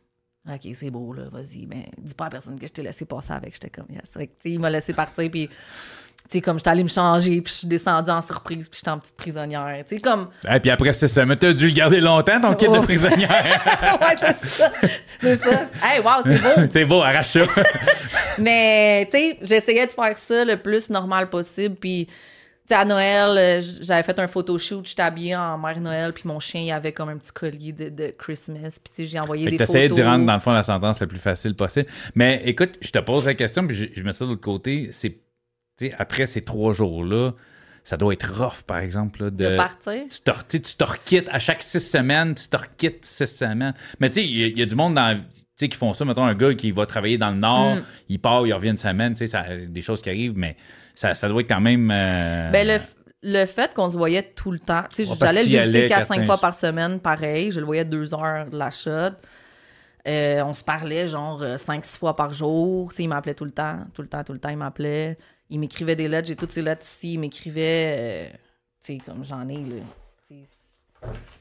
OK, 0.48 0.68
c'est 0.74 0.90
beau, 0.90 1.12
là, 1.12 1.24
vas-y, 1.32 1.66
mais 1.66 1.90
dis 1.98 2.14
pas 2.14 2.26
à 2.26 2.30
personne 2.30 2.57
que 2.57 2.68
je 2.68 2.72
t'ai 2.72 2.82
laissé 2.82 3.05
passer 3.05 3.32
avec. 3.32 3.55
J'étais 3.55 3.70
comme, 3.70 3.86
yes. 3.90 4.28
il 4.44 4.61
m'a 4.61 4.70
laissé 4.70 4.92
partir, 4.92 5.28
puis 5.28 5.51
sais, 6.31 6.41
comme 6.41 6.59
j'étais 6.59 6.70
allée 6.70 6.83
me 6.83 6.89
changer, 6.89 7.41
puis 7.41 7.53
je 7.53 7.59
suis 7.59 7.66
descendue 7.66 8.11
en 8.11 8.22
surprise, 8.22 8.68
puis 8.68 8.78
j'étais 8.78 8.91
en 8.91 8.99
petite 8.99 9.16
prisonnière. 9.16 9.85
Tu 9.89 9.97
sais, 9.97 10.01
comme. 10.01 10.28
Et 10.49 10.61
puis 10.61 10.70
après, 10.70 10.93
c'est 10.93 11.09
ça. 11.09 11.26
Mais 11.26 11.37
t'as 11.37 11.53
dû 11.53 11.68
le 11.68 11.74
garder 11.74 12.01
longtemps, 12.01 12.41
ton 12.41 12.55
kit 12.55 12.68
de 12.68 12.78
prisonnière. 12.81 13.31
ouais, 14.01 14.16
c'est 14.18 14.47
ça. 14.47 14.72
C'est 15.20 15.43
ça. 15.43 15.68
Hey, 15.83 16.01
wow, 16.01 16.22
c'est 16.24 16.43
beau. 16.43 16.66
c'est 16.70 16.85
beau, 16.85 17.03
arrache 17.03 17.33
ça. 17.33 17.41
mais, 18.39 19.09
tu 19.11 19.18
sais, 19.18 19.39
j'essayais 19.43 19.87
de 19.87 19.93
faire 19.93 20.16
ça 20.16 20.45
le 20.45 20.57
plus 20.57 20.89
normal 20.91 21.28
possible, 21.31 21.74
puis. 21.74 22.07
sais, 22.68 22.74
à 22.74 22.85
Noël, 22.85 23.37
euh, 23.37 23.61
j'avais 23.81 24.03
fait 24.05 24.18
un 24.18 24.28
photoshoot, 24.28 24.87
j'étais 24.87 25.03
habillée 25.03 25.37
en 25.37 25.59
Mère 25.59 25.81
Noël, 25.81 26.12
puis 26.12 26.24
mon 26.26 26.39
chien, 26.39 26.61
il 26.61 26.70
avait 26.70 26.93
comme 26.93 27.09
un 27.09 27.16
petit 27.16 27.33
collier 27.33 27.72
de, 27.72 27.89
de 27.89 28.14
Christmas, 28.16 28.78
puis 28.83 29.07
j'ai 29.07 29.18
envoyé 29.18 29.49
des 29.49 29.59
photos. 29.59 29.91
d'y 29.91 30.03
rendre, 30.03 30.26
dans 30.26 30.35
le 30.35 30.41
fond, 30.41 30.53
la 30.53 30.62
sentence 30.62 31.01
la 31.01 31.07
plus 31.07 31.18
facile 31.18 31.57
possible. 31.57 31.89
Mais 32.14 32.41
écoute, 32.45 32.74
je 32.81 32.91
te 32.91 32.99
pose 32.99 33.26
la 33.26 33.35
question, 33.35 33.66
puis 33.66 33.76
je, 33.76 33.87
je 33.93 34.03
mets 34.05 34.12
ça 34.12 34.24
de 34.24 34.31
l'autre 34.31 34.43
côté. 34.43 34.91
C'est 34.93 35.16
après 35.99 36.26
ces 36.26 36.43
trois 36.43 36.72
jours-là, 36.72 37.33
ça 37.85 37.97
doit 37.97 38.12
être 38.12 38.33
rough, 38.33 38.62
par 38.66 38.78
exemple. 38.78 39.31
de, 39.31 39.57
partir. 39.57 40.03
Tu 40.11 40.20
te, 40.20 40.57
tu 40.59 40.76
te 40.76 40.85
requittes 40.85 41.28
à 41.31 41.39
chaque 41.39 41.62
six 41.62 41.81
semaines, 41.81 42.35
tu 42.35 42.49
te 42.49 42.57
requittes 42.57 43.05
six 43.05 43.26
semaines. 43.26 43.74
Mais 43.99 44.09
tu 44.09 44.20
sais, 44.20 44.26
il 44.26 44.59
y, 44.59 44.62
a 44.62 44.66
du 44.66 44.74
monde 44.74 44.95
dans, 44.95 45.18
qui 45.57 45.76
font 45.76 45.95
ça. 45.95 46.05
Mettons 46.05 46.24
un 46.24 46.35
gars 46.35 46.55
qui 46.55 46.70
va 46.70 46.87
travailler 46.87 47.18
dans 47.18 47.31
le 47.31 47.39
Nord, 47.39 47.76
mm. 47.76 47.85
il 48.09 48.18
part, 48.20 48.47
il 48.47 48.53
revient 48.53 48.70
une 48.70 48.78
semaine, 48.78 49.14
tu 49.14 49.26
sais, 49.26 49.66
des 49.66 49.81
choses 49.81 50.03
qui 50.03 50.11
arrivent, 50.11 50.37
mais 50.37 50.57
ça, 50.95 51.14
ça 51.14 51.28
doit 51.28 51.41
être 51.41 51.49
quand 51.49 51.61
même. 51.61 51.91
Euh, 51.91 52.51
ben, 52.51 52.66
le, 52.66 52.78
le 53.22 53.47
fait 53.47 53.72
qu'on 53.74 53.91
se 53.91 53.97
voyait 53.97 54.33
tout 54.35 54.51
le 54.51 54.59
temps, 54.59 54.85
tu 54.95 55.05
sais, 55.05 55.14
j'allais 55.18 55.45
le 55.45 55.49
visiter 55.49 55.87
4-5 55.89 56.24
fois 56.24 56.39
par 56.39 56.55
semaine, 56.55 57.01
pareil, 57.01 57.51
je 57.51 57.61
le 57.61 57.66
voyais 57.66 57.85
deux 57.85 58.14
heures 58.14 58.47
de 58.47 58.57
la 58.57 58.70
shot. 58.70 59.16
Euh, 60.09 60.43
on 60.45 60.55
se 60.55 60.64
parlait 60.64 61.07
genre 61.07 61.43
5-6 61.43 61.76
euh, 61.76 61.81
fois 61.99 62.16
par 62.16 62.33
jour. 62.33 62.91
il 62.99 63.09
m'appelait 63.09 63.35
tout 63.35 63.45
le 63.45 63.51
temps, 63.51 63.81
tout 63.93 64.01
le 64.01 64.09
temps, 64.09 64.24
tout 64.24 64.33
le 64.33 64.39
temps, 64.39 64.49
il 64.49 64.57
m'appelait 64.57 65.18
il 65.51 65.61
m'écrivait 65.61 65.96
des 65.96 66.09
lettres, 66.09 66.28
j'ai 66.28 66.36
toutes 66.36 66.53
ces 66.53 66.62
lettres 66.62 66.84
ici, 66.84 67.14
il 67.14 67.18
m'écrivait, 67.18 67.94
euh, 67.98 68.36
tu 68.82 68.94
sais, 68.94 68.98
comme 69.05 69.24
j'en 69.24 69.48
ai, 69.48 69.57
là. 69.57 69.82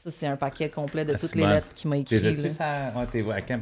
Ça, 0.04 0.10
c'est 0.10 0.26
un 0.26 0.36
paquet 0.36 0.70
complet 0.70 1.04
de 1.04 1.12
ah, 1.14 1.18
toutes 1.18 1.34
les 1.34 1.46
lettres 1.46 1.74
qu'il 1.74 1.90
m'a 1.90 1.98
écrites. 1.98 2.20
Tu 2.20 2.50
ça? 2.50 2.92
Ouais, 2.96 3.06
t'es 3.10 3.24
à 3.30 3.40
quel 3.42 3.60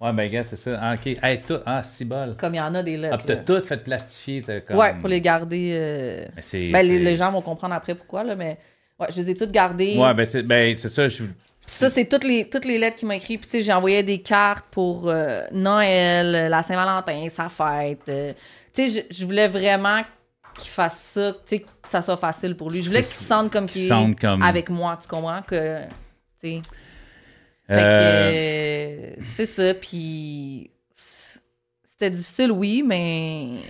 Ouais, 0.00 0.12
ben, 0.12 0.30
gars, 0.30 0.44
c'est 0.44 0.56
ça. 0.56 0.78
Ah, 0.82 0.94
OK. 0.94 1.06
Hey, 1.22 1.40
tout. 1.40 1.60
Ah, 1.64 1.82
si 1.82 2.04
bol. 2.04 2.36
Comme 2.36 2.54
il 2.54 2.58
y 2.58 2.60
en 2.60 2.74
a 2.74 2.82
des 2.82 2.96
lettres. 2.96 3.16
Ah, 3.20 3.24
t'as 3.24 3.36
tout 3.36 3.62
fait 3.62 3.78
plastifier. 3.78 4.42
Comme... 4.66 4.76
Ouais, 4.76 4.92
pour 4.94 5.08
les 5.08 5.20
garder. 5.20 5.70
Euh... 5.72 6.26
Ben, 6.52 6.86
les, 6.86 6.98
les, 6.98 7.16
gens 7.16 7.32
vont 7.32 7.40
comprendre 7.40 7.74
après 7.74 7.94
pourquoi, 7.94 8.22
là, 8.22 8.34
mais 8.34 8.58
ouais, 9.00 9.06
je 9.10 9.22
les 9.22 9.30
ai 9.30 9.36
toutes 9.36 9.52
gardées. 9.52 9.96
Ouais, 9.96 10.12
ben, 10.12 10.26
c'est 10.26 10.42
ben, 10.42 10.76
ça. 10.76 11.08
Je... 11.08 11.24
Ça, 11.66 11.88
c'est 11.88 12.04
toutes 12.04 12.24
les, 12.24 12.50
toutes 12.50 12.66
les 12.66 12.76
lettres 12.76 12.96
qu'il 12.96 13.08
m'a 13.08 13.16
écrites. 13.16 13.40
Puis, 13.40 13.50
tu 13.50 13.58
sais, 13.58 13.62
j'ai 13.62 13.72
envoyé 13.72 14.02
des 14.02 14.20
cartes 14.20 14.66
pour 14.70 15.08
euh, 15.08 15.42
Noël, 15.52 16.50
la 16.50 16.62
Saint-Valentin, 16.62 17.28
sa 17.30 17.48
fête. 17.48 18.06
Euh, 18.08 18.34
tu 18.74 18.88
sais, 18.88 19.06
je, 19.10 19.24
voulais 19.24 19.48
vraiment 19.48 20.02
qu'il 20.58 20.70
fasse 20.70 21.12
ça, 21.14 21.32
tu 21.32 21.38
sais, 21.46 21.60
que 21.60 21.68
ça 21.84 22.02
soit 22.02 22.16
facile 22.16 22.56
pour 22.56 22.70
lui. 22.70 22.82
Je 22.82 22.88
voulais 22.88 23.02
qu'il 23.02 23.12
se 23.12 23.24
sente 23.24 23.52
comme 23.52 23.66
qu'il 23.66 23.90
est 23.90 24.20
comme... 24.20 24.42
avec 24.42 24.70
moi, 24.70 24.98
tu 25.00 25.08
comprends? 25.08 25.42
Que, 25.42 25.84
tu 25.84 25.90
sais. 26.40 26.62
Fait 27.66 27.74
que, 27.76 27.80
euh. 27.80 29.22
c'est 29.22 29.46
ça, 29.46 29.74
puis 29.74 30.70
c'était 30.94 32.10
difficile, 32.10 32.52
oui, 32.52 32.82
mais 32.86 33.60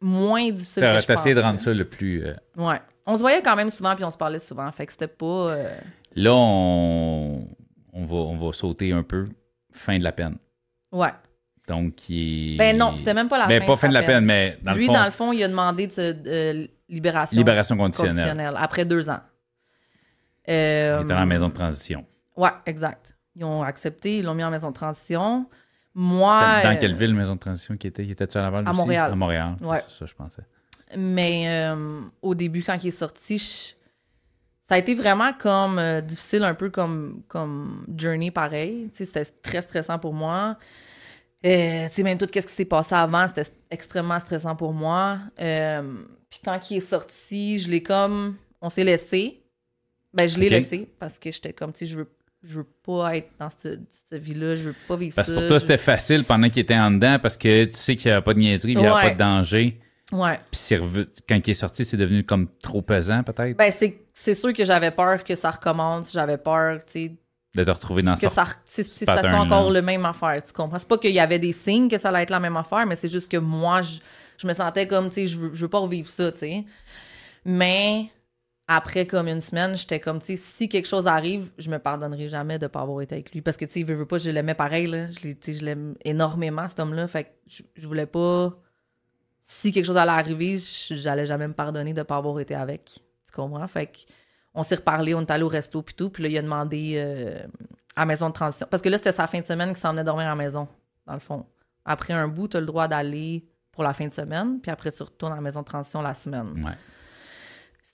moins 0.00 0.50
difficile 0.50 0.82
que 0.82 0.98
je 0.98 1.12
essayé 1.12 1.34
de 1.34 1.40
rendre 1.40 1.58
ça 1.58 1.72
le 1.72 1.84
plus... 1.84 2.24
Euh, 2.24 2.34
ouais. 2.56 2.80
On 3.04 3.14
se 3.14 3.20
voyait 3.20 3.42
quand 3.42 3.56
même 3.56 3.70
souvent, 3.70 3.94
puis 3.96 4.04
on 4.04 4.10
se 4.10 4.16
parlait 4.16 4.38
souvent, 4.38 4.70
fait 4.70 4.86
que 4.86 4.92
c'était 4.92 5.08
pas... 5.08 5.50
Euh, 5.50 5.76
Là, 6.14 6.32
on... 6.34 7.48
On, 7.92 8.04
va, 8.04 8.14
on 8.16 8.36
va 8.36 8.52
sauter 8.52 8.92
un 8.92 9.02
peu. 9.02 9.26
Fin 9.72 9.98
de 9.98 10.04
la 10.04 10.12
peine. 10.12 10.36
Ouais. 10.92 11.12
Donc, 11.66 12.08
il 12.08 12.56
Ben 12.56 12.76
non, 12.76 12.94
c'était 12.94 13.14
même 13.14 13.28
pas 13.28 13.38
la 13.38 13.46
ben, 13.46 13.60
fin. 13.60 13.66
pas 13.66 13.76
fin 13.76 13.88
de 13.88 13.94
la 13.94 14.02
peine, 14.02 14.24
mais 14.24 14.58
dans 14.62 14.72
Lui, 14.72 14.82
le 14.82 14.86
fond. 14.86 14.92
dans 14.92 15.04
le 15.04 15.10
fond, 15.10 15.32
il 15.32 15.42
a 15.42 15.48
demandé 15.48 15.88
de, 15.88 15.92
euh, 15.98 16.66
libération. 16.88 17.36
Libération 17.36 17.76
conditionnelle. 17.76 18.54
après 18.56 18.84
deux 18.84 19.10
ans. 19.10 19.20
Euh, 20.48 20.98
il 21.00 21.04
était 21.04 21.12
dans 21.12 21.20
la 21.20 21.26
maison 21.26 21.48
de 21.48 21.54
transition. 21.54 22.04
Ouais, 22.36 22.50
exact. 22.66 23.16
Ils 23.34 23.44
ont 23.44 23.62
accepté, 23.62 24.18
ils 24.18 24.24
l'ont 24.24 24.34
mis 24.34 24.44
en 24.44 24.50
maison 24.50 24.68
de 24.68 24.74
transition. 24.74 25.46
Moi. 25.94 26.60
Dans, 26.62 26.78
quelle 26.78 26.94
ville, 26.94 27.14
maison 27.14 27.34
de 27.34 27.40
transition 27.40 27.76
qui 27.76 27.86
était? 27.86 28.04
Il 28.04 28.10
était 28.12 28.36
à 28.36 28.42
Laval 28.42 28.64
À 28.66 28.72
Montréal. 28.72 29.12
À 29.12 29.16
Montréal. 29.16 29.56
Ouais. 29.60 29.82
C'est 29.88 30.00
ça, 30.00 30.06
je 30.06 30.14
pensais. 30.14 30.42
Mais 30.96 31.44
euh, 31.48 32.00
au 32.22 32.34
début, 32.34 32.62
quand 32.62 32.76
il 32.82 32.88
est 32.88 32.90
sorti, 32.92 33.38
ça 34.68 34.74
a 34.74 34.78
été 34.78 34.94
vraiment 34.94 35.32
comme 35.32 35.78
euh, 35.78 36.00
difficile, 36.00 36.44
un 36.44 36.54
peu 36.54 36.70
comme, 36.70 37.22
comme 37.28 37.84
journey 37.96 38.30
pareil. 38.30 38.88
C'était 38.92 39.24
très 39.24 39.62
stressant 39.62 39.98
pour 39.98 40.14
moi. 40.14 40.58
Euh, 41.44 41.86
tu 41.88 41.94
sais, 41.94 42.02
même 42.02 42.18
tout 42.18 42.26
ce 42.32 42.40
qui 42.40 42.52
s'est 42.52 42.64
passé 42.64 42.94
avant, 42.94 43.26
c'était 43.28 43.48
extrêmement 43.70 44.18
stressant 44.20 44.56
pour 44.56 44.72
moi. 44.72 45.18
Euh, 45.40 45.82
puis 46.30 46.40
quand 46.44 46.58
il 46.70 46.78
est 46.78 46.80
sorti, 46.80 47.58
je 47.60 47.68
l'ai 47.68 47.82
comme. 47.82 48.36
On 48.60 48.68
s'est 48.68 48.84
laissé. 48.84 49.42
Ben, 50.14 50.28
je 50.28 50.38
l'ai 50.38 50.48
laissé 50.48 50.88
parce 50.98 51.18
que 51.18 51.30
j'étais 51.30 51.52
comme, 51.52 51.72
tu 51.72 51.80
sais, 51.80 51.86
je 51.86 51.98
veux, 51.98 52.10
je 52.42 52.58
veux 52.58 52.66
pas 52.84 53.16
être 53.18 53.28
dans 53.38 53.50
cette, 53.50 53.80
vie-là, 54.12 54.54
je 54.56 54.62
veux 54.70 54.74
pas 54.88 54.96
vivre 54.96 55.14
Parce 55.14 55.28
ça. 55.28 55.34
que 55.34 55.40
pour 55.40 55.48
toi, 55.48 55.60
c'était 55.60 55.76
facile 55.76 56.24
pendant 56.24 56.48
qu'il 56.48 56.60
était 56.62 56.76
en 56.78 56.90
dedans 56.90 57.18
parce 57.20 57.36
que 57.36 57.66
tu 57.66 57.72
sais 57.74 57.96
qu'il 57.96 58.08
n'y 58.10 58.12
avait 58.14 58.24
pas 58.24 58.32
de 58.32 58.38
niaiserie, 58.38 58.72
il 58.72 58.78
n'y 58.78 58.86
avait 58.86 58.94
Ouais. 58.96 59.02
pas 59.08 59.10
de 59.14 59.18
danger. 59.18 59.80
Ouais. 60.12 60.40
Puis 60.50 61.10
quand 61.28 61.36
il 61.46 61.50
est 61.50 61.54
sorti, 61.54 61.84
c'est 61.84 61.96
devenu 61.98 62.24
comme 62.24 62.48
trop 62.62 62.80
pesant, 62.80 63.22
peut-être, 63.22 63.56
Ben, 63.58 63.70
c'est 63.70 63.98
c'est 64.14 64.34
sûr 64.34 64.52
que 64.54 64.64
j'avais 64.64 64.90
peur 64.90 65.22
que 65.22 65.36
ça 65.36 65.50
recommence, 65.50 66.12
j'avais 66.12 66.38
peur, 66.38 66.80
tu 66.86 66.92
sais, 66.92 67.12
de 67.56 67.64
te 67.64 67.70
retrouver 67.70 68.02
dans 68.02 68.14
que 68.14 68.28
ça. 68.28 68.44
si 68.64 68.84
ça 68.84 69.22
soit 69.22 69.38
encore 69.38 69.70
le 69.70 69.82
même 69.82 70.04
affaire, 70.04 70.42
tu 70.42 70.52
comprends? 70.52 70.78
C'est 70.78 70.88
pas 70.88 70.98
qu'il 70.98 71.12
y 71.12 71.20
avait 71.20 71.38
des 71.38 71.52
signes 71.52 71.88
que 71.88 71.98
ça 71.98 72.10
allait 72.10 72.22
être 72.22 72.30
la 72.30 72.40
même 72.40 72.56
affaire, 72.56 72.86
mais 72.86 72.96
c'est 72.96 73.08
juste 73.08 73.30
que 73.30 73.36
moi, 73.36 73.82
je, 73.82 73.98
je 74.38 74.46
me 74.46 74.52
sentais 74.52 74.86
comme, 74.86 75.08
tu 75.08 75.14
sais, 75.14 75.26
je 75.26 75.38
veux, 75.38 75.54
je 75.54 75.62
veux 75.62 75.68
pas 75.68 75.78
revivre 75.78 76.08
ça, 76.08 76.30
tu 76.32 76.38
sais. 76.38 76.64
Mais 77.44 78.10
après 78.68 79.06
comme 79.06 79.28
une 79.28 79.40
semaine, 79.40 79.76
j'étais 79.76 80.00
comme, 80.00 80.18
tu 80.18 80.26
sais, 80.26 80.36
si 80.36 80.68
quelque 80.68 80.88
chose 80.88 81.06
arrive, 81.06 81.50
je 81.58 81.70
me 81.70 81.78
pardonnerai 81.78 82.28
jamais 82.28 82.58
de 82.58 82.66
pas 82.66 82.80
avoir 82.80 83.00
été 83.00 83.14
avec 83.14 83.32
lui. 83.32 83.40
Parce 83.40 83.56
que, 83.56 83.64
tu 83.64 83.72
sais, 83.72 83.82
veux, 83.82 83.94
veux 83.94 84.06
pas, 84.06 84.18
je 84.18 84.30
l'aimais 84.30 84.54
pareil, 84.54 84.86
là. 84.86 85.06
Je, 85.10 85.52
je 85.52 85.64
l'aime 85.64 85.94
énormément, 86.04 86.68
cet 86.68 86.80
homme-là. 86.80 87.06
Fait 87.06 87.24
que 87.24 87.30
je, 87.46 87.62
je 87.76 87.86
voulais 87.86 88.06
pas... 88.06 88.52
Si 89.48 89.70
quelque 89.70 89.84
chose 89.84 89.96
allait 89.96 90.10
arriver, 90.10 90.58
j'allais 90.90 91.24
jamais 91.24 91.46
me 91.46 91.52
pardonner 91.54 91.94
de 91.94 92.02
pas 92.02 92.16
avoir 92.16 92.40
été 92.40 92.56
avec. 92.56 92.98
Tu 93.26 93.32
comprends? 93.32 93.68
Fait 93.68 93.86
que 93.86 93.98
on 94.56 94.62
s'est 94.64 94.74
reparlé, 94.76 95.14
on 95.14 95.20
est 95.20 95.30
allé 95.30 95.44
au 95.44 95.48
resto 95.48 95.82
puis 95.82 95.94
tout. 95.94 96.10
Puis 96.10 96.22
là, 96.24 96.28
il 96.28 96.36
a 96.38 96.42
demandé 96.42 96.94
euh, 96.96 97.46
à 97.94 98.00
la 98.00 98.06
maison 98.06 98.28
de 98.28 98.34
transition. 98.34 98.66
Parce 98.70 98.82
que 98.82 98.88
là, 98.88 98.98
c'était 98.98 99.12
sa 99.12 99.26
fin 99.28 99.38
de 99.40 99.44
semaine 99.44 99.68
qu'il 99.68 99.78
s'en 99.78 99.90
venait 99.90 100.02
dormir 100.02 100.26
à 100.26 100.30
la 100.30 100.34
maison, 100.34 100.66
dans 101.06 101.14
le 101.14 101.20
fond. 101.20 101.46
Après 101.84 102.12
un 102.14 102.26
bout, 102.26 102.48
tu 102.48 102.56
as 102.56 102.60
le 102.60 102.66
droit 102.66 102.88
d'aller 102.88 103.44
pour 103.70 103.84
la 103.84 103.92
fin 103.92 104.08
de 104.08 104.12
semaine, 104.12 104.58
puis 104.60 104.70
après, 104.70 104.90
tu 104.90 105.02
retournes 105.02 105.32
à 105.32 105.36
la 105.36 105.42
maison 105.42 105.60
de 105.60 105.66
transition 105.66 106.00
la 106.02 106.14
semaine. 106.14 106.64
Ouais. 106.64 106.72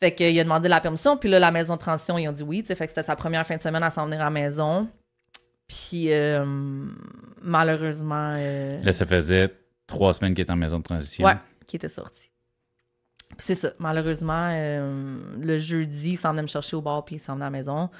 Fait 0.00 0.14
qu'il 0.14 0.38
a 0.38 0.42
demandé 0.44 0.68
la 0.68 0.80
permission, 0.80 1.16
puis 1.16 1.28
là, 1.28 1.38
la 1.38 1.50
maison 1.50 1.74
de 1.74 1.80
transition, 1.80 2.16
ils 2.18 2.28
ont 2.28 2.32
dit 2.32 2.42
oui. 2.42 2.62
Fait 2.62 2.74
que 2.76 2.86
c'était 2.86 3.02
sa 3.02 3.16
première 3.16 3.46
fin 3.46 3.56
de 3.56 3.60
semaine 3.60 3.82
à 3.82 3.90
s'en 3.90 4.04
venir 4.06 4.20
à 4.20 4.24
la 4.24 4.30
maison. 4.30 4.88
Puis 5.68 6.12
euh, 6.12 6.44
malheureusement. 7.40 8.32
euh, 8.36 8.82
Là, 8.82 8.92
ça 8.92 9.06
faisait 9.06 9.52
trois 9.86 10.12
semaines 10.14 10.34
qu'il 10.34 10.42
était 10.42 10.52
en 10.52 10.56
maison 10.56 10.78
de 10.78 10.82
transition. 10.84 11.24
Ouais, 11.24 11.36
qui 11.66 11.76
était 11.76 11.88
sorti. 11.88 12.30
C'est 13.44 13.54
ça. 13.56 13.72
Malheureusement, 13.78 14.50
euh, 14.52 15.18
le 15.38 15.58
jeudi, 15.58 16.10
il 16.12 16.16
s'en 16.16 16.30
venait 16.30 16.42
me 16.42 16.46
chercher 16.46 16.76
au 16.76 16.80
bar, 16.82 17.04
puis 17.04 17.16
il 17.16 17.18
s'en 17.18 17.34
venait 17.34 17.44
à 17.46 17.50
la 17.50 17.50
maison. 17.58 17.90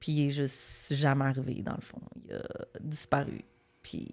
Puis 0.00 0.12
il 0.12 0.26
est 0.26 0.30
juste 0.30 0.94
jamais 0.94 1.24
arrivé, 1.24 1.62
dans 1.62 1.74
le 1.74 1.80
fond. 1.80 2.00
Il 2.24 2.34
a 2.34 2.42
disparu. 2.80 3.44
Puis, 3.82 4.08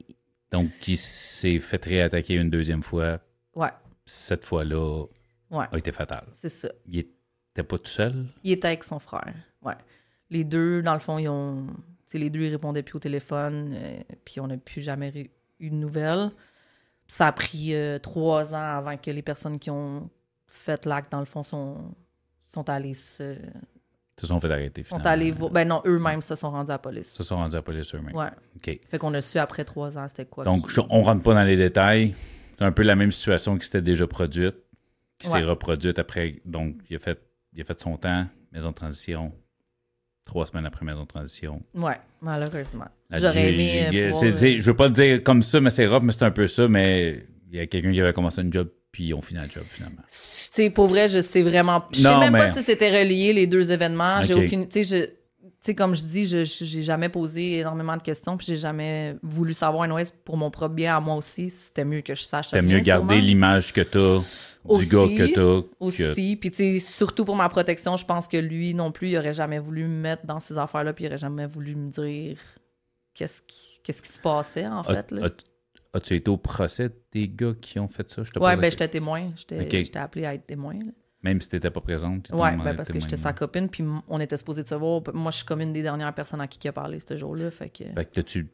Donc, 0.51 0.69
il 0.87 0.97
s'est 0.97 1.59
fait 1.59 1.83
réattaquer 1.83 2.35
une 2.35 2.49
deuxième 2.49 2.83
fois. 2.83 3.19
ouais, 3.55 3.71
Cette 4.05 4.45
fois-là 4.45 5.05
ouais, 5.51 5.65
a 5.71 5.77
été 5.77 5.91
fatale. 5.91 6.25
c'est 6.31 6.49
ça. 6.49 6.69
Il 6.87 6.99
était 6.99 7.63
pas 7.63 7.77
tout 7.79 7.89
seul? 7.89 8.25
Il 8.43 8.51
était 8.51 8.67
avec 8.67 8.83
son 8.83 8.99
frère. 8.99 9.33
Ouais. 9.63 9.75
Les 10.29 10.43
deux, 10.43 10.81
dans 10.81 10.93
le 10.93 10.99
fond, 10.99 11.17
ils 11.17 11.27
ont. 11.29 11.65
les 12.13 12.29
deux, 12.29 12.41
ils 12.41 12.51
répondaient 12.51 12.83
plus 12.83 12.97
au 12.97 12.99
téléphone, 12.99 13.73
euh, 13.75 13.99
puis 14.23 14.39
on 14.39 14.47
n'a 14.47 14.57
plus 14.57 14.81
jamais 14.81 15.31
eu 15.59 15.69
de 15.69 15.75
nouvelles. 15.75 16.31
Ça 17.07 17.27
a 17.27 17.31
pris 17.31 17.73
euh, 17.75 17.97
trois 17.99 18.53
ans 18.53 18.77
avant 18.77 18.95
que 18.97 19.09
les 19.11 19.21
personnes 19.23 19.57
qui 19.59 19.69
ont 19.71 20.09
fait 20.55 20.85
l'acte, 20.85 21.11
dans 21.11 21.19
le 21.19 21.25
fond, 21.25 21.43
sont, 21.43 21.77
sont 22.47 22.69
allées 22.69 22.93
se. 22.93 23.33
Ils 23.33 24.21
se 24.21 24.27
sont 24.27 24.39
fait 24.39 24.51
arrêter. 24.51 24.83
sont 24.83 24.95
finalement. 24.97 25.09
allés 25.09 25.31
vo- 25.31 25.49
Ben 25.49 25.67
non, 25.67 25.81
eux-mêmes 25.85 26.21
se 26.21 26.35
sont 26.35 26.51
rendus 26.51 26.69
à 26.69 26.75
la 26.75 26.79
police. 26.79 27.09
Ils 27.13 27.17
se 27.17 27.23
sont 27.23 27.35
rendus 27.35 27.55
à 27.55 27.59
la 27.59 27.63
police 27.63 27.93
eux-mêmes. 27.95 28.15
Ouais. 28.15 28.27
OK. 28.55 28.79
Fait 28.89 28.97
qu'on 28.99 29.13
a 29.15 29.21
su 29.21 29.37
après 29.39 29.65
trois 29.65 29.97
ans, 29.97 30.07
c'était 30.07 30.25
quoi. 30.25 30.43
Donc, 30.43 30.67
on 30.89 31.01
rentre 31.01 31.23
pas 31.23 31.33
dans 31.33 31.43
les 31.43 31.57
détails. 31.57 32.13
C'est 32.57 32.63
un 32.63 32.71
peu 32.71 32.83
la 32.83 32.95
même 32.95 33.11
situation 33.11 33.57
qui 33.57 33.65
s'était 33.65 33.81
déjà 33.81 34.05
produite, 34.05 34.55
qui 35.17 35.27
s'est 35.27 35.33
Ouais. 35.33 35.43
reproduite 35.43 35.97
après. 35.97 36.41
Donc, 36.45 36.75
il 36.89 36.95
a, 36.95 36.99
fait, 36.99 37.19
il 37.53 37.61
a 37.61 37.63
fait 37.63 37.79
son 37.79 37.97
temps, 37.97 38.27
maison 38.51 38.69
de 38.69 38.75
transition. 38.75 39.33
Trois 40.25 40.45
semaines 40.45 40.65
après 40.67 40.85
maison 40.85 41.01
de 41.01 41.07
transition. 41.07 41.61
Ouais, 41.73 41.99
malheureusement. 42.21 42.85
J'aurais 43.11 43.51
aimé. 43.53 43.87
euh, 43.87 44.11
Je 44.37 44.61
veux 44.61 44.75
pas 44.75 44.85
le 44.85 44.93
dire 44.93 45.23
comme 45.23 45.41
ça, 45.43 45.59
mais 45.59 45.69
c'est 45.71 45.85
rough, 45.87 46.01
mais 46.03 46.13
c'est 46.13 46.23
un 46.23 46.31
peu 46.31 46.47
ça. 46.47 46.67
Mais 46.67 47.25
il 47.51 47.57
y 47.57 47.59
a 47.59 47.65
quelqu'un 47.67 47.91
qui 47.91 47.99
avait 47.99 48.13
commencé 48.13 48.39
un 48.41 48.49
job, 48.49 48.69
puis 48.93 49.07
ils 49.07 49.13
ont 49.13 49.21
fini 49.21 49.41
le 49.41 49.49
job 49.49 49.63
finalement. 49.67 50.03
Tu 50.07 50.07
sais, 50.09 50.69
pour 50.69 50.87
vrai, 50.87 51.09
je 51.09 51.21
sais 51.21 51.41
vraiment. 51.41 51.83
Je 51.91 51.97
sais 52.01 52.03
Non, 52.03 52.19
même 52.19 52.31
pas 52.31 52.47
si 52.49 52.63
c'était 52.63 53.01
relié, 53.01 53.33
les 53.33 53.47
deux 53.47 53.71
événements. 53.71 54.21
J'ai 54.21 54.35
aucune. 54.45 54.69
Tu 54.69 54.85
sais, 54.85 55.75
comme 55.75 55.95
je 55.95 56.03
dis, 56.03 56.25
je 56.27 56.43
j'ai 56.43 56.83
jamais 56.83 57.09
posé 57.09 57.59
énormément 57.59 57.95
de 57.97 58.01
questions, 58.03 58.37
puis 58.37 58.45
j'ai 58.47 58.55
jamais 58.57 59.15
voulu 59.23 59.53
savoir, 59.53 59.83
anyways, 59.83 60.07
pour 60.25 60.37
mon 60.37 60.51
propre 60.51 60.73
bien 60.75 60.95
à 60.95 60.99
moi 60.99 61.15
aussi, 61.15 61.49
c'était 61.49 61.85
mieux 61.85 62.01
que 62.01 62.13
je 62.15 62.23
sache. 62.23 62.49
Rien, 62.51 62.61
mieux 62.61 62.79
garder 62.79 63.19
l'image 63.21 63.71
que 63.73 63.81
t'as, 63.81 64.19
du 64.19 64.23
Aussi, 64.65 64.87
gars 64.89 65.05
que 65.07 65.25
t'as. 65.33 65.61
que- 65.61 65.65
Aussi, 65.79 66.35
puis 66.35 66.51
tu 66.51 66.57
sais, 66.57 66.79
surtout 66.79 67.23
pour 67.25 67.35
ma 67.37 67.47
protection, 67.49 67.95
je 67.97 68.05
pense 68.05 68.27
que 68.27 68.37
lui 68.37 68.73
non 68.75 68.91
plus, 68.91 69.09
il 69.09 69.17
aurait 69.17 69.33
jamais 69.33 69.59
voulu 69.59 69.83
me 69.85 70.01
mettre 70.01 70.25
dans 70.25 70.39
ces 70.39 70.57
affaires-là, 70.57 70.93
puis 70.93 71.05
il 71.05 71.07
aurait 71.07 71.17
jamais 71.17 71.47
voulu 71.47 71.75
me 71.75 71.89
dire 71.89 72.37
qu'est-ce 73.15 73.41
qui, 73.41 73.79
qu'est-ce 73.83 74.01
qui 74.01 74.09
se 74.09 74.19
passait, 74.19 74.67
en 74.67 74.83
fait. 74.83 75.11
Là. 75.11 75.27
As- 75.93 75.97
As-tu 75.97 76.15
été 76.15 76.29
au 76.31 76.37
procès 76.37 76.89
des 77.11 77.27
gars 77.29 77.53
qui 77.59 77.79
ont 77.79 77.87
fait 77.87 78.09
ça? 78.09 78.23
Je 78.23 78.31
Ouais, 78.39 78.55
ben 78.57 78.69
j'étais 78.71 78.87
témoin. 78.87 79.31
J'étais 79.35 79.97
appelée 79.97 80.25
à 80.25 80.33
être 80.33 80.45
témoin. 80.47 80.73
là. 80.73 80.91
Même 81.21 81.39
si 81.39 81.47
t'étais 81.47 81.71
pas 81.71 81.79
présente. 81.81 82.29
demandé 82.31 82.57
ben 82.71 82.75
parce 82.75 82.89
que 82.91 82.99
j'étais 82.99 83.15
sa 83.17 83.31
copine, 83.31 83.69
puis 83.69 83.83
on 84.09 84.19
était 84.19 84.35
supposé 84.37 84.63
de 84.63 84.67
se 84.67 84.75
voir. 84.75 85.01
Moi, 85.13 85.31
je 85.31 85.37
suis 85.37 85.45
comme 85.45 85.61
une 85.61 85.71
des 85.71 85.81
dernières 85.81 86.13
personnes 86.13 86.41
à 86.41 86.47
qui 86.47 86.59
il 86.63 86.67
a 86.67 86.73
parlé 86.73 86.99
ce 86.99 87.15
jour-là. 87.15 87.49
Fait 87.51 87.69
que. 87.69 87.85
Fait 87.85 88.05
que 88.11 88.21
tu 88.21 88.47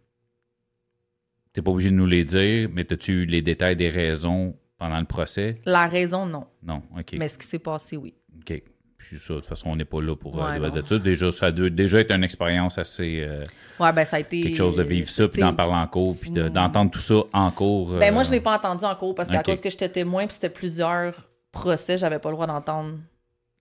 T'es 1.51 1.63
pas 1.63 1.71
obligé 1.71 1.89
de 1.89 1.95
nous 1.95 2.05
les 2.05 2.23
dire, 2.23 2.69
mais 2.71 2.91
as-tu 2.93 3.23
eu 3.23 3.25
les 3.25 3.41
détails 3.41 3.75
des 3.75 3.89
raisons 3.89 4.55
pendant 4.77 4.99
le 4.99 5.05
procès? 5.07 5.59
La 5.65 5.87
raison, 5.87 6.27
non. 6.27 6.45
Non, 6.61 6.83
OK. 6.95 7.13
Mais 7.17 7.27
ce 7.27 7.39
qui 7.39 7.47
s'est 7.47 7.57
passé, 7.57 7.97
oui. 7.97 8.13
OK. 8.39 8.61
Puis 8.99 9.17
ça, 9.19 9.33
de 9.33 9.39
toute 9.39 9.47
façon, 9.47 9.69
on 9.69 9.75
n'est 9.75 9.85
pas 9.85 10.01
là 10.01 10.15
pour 10.15 10.39
euh, 10.43 10.51
Ouais, 10.51 10.59
non. 10.59 10.69
de 10.69 10.85
ça. 10.85 10.99
Déjà, 10.99 11.31
ça 11.31 11.51
doit 11.51 11.69
déjà 11.71 11.99
être 12.01 12.11
une 12.11 12.23
expérience 12.23 12.77
assez... 12.77 13.25
euh, 13.27 13.43
Ouais, 13.79 13.91
ben 13.91 14.05
ça 14.05 14.17
a 14.17 14.19
été. 14.19 14.41
quelque 14.41 14.57
chose 14.57 14.75
de 14.75 14.83
vivre 14.83 15.09
ça, 15.09 15.27
puis 15.27 15.41
d'en 15.41 15.53
parler 15.55 15.73
en 15.73 15.87
cours, 15.87 16.15
puis 16.19 16.29
de- 16.31 16.43
Mm. 16.43 16.49
d'entendre 16.49 16.91
tout 16.91 16.99
ça 16.99 17.15
en 17.33 17.49
cours. 17.49 17.91
Ben 17.93 18.11
euh, 18.11 18.13
moi, 18.13 18.23
je 18.23 18.29
l'ai 18.31 18.41
pas 18.41 18.55
entendu 18.57 18.85
en 18.85 18.95
cours 18.95 19.15
parce 19.15 19.29
qu'à 19.29 19.39
ok. 19.39 19.45
cause 19.45 19.61
que 19.61 19.69
j'étais 19.71 19.89
témoin, 19.89 20.25
puis 20.27 20.33
c'était 20.35 20.49
plusieurs 20.49 21.15
procès, 21.51 21.97
j'avais 21.97 22.19
pas 22.19 22.29
le 22.29 22.35
droit 22.35 22.45
d'entendre. 22.45 22.99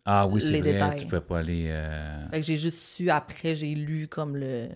Ah 0.05 0.27
oui, 0.27 0.41
c'est 0.43 0.61
vrai, 0.61 0.73
détails. 0.73 0.97
tu 0.99 1.07
peux 1.07 1.21
pas 1.21 1.39
aller... 1.39 1.67
euh, 1.69 2.29
Fait 2.31 2.41
que 2.41 2.47
j'ai 2.47 2.57
juste 2.57 2.79
su 2.81 3.09
après, 3.09 3.55
j'ai 3.55 3.75
lu 3.75 4.09
comme 4.09 4.37
le. 4.37 4.69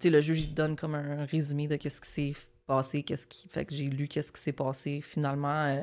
Tu 0.00 0.08
sais, 0.08 0.10
le 0.10 0.20
juge, 0.20 0.42
il 0.42 0.54
donne 0.54 0.74
comme 0.74 0.94
un 0.94 1.24
résumé 1.26 1.68
de 1.68 1.76
qu'est-ce 1.76 2.00
qui 2.00 2.08
s'est 2.10 2.32
passé, 2.66 3.02
qu'est-ce 3.02 3.26
qui. 3.26 3.48
Fait 3.48 3.64
que 3.64 3.74
j'ai 3.74 3.84
lu 3.86 4.08
qu'est-ce 4.08 4.32
qui 4.32 4.40
s'est 4.40 4.52
passé. 4.52 5.00
Finalement, 5.00 5.66
euh, 5.66 5.82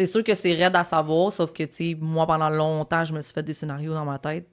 c'est 0.00 0.06
sûr 0.06 0.24
que 0.24 0.34
c'est 0.34 0.54
raide 0.54 0.74
à 0.74 0.84
savoir, 0.84 1.30
sauf 1.30 1.52
que, 1.52 1.62
tu 1.64 1.74
sais, 1.74 1.96
moi, 2.00 2.26
pendant 2.26 2.48
longtemps, 2.48 3.04
je 3.04 3.12
me 3.12 3.20
suis 3.20 3.34
fait 3.34 3.42
des 3.42 3.52
scénarios 3.52 3.92
dans 3.92 4.06
ma 4.06 4.18
tête. 4.18 4.48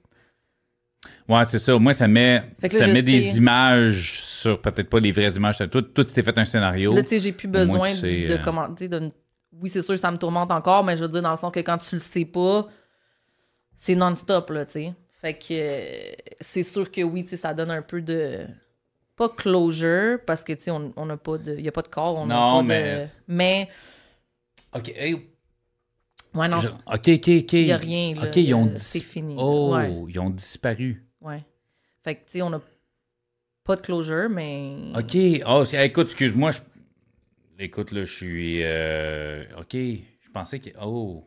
Ouais, 1.26 1.42
c'est 1.46 1.58
ça. 1.58 1.78
Moi, 1.78 1.94
ça 1.94 2.06
met, 2.06 2.42
là, 2.60 2.68
ça 2.68 2.86
met 2.86 3.02
des 3.02 3.38
images 3.38 4.22
sur 4.24 4.60
peut-être 4.60 4.90
pas 4.90 5.00
les 5.00 5.10
vraies 5.10 5.32
images. 5.32 5.56
Tout, 5.70 5.80
tout 5.80 6.04
tu 6.04 6.12
t'es 6.12 6.22
fait 6.22 6.36
un 6.36 6.44
scénario. 6.44 6.92
Là, 6.92 7.02
tu 7.02 7.10
sais, 7.10 7.18
j'ai 7.18 7.32
plus 7.32 7.48
moins, 7.48 7.60
besoin 7.60 7.90
tu 7.92 7.96
sais, 7.96 8.24
de 8.26 8.34
euh, 8.34 8.38
comment. 8.44 8.68
de... 8.68 9.10
Oui, 9.52 9.70
c'est 9.70 9.80
sûr, 9.80 9.98
ça 9.98 10.10
me 10.10 10.18
tourmente 10.18 10.52
encore, 10.52 10.84
mais 10.84 10.96
je 10.96 11.04
veux 11.04 11.10
dire, 11.10 11.22
dans 11.22 11.30
le 11.30 11.36
sens 11.36 11.50
que 11.50 11.60
quand 11.60 11.78
tu 11.78 11.94
le 11.94 12.00
sais 12.00 12.26
pas, 12.26 12.68
c'est 13.76 13.94
non-stop, 13.94 14.50
là, 14.50 14.66
tu 14.66 14.72
sais. 14.72 14.94
Fait 15.22 15.32
que 15.32 15.46
euh, 15.52 16.12
c'est 16.42 16.62
sûr 16.62 16.90
que 16.90 17.00
oui, 17.00 17.22
tu 17.22 17.30
sais, 17.30 17.36
ça 17.38 17.54
donne 17.54 17.70
un 17.70 17.82
peu 17.82 18.02
de. 18.02 18.44
Pas 19.16 19.30
closure, 19.30 20.18
parce 20.26 20.44
que, 20.44 20.52
tu 20.52 20.64
sais, 20.64 20.70
on 20.70 21.06
n'a 21.06 21.16
pas 21.16 21.38
de. 21.38 21.54
Il 21.54 21.62
n'y 21.62 21.68
a 21.68 21.72
pas 21.72 21.82
de 21.82 21.88
corps, 21.88 22.16
on 22.16 22.26
n'a 22.26 22.34
pas 22.34 22.62
mais- 22.62 22.98
de. 22.98 23.04
Mais. 23.28 23.68
OK. 24.74 24.92
hey, 24.94 25.16
Ouais, 26.34 26.48
non, 26.48 26.58
je- 26.58 26.68
OK, 26.68 27.08
OK, 27.08 27.28
OK. 27.28 27.52
il 27.52 27.64
n'y 27.64 27.72
a 27.72 27.76
rien, 27.76 28.14
là. 28.14 28.28
OK, 28.28 28.36
ils 28.36 28.54
ont 28.54 28.66
Euh, 28.66 28.76
C'est 28.76 28.98
dis- 29.00 29.04
fini. 29.04 29.34
là. 29.34 29.42
Oh, 29.42 29.74
Ouais, 29.74 29.92
ils 30.08 30.18
ont 30.20 30.30
disparu. 30.30 31.04
ouais. 31.20 31.44
Fait 32.04 32.14
que, 32.14 32.20
tu 32.20 32.32
sais, 32.32 32.42
on 32.42 32.50
n'a 32.50 32.60
pas 33.64 33.76
de 33.76 33.80
closure, 33.82 34.28
mais. 34.30 34.92
OK. 34.96 35.16
Oh, 35.46 35.64
écoute, 35.72 36.06
excuse-moi. 36.06 36.50
je- 36.52 36.60
Écoute, 37.60 37.90
là, 37.90 38.04
je 38.04 38.12
suis... 38.14 38.60
euh, 38.62 39.42
OK. 39.58 39.72
Je 39.74 40.30
pensais 40.32 40.60
que... 40.60 40.70
Oh. 40.80 41.24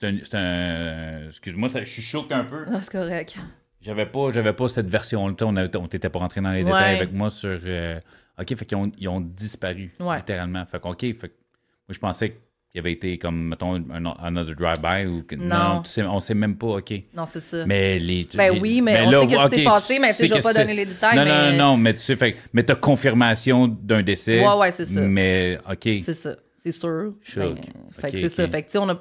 C'est 0.00 0.06
un... 0.06 0.18
un- 0.38 1.28
Excuse-moi, 1.28 1.68
ça- 1.68 1.82
je 1.82 1.90
suis 1.90 2.02
choqué 2.02 2.32
un 2.34 2.44
peu. 2.44 2.64
Ah, 2.68 2.80
c'est 2.80 2.92
correct. 2.92 3.38
J'avais 3.80 4.06
pas, 4.06 4.30
j'avais 4.32 4.52
pas 4.52 4.68
cette 4.68 4.88
version-là. 4.88 5.34
On 5.42 5.56
avait- 5.56 5.76
on 5.76 5.88
t'était 5.88 6.10
pas 6.10 6.20
rentré 6.20 6.40
dans 6.40 6.52
les 6.52 6.60
Ouais. 6.62 6.66
détails 6.70 6.96
avec 6.98 7.12
moi 7.12 7.30
sur... 7.30 7.58
euh, 7.64 7.98
OK, 8.40 8.54
fait 8.54 8.64
qu'ils 8.66 8.76
ont, 8.78 8.92
ils 8.98 9.08
ont 9.08 9.20
disparu, 9.20 9.92
Ouais. 9.98 10.18
littéralement. 10.18 10.64
Fait 10.66 10.80
que, 10.80 10.86
OK, 10.86 11.00
fait 11.00 11.14
que 11.14 11.26
moi, 11.26 11.90
je 11.90 11.98
pensais 11.98 12.36
qu'il 12.78 12.86
avait 12.86 12.92
été 12.92 13.18
comme, 13.18 13.48
mettons, 13.48 13.74
un, 13.74 14.04
another 14.22 14.54
drive-by 14.54 15.06
ou... 15.06 15.22
que- 15.22 15.34
Non. 15.34 15.82
tu 15.82 15.90
sais, 15.90 16.02
on 16.02 16.20
sait 16.20 16.34
même 16.34 16.56
pas, 16.56 16.78
OK. 16.78 16.92
Non, 17.14 17.26
c'est 17.26 17.40
ça. 17.40 17.66
Mais 17.66 17.98
les... 17.98 18.26
Ben 18.34 18.58
oui, 18.60 18.80
mais 18.80 19.02
on 19.02 19.10
là, 19.10 19.20
sait 19.20 19.26
qu'est-ce 19.26 19.48
qui 19.50 19.56
s'est 19.56 19.64
passé, 19.64 19.98
mais 19.98 20.08
tu 20.08 20.14
sais, 20.14 20.26
je 20.28 20.34
vais 20.34 20.40
pas 20.40 20.52
donner 20.54 20.74
les 20.74 20.86
détails, 20.86 21.16
Non, 21.16 21.24
mais- 21.24 21.52
non, 21.56 21.58
non, 21.72 21.76
mais 21.76 21.94
tu 21.94 22.00
sais, 22.00 22.16
fait, 22.16 22.36
mais 22.52 22.62
t'as 22.62 22.74
confirmation 22.76 23.66
d'un 23.68 24.02
décès. 24.02 24.40
Ouais, 24.46 24.54
ouais, 24.56 24.70
c'est 24.72 24.84
ça. 24.84 25.00
Mais, 25.00 25.58
OK. 25.70 25.88
C'est 26.02 26.14
ça, 26.14 26.36
c'est 26.54 26.72
sûr. 26.72 27.14
Choc. 27.22 27.54
Ben, 27.54 27.62
fait 27.90 28.12
que 28.12 28.18
c'est 28.20 28.28
ça. 28.28 28.46
Fait 28.48 28.62
que, 28.62 28.66
tu 28.66 28.72
sais, 28.72 28.78
on 28.78 28.86
n'a 28.86 29.00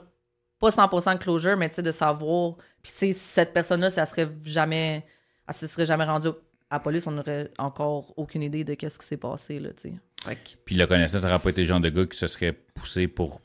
pas 0.59 0.69
100% 0.69 1.13
de 1.13 1.19
closure, 1.19 1.55
mais 1.57 1.69
tu 1.69 1.75
sais, 1.75 1.84
de 1.84 1.91
savoir. 1.91 2.55
Puis, 2.82 2.91
tu 2.93 2.97
sais, 2.97 3.13
cette 3.13 3.53
personne-là, 3.53 3.89
ça 3.91 4.05
serait 4.05 4.28
jamais. 4.43 5.05
Elle 5.47 5.53
se 5.53 5.67
serait 5.67 5.86
jamais 5.86 6.03
rendue 6.03 6.30
à 6.69 6.75
la 6.75 6.80
police, 6.82 7.07
on 7.07 7.11
n'aurait 7.11 7.49
encore 7.57 8.13
aucune 8.17 8.43
idée 8.43 8.65
de 8.65 8.73
qu'est-ce 8.73 8.99
qui 8.99 9.05
s'est 9.05 9.15
passé, 9.17 9.59
là, 9.59 9.69
tu 9.69 9.89
sais. 9.89 9.93
Fait 10.25 10.36
que, 10.36 10.39
Puis 10.65 10.75
le 10.75 10.86
connaissant, 10.88 11.19
ça 11.21 11.28
n'aurait 11.30 11.39
pas 11.39 11.51
été 11.51 11.61
le 11.61 11.67
genre 11.67 11.80
de 11.80 11.88
gars 11.88 12.05
qui 12.05 12.17
se 12.17 12.28
serait 12.28 12.51
poussé 12.73 13.07
pour 13.07 13.39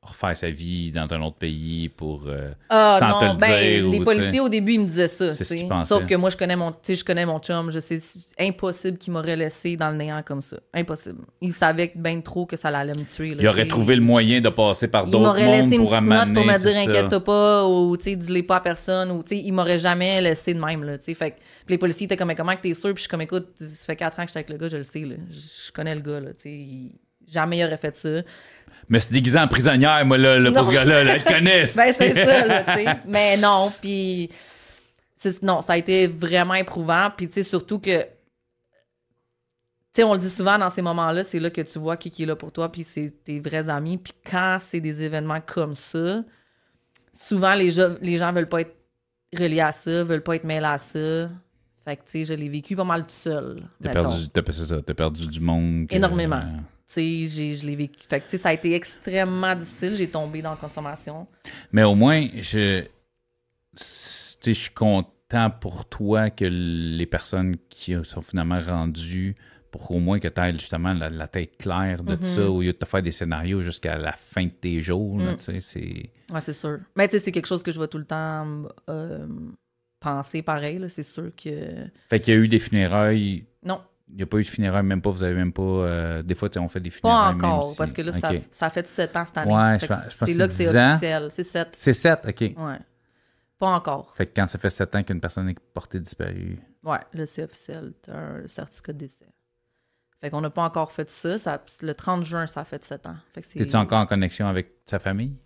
refaire 0.00 0.36
sa 0.36 0.48
vie 0.48 0.90
dans 0.92 1.12
un 1.12 1.20
autre 1.22 1.36
pays 1.36 1.88
pour 1.90 2.22
euh, 2.28 2.50
Ah 2.70 2.96
sans 3.00 3.18
te 3.18 3.24
non, 3.26 3.32
le 3.34 3.38
ben, 3.38 3.48
dire. 3.82 3.90
les 3.90 3.98
ou, 4.00 4.04
policiers 4.04 4.40
au 4.40 4.48
début 4.48 4.74
ils 4.74 4.80
me 4.80 4.86
disaient 4.86 5.08
ça. 5.08 5.34
C'est 5.34 5.44
ce 5.44 5.52
qu'ils. 5.54 5.68
Sauf 5.82 6.06
que 6.06 6.14
moi 6.14 6.30
je 6.30 6.36
connais 6.36 6.56
mon, 6.56 6.70
tu 6.70 6.78
sais, 6.82 6.94
je 6.94 7.04
connais 7.04 7.26
mon 7.26 7.38
chum, 7.40 7.70
je 7.70 7.80
sais 7.80 8.00
impossible 8.38 8.96
qu'il 8.96 9.12
m'aurait 9.12 9.36
laissé 9.36 9.76
dans 9.76 9.90
le 9.90 9.96
néant 9.96 10.22
comme 10.24 10.40
ça, 10.40 10.56
impossible. 10.72 11.18
Il 11.40 11.52
savait 11.52 11.92
bien 11.94 12.20
trop 12.20 12.46
que 12.46 12.56
ça 12.56 12.68
allait 12.68 12.94
me 12.94 13.04
tuer. 13.04 13.34
là, 13.34 13.42
Il 13.42 13.48
aurait 13.48 13.66
trouvé 13.68 13.96
le 13.96 14.00
moyen 14.00 14.40
de 14.40 14.48
passer 14.48 14.88
par 14.88 15.04
Il 15.06 15.10
d'autres 15.10 15.24
m'aurait 15.24 15.44
mondes 15.46 15.64
laissé 15.64 15.74
une 15.76 15.82
pour 15.82 15.90
petite 15.90 16.04
note 16.06 16.32
pour 16.34 16.44
me 16.44 16.58
dire 16.58 16.76
inquiète-toi 16.78 17.24
pas 17.24 17.66
ou 17.68 17.96
tu 17.96 18.04
sais 18.04 18.16
dis-les 18.16 18.42
pas 18.44 18.56
à 18.56 18.60
personne 18.60 19.10
ou 19.10 19.22
tu 19.22 19.36
sais 19.36 19.42
il 19.42 19.52
m'aurait 19.52 19.78
jamais 19.80 20.20
laissé 20.22 20.54
de 20.54 20.60
même 20.64 20.84
là, 20.84 20.96
tu 20.96 21.04
sais. 21.04 21.14
Fait 21.14 21.32
que 21.32 21.36
les 21.68 21.76
policiers 21.76 22.04
étaient 22.06 22.16
comme 22.16 22.34
comment 22.34 22.54
que 22.54 22.62
t'es 22.62 22.72
sûr? 22.74 22.90
Puis 22.94 22.98
je 22.98 23.00
suis 23.02 23.08
comme 23.08 23.20
écoute 23.22 23.48
ça 23.56 23.84
fait 23.86 23.96
4 23.96 24.20
ans 24.20 24.22
que 24.22 24.28
j'étais 24.28 24.38
avec 24.38 24.50
le 24.50 24.56
gars, 24.58 24.68
je 24.68 24.76
le 24.78 24.84
sais 24.84 25.00
là, 25.00 25.16
je 25.30 25.72
connais 25.72 25.94
le 25.94 26.00
gars 26.00 26.20
là, 26.20 26.30
tu 26.32 26.42
sais. 26.44 26.50
il- 26.52 26.98
Jamais 27.30 27.58
il 27.58 27.64
aurait 27.64 27.76
fait 27.76 27.94
ça. 27.94 28.08
Mais 28.88 29.00
se 29.00 29.12
déguisant 29.12 29.42
en 29.42 29.48
prisonnière, 29.48 30.04
moi, 30.06 30.16
là, 30.18 30.38
là, 30.38 30.50
pour 30.52 30.64
ce 30.66 30.72
gars-là, 30.72 31.04
là, 31.04 31.18
je 31.18 31.24
connais. 31.24 31.64
Ben, 31.76 31.92
c'est 31.92 32.14
ça, 32.14 32.46
là, 32.46 32.62
tu 32.62 32.72
sais. 32.72 32.86
Mais 33.06 33.36
non, 33.36 33.70
puis... 33.80 34.30
Non, 35.42 35.60
ça 35.62 35.72
a 35.74 35.76
été 35.76 36.06
vraiment 36.06 36.54
éprouvant. 36.54 37.10
Puis, 37.16 37.26
tu 37.28 37.34
sais, 37.34 37.42
surtout 37.42 37.78
que... 37.80 38.02
Tu 38.02 38.06
sais, 39.96 40.04
on 40.04 40.12
le 40.14 40.18
dit 40.20 40.30
souvent 40.30 40.58
dans 40.58 40.70
ces 40.70 40.80
moments-là, 40.82 41.24
c'est 41.24 41.40
là 41.40 41.50
que 41.50 41.60
tu 41.60 41.78
vois 41.78 41.96
qui, 41.96 42.10
qui 42.10 42.22
est 42.22 42.26
là 42.26 42.36
pour 42.36 42.52
toi, 42.52 42.70
puis 42.70 42.84
c'est 42.84 43.12
tes 43.24 43.40
vrais 43.40 43.68
amis. 43.68 43.98
Puis 43.98 44.12
quand 44.30 44.58
c'est 44.60 44.80
des 44.80 45.02
événements 45.02 45.40
comme 45.40 45.74
ça, 45.74 46.22
souvent, 47.12 47.54
les 47.54 47.70
gens, 47.70 47.94
les 48.00 48.16
gens 48.16 48.32
veulent 48.32 48.48
pas 48.48 48.60
être 48.60 48.76
reliés 49.36 49.60
à 49.60 49.72
ça, 49.72 50.02
veulent 50.04 50.22
pas 50.22 50.36
être 50.36 50.44
mêlés 50.44 50.66
à 50.66 50.78
ça. 50.78 51.30
Fait 51.84 51.96
que, 51.96 52.02
tu 52.04 52.10
sais, 52.10 52.24
je 52.26 52.34
l'ai 52.34 52.48
vécu 52.48 52.76
pas 52.76 52.84
mal 52.84 53.02
tout 53.02 53.14
seul. 53.14 53.62
T'as 53.82 53.90
perdu, 53.90 54.24
ça, 54.52 54.82
t'as 54.82 54.94
perdu 54.94 55.26
du 55.26 55.40
monde. 55.40 55.88
que- 55.88 55.94
Énormément. 55.96 56.42
Tu 56.88 57.28
sais, 57.28 57.54
je 57.54 57.66
l'ai 57.66 57.76
vécu. 57.76 58.00
Fait 58.08 58.20
que, 58.20 58.36
ça 58.36 58.48
a 58.48 58.52
été 58.54 58.74
extrêmement 58.74 59.54
difficile. 59.54 59.94
J'ai 59.94 60.08
tombé 60.08 60.40
dans 60.40 60.50
la 60.50 60.56
consommation. 60.56 61.26
Mais 61.70 61.82
au 61.84 61.94
moins, 61.94 62.26
je, 62.34 62.84
je 63.76 64.50
suis 64.52 64.70
content 64.70 65.50
pour 65.60 65.84
toi 65.86 66.30
que 66.30 66.46
les 66.46 67.06
personnes 67.06 67.56
qui 67.68 67.94
sont 68.04 68.22
finalement 68.22 68.60
rendues, 68.60 69.36
pour 69.70 69.90
au 69.90 69.98
moins 69.98 70.18
que 70.18 70.28
tu 70.28 70.40
aies 70.40 70.54
justement 70.54 70.94
la, 70.94 71.10
la 71.10 71.28
tête 71.28 71.58
claire 71.58 72.02
de 72.02 72.16
Mm-hmm. 72.16 72.24
ça, 72.24 72.50
au 72.50 72.62
lieu 72.62 72.72
de 72.72 72.78
te 72.78 72.86
faire 72.86 73.02
des 73.02 73.12
scénarios 73.12 73.60
jusqu'à 73.60 73.98
la 73.98 74.12
fin 74.12 74.44
de 74.44 74.50
tes 74.50 74.80
jours. 74.80 75.18
Mm. 75.18 75.36
tu 75.36 75.42
sais, 75.44 75.60
c'est... 75.60 76.10
Ouais, 76.32 76.40
c'est 76.40 76.54
sûr. 76.54 76.78
Mais 76.96 77.06
tu 77.06 77.12
sais, 77.12 77.18
c'est 77.18 77.32
quelque 77.32 77.46
chose 77.46 77.62
que 77.62 77.70
je 77.70 77.78
vais 77.78 77.88
tout 77.88 77.98
le 77.98 78.06
temps 78.06 78.62
euh, 78.88 79.26
penser 80.00 80.42
pareil. 80.42 80.82
C'est 80.88 81.02
sûr 81.02 81.30
que. 81.36 81.86
Fait 82.08 82.20
qu'il 82.20 82.34
y 82.34 82.36
a 82.36 82.40
eu 82.40 82.48
des 82.48 82.58
funérailles. 82.58 83.44
Non, 83.62 83.80
Il 84.10 84.16
n'y 84.16 84.22
a 84.22 84.26
pas 84.26 84.38
eu 84.38 84.42
de 84.42 84.48
funérailles, 84.48 84.82
même 84.84 85.02
pas, 85.02 85.10
vous 85.10 85.22
avez 85.22 85.34
même 85.34 85.52
pas. 85.52 85.62
euh, 85.62 86.22
des 86.22 86.34
fois, 86.34 86.48
on 86.56 86.68
fait 86.68 86.80
des 86.80 86.90
pas 86.90 86.96
funérailles. 86.96 87.34
même 87.36 87.44
encore, 87.44 87.64
si- 87.70 87.76
parce 87.76 87.92
que 87.92 88.02
là, 88.02 88.12
ça, 88.50 88.70
fait 88.70 88.86
7 88.86 89.16
ans 89.16 89.26
cette 89.26 89.38
année. 89.38 89.52
Ouais, 89.52 89.78
je 89.80 89.86
pense- 89.86 90.10
je 90.10 90.16
pense 90.16 90.28
c'est 90.28 90.34
que 90.34 90.38
là 90.38 90.46
que 90.48 90.52
c'est 90.54 90.64
c'est 90.64 90.70
10 90.72 90.76
ans. 90.78 90.90
officiel. 90.94 91.28
C'est 91.30 91.44
7. 91.44 91.68
C'est 91.72 91.92
7, 91.92 92.20
OK. 92.26 92.40
Ouais. 92.40 92.78
Pas 93.58 93.68
encore. 93.68 94.14
Fait 94.16 94.26
que 94.26 94.32
quand 94.34 94.46
ça 94.46 94.58
fait 94.58 94.70
7 94.70 94.94
ans 94.96 95.02
qu'une 95.02 95.20
personne 95.20 95.48
est 95.48 95.58
portée 95.74 96.00
disparue. 96.00 96.58
Ouais, 96.84 96.98
là, 97.12 97.26
c'est 97.26 97.42
officiel. 97.42 97.92
T'as 98.02 98.16
un 98.16 98.46
certificat 98.46 98.92
de 98.92 98.98
décès. 98.98 99.26
Fait 100.20 100.30
qu'on 100.30 100.40
n'a 100.40 100.50
pas 100.50 100.62
encore 100.62 100.90
fait 100.90 101.08
ça. 101.10 101.38
ça. 101.38 101.62
Le 101.82 101.92
30 101.94 102.24
juin, 102.24 102.46
ça 102.46 102.64
fait 102.64 102.84
7 102.84 103.06
ans. 103.06 103.16
Fait 103.34 103.40
que 103.42 103.46
c'est- 103.46 103.58
T'es-tu 103.58 103.76
encore 103.76 103.98
en 104.00 104.06
connexion 104.06 104.46
avec 104.48 104.72
sa 104.86 104.98
famille? 104.98 105.36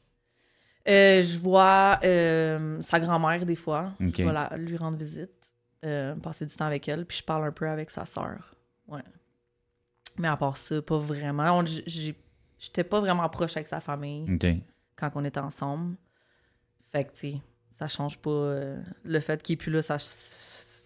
Euh, 0.88 1.22
je 1.22 1.38
vois 1.38 2.00
euh, 2.04 2.80
sa 2.82 2.98
grand-mère 3.00 3.44
des 3.46 3.54
fois. 3.56 3.92
Je 4.00 4.06
vais 4.24 4.32
la- 4.32 4.50
lui 4.56 4.76
rendre 4.76 4.98
visite, 4.98 5.30
euh, 5.84 6.14
passer 6.16 6.46
du 6.46 6.54
temps 6.54 6.66
avec 6.66 6.88
elle, 6.88 7.04
puis 7.06 7.18
je 7.18 7.24
parle 7.24 7.44
un 7.44 7.52
peu 7.52 7.68
avec 7.68 7.90
sa 7.90 8.04
sœur. 8.06 8.54
Ouais. 8.88 9.02
Mais 10.18 10.28
à 10.28 10.36
part 10.36 10.56
ça, 10.56 10.80
pas 10.82 10.98
vraiment. 10.98 11.64
J'étais 11.66 12.84
pas 12.84 13.00
vraiment 13.00 13.28
proche 13.28 13.56
avec 13.56 13.66
sa 13.66 13.80
famille 13.80 14.26
quand 14.96 15.10
on 15.14 15.24
était 15.24 15.40
ensemble. 15.40 15.96
Fait 16.90 17.04
que, 17.04 17.12
tu 17.12 17.18
sais, 17.32 17.40
ça 17.78 17.88
change 17.88 18.18
pas. 18.18 18.30
euh, 18.30 18.80
le 19.04 19.20
fait 19.20 19.42
qu'il 19.42 19.54
est 19.54 19.56
plus 19.56 19.72
là, 19.72 19.82
ça, 19.82 19.96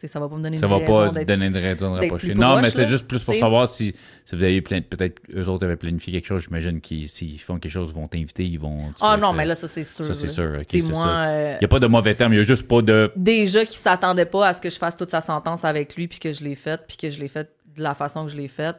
c'est- 0.06 0.12
ça 0.12 0.20
va 0.20 0.28
pas 0.28 0.36
me 0.36 0.42
donner 0.42 0.56
Ça 0.58 0.66
une 0.66 0.70
va 0.72 0.78
raison 0.78 0.92
pas 1.12 1.24
donner 1.24 1.50
de 1.50 1.58
raison 1.58 1.94
de 1.94 2.00
d'être 2.00 2.10
rapprocher. 2.12 2.34
Non, 2.34 2.52
proche, 2.52 2.62
mais 2.62 2.70
c'était 2.70 2.88
juste 2.88 3.06
plus 3.08 3.22
pour 3.24 3.34
savoir 3.34 3.68
si, 3.68 3.94
si 4.24 4.36
vous 4.36 4.42
avez 4.42 4.60
plein, 4.60 4.80
peut-être 4.80 5.20
eux 5.34 5.48
autres 5.48 5.64
avaient 5.64 5.76
planifié 5.76 6.12
quelque 6.12 6.26
chose. 6.26 6.42
J'imagine 6.44 6.80
qu'ils 6.80 7.08
s'ils 7.08 7.38
font 7.40 7.58
quelque 7.58 7.72
chose, 7.72 7.90
ils 7.94 8.00
vont 8.00 8.08
t'inviter, 8.08 8.44
ils 8.44 8.58
vont. 8.58 8.90
Ah 9.00 9.16
non, 9.16 9.28
être- 9.30 9.36
mais 9.36 9.44
là, 9.46 9.54
ça, 9.54 9.68
c'est 9.68 9.84
sûr. 9.84 10.04
Ça, 10.04 10.14
c'est 10.14 10.28
sûr. 10.28 10.60
C'est 10.68 10.80
sais, 10.82 10.92
moi, 10.92 11.02
ça. 11.04 11.28
euh, 11.28 11.52
Il 11.56 11.62
n'y 11.62 11.64
a 11.64 11.68
pas 11.68 11.80
de 11.80 11.86
mauvais 11.86 12.14
terme, 12.14 12.32
il 12.32 12.36
y 12.36 12.40
a 12.40 12.42
juste 12.42 12.66
pas 12.68 12.82
de. 12.82 13.12
déjà 13.16 13.64
qui 13.64 13.76
s'attendait 13.76 14.26
pas 14.26 14.48
à 14.48 14.54
ce 14.54 14.60
que 14.60 14.70
je 14.70 14.76
fasse 14.78 14.96
toute 14.96 15.10
sa 15.10 15.20
sentence 15.20 15.64
avec 15.64 15.96
lui, 15.96 16.08
puis 16.08 16.18
que 16.18 16.32
je 16.32 16.42
l'ai 16.44 16.54
faite, 16.54 16.82
puis 16.88 16.96
que 16.96 17.10
je 17.10 17.18
l'ai 17.20 17.28
faite 17.28 17.50
de 17.76 17.82
la 17.82 17.94
façon 17.94 18.24
que 18.24 18.30
je 18.32 18.36
l'ai 18.36 18.48
faite. 18.48 18.76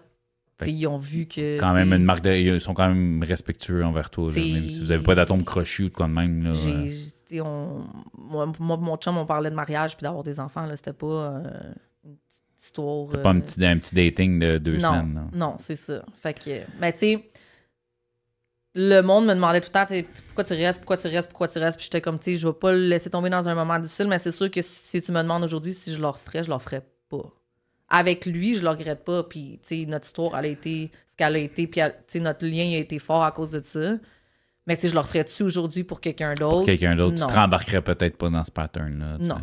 Fait 0.60 0.66
sais, 0.66 0.72
Ils 0.72 0.88
ont 0.88 0.98
vu 0.98 1.28
que. 1.28 1.60
Quand 1.60 1.74
même 1.74 1.92
sais, 1.92 1.98
une 1.98 2.04
marque 2.04 2.24
de. 2.24 2.32
Ils 2.34 2.60
sont 2.62 2.74
quand 2.74 2.88
même 2.88 3.22
respectueux 3.24 3.86
envers 3.86 4.10
toi. 4.10 4.26
là, 4.26 4.32
T'sais, 4.32 4.40
même 4.54 4.72
si 4.72 4.80
vous 4.82 4.88
n'avez 4.88 5.04
pas 5.04 5.14
d'atome 5.14 5.44
crochu 5.44 5.84
ou 5.84 5.90
de 5.90 5.94
quoi 5.94 6.08
de 6.08 6.14
même. 6.14 6.44
Là, 6.46 6.54
On, 7.34 7.84
moi, 8.18 8.52
moi, 8.60 8.78
mon 8.78 8.98
chum, 8.98 9.18
on 9.18 9.26
parlait 9.26 9.50
de 9.50 9.56
mariage 9.56 9.96
puis 9.96 10.04
d'avoir 10.04 10.24
des 10.24 10.40
enfants. 10.40 10.68
C'était 10.76 10.94
pas 10.94 11.06
euh, 11.06 11.74
une 12.06 12.16
petite 12.16 12.64
histoire. 12.64 13.08
C'est 13.12 13.22
pas 13.22 13.30
un 13.30 13.38
euh, 13.38 13.42
petit, 13.42 13.66
un 13.66 13.78
petit 13.78 13.96
dating 13.96 14.40
de 14.40 14.58
deux 14.58 14.78
non, 14.78 14.90
semaines. 14.90 15.14
Non? 15.14 15.30
non, 15.34 15.56
c'est 15.60 15.76
ça. 15.76 16.04
Fait 16.16 16.34
que, 16.34 16.62
mais 16.80 16.94
tu 16.94 17.00
sais, 17.00 17.32
le 18.80 19.02
monde 19.02 19.26
me 19.26 19.34
demandait 19.34 19.60
tout 19.60 19.70
le 19.74 20.04
temps, 20.04 20.12
pourquoi 20.28 20.44
tu 20.44 20.54
restes, 20.54 20.80
pourquoi 20.80 20.98
tu 20.98 21.08
restes, 21.08 21.30
pourquoi 21.30 21.48
tu 21.48 21.58
restes? 21.58 21.78
Puis 21.78 21.86
j'étais 21.86 22.00
comme, 22.00 22.20
tu 22.20 22.26
sais, 22.26 22.36
je 22.38 22.48
vais 22.48 22.54
pas 22.54 22.72
le 22.72 22.88
laisser 22.88 23.10
tomber 23.10 23.32
dans 23.32 23.50
un 23.50 23.56
moment 23.56 23.80
difficile, 23.80 24.08
mais 24.08 24.20
c'est 24.20 24.32
sûr 24.32 24.52
que 24.52 24.62
si 24.62 25.02
tu 25.02 25.12
me 25.12 25.22
demandes 25.24 25.44
aujourd'hui 25.44 25.74
si 25.74 25.92
je 25.92 26.00
le 26.00 26.08
referais, 26.08 26.44
je 26.44 26.50
le 26.50 26.54
referais 26.54 26.86
pas. 27.10 27.34
Avec 27.90 28.28
lui, 28.28 28.56
je 28.56 28.62
le 28.62 28.70
regrette 28.70 29.04
pas. 29.04 29.24
Puis, 29.24 29.60
tu 29.64 29.82
sais, 29.82 29.86
notre 29.88 30.06
histoire, 30.06 30.38
elle 30.38 30.46
a 30.46 30.50
été 30.50 30.92
ce 31.08 31.16
qu'elle 31.16 31.36
a 31.36 31.40
été. 31.40 31.66
Puis, 31.66 31.82
tu 31.82 31.92
sais, 32.06 32.20
notre 32.20 32.46
lien 32.46 32.72
a 32.74 32.78
été 32.78 33.00
fort 33.00 33.24
à 33.24 33.32
cause 33.32 33.52
de 33.52 33.62
ça. 33.62 33.96
Mais, 34.68 34.76
tu 34.76 34.82
sais, 34.84 34.90
je 34.90 34.94
le 34.94 35.00
referais-tu 35.00 35.44
aujourd'hui 35.44 35.84
pour 35.84 36.02
quelqu'un 36.02 36.34
d'autre? 36.34 36.58
Pour 36.58 36.66
quelqu'un 36.66 36.96
d'autre, 36.96 37.16
tu 37.16 37.26
te 37.26 37.34
rembarquerais 37.34 37.82
peut-être 37.82 38.18
pas 38.18 38.30
dans 38.30 38.44
ce 38.44 38.52
pattern-là. 38.52 39.18
Non. 39.20 39.38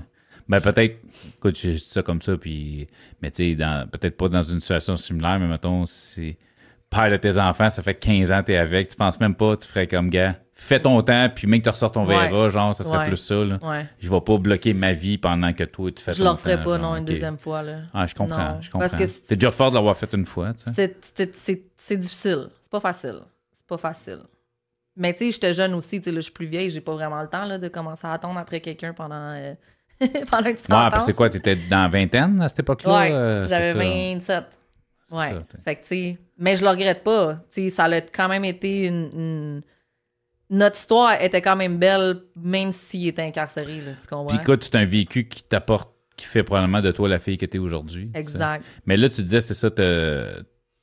Ben 0.46 0.60
peut-être, 0.60 0.98
écoute, 1.38 1.58
je 1.58 1.70
dis 1.70 1.78
ça 1.78 2.02
comme 2.02 2.20
ça, 2.20 2.36
puis, 2.36 2.86
mais 3.22 3.30
tu 3.30 3.42
sais, 3.50 3.54
dans- 3.54 3.88
peut-être 3.88 4.18
pas 4.18 4.28
dans 4.28 4.42
une 4.44 4.60
situation 4.60 4.94
similaire, 4.96 5.38
mais 5.40 5.48
mettons, 5.48 5.86
si 5.86 6.36
père 6.90 7.10
de 7.10 7.16
tes 7.16 7.38
enfants, 7.38 7.70
ça 7.70 7.82
fait 7.82 7.94
15 7.94 8.30
ans 8.30 8.42
que 8.42 8.48
t'es 8.48 8.56
avec, 8.58 8.88
tu 8.88 8.96
penses 8.96 9.18
même 9.18 9.34
pas, 9.34 9.56
tu 9.56 9.66
ferais 9.66 9.86
comme 9.86 10.10
gars, 10.10 10.36
fais 10.52 10.78
ton 10.78 11.00
temps, 11.02 11.28
puis 11.34 11.46
même 11.46 11.60
que 11.60 11.64
tu 11.64 11.70
ressors 11.70 11.90
ton 11.90 12.06
Ouais. 12.06 12.28
verra, 12.28 12.50
genre, 12.50 12.74
ça 12.76 12.84
serait 12.84 12.98
Ouais. 12.98 13.08
plus 13.08 13.16
ça, 13.16 13.36
là. 13.36 13.58
Ouais. 13.62 13.86
Je 13.98 14.10
vais 14.10 14.20
pas 14.20 14.36
bloquer 14.36 14.74
ma 14.74 14.92
vie 14.92 15.16
pendant 15.16 15.54
que 15.54 15.64
toi, 15.64 15.90
tu 15.90 16.04
fais 16.04 16.12
Je 16.12 16.18
ton 16.18 16.24
le 16.24 16.30
referais 16.32 16.58
temps, 16.58 16.64
pas, 16.64 16.78
genre, 16.78 16.90
non, 16.92 16.96
une 16.98 17.06
deuxième 17.06 17.38
fois, 17.38 17.62
là. 17.62 17.78
Ah, 17.94 18.06
je 18.06 18.14
comprends, 18.14 18.36
Non, 18.56 18.60
je 18.60 18.70
comprends. 18.70 18.86
parce 18.86 18.92
que 19.02 19.26
T'es 19.26 19.36
déjà 19.36 19.50
fort 19.50 19.70
de 19.70 19.76
l'avoir 19.76 19.96
fait 19.96 20.12
une 20.12 20.26
fois, 20.26 20.52
tu 20.52 20.70
sais. 20.74 20.94
C'est 21.76 21.96
difficile. 21.96 22.48
C'est 22.60 22.70
pas 22.70 22.80
facile. 22.80 23.20
C'est 23.50 23.66
pas 23.66 23.78
facile. 23.78 24.18
Mais 24.96 25.12
tu 25.12 25.26
sais, 25.26 25.32
j'étais 25.32 25.54
jeune 25.54 25.74
aussi, 25.74 25.98
tu 26.00 26.04
sais, 26.04 26.10
là, 26.12 26.16
je 26.20 26.24
suis 26.24 26.32
plus 26.32 26.46
vieille, 26.46 26.70
j'ai 26.70 26.80
pas 26.80 26.92
vraiment 26.92 27.20
le 27.20 27.28
temps 27.28 27.44
là, 27.44 27.58
de 27.58 27.68
commencer 27.68 28.06
à 28.06 28.12
attendre 28.12 28.38
après 28.38 28.60
quelqu'un 28.60 28.92
pendant, 28.92 29.30
euh, 29.36 29.54
pendant 30.30 30.48
une 30.48 30.54
Ouais, 30.54 30.58
parce 30.68 30.96
que 30.98 31.02
c'est 31.06 31.12
quoi, 31.14 31.28
t'étais 31.30 31.56
dans 31.56 31.82
la 31.82 31.88
vingtaine 31.88 32.40
à 32.40 32.48
cette 32.48 32.60
époque-là? 32.60 33.00
Ouais, 33.00 33.10
euh, 33.12 33.46
j'avais 33.48 33.72
c'est 33.72 34.20
ça. 34.20 34.40
27. 34.40 34.58
Ouais. 35.10 35.30
ça, 35.32 35.42
fait 35.64 35.76
que, 35.76 35.80
tu 35.82 35.86
sais, 35.88 36.18
mais 36.38 36.56
je 36.56 36.62
le 36.62 36.70
regrette 36.70 37.02
pas. 37.04 37.34
Tu 37.52 37.64
sais, 37.64 37.70
ça 37.70 37.84
a 37.84 38.00
quand 38.00 38.28
même 38.28 38.44
été 38.44 38.86
une, 38.86 39.10
une- 39.14 39.62
Notre 40.50 40.76
histoire 40.78 41.20
était 41.20 41.42
quand 41.42 41.56
même 41.56 41.78
belle, 41.78 42.20
même 42.36 42.70
s'il 42.72 43.08
était 43.08 43.22
incarcéré, 43.22 43.80
là, 43.80 43.92
tu 44.00 44.06
comprends? 44.06 44.26
Puis 44.26 44.38
écoute, 44.40 44.62
c'est 44.64 44.76
un 44.76 44.84
vécu 44.84 45.26
qui 45.28 45.42
t'apporte, 45.42 45.90
qui 46.16 46.26
fait 46.26 46.42
probablement 46.44 46.80
de 46.80 46.92
toi 46.92 47.08
la 47.08 47.18
fille 47.18 47.36
que 47.38 47.46
t'es 47.46 47.58
aujourd'hui. 47.58 48.10
exact. 48.14 48.64
Mais 48.86 48.96
là, 48.96 49.08
tu 49.08 49.22
disais, 49.22 49.40
c'est 49.40 49.54
ça, 49.54 49.70
t'as 49.70 49.82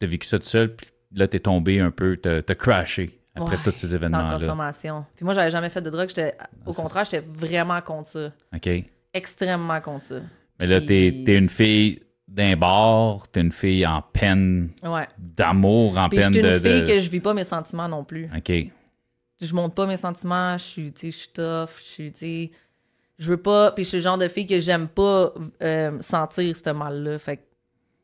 as 0.01 0.05
vécu 0.05 0.27
ça 0.27 0.37
tout 0.39 0.47
seul, 0.47 0.75
puis 0.75 0.87
là, 1.13 1.27
t'es 1.27 1.39
tombé 1.39 1.79
un 1.79 1.91
peu, 1.91 2.17
t'as 2.17 2.41
crashé 2.55 3.20
après 3.35 3.55
Ouais, 3.57 3.61
tous 3.63 3.77
ces 3.77 3.95
événements-là. 3.95 4.33
consommation. 4.39 5.05
Puis 5.15 5.23
moi, 5.25 5.33
j'avais 5.33 5.51
jamais 5.51 5.69
fait 5.69 5.81
de 5.81 5.89
drogue. 5.89 6.09
J'étais, 6.09 6.35
au 6.65 6.73
contraire, 6.73 7.05
j'étais 7.05 7.25
vraiment 7.25 7.79
contre 7.81 8.09
ça. 8.09 8.31
OK? 8.55 8.69
Extrêmement 9.13 9.79
contre 9.81 10.03
ça. 10.03 10.15
Mais 10.59 10.67
là, 10.67 10.79
Puis- 10.79 11.23
t'es 11.25 11.33
es 11.33 11.37
une 11.37 11.49
fille 11.49 12.01
d'un 12.27 12.55
bar, 12.55 13.27
t'es 13.29 13.41
une 13.41 13.51
fille 13.51 13.85
en 13.85 14.01
peine 14.01 14.69
Ouais. 14.83 15.07
d'amour, 15.17 15.97
en 15.97 16.07
Puis 16.09 16.19
peine 16.19 16.29
je 16.29 16.33
suis 16.33 16.41
de... 16.41 16.47
une 16.53 16.59
fille 16.61 16.81
de- 16.81 16.87
que 16.87 16.99
je 16.99 17.09
vis 17.09 17.19
pas 17.19 17.33
mes 17.33 17.43
sentiments 17.43 17.89
non 17.89 18.03
plus. 18.05 18.29
OK. 18.35 18.51
Je 19.41 19.55
montre 19.55 19.73
pas 19.75 19.87
mes 19.87 19.97
sentiments, 19.97 20.57
je 20.57 20.63
suis, 20.63 20.93
tu 20.93 20.99
sais, 20.99 21.11
je 21.11 21.17
suis 21.17 21.29
tough, 21.33 21.77
je 21.79 21.83
suis, 21.83 22.11
tu 22.13 22.19
sais, 22.19 22.51
je 23.17 23.29
veux 23.31 23.37
pas, 23.41 23.71
puis 23.71 23.83
je 23.83 23.89
suis 23.89 23.97
le 23.97 24.03
genre 24.03 24.17
de 24.17 24.27
fille 24.27 24.45
que 24.45 24.59
j'aime 24.59 24.87
pas 24.87 25.33
euh, 25.63 25.97
sentir 25.99 26.55
ce 26.55 26.69
mal-là. 26.69 27.17
Fait 27.17 27.37
que 27.37 27.41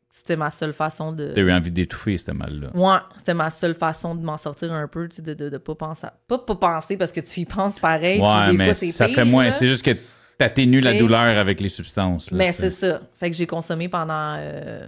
c'était 0.10 0.36
ma 0.36 0.50
seule 0.50 0.74
façon 0.74 1.12
de... 1.12 1.32
T'as 1.34 1.42
eu 1.42 1.52
envie 1.52 1.72
d'étouffer, 1.72 2.18
ce 2.18 2.32
mal-là. 2.32 2.70
Ouais, 2.74 2.98
c'était 3.18 3.34
ma 3.34 3.50
seule 3.50 3.76
façon 3.76 4.16
de 4.16 4.24
m'en 4.24 4.38
sortir 4.38 4.74
un 4.74 4.88
peu, 4.88 5.08
de, 5.08 5.34
de, 5.34 5.50
de 5.50 5.58
pas 5.58 5.76
penser 5.76 6.08
à... 6.08 6.14
Pas 6.28 6.40
pas 6.40 6.56
penser 6.56 6.98
parce 6.98 7.12
que 7.12 7.20
tu 7.20 7.42
y 7.42 7.46
penses 7.46 7.78
pareil, 7.80 8.20
Ouais, 8.20 8.52
des 8.52 8.58
mais 8.58 8.66
fois 8.66 8.74
ça 8.92 9.06
pire, 9.06 9.16
fait 9.16 9.26
moins... 9.26 9.52
C'est 9.52 9.68
juste 9.68 9.86
que 9.86 9.92
t'atténues 10.38 10.80
la 10.82 10.98
douleur 10.98 11.38
avec 11.38 11.60
les 11.62 11.70
substances. 11.70 12.32
là, 12.32 12.38
Mais 12.38 12.54
c'est 12.54 12.70
ça. 12.72 13.02
Fait 13.14 13.30
que 13.30 13.36
j'ai 13.36 13.46
consommé 13.48 13.90
pendant 13.90 14.36
euh, 14.40 14.88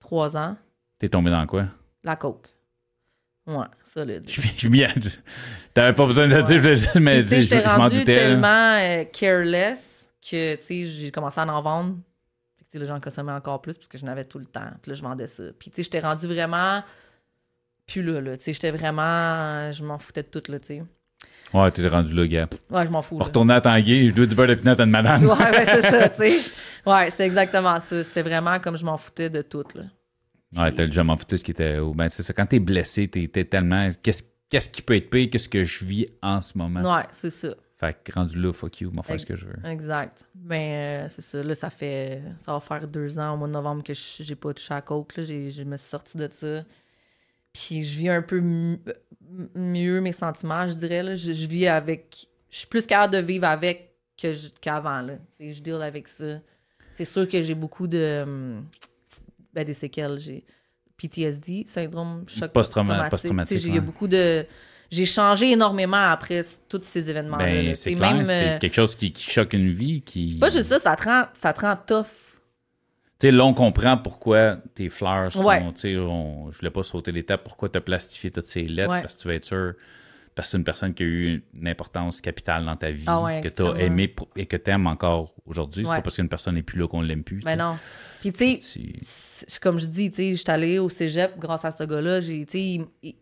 trois 0.00 0.36
ans 0.36 0.56
T'es 0.98 1.08
tombé 1.08 1.30
dans 1.30 1.46
quoi? 1.46 1.66
la 2.02 2.16
coke. 2.16 2.48
Ouais, 3.46 3.66
solide. 3.82 4.24
Je 4.26 4.40
suis- 4.40 4.68
bien... 4.68 4.88
T'avais 5.74 5.92
pas 5.92 6.06
besoin 6.06 6.26
de 6.28 6.34
le 6.34 6.42
dire, 6.42 6.58
je 6.58 6.98
mais 6.98 7.20
Puis, 7.22 7.28
je, 7.30 7.34
je 7.36 7.40
j'étais 7.42 7.64
m'en 7.66 7.76
rendu 7.76 7.98
doutais. 8.00 8.14
tellement 8.14 8.78
euh, 8.80 9.04
careless 9.12 10.04
que, 10.22 10.56
tu 10.56 10.62
sais, 10.62 10.84
j'ai 10.84 11.10
commencé 11.10 11.40
à 11.40 11.46
en 11.46 11.62
vendre. 11.62 11.96
Sais, 12.74 12.80
là, 12.80 12.86
j'en 12.86 12.98
consommais 13.00 13.30
encore 13.30 13.62
plus 13.62 13.76
parce 13.76 13.86
que 13.86 13.96
je 13.98 14.04
n'avais 14.04 14.24
tout 14.24 14.40
le 14.40 14.46
temps. 14.46 14.68
Puis 14.82 14.90
là, 14.90 14.94
je 14.96 15.02
vendais 15.02 15.28
ça. 15.28 15.44
Puis, 15.56 15.70
tu 15.70 15.76
sais, 15.76 15.82
j'étais 15.84 16.00
rendu 16.00 16.26
vraiment 16.26 16.82
plus 17.86 18.02
là, 18.02 18.20
là. 18.20 18.36
Tu 18.36 18.42
sais, 18.42 18.52
j'étais 18.52 18.72
vraiment. 18.72 19.70
Je 19.70 19.84
m'en 19.84 19.96
foutais 20.00 20.24
de 20.24 20.28
tout, 20.28 20.42
là, 20.50 20.58
tu 20.58 20.66
sais. 20.66 20.82
Ouais, 21.52 21.70
t'es 21.70 21.86
rendu 21.86 22.12
là, 22.12 22.26
gars. 22.26 22.48
Ouais, 22.70 22.84
je 22.84 22.90
m'en 22.90 23.00
fous. 23.00 23.18
Retourner 23.18 23.54
à 23.54 23.60
Tanguay, 23.60 24.08
je 24.08 24.12
dois 24.12 24.26
du 24.26 24.34
beurre 24.34 24.48
de 24.48 24.54
pinot 24.56 24.74
à 24.76 24.82
une 24.82 24.90
madame. 24.90 25.22
Ouais, 25.24 25.30
ouais, 25.30 25.64
c'est 25.66 25.82
ça, 25.82 26.08
tu 26.08 26.16
sais. 26.16 26.52
Ouais, 26.84 27.10
c'est 27.10 27.24
exactement 27.26 27.78
ça. 27.78 28.02
C'était 28.02 28.22
vraiment 28.22 28.58
comme 28.58 28.76
je 28.76 28.84
m'en 28.84 28.98
foutais 28.98 29.30
de 29.30 29.42
tout, 29.42 29.62
là. 29.76 29.82
Ouais, 30.60 30.72
t'as 30.72 30.86
déjà 30.86 31.04
m'en 31.04 31.16
foutu 31.16 31.36
ce 31.38 31.44
qui 31.44 31.52
était. 31.52 31.78
Ben, 31.94 32.08
c'est 32.08 32.24
ça. 32.24 32.32
Quand 32.32 32.46
t'es 32.46 32.58
blessé, 32.58 33.06
t'es 33.06 33.28
t'es 33.28 33.44
tellement. 33.44 33.88
Qu'est-ce 34.02 34.24
qu'est-ce 34.50 34.68
qui 34.68 34.82
peut 34.82 34.96
être 34.96 35.10
pire 35.10 35.30
que 35.30 35.38
ce 35.38 35.48
que 35.48 35.62
je 35.62 35.84
vis 35.84 36.08
en 36.22 36.40
ce 36.40 36.58
moment? 36.58 36.80
Ouais, 36.96 37.04
c'est 37.12 37.30
ça. 37.30 37.54
Fait 37.76 37.96
que 38.04 38.12
rendu 38.12 38.40
là, 38.40 38.52
fuck 38.52 38.80
you, 38.80 38.90
m'en 38.92 39.02
faire 39.02 39.18
ce 39.18 39.26
que 39.26 39.34
je 39.36 39.46
veux. 39.46 39.56
Exact. 39.66 40.26
Ben, 40.34 40.60
euh, 41.04 41.06
c'est 41.08 41.22
ça. 41.22 41.42
Là, 41.42 41.54
ça 41.54 41.70
fait. 41.70 42.22
Ça 42.44 42.52
va 42.52 42.60
faire 42.60 42.86
deux 42.86 43.18
ans 43.18 43.34
au 43.34 43.36
mois 43.36 43.48
de 43.48 43.52
novembre 43.52 43.82
que 43.82 43.92
je- 43.94 44.22
j'ai 44.22 44.36
pas 44.36 44.54
touché 44.54 44.72
à 44.74 44.80
coke. 44.80 45.16
Là. 45.16 45.22
Je 45.24 45.62
me 45.64 45.76
suis 45.76 45.88
sortie 45.88 46.16
de 46.16 46.28
ça. 46.30 46.64
Puis 47.52 47.84
je 47.84 47.98
vis 47.98 48.08
un 48.10 48.22
peu 48.22 48.40
mieux 49.54 50.00
mes 50.00 50.12
sentiments, 50.12 50.66
je 50.66 50.74
dirais. 50.74 51.02
Là. 51.02 51.14
Je, 51.14 51.32
je 51.32 51.46
vis 51.46 51.66
avec. 51.66 52.28
Je 52.50 52.58
suis 52.58 52.66
plus 52.66 52.86
capable 52.86 53.14
de 53.14 53.18
vivre 53.18 53.46
avec 53.46 53.92
qu'avant. 54.60 55.06
je 55.40 55.60
deal 55.60 55.82
avec 55.82 56.08
ça. 56.08 56.40
C'est 56.94 57.04
sûr 57.04 57.28
que 57.28 57.42
j'ai 57.42 57.54
beaucoup 57.54 57.86
de. 57.86 58.22
hum, 58.22 58.66
Ben, 59.52 59.64
des 59.64 59.72
séquelles. 59.72 60.18
J'ai 60.18 60.44
PTSD, 60.96 61.64
syndrome 61.66 62.24
choc 62.28 62.52
Post-trauma- 62.52 63.08
post-traumatique. 63.10 63.58
sais, 63.58 63.62
j'ai- 63.64 63.68
Il 63.70 63.74
y 63.74 63.78
a 63.78 63.80
beaucoup 63.80 64.06
de. 64.08 64.46
J'ai 64.90 65.06
changé 65.06 65.52
énormément 65.52 65.96
après 66.10 66.42
tous 66.68 66.82
ces 66.82 67.10
événements-là. 67.10 67.44
Ben, 67.46 67.74
c'est 67.74 67.94
même, 67.94 68.26
c'est 68.26 68.54
euh, 68.54 68.58
quelque 68.58 68.74
chose 68.74 68.94
qui, 68.94 69.12
qui 69.12 69.28
choque 69.30 69.52
une 69.54 69.70
vie. 69.70 70.02
qui 70.02 70.36
pas 70.40 70.50
juste 70.50 70.68
ça, 70.68 70.78
ça 70.78 70.94
te 70.96 71.04
rend, 71.04 71.24
ça 71.32 71.52
te 71.52 71.60
rend 71.62 71.74
tough. 71.76 72.06
Tu 73.18 73.28
sais, 73.28 73.30
là, 73.32 73.44
on 73.44 73.54
comprend 73.54 73.96
pourquoi 73.96 74.58
tes 74.74 74.88
fleurs 74.88 75.32
sont. 75.32 75.44
Ouais. 75.44 75.60
Tu 75.74 75.80
sais, 75.80 75.96
on- 75.96 76.50
je 76.50 76.58
voulais 76.58 76.70
pas 76.70 76.82
sauter 76.82 77.12
l'étape, 77.12 77.42
pourquoi 77.44 77.68
tu 77.68 77.78
as 77.78 77.80
plastifié 77.80 78.30
toutes 78.30 78.46
ces 78.46 78.62
lettres, 78.64 78.90
Ouais. 78.90 79.00
parce 79.02 79.14
que 79.16 79.22
tu 79.22 79.28
vas 79.28 79.34
être 79.34 79.44
sûr. 79.44 79.72
Parce 80.34 80.48
que 80.48 80.50
c'est 80.50 80.56
une 80.58 80.64
personne 80.64 80.92
qui 80.94 81.04
a 81.04 81.06
eu 81.06 81.44
une 81.54 81.68
importance 81.68 82.20
capitale 82.20 82.64
dans 82.64 82.74
ta 82.76 82.90
vie, 82.90 83.04
Ah 83.06 83.22
ouais, 83.22 83.40
que 83.40 83.46
tu 83.48 83.62
as 83.62 83.76
aimé 83.80 84.08
pour- 84.08 84.28
et 84.34 84.46
que 84.46 84.56
tu 84.56 84.68
aimes 84.68 84.88
encore 84.88 85.32
aujourd'hui. 85.46 85.84
C'est 85.84 85.90
pas 85.92 86.00
parce 86.02 86.16
qu'une 86.16 86.28
personne 86.28 86.56
n'est 86.56 86.64
plus 86.64 86.80
là 86.80 86.88
qu'on 86.88 87.02
l'aime 87.02 87.22
plus. 87.22 87.38
tu 87.38 87.44
Ben 87.44 87.54
non. 87.56 87.76
Puis 88.20 88.32
tu 88.32 88.60
sais, 88.60 89.60
comme 89.60 89.78
je 89.78 89.86
dis, 89.86 90.10
tu 90.10 90.16
sais, 90.16 90.30
je 90.32 90.36
suis 90.38 90.50
allée 90.50 90.80
au 90.80 90.88
cégep 90.88 91.38
grâce 91.38 91.64
à 91.64 91.70
ce 91.70 91.84
gars-là. 91.84 92.18
J'ai, 92.18 92.44
tu 92.46 92.80
sais, 93.02 93.14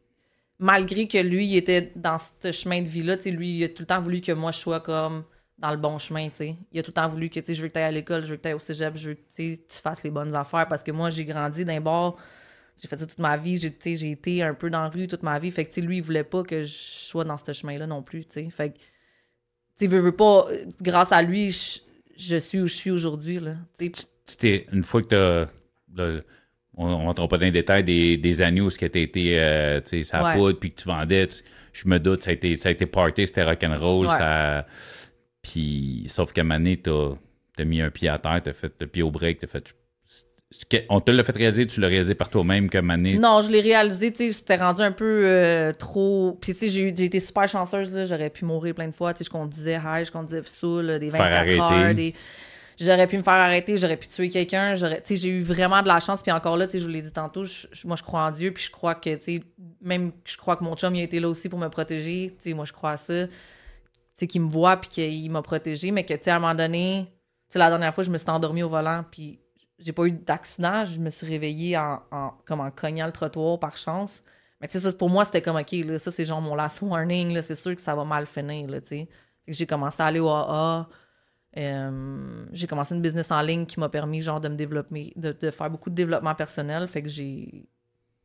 malgré 0.63 1.09
que 1.09 1.19
lui, 1.19 1.47
il 1.49 1.57
était 1.57 1.93
dans 1.97 2.19
ce 2.19 2.53
chemin 2.53 2.81
de 2.81 2.87
vie-là, 2.87 3.17
lui, 3.27 3.59
il 3.59 3.65
a 3.65 3.69
tout 3.69 3.83
le 3.83 3.87
temps 3.87 4.01
voulu 4.01 4.21
que 4.21 4.31
moi, 4.31 4.53
je 4.53 4.59
sois 4.59 4.81
comme 4.81 5.25
dans 5.59 5.73
le 5.73 5.77
bon 5.77 5.99
chemin, 5.99 6.29
tu 6.29 6.37
sais. 6.37 6.57
Il 6.71 6.79
a 6.79 6.83
tout 6.85 6.91
le 6.91 6.95
temps 6.95 7.09
voulu 7.09 7.29
que, 7.29 7.41
tu 7.41 7.55
je 7.55 7.61
veux 7.61 7.69
que 7.69 7.73
tu 7.73 7.79
ailles 7.81 7.85
à 7.85 7.91
l'école, 7.91 8.25
je 8.25 8.31
veux 8.31 8.37
que 8.37 8.55
au 8.55 8.61
cégep, 8.61 8.97
je 8.97 9.11
veux 9.11 9.15
que, 9.15 9.21
tu 9.37 9.59
fasses 9.69 10.05
les 10.05 10.11
bonnes 10.11 10.35
affaires 10.35 10.69
parce 10.69 10.85
que 10.85 10.93
moi, 10.93 11.11
j'ai 11.11 11.25
grandi 11.25 11.65
d'un 11.65 11.81
bord. 11.81 12.17
J'ai 12.81 12.89
fait 12.89 12.97
ça 12.97 13.07
toute 13.07 13.19
ma 13.19 13.37
vie. 13.37 13.59
J'ai, 13.59 14.11
été 14.11 14.43
un 14.43 14.55
peu 14.55 14.71
dans 14.71 14.83
la 14.83 14.89
rue 14.89 15.09
toute 15.09 15.25
ma 15.25 15.39
vie. 15.39 15.51
Fait 15.51 15.65
que, 15.65 15.81
lui, 15.81 15.97
il 15.97 16.03
voulait 16.03 16.25
pas 16.25 16.45
que 16.45 16.63
je 16.63 16.73
sois 16.73 17.25
dans 17.25 17.37
ce 17.39 17.53
chemin-là 17.53 17.89
non 17.89 18.03
plus, 18.03 18.25
tu. 18.25 18.49
Fait 18.51 18.71
que, 18.71 18.79
tu 19.79 19.89
veux, 19.89 20.13
pas, 20.13 20.47
grâce 20.81 21.11
à 21.11 21.23
lui, 21.23 21.51
je, 22.17 22.37
suis 22.37 22.61
où 22.61 22.69
je 22.69 22.75
suis 22.75 22.91
aujourd'hui, 22.93 23.41
là. 23.41 23.57
Tu 23.79 23.91
t'es- 24.37 24.67
une 24.73 24.85
fois 24.85 25.03
que 25.03 25.09
tu 25.09 25.17
as. 25.17 26.23
On 26.77 26.89
ne 26.89 26.95
rentrera 27.07 27.29
pas 27.29 27.39
dans 27.39 27.45
les 27.47 27.51
détails 27.53 27.85
des, 27.85 28.17
des 28.17 28.43
années 28.43 28.61
où 28.61 28.71
ce 28.71 28.79
qui 28.79 28.85
a 28.85 28.89
été 28.89 29.03
euh, 29.39 29.81
tu 29.81 29.89
sais, 29.99 30.05
ça 30.05 30.23
Ouais. 30.25 30.35
poudre 30.37 30.59
puis 30.59 30.73
que 30.73 30.81
tu 30.83 30.89
vendais. 30.89 31.27
tu- 31.27 31.43
je 31.73 31.89
me 31.89 31.99
doute, 31.99 32.23
ça 32.23 32.31
a 32.31 32.33
été, 32.35 32.57
ça 32.59 32.69
a 32.69 32.73
été 32.73 32.85
party, 32.87 33.27
c'était 33.27 33.45
rock'n'roll. 33.45 34.07
Ouais. 34.07 34.15
Ça, 34.15 34.67
puis, 35.43 36.05
sauf 36.09 36.33
qu'à 36.33 36.43
donné, 36.59 36.81
tu 36.81 36.91
as, 36.91 37.65
mis 37.65 37.81
un 37.81 37.91
pied 37.91 38.09
à 38.09 38.19
terre, 38.19 38.41
tu 38.45 38.51
as 38.51 38.53
fait 38.53 38.73
le 38.81 38.87
pied 38.87 39.03
au 39.03 39.11
break, 39.11 39.39
tu 39.39 39.47
fait. 39.47 39.65
que- 40.69 40.77
On 40.91 41.01
te 41.01 41.11
l'a 41.11 41.25
fait 41.25 41.33
réaliser, 41.35 41.67
tu 41.67 41.81
l'as 41.81 41.89
réalisé 41.89 42.15
par 42.15 42.29
toi-même 42.29 42.69
moment 42.83 42.97
donné. 42.99 43.15
Non, 43.19 43.41
je 43.41 43.51
l'ai 43.51 43.61
réalisé, 43.63 44.13
tu 44.13 44.19
sais, 44.27 44.33
c'était 44.33 44.57
rendu 44.57 44.83
un 44.83 44.93
peu 44.93 45.23
euh, 45.27 45.73
trop. 45.73 46.37
Puis, 46.41 46.53
tu 46.53 46.61
sais, 46.61 46.69
j'ai 46.71 46.89
été 46.89 47.21
super 47.21 47.49
chanceuse, 47.49 47.91
là, 47.95 48.05
j'aurais 48.05 48.29
pu 48.31 48.45
mourir 48.45 48.75
plein 48.75 48.89
de 48.89 48.95
fois, 48.95 49.15
tu 49.15 49.19
sais, 49.19 49.25
je 49.25 49.31
conduisais 49.31 49.79
high, 49.83 50.05
je 50.05 50.13
conduisais 50.13 50.43
saoul, 50.45 50.99
des 50.99 51.09
24 51.09 51.35
arrêter. 51.35 51.59
heures, 51.61 51.95
des. 51.95 52.15
J'aurais 52.83 53.07
pu 53.07 53.17
me 53.17 53.23
faire 53.23 53.35
arrêter, 53.35 53.79
j'aurais 53.79 53.97
pu 53.97 54.09
tuer 54.09 54.29
quelqu'un, 54.29 54.75
j'aurais, 54.75 55.03
j'ai 55.09 55.29
eu 55.29 55.43
vraiment 55.43 55.83
de 55.83 55.89
la 55.89 56.01
chance, 56.01 56.21
puis 56.21 56.33
encore 56.33 56.57
là, 56.57 56.67
je 56.73 56.79
vous 56.79 56.89
l'ai 56.89 57.03
dit 57.03 57.13
tantôt, 57.13 57.45
moi, 57.85 57.95
je 57.95 58.03
crois 58.03 58.27
en 58.27 58.31
Dieu, 58.33 58.53
puis 58.53 58.65
je 58.65 58.71
crois 58.73 58.97
que, 58.97 59.15
tu 59.15 59.45
même, 59.81 60.11
je 60.25 60.37
crois 60.37 60.57
que 60.57 60.65
mon 60.65 60.75
chum, 60.75 60.93
il 60.95 61.01
a 61.01 61.05
été 61.05 61.21
là 61.21 61.29
aussi 61.29 61.49
pour 61.49 61.61
me 61.61 61.69
protéger, 61.69 62.37
moi, 62.47 62.65
je 62.65 62.73
crois 62.73 62.93
à 62.93 62.97
ça, 62.97 63.27
tu 64.17 64.27
qu'il 64.27 64.41
me 64.41 64.49
voit, 64.49 64.79
puis 64.79 64.91
qu'il 64.91 65.31
m'a 65.31 65.43
protégé, 65.43 65.93
mais 65.93 66.05
que, 66.05 66.15
tu 66.15 66.29
à 66.29 66.37
un 66.37 66.39
moment 66.41 66.55
donné, 66.57 67.07
tu 67.51 67.59
la 67.59 67.69
dernière 67.69 67.95
fois, 67.95 68.03
je 68.03 68.11
me 68.11 68.19
suis 68.19 68.31
endormie 68.31 68.65
au 68.65 68.69
volant, 68.69 69.05
puis 69.09 69.39
j'ai 69.79 69.93
pas 69.93 70.05
eu 70.07 70.13
d'accident, 70.13 70.85
je 70.85 70.99
me 70.99 71.11
suis 71.11 71.27
réveillée 71.27 71.77
en, 71.77 72.03
cognant 72.75 73.07
le 73.07 73.13
trottoir 73.13 73.61
par 73.61 73.77
chance. 73.77 74.23
Mais 74.61 74.67
tu 74.67 74.81
sais, 74.81 74.93
pour 74.93 75.11
moi, 75.11 75.25
c'était 75.25 75.43
comme, 75.43 75.57
OK, 75.57 75.73
là, 75.73 75.99
ça, 75.99 76.11
c'est 76.11 76.25
genre 76.25 76.41
mon 76.41 76.57
last 76.57 76.83
warning, 76.83 77.33
là, 77.33 77.43
c'est 77.43 77.55
sûr 77.55 77.77
que 77.77 77.83
ça 77.83 77.95
va 77.95 78.05
mal 78.05 78.27
finir, 78.27 78.69
tu 78.83 78.89
sais. 78.89 79.09
J'ai 79.47 79.67
commencé 79.67 80.01
à 80.01 80.07
aller 80.07 80.21
au 80.21 80.29
AA. 80.29 80.89
Euh, 81.57 82.45
j'ai 82.53 82.67
commencé 82.67 82.95
une 82.95 83.03
business 83.03 83.31
en 83.31 83.41
ligne 83.43 83.67
qui 83.67 83.79
m'a 83.81 83.89
permis, 83.89 84.23
genre, 84.23 84.41
de 84.41 84.49
me 84.49 84.57
développer, 84.57 85.13
de, 85.17 85.33
de 85.39 85.51
faire 85.51 85.71
beaucoup 85.71 85.91
de 85.91 85.95
développement 85.95 86.35
personnel. 86.35 86.89
Fait 86.89 87.03
que 87.03 87.09
j'ai... 87.09 87.67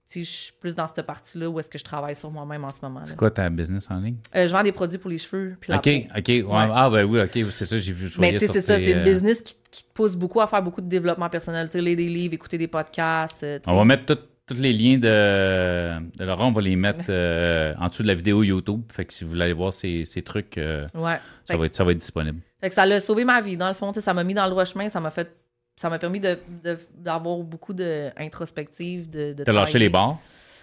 Je 0.10 0.24
suis 0.24 0.54
plus 0.54 0.74
dans 0.74 0.88
cette 0.88 1.06
partie-là 1.06 1.50
où 1.50 1.60
est-ce 1.60 1.70
que 1.70 1.78
je 1.78 1.84
travaille 1.84 2.16
sur 2.16 2.32
moi-même 2.32 2.64
en 2.64 2.70
ce 2.70 2.80
moment. 2.82 3.02
C'est 3.04 3.18
quoi 3.18 3.30
ta 3.30 3.50
business 3.50 3.92
en 3.92 4.00
ligne? 4.00 4.16
Euh, 4.38 4.48
je 4.48 4.54
vends 4.54 4.64
des 4.64 4.72
produits 4.72 4.98
pour 4.98 5.10
les 5.10 5.18
cheveux 5.18 5.58
puis 5.60 5.70
la 5.70 5.80
Ok, 5.80 5.84
peau. 5.84 6.18
ok. 6.18 6.28
ouais, 6.28 6.70
Ah, 6.74 6.90
ben 6.90 7.04
oui, 7.04 7.20
ok, 7.20 7.52
c'est 7.52 7.66
ça, 7.66 7.78
j'ai 7.78 7.92
vu. 7.92 8.08
je 8.08 8.22
Mais 8.22 8.32
tu 8.32 8.40
sais, 8.40 8.48
c'est 8.48 8.62
ça, 8.62 8.78
c'est 8.80 8.92
une 8.92 9.00
euh, 9.00 9.04
business 9.04 9.42
qui, 9.42 9.58
qui 9.70 9.84
te 9.84 9.92
pousse 9.94 10.16
beaucoup 10.16 10.40
à 10.40 10.48
faire 10.48 10.64
beaucoup 10.64 10.80
de 10.80 10.88
développement 10.88 11.28
personnel. 11.30 11.68
Tu 11.68 11.74
sais, 11.74 11.82
lire 11.82 11.98
des 11.98 12.08
livres, 12.08 12.34
écouter 12.36 12.58
des 12.58 12.70
podcasts. 12.70 13.46
On 13.66 13.76
va 13.76 13.84
mettre 13.84 14.16
tout- 14.16 14.24
tous 14.48 14.60
les 14.60 14.72
liens 14.74 14.98
de, 14.98 16.00
de 16.18 16.24
Laurent, 16.26 16.48
on 16.48 16.52
va 16.54 16.62
les 16.62 16.76
mettre 16.76 17.06
euh, 17.10 17.74
en 17.80 17.90
dessous 17.90 18.02
de 18.04 18.08
la 18.08 18.14
vidéo 18.16 18.44
YouTube. 18.44 18.82
Fait 18.92 19.06
que 19.06 19.14
si 19.14 19.24
vous 19.24 19.32
voulez 19.32 19.44
aller 19.44 19.54
voir 19.54 19.74
ces, 19.74 20.06
ces 20.06 20.22
trucs, 20.22 20.58
euh, 20.58 20.88
Ouais. 20.94 21.20
ça, 21.46 21.58
va 21.58 21.66
être, 21.66 21.76
ça 21.76 21.84
va 21.84 21.92
être 21.92 21.98
disponible. 21.98 22.40
Fait 22.62 22.70
que 22.70 22.74
ça 22.76 22.86
l'a 22.86 23.02
sauvé 23.02 23.24
ma 23.26 23.42
vie, 23.42 23.58
dans 23.58 23.68
le 23.68 23.74
fond. 23.74 23.92
Ça 23.94 24.14
m'a 24.14 24.24
mis 24.24 24.34
dans 24.34 24.46
le 24.46 24.50
droit 24.52 24.66
chemin. 24.66 24.90
Ça 24.90 25.00
m'a 25.00 25.12
fait. 25.12 25.36
Ça 25.76 25.90
m'a 25.92 26.00
permis 26.00 26.20
de- 26.20 26.38
de- 26.64 26.80
d'avoir 26.96 27.38
beaucoup 27.40 27.74
d'introspective. 27.74 29.10
De, 29.10 29.34
de 29.34 29.44
T'as 29.44 29.52
lâché 29.52 29.78
les 29.80 29.90
bars? 29.90 30.18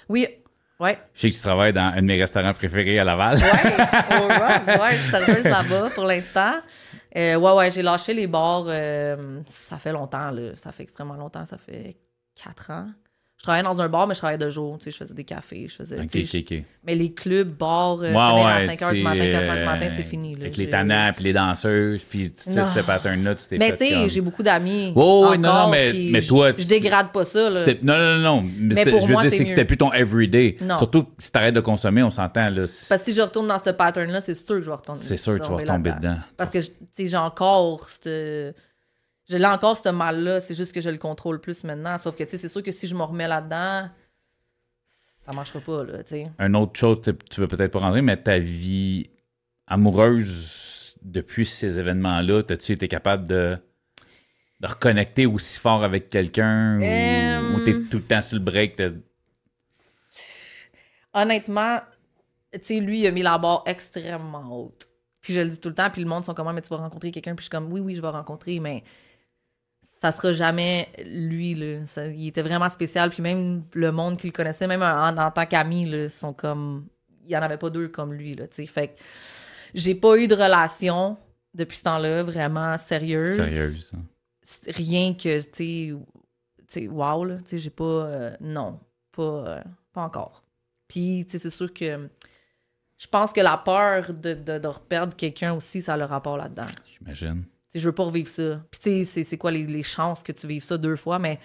Oui. 0.09 0.27
Ouais. 0.81 0.99
Je 1.15 1.21
sais 1.21 1.31
que 1.31 1.35
tu 1.37 1.41
travailles 1.41 1.73
dans 1.73 1.83
un 1.95 1.97
de 2.01 2.07
mes 2.07 2.19
restaurants 2.19 2.53
préférés 2.53 2.99
à 2.99 3.05
Laval. 3.05 3.37
Ouais. 3.37 3.43
Au 4.19 4.81
ouais. 4.83 4.91
Je 4.93 4.97
suis 4.97 5.11
serveuse 5.11 5.45
là-bas 5.45 5.91
pour 5.95 6.05
l'instant. 6.05 6.55
Euh, 7.17 7.37
ouais, 7.37 7.53
ouais. 7.53 7.71
J'ai 7.71 7.83
lâché 7.83 8.13
les 8.13 8.27
bars. 8.27 8.65
euh, 8.67 9.41
ça 9.47 9.77
fait 9.77 9.93
longtemps, 9.93 10.31
là. 10.33 10.55
Ça 10.57 10.73
fait 10.73 10.83
extrêmement 10.83 11.15
longtemps. 11.15 11.45
Ça 11.45 11.59
fait 11.59 11.97
quatre 12.35 12.71
ans. 12.73 12.89
Je 13.45 13.47
travaillais 13.47 13.63
dans 13.65 13.83
un 13.83 13.89
bar, 13.91 14.07
mais 14.07 14.15
je 14.15 14.21
travaillais 14.21 14.39
de 14.39 14.49
jour. 14.49 14.79
Tu 14.79 14.85
sais, 14.87 14.91
je 14.91 14.97
faisais 14.97 15.13
des 15.13 15.25
cafés. 15.25 15.67
Je 15.69 15.75
faisais. 15.75 16.01
ok, 16.01 16.09
tu 16.09 16.25
sais, 16.25 16.39
ok, 16.39 16.45
ok. 16.51 16.65
Mais 16.87 16.95
les 16.95 17.13
clubs, 17.13 17.47
bars, 17.51 17.99
euh, 17.99 18.05
Ouais, 18.05 18.09
finir 18.09 18.17
à 18.47 18.57
ouais, 18.57 18.67
5 18.69 18.81
h 18.81 18.95
du 18.95 19.03
matin, 19.03 19.21
sais, 19.23 19.31
4 19.33 19.45
h 19.45 19.59
du 19.59 19.65
matin, 19.67 19.85
euh, 19.85 19.91
c'est 19.95 20.03
fini. 20.03 20.35
là. 20.35 20.41
Avec 20.41 20.57
les 20.57 20.71
tannants 20.71 21.13
puis 21.15 21.25
les 21.25 21.33
danseuses, 21.35 22.03
puis 22.05 22.31
tu 22.31 22.43
sais, 22.43 22.65
ce 22.65 22.81
pattern-là, 22.81 23.35
tu 23.35 23.47
t'es 23.47 23.59
Mais 23.59 23.73
tu 23.73 23.85
sais, 23.85 23.91
comme- 23.93 24.09
j'ai 24.09 24.21
beaucoup 24.23 24.43
d'amis. 24.43 24.95
Oh, 24.97 25.27
oui, 25.31 25.37
non, 25.39 25.53
non, 25.65 25.69
mais- 25.69 25.93
mais 26.11 26.23
je- 26.23 26.29
toi, 26.29 26.53
Je 26.57 26.67
dégrade 26.67 27.13
pas 27.13 27.27
ça, 27.27 27.51
là. 27.51 27.61
Non, 27.83 27.99
non, 27.99 28.17
non, 28.17 28.19
non. 28.43 28.51
Mais, 28.61 28.87
pour 28.87 29.03
je 29.03 29.07
veux 29.09 29.13
moi, 29.13 29.21
dire, 29.21 29.31
c'est 29.33 29.45
que 29.45 29.51
c'était 29.51 29.67
plus 29.67 29.77
ton 29.77 29.93
everyday. 29.93 30.57
Non. 30.63 30.79
Surtout 30.79 31.05
si 31.19 31.31
t'arrêtes 31.31 31.55
de 31.55 31.61
consommer, 31.61 32.03
on 32.03 32.11
s'entend, 32.11 32.49
là. 32.49 32.63
Parce 32.63 33.03
que 33.03 33.11
si 33.11 33.13
je 33.13 33.21
retourne 33.21 33.49
dans 33.49 33.59
ce 33.63 33.69
pattern-là, 33.69 34.23
c'est 34.23 34.35
sûr 34.35 34.55
que 34.57 34.63
je 34.63 34.71
vais 34.71 34.77
retourner. 34.77 35.03
C'est 35.03 35.19
sûr 35.19 35.35
que 35.35 35.45
tu 35.45 35.51
vas 35.51 35.59
tomber 35.59 35.65
retomber 35.65 35.93
dedans. 35.93 36.17
Parce 36.39 36.51
que, 36.51 36.61
tu 36.61 36.71
sais, 36.95 37.09
j'ai 37.09 37.17
encore 37.19 37.91
cette... 37.91 38.57
Je 39.29 39.37
l'ai 39.37 39.47
encore, 39.47 39.77
ce 39.79 39.89
mal-là. 39.89 40.41
C'est 40.41 40.55
juste 40.55 40.73
que 40.73 40.81
je 40.81 40.91
le 40.91 40.99
contrôle 40.99 41.41
plus 41.41 41.65
maintenant. 41.65 41.97
Sauf 41.99 42.15
que, 42.17 42.25
tu 42.25 42.31
sais, 42.31 42.39
c'est 42.39 42.49
sûr 42.49 42.63
que 42.63 42.71
si 42.71 42.87
je 42.87 42.95
me 42.95 43.03
remets 43.03 43.29
là-dedans, 43.29 43.89
ça 44.87 45.33
marchera 45.33 45.61
pas, 45.61 45.85
là, 45.85 46.05
tu 46.05 46.11
sais. 46.11 46.31
Un 46.39 46.53
autre 46.55 46.79
chose, 46.79 47.01
tu- 47.31 47.41
veux 47.41 47.49
peut-être 47.49 47.73
pas 47.73 47.79
rentrer, 47.79 48.03
mais 48.03 48.17
ta 48.19 48.39
vie 48.39 49.09
amoureuse 49.67 50.97
depuis 51.01 51.47
ces 51.47 51.79
événements-là, 51.79 52.43
as-tu 52.51 52.73
été 52.73 52.89
capable 52.89 53.27
de, 53.27 53.57
de 54.61 54.67
reconnecter 54.67 55.25
aussi 55.25 55.59
fort 55.59 55.83
avec 55.83 56.11
quelqu'un 56.11 56.81
Euh, 56.83 57.55
ou, 57.55 57.65
t'es 57.65 57.73
tout 57.91 57.97
le 57.99 58.03
temps 58.03 58.21
sur 58.23 58.37
le 58.37 58.43
break? 58.45 58.77
Honnêtement, 61.15 61.81
tu 62.53 62.59
sais, 62.63 62.81
lui, 62.81 63.01
il 63.01 63.07
a 63.07 63.11
mis 63.11 63.23
la 63.23 63.39
barre 63.39 63.63
extrêmement 63.67 64.65
haute. 64.65 64.89
Puis 65.21 65.33
je 65.33 65.41
le 65.41 65.49
dis 65.49 65.59
tout 65.61 65.69
le 65.71 65.75
temps, 65.75 65.89
puis 65.91 66.03
le 66.03 66.09
monde 66.09 66.25
sont 66.25 66.35
comme, 66.35 66.49
Ah, 66.49 66.53
mais 66.53 66.61
tu 66.63 66.69
vas 66.69 66.77
rencontrer 66.77 67.11
quelqu'un, 67.11 67.35
puis 67.35 67.45
je 67.45 67.49
suis 67.49 67.51
comme, 67.51 67.73
oui, 67.73 67.81
oui, 67.81 67.95
je 67.95 68.03
vais 68.03 68.09
rencontrer, 68.09 68.61
mais 68.61 68.85
ça 70.05 70.13
sera 70.13 70.33
jamais 70.35 70.89
lui, 71.03 71.55
là. 71.55 71.87
Ça- 71.87 72.09
il 72.09 72.27
était 72.29 72.43
vraiment 72.43 72.69
spécial, 72.69 73.09
puis 73.09 73.23
même 73.23 73.63
le 73.73 73.91
monde 73.91 74.19
qui 74.19 74.27
le 74.27 74.33
connaissait, 74.35 74.67
même 74.67 74.83
en, 74.83 75.09
en 75.17 75.31
tant 75.31 75.47
qu'ami, 75.47 75.87
là, 75.89 76.11
sont 76.11 76.35
comme, 76.35 76.87
il 77.25 77.31
y 77.31 77.37
en 77.39 77.41
avait 77.41 77.57
pas 77.57 77.71
deux 77.71 77.89
comme 77.89 78.13
lui, 78.13 78.35
là. 78.35 78.45
Fait 78.51 78.89
que 78.89 78.93
j'ai 79.73 79.95
pas 79.95 80.19
eu 80.19 80.29
de 80.29 80.35
relation 80.35 81.17
depuis 81.55 81.79
ce 81.79 81.85
temps-là, 81.85 82.23
vraiment 82.23 82.77
sérieuse. 82.77 83.37
Sérieuse. 83.37 83.93
hein. 83.95 84.03
Rien 84.69 85.15
que, 85.15 85.39
tu 85.39 85.49
sais, 85.53 85.95
tu 85.97 85.97
sais, 86.69 86.87
wow, 86.89 87.25
là, 87.25 87.37
tu 87.39 87.45
sais, 87.49 87.59
j'ai 87.59 87.71
pas, 87.71 87.85
euh, 87.85 88.37
non, 88.43 88.79
pas, 89.11 89.23
euh, 89.23 89.63
pas 89.95 90.03
encore. 90.03 90.43
Puis, 90.87 91.25
tu 91.25 91.33
sais, 91.33 91.39
c'est 91.39 91.49
sûr 91.57 91.73
que 91.73 92.11
je 92.99 93.07
pense 93.07 93.33
que 93.33 93.41
la 93.41 93.57
peur 93.57 94.13
de, 94.13 94.35
de, 94.35 94.59
de 94.59 94.69
reperdre 94.69 95.17
quelqu'un 95.17 95.55
aussi, 95.55 95.81
ça 95.81 95.95
a 95.95 95.97
le 95.97 96.05
rapport 96.05 96.37
là-dedans. 96.37 96.69
J'imagine. 96.99 97.45
Tu 97.75 97.81
sais, 97.81 97.83
je 97.83 97.89
veux 97.89 97.95
pas 97.95 98.05
revivre 98.05 98.29
ça. 98.29 98.61
Puis, 98.71 98.81
tu 98.81 99.05
sais, 99.05 99.25
c'est- 99.25 99.37
quoi 99.37 99.51
les, 99.51 99.65
les 99.67 99.83
chances 99.83 100.23
que 100.23 100.31
tu 100.31 100.47
vives 100.47 100.63
ça 100.63 100.79
deux 100.79 100.95
fois, 100.95 101.19
mais 101.19 101.41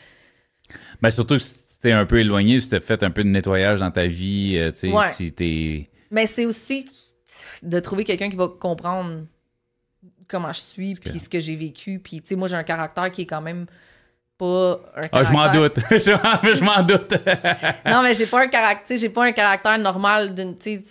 Ben 1.02 1.10
surtout 1.10 1.38
que 1.38 1.44
t'es 1.82 1.92
un 1.92 2.06
peu 2.06 2.20
éloigné, 2.20 2.62
si 2.62 2.70
t'as 2.70 2.80
fait 2.80 3.02
un 3.02 3.10
peu 3.10 3.24
de 3.24 3.30
nettoyage 3.30 3.80
dans 3.80 3.90
ta 3.90 4.06
vie, 4.06 4.56
euh, 4.60 4.72
tu 4.72 4.78
sais, 4.78 4.92
Ouais. 4.92 5.08
si 5.12 5.32
t'es. 5.34 5.90
Mais 6.12 6.28
c'est 6.28 6.46
aussi 6.46 6.86
de 7.64 7.80
trouver 7.80 8.04
quelqu'un 8.04 8.30
qui 8.30 8.36
va 8.36 8.48
comprendre 8.48 9.24
comment 10.28 10.54
je 10.54 10.60
suis, 10.62 11.00
que- 11.00 11.10
puis 11.10 11.20
ce 11.20 11.28
que 11.30 11.40
j'ai 11.40 11.56
vécu. 11.56 11.98
Puis, 11.98 12.22
tu 12.22 12.28
sais, 12.28 12.36
moi, 12.36 12.48
j'ai 12.48 12.56
un 12.58 12.64
caractère 12.64 13.10
qui 13.12 13.24
est 13.24 13.26
quand 13.26 13.42
même 13.42 13.66
pas 14.38 14.80
un 14.96 15.08
Ah, 15.12 15.24
je 15.24 15.32
m'en 15.32 15.46
caractère- 15.52 15.62
doute. 15.62 15.84
je 15.90 16.12
m'en- 16.12 16.56
je 16.56 16.64
m'en 16.64 16.84
doute. 16.84 17.12
Non, 17.88 18.04
mais 18.04 18.14
j'ai 18.14 18.28
pas 18.28 18.44
un 18.44 18.48
caractère, 18.50 18.98
j'ai 18.98 19.10
pas 19.10 19.26
un 19.26 19.32
caractère 19.32 19.80
normal 19.80 20.36
d'une, 20.36 20.56
tu 20.58 20.78
sais, 20.78 20.84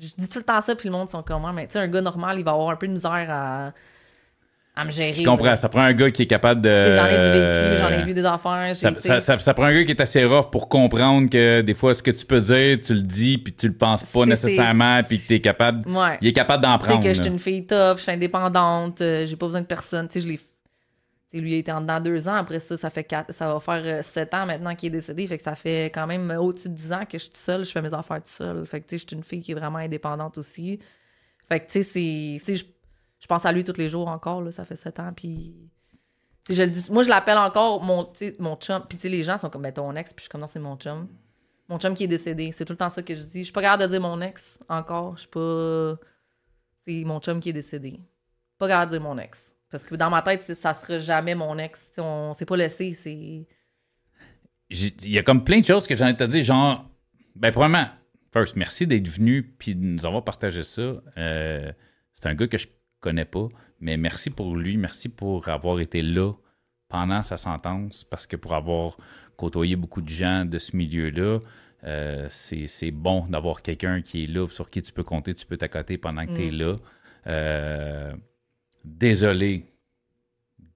je 0.00 0.08
dis 0.18 0.28
tout 0.28 0.38
le 0.38 0.44
temps 0.44 0.60
ça, 0.60 0.74
puis 0.74 0.88
le 0.88 0.92
monde 0.92 1.08
sont 1.08 1.22
comment, 1.22 1.52
mais 1.52 1.66
tu 1.68 1.74
sais, 1.74 1.78
un 1.78 1.86
gars 1.88 2.00
normal, 2.00 2.38
il 2.40 2.44
va 2.44 2.50
avoir 2.52 2.70
un 2.70 2.76
peu 2.76 2.88
de 2.88 2.92
misère 2.92 3.26
à, 3.30 3.72
à 4.80 4.84
me 4.84 4.90
gérer. 4.90 5.12
Je 5.14 5.24
comprends. 5.24 5.56
Ça 5.56 5.68
prend 5.68 5.80
un 5.82 5.92
gars 5.92 6.10
qui 6.10 6.22
est 6.22 6.26
capable 6.26 6.60
de. 6.60 6.68
J'en 6.94 7.06
ai 7.06 7.16
du 7.18 7.30
vécu, 7.38 7.76
j'en 7.78 7.88
ai 7.90 8.02
vu 8.04 8.14
des 8.14 8.24
affaires. 8.24 8.68
j'ai- 8.68 8.74
Ça, 8.80 8.90
ça- 9.00 9.20
ça- 9.20 9.38
ça 9.38 9.54
prend 9.54 9.64
un 9.64 9.72
gars 9.74 9.84
qui 9.84 9.90
est 9.90 10.00
assez 10.00 10.24
rough 10.24 10.50
pour 10.50 10.68
comprendre 10.68 11.28
que 11.28 11.60
des 11.62 11.74
fois, 11.74 11.94
ce 11.94 12.02
que 12.02 12.10
tu 12.12 12.24
peux 12.24 12.40
dire, 12.40 12.78
tu 12.80 12.94
le 12.94 13.02
dis, 13.02 13.38
puis 13.38 13.52
tu 13.52 13.66
le 13.68 13.74
penses 13.74 14.04
pas 14.04 14.24
nécessairement, 14.24 15.02
puis 15.02 15.20
que 15.20 15.26
t'es 15.28 15.40
capable. 15.40 15.88
Ouais. 15.88 16.18
Il 16.20 16.28
est 16.28 16.32
capable 16.32 16.62
d'en 16.62 16.78
Tu 16.78 16.84
sais 16.86 16.90
prendre. 16.92 17.04
que 17.04 17.12
je 17.14 17.20
suis 17.22 17.30
une 17.30 17.38
fille 17.38 17.66
tough, 17.66 17.96
je 17.96 18.02
suis 18.02 18.12
indépendante, 18.12 19.00
euh, 19.00 19.26
j'ai 19.26 19.36
pas 19.36 19.46
besoin 19.46 19.60
de 19.62 19.66
personne. 19.66 20.06
Tu 20.08 20.20
sais, 20.20 20.26
je 20.26 20.32
l'ai. 20.32 20.40
lui, 21.34 21.52
il 21.52 21.58
été 21.58 21.70
en 21.72 21.82
dedans 21.82 22.00
deux 22.00 22.26
ans. 22.26 22.34
Après 22.36 22.58
ça, 22.58 22.76
ça 22.78 22.88
fait 22.88 23.04
quatre, 23.04 23.34
ça 23.34 23.52
va 23.52 23.60
faire 23.60 23.82
euh, 23.84 24.02
sept 24.02 24.32
ans 24.32 24.46
maintenant 24.46 24.74
qu'il 24.74 24.86
est 24.88 24.96
décédé. 24.98 25.26
Fait 25.26 25.36
que 25.36 25.42
ça 25.42 25.54
fait 25.54 25.86
quand 25.94 26.06
même 26.06 26.30
au-dessus 26.40 26.68
de 26.70 26.74
dix 26.74 26.90
ans 26.92 27.04
que 27.04 27.18
je 27.18 27.24
suis 27.24 27.32
seule, 27.34 27.66
je 27.66 27.70
fais 27.70 27.82
mes 27.82 27.92
affaires 27.92 28.16
toute 28.18 28.28
seule. 28.28 28.64
Fait 28.66 28.80
que, 28.80 28.86
tu 28.86 28.96
sais, 28.96 29.02
je 29.02 29.06
suis 29.08 29.16
une 29.16 29.22
fille 29.22 29.42
qui 29.42 29.52
est 29.52 29.54
vraiment 29.54 29.76
indépendante 29.78 30.38
aussi. 30.38 30.78
Fait 31.46 31.60
que, 31.60 31.66
tu 31.70 31.82
sais, 31.82 32.38
c'est. 32.46 32.54
Je, 33.20 33.26
pense 33.26 33.44
à 33.44 33.52
lui 33.52 33.64
tous 33.64 33.76
les 33.78 33.88
jours 33.88 34.08
encore, 34.08 34.42
là. 34.42 34.52
Ça 34.52 34.64
fait 34.64 34.76
sept 34.76 35.00
ans, 35.00 35.12
puis. 35.14 35.54
je 36.48 36.62
dis, 36.62 36.90
moi, 36.90 37.02
je 37.02 37.08
l'appelle 37.08 37.38
encore 37.38 37.82
mon, 37.82 38.10
mon 38.38 38.56
chum. 38.56 38.82
Puis, 38.88 39.08
les 39.08 39.24
gens 39.24 39.38
sont 39.38 39.50
comme, 39.50 39.62
ben, 39.62 39.72
ton 39.72 39.94
ex, 39.96 40.12
puis 40.12 40.20
je 40.20 40.22
suis 40.22 40.30
comme, 40.30 40.40
non, 40.40 40.46
c'est 40.46 40.60
mon 40.60 40.76
chum. 40.76 41.08
Mon 41.68 41.78
chum 41.78 41.94
qui 41.94 42.04
est 42.04 42.08
décédé. 42.08 42.50
C'est 42.52 42.64
tout 42.64 42.72
le 42.72 42.78
temps 42.78 42.90
ça 42.90 43.02
que 43.02 43.14
je 43.14 43.20
dis. 43.20 43.40
Je 43.40 43.44
suis 43.44 43.52
pas 43.52 43.62
capable 43.62 43.82
de 43.82 43.88
dire 43.88 44.00
mon 44.00 44.20
ex 44.20 44.58
encore. 44.68 45.16
Je 45.16 45.20
suis 45.20 45.28
pas. 45.28 45.96
C'est 46.84 47.04
mon 47.04 47.20
chum 47.20 47.40
qui 47.40 47.50
est 47.50 47.54
décédé. 47.54 48.00
Pas 48.56 48.68
capable 48.68 48.92
de 48.92 48.98
dire 48.98 49.06
mon 49.06 49.18
ex. 49.18 49.54
Parce 49.70 49.84
que 49.84 49.94
dans 49.94 50.08
ma 50.08 50.22
tête, 50.22 50.42
ça 50.42 50.72
sera 50.72 50.98
jamais 50.98 51.34
mon 51.34 51.58
ex. 51.58 51.88
Tu 51.88 51.94
sais, 51.96 52.00
on 52.00 52.32
s'est 52.32 52.46
pas 52.46 52.56
laissé. 52.56 52.94
C'est. 52.94 53.46
Il 54.70 55.10
y 55.10 55.18
a 55.18 55.22
comme 55.22 55.44
plein 55.44 55.60
de 55.60 55.64
choses 55.64 55.86
que 55.86 55.94
j'ai 55.94 56.04
envie 56.04 56.14
de 56.14 56.18
te 56.18 56.24
dire, 56.24 56.44
genre, 56.44 56.88
ben, 57.34 57.52
premièrement, 57.52 57.88
first, 58.32 58.56
merci 58.56 58.86
d'être 58.86 59.08
venu 59.08 59.42
puis 59.42 59.74
de 59.74 59.84
nous 59.84 60.04
avoir 60.06 60.24
partagé 60.24 60.62
ça. 60.62 60.82
Euh, 61.16 61.72
c'est 62.14 62.26
un 62.26 62.34
gars 62.34 62.48
que 62.48 62.58
je 62.58 62.66
connais 63.00 63.24
pas, 63.24 63.48
mais 63.80 63.96
merci 63.96 64.30
pour 64.30 64.56
lui, 64.56 64.76
merci 64.76 65.08
pour 65.08 65.48
avoir 65.48 65.80
été 65.80 66.02
là 66.02 66.32
pendant 66.88 67.22
sa 67.22 67.36
sentence, 67.36 68.04
parce 68.04 68.26
que 68.26 68.36
pour 68.36 68.54
avoir 68.54 68.96
côtoyé 69.36 69.76
beaucoup 69.76 70.00
de 70.02 70.08
gens 70.08 70.44
de 70.44 70.58
ce 70.58 70.76
milieu-là, 70.76 71.40
euh, 71.84 72.26
c'est 72.30 72.90
bon 72.90 73.26
d'avoir 73.26 73.62
quelqu'un 73.62 74.02
qui 74.02 74.24
est 74.24 74.26
là, 74.26 74.48
sur 74.48 74.68
qui 74.70 74.82
tu 74.82 74.92
peux 74.92 75.04
compter, 75.04 75.34
tu 75.34 75.46
peux 75.46 75.56
t'accoter 75.56 75.96
pendant 75.98 76.26
que 76.26 76.34
tu 76.34 76.46
es 76.48 76.50
là. 76.50 76.76
Euh, 77.26 78.12
désolé 78.84 79.64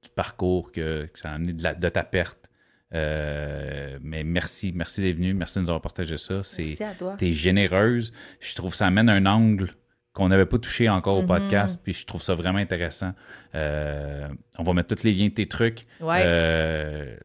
du 0.03 0.09
parcours 0.15 0.71
que, 0.73 1.07
que 1.07 1.19
ça 1.19 1.31
a 1.31 1.35
amené 1.35 1.53
de, 1.53 1.63
la- 1.63 1.75
de 1.75 1.89
ta 1.89 2.05
perte. 2.05 2.51
Euh, 2.95 3.99
mais 4.03 4.23
merci, 4.23 4.73
merci 4.75 5.01
d'être 5.01 5.17
venu, 5.17 5.33
merci 5.33 5.57
de 5.59 5.63
nous 5.63 5.71
avoir 5.71 5.81
partagé 5.81 6.19
ça. 6.19 6.45
C'est, 6.45 6.65
Merci 6.65 6.85
à 6.85 6.95
toi. 6.95 7.17
t'es 7.19 7.33
généreuse. 7.33 8.13
Je 8.41 8.55
trouve 8.55 8.73
que 8.73 8.77
ça 8.77 8.87
amène 8.87 9.09
un 9.09 9.25
angle 9.27 9.75
qu'on 10.13 10.29
n'avait 10.29 10.47
pas 10.47 10.59
touché 10.59 10.89
encore 10.89 11.19
au 11.19 11.23
Mhm. 11.23 11.29
podcast, 11.29 11.81
puis 11.83 11.93
je 11.95 12.05
trouve 12.05 12.23
ça 12.23 12.35
vraiment 12.35 12.59
intéressant. 12.59 13.13
Euh, 13.55 14.29
on 14.59 14.63
va 14.63 14.73
mettre 14.75 14.95
tous 14.95 15.03
les 15.05 15.13
liens 15.13 15.29
de 15.29 15.33
tes 15.33 15.47
trucs. 15.49 15.87
Ouais. 16.01 16.23
Euh, 16.25 17.17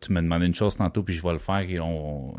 tu 0.00 0.12
m'as 0.12 0.22
demandé 0.22 0.46
une 0.46 0.54
chose 0.54 0.76
tantôt, 0.76 1.02
puis 1.02 1.14
je 1.14 1.22
vais 1.22 1.32
le 1.32 1.38
faire. 1.38 1.60
Et 1.68 1.78
on, 1.78 2.34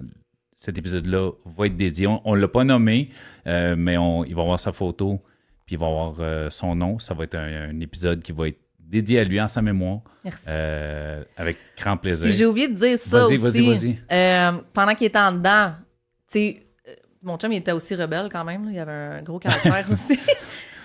cet 0.56 0.78
épisode-là 0.78 1.32
va 1.46 1.68
être 1.68 1.78
dédié. 1.78 2.08
On 2.08 2.36
ne 2.36 2.42
l'a 2.42 2.48
pas 2.48 2.64
nommé, 2.64 3.10
euh, 3.46 3.76
mais 3.78 3.98
on, 3.98 4.24
il 4.26 4.34
va 4.34 4.42
avoir 4.42 4.60
sa 4.60 4.72
photo, 4.72 5.22
puis 5.66 5.76
il 5.76 5.80
va 5.80 5.86
avoir 5.88 6.52
son 6.52 6.76
nom. 6.76 6.98
Ça 7.00 7.14
va 7.14 7.26
être 7.26 7.36
un, 7.36 7.70
un 7.70 7.80
épisode 7.80 8.22
qui 8.24 8.32
va 8.32 8.48
être 8.48 8.60
dédié 8.80 9.20
à 9.20 9.24
lui 9.24 9.40
en 9.42 9.48
sa 9.48 9.62
mémoire, 9.62 10.02
Merci. 10.24 10.44
avec 11.38 11.58
grand 11.78 11.98
plaisir. 11.98 12.32
J'ai 12.32 12.46
oublié 12.46 12.68
de 12.68 12.74
dire 12.76 12.98
ça 12.98 13.22
Vas-y, 13.24 13.34
aussi. 13.36 13.72
vas-y, 13.72 13.94
vas-y. 14.10 14.62
Pendant 14.74 14.94
qu'il 14.96 15.08
était 15.08 15.20
en 15.20 15.32
dedans, 15.34 15.74
tu 16.32 16.40
sais, 16.40 16.63
mon 17.24 17.38
chum, 17.38 17.52
il 17.52 17.58
était 17.58 17.72
aussi 17.72 17.96
rebelle 17.96 18.30
quand 18.32 18.44
même. 18.44 18.66
là. 18.66 18.72
Il 18.72 18.80
avait 18.80 18.92
un 18.92 19.22
gros 19.22 19.40
caractère 19.40 19.86
aussi. 19.92 20.20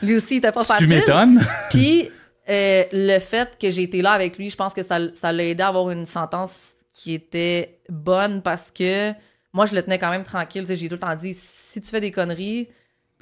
Lui 0.03 0.17
aussi, 0.17 0.35
il 0.35 0.39
était 0.39 0.53
pas 0.53 0.61
Tu 0.63 0.67
facile. 0.69 0.89
m'étonnes? 0.89 1.45
Puis 1.71 2.11
euh, 2.49 2.85
le 2.93 3.19
fait 3.19 3.59
que 3.61 3.71
j'ai 3.71 3.83
été 3.83 4.01
là 4.03 4.13
avec 4.13 4.39
lui, 4.39 4.49
je 4.51 4.57
pense 4.57 4.73
que 4.75 4.83
ça, 4.83 4.99
ça 5.15 5.33
l'a 5.33 5.45
aidé 5.45 5.63
à 5.63 5.69
avoir 5.69 5.91
une 5.91 6.07
sentence 6.07 6.75
qui 6.95 7.15
était 7.15 7.79
bonne 7.89 8.43
parce 8.43 8.71
que 8.71 9.13
moi, 9.53 9.67
je 9.67 9.75
le 9.75 9.83
tenais 9.83 9.99
quand 9.99 10.11
même 10.11 10.25
tranquille. 10.25 10.65
Tu 10.67 10.77
J'ai 10.77 10.89
tout 10.89 10.95
le 10.95 11.01
temps 11.01 11.15
dit, 11.15 11.35
si 11.35 11.81
tu 11.81 11.89
fais 11.89 12.01
des 12.01 12.11
conneries, 12.13 12.69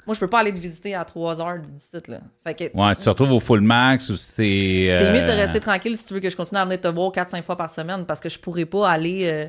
moi, 0.05 0.13
je 0.13 0.19
peux 0.19 0.27
pas 0.29 0.39
aller 0.39 0.53
te 0.53 0.57
visiter 0.59 0.95
à 0.95 1.03
3 1.03 1.41
heures 1.41 1.59
du 1.59 1.67
site. 1.77 2.07
Là. 2.07 2.19
Fait 2.45 2.53
que 2.53 2.63
Ouais, 2.77 2.95
tu 2.95 3.01
te 3.03 3.09
retrouves 3.09 3.31
au 3.33 3.39
full 3.39 3.61
max 3.61 4.09
ou 4.09 4.15
c'est. 4.17 4.95
T'es 4.97 5.11
mieux 5.11 5.21
de 5.21 5.29
euh, 5.31 5.35
rester 5.35 5.59
tranquille 5.59 5.97
si 5.97 6.05
tu 6.05 6.13
veux 6.13 6.19
que 6.21 6.29
je 6.29 6.35
continue 6.37 6.59
à 6.59 6.65
venir 6.65 6.79
te 6.79 6.87
voir 6.87 7.11
4-5 7.11 7.41
fois 7.43 7.57
par 7.57 7.69
semaine 7.69 8.05
parce 8.05 8.19
que 8.21 8.29
je 8.29 8.39
pourrais 8.39 8.65
pas 8.65 8.89
aller 8.89 9.21
euh, 9.25 9.47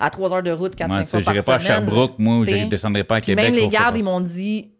à 0.00 0.10
3 0.10 0.32
heures 0.34 0.42
de 0.42 0.50
route 0.50 0.74
4-5 0.74 0.90
Ouais, 0.90 1.04
tu 1.04 1.10
sais, 1.10 1.20
fois 1.20 1.20
par 1.24 1.34
j'irai 1.34 1.44
pas 1.44 1.54
à 1.54 1.58
semaine. 1.60 1.72
Sherbrooke, 1.84 2.18
moi, 2.18 2.44
je 2.46 2.68
descendrai 2.68 3.04
pas 3.04 3.16
à 3.16 3.20
Québec. 3.20 3.44
même 3.44 3.54
les 3.54 3.68
gardes, 3.68 3.96
ils 3.96 4.02
m'ont 4.04 4.20
dit 4.20 4.70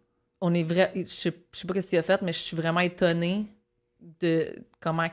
on 0.41 0.53
est 0.53 0.63
vrai. 0.63 0.91
Je 0.95 1.03
sais, 1.03 1.31
je 1.53 1.59
sais 1.59 1.67
pas 1.67 1.79
ce 1.81 1.87
qu'il 1.87 1.99
a 1.99 2.01
fait, 2.01 2.21
mais 2.23 2.33
je 2.33 2.39
suis 2.39 2.57
vraiment 2.57 2.79
étonnée 2.79 3.45
de 4.19 4.47
comment 4.79 5.03
il 5.03 5.09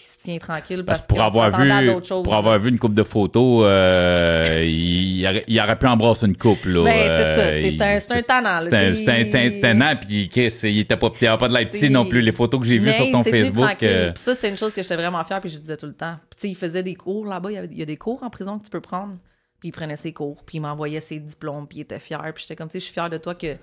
se 0.00 0.18
tient 0.22 0.38
tranquille 0.38 0.84
Parce 0.86 1.00
parce, 1.00 1.08
que 1.08 1.14
pour 1.14 1.22
avoir 1.22 1.50
vu, 1.60 1.68
choses. 2.04 2.22
pour 2.22 2.34
avoir 2.34 2.56
vu 2.60 2.70
une 2.70 2.78
coupe 2.78 2.94
de 2.94 3.02
photos, 3.02 3.64
euh, 3.66 4.64
il, 4.64 5.26
aurait, 5.26 5.44
il 5.48 5.60
aurait 5.60 5.76
pu 5.76 5.86
embrasser 5.88 6.26
une 6.26 6.36
coupe 6.36 6.64
là. 6.64 6.84
Ben, 6.84 6.94
c'est 6.94 7.34
ça. 7.34 7.40
euh, 7.40 7.60
C'est 7.60 7.82
un, 7.82 7.98
c'est 7.98 8.12
un 8.12 8.22
tannant. 8.22 8.60
là, 8.60 8.62
C'était 8.94 9.36
un, 9.56 9.60
tannant, 9.60 9.96
puis 9.96 10.30
il 10.32 10.78
était 10.78 10.96
pas, 10.96 11.10
il 11.20 11.26
avait 11.26 11.38
pas 11.38 11.48
de 11.48 11.54
l'air 11.54 11.68
petit 11.68 11.78
C'est- 11.80 11.88
non 11.88 12.06
plus. 12.06 12.20
Les 12.20 12.30
photos 12.32 12.60
que 12.60 12.66
j'ai 12.66 12.78
vues 12.78 12.92
sur 12.92 13.10
ton 13.10 13.24
Facebook. 13.24 13.82
euh, 13.82 14.12
Puis 14.12 14.22
ça, 14.22 14.34
c'était 14.36 14.50
une 14.50 14.56
chose 14.56 14.72
que 14.72 14.82
j'étais 14.82 14.96
vraiment 14.96 15.24
fière, 15.24 15.40
puis 15.40 15.50
je 15.50 15.58
disais 15.58 15.76
tout 15.76 15.86
le 15.86 15.94
temps. 15.94 16.14
Puis 16.38 16.50
il 16.50 16.54
faisait 16.54 16.84
des 16.84 16.94
cours 16.94 17.26
là-bas. 17.26 17.50
Il 17.50 17.54
y, 17.54 17.58
avait- 17.58 17.68
il 17.72 17.78
y 17.78 17.82
a 17.82 17.86
des 17.86 17.96
cours 17.96 18.22
en 18.22 18.30
prison 18.30 18.58
que 18.60 18.64
tu 18.64 18.70
peux 18.70 18.80
prendre. 18.80 19.14
Puis 19.60 19.68
il 19.68 19.72
prenait 19.72 19.96
ses 19.96 20.12
cours, 20.12 20.42
puis 20.44 20.58
il 20.58 20.60
m'envoyait 20.62 21.00
ses 21.00 21.18
diplômes, 21.18 21.66
puis 21.68 21.78
il 21.78 21.80
était 21.82 21.98
fier. 21.98 22.20
Puis 22.34 22.42
j'étais 22.42 22.56
comme, 22.56 22.68
tu 22.68 22.72
sais, 22.72 22.80
je 22.80 22.84
suis 22.84 22.92
fière 22.94 23.10
de 23.10 23.18
toi 23.18 23.34
que 23.34 23.56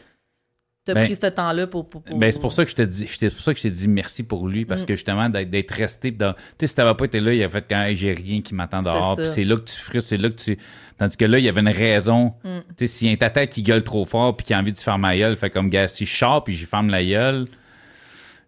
t'as 0.86 0.93
Ben, 0.93 1.06
pris 1.06 1.16
ce 1.16 1.28
temps-là 1.28 1.68
pour. 1.68 1.89
pour, 1.89 2.02
pour- 2.04 2.18
Ben, 2.18 2.32
c'est 2.32 2.39
pour 2.39 2.54
ça 2.54 2.64
que 2.64 2.72
je 2.72 2.76
te 2.76 2.82
dis, 2.84 3.08
c'est 3.08 3.30
pour 3.32 3.41
ça 3.41 3.52
que 3.54 3.58
je 3.60 3.64
t'ai 3.64 3.72
dit 3.72 3.88
merci 3.88 4.26
pour 4.26 4.48
lui, 4.48 4.64
Mm. 4.64 4.68
parce 4.68 4.86
que 4.86 4.95
justement, 4.95 5.28
d'être, 5.30 5.72
resté. 5.72 6.12
dans- 6.12 6.34
Tu 6.34 6.39
sais, 6.62 6.68
si 6.68 6.76
t'avais 6.76 6.93
pas 6.95 7.06
été 7.06 7.20
là, 7.20 7.34
il 7.34 7.43
a 7.43 7.50
fait 7.50 7.66
quand 7.70 7.82
Hey, 7.82 7.95
j'ai 7.95 8.14
rien 8.14 8.41
qui 8.41 8.54
m'attend 8.56 8.82
dehors. 8.84 9.18
Puis 9.18 9.26
c'est 9.32 9.43
là 9.43 9.56
que 9.58 9.64
tu 9.64 9.76
frustres, 9.76 10.10
c'est 10.10 10.18
là 10.18 10.30
que 10.30 10.36
tu. 10.36 10.58
Tandis 10.98 11.18
que 11.18 11.26
là, 11.26 11.39
il 11.39 11.45
y 11.45 11.50
avait 11.50 11.62
une 11.62 11.68
raison. 11.68 12.34
Mm. 12.43 12.60
Tu 12.70 12.74
sais, 12.78 12.88
s'il 12.88 13.08
y 13.08 13.10
a 13.12 13.14
un 13.14 13.18
tata 13.18 13.45
qui 13.48 13.64
gueule 13.64 13.84
trop 13.84 14.06
fort 14.06 14.36
puis 14.38 14.45
qui 14.45 14.54
a 14.54 14.60
envie 14.60 14.72
de 14.72 14.78
se 14.78 14.84
faire 14.84 14.98
ma 14.98 15.18
gueule, 15.18 15.36
fait 15.36 15.50
comme 15.50 15.70
gars, 15.70 15.88
si 15.88 16.06
je 16.06 16.16
sors 16.16 16.43
puis 16.43 16.56
je 16.56 16.66
ferme 16.66 16.89
la 16.89 17.04
gueule. 17.04 17.48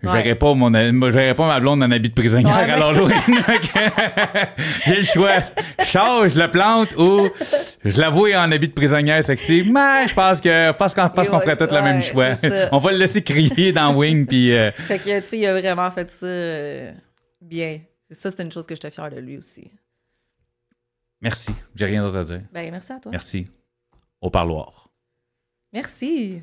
Je 0.02 0.08
Ouais. 0.08 0.24
verrais 0.24 0.36
pas 0.36 0.54
mon 0.54 0.72
je 0.72 1.10
verrais 1.12 1.36
pas 1.36 1.46
ma 1.46 1.60
blonde 1.60 1.84
en 1.84 1.92
habit 1.92 2.08
de 2.10 2.14
prisonnière 2.14 2.56
Ouais, 2.56 2.72
à 2.72 2.78
l'Halloween. 2.78 3.20
J'ai 4.86 4.96
le 4.96 5.04
choix. 5.04 5.42
Je 5.80 6.38
la 6.40 6.48
plante 6.48 6.96
ou 6.98 7.28
je 7.84 8.00
la 8.00 8.10
vois 8.10 8.30
en 8.40 8.50
habit 8.52 8.70
de 8.70 8.74
prisonnière 8.74 9.22
sexy. 9.24 9.64
Mais 9.70 10.08
je 10.08 10.14
pense 10.14 10.40
que 10.40 10.72
pense 10.72 10.94
qu'on 10.94 11.10
pense 11.10 11.28
qu'on 11.28 11.40
ferait 11.42 11.52
ouais, 11.62 11.68
tout 11.68 11.74
le 11.76 11.82
même 11.82 11.98
ouais, 11.98 12.02
choix. 12.02 12.36
c'est. 12.36 12.70
On 12.72 12.78
va 12.78 12.92
le 12.92 12.98
laisser 12.98 13.22
crier 13.24 13.74
dans 13.74 13.94
Wing 13.94 14.26
puis 14.26 14.54
euh, 14.54 14.72
Fait 14.72 15.00
que, 15.00 15.20
tu 15.20 15.28
sais, 15.28 15.38
il 15.40 15.46
a 15.46 15.60
vraiment 15.60 15.92
fait 15.92 16.10
ça 16.12 16.26
euh, 16.26 16.92
bien. 17.42 17.80
Ça, 18.12 18.32
c'était 18.32 18.44
une 18.44 18.52
chose 18.54 18.66
que 18.66 18.76
j'étais 18.76 18.92
fière 18.92 19.10
de 19.12 19.20
lui 19.20 19.36
aussi. 19.38 19.70
Merci. 21.22 21.52
J'ai 21.76 21.86
rien 21.86 22.04
d'autre 22.04 22.18
à 22.18 22.24
dire. 22.24 22.42
Ben, 22.54 22.72
merci 22.72 22.94
à 22.94 23.00
toi. 23.00 23.12
Merci. 23.12 23.48
Au 24.22 24.30
parloir. 24.30 24.90
Merci. 25.74 26.42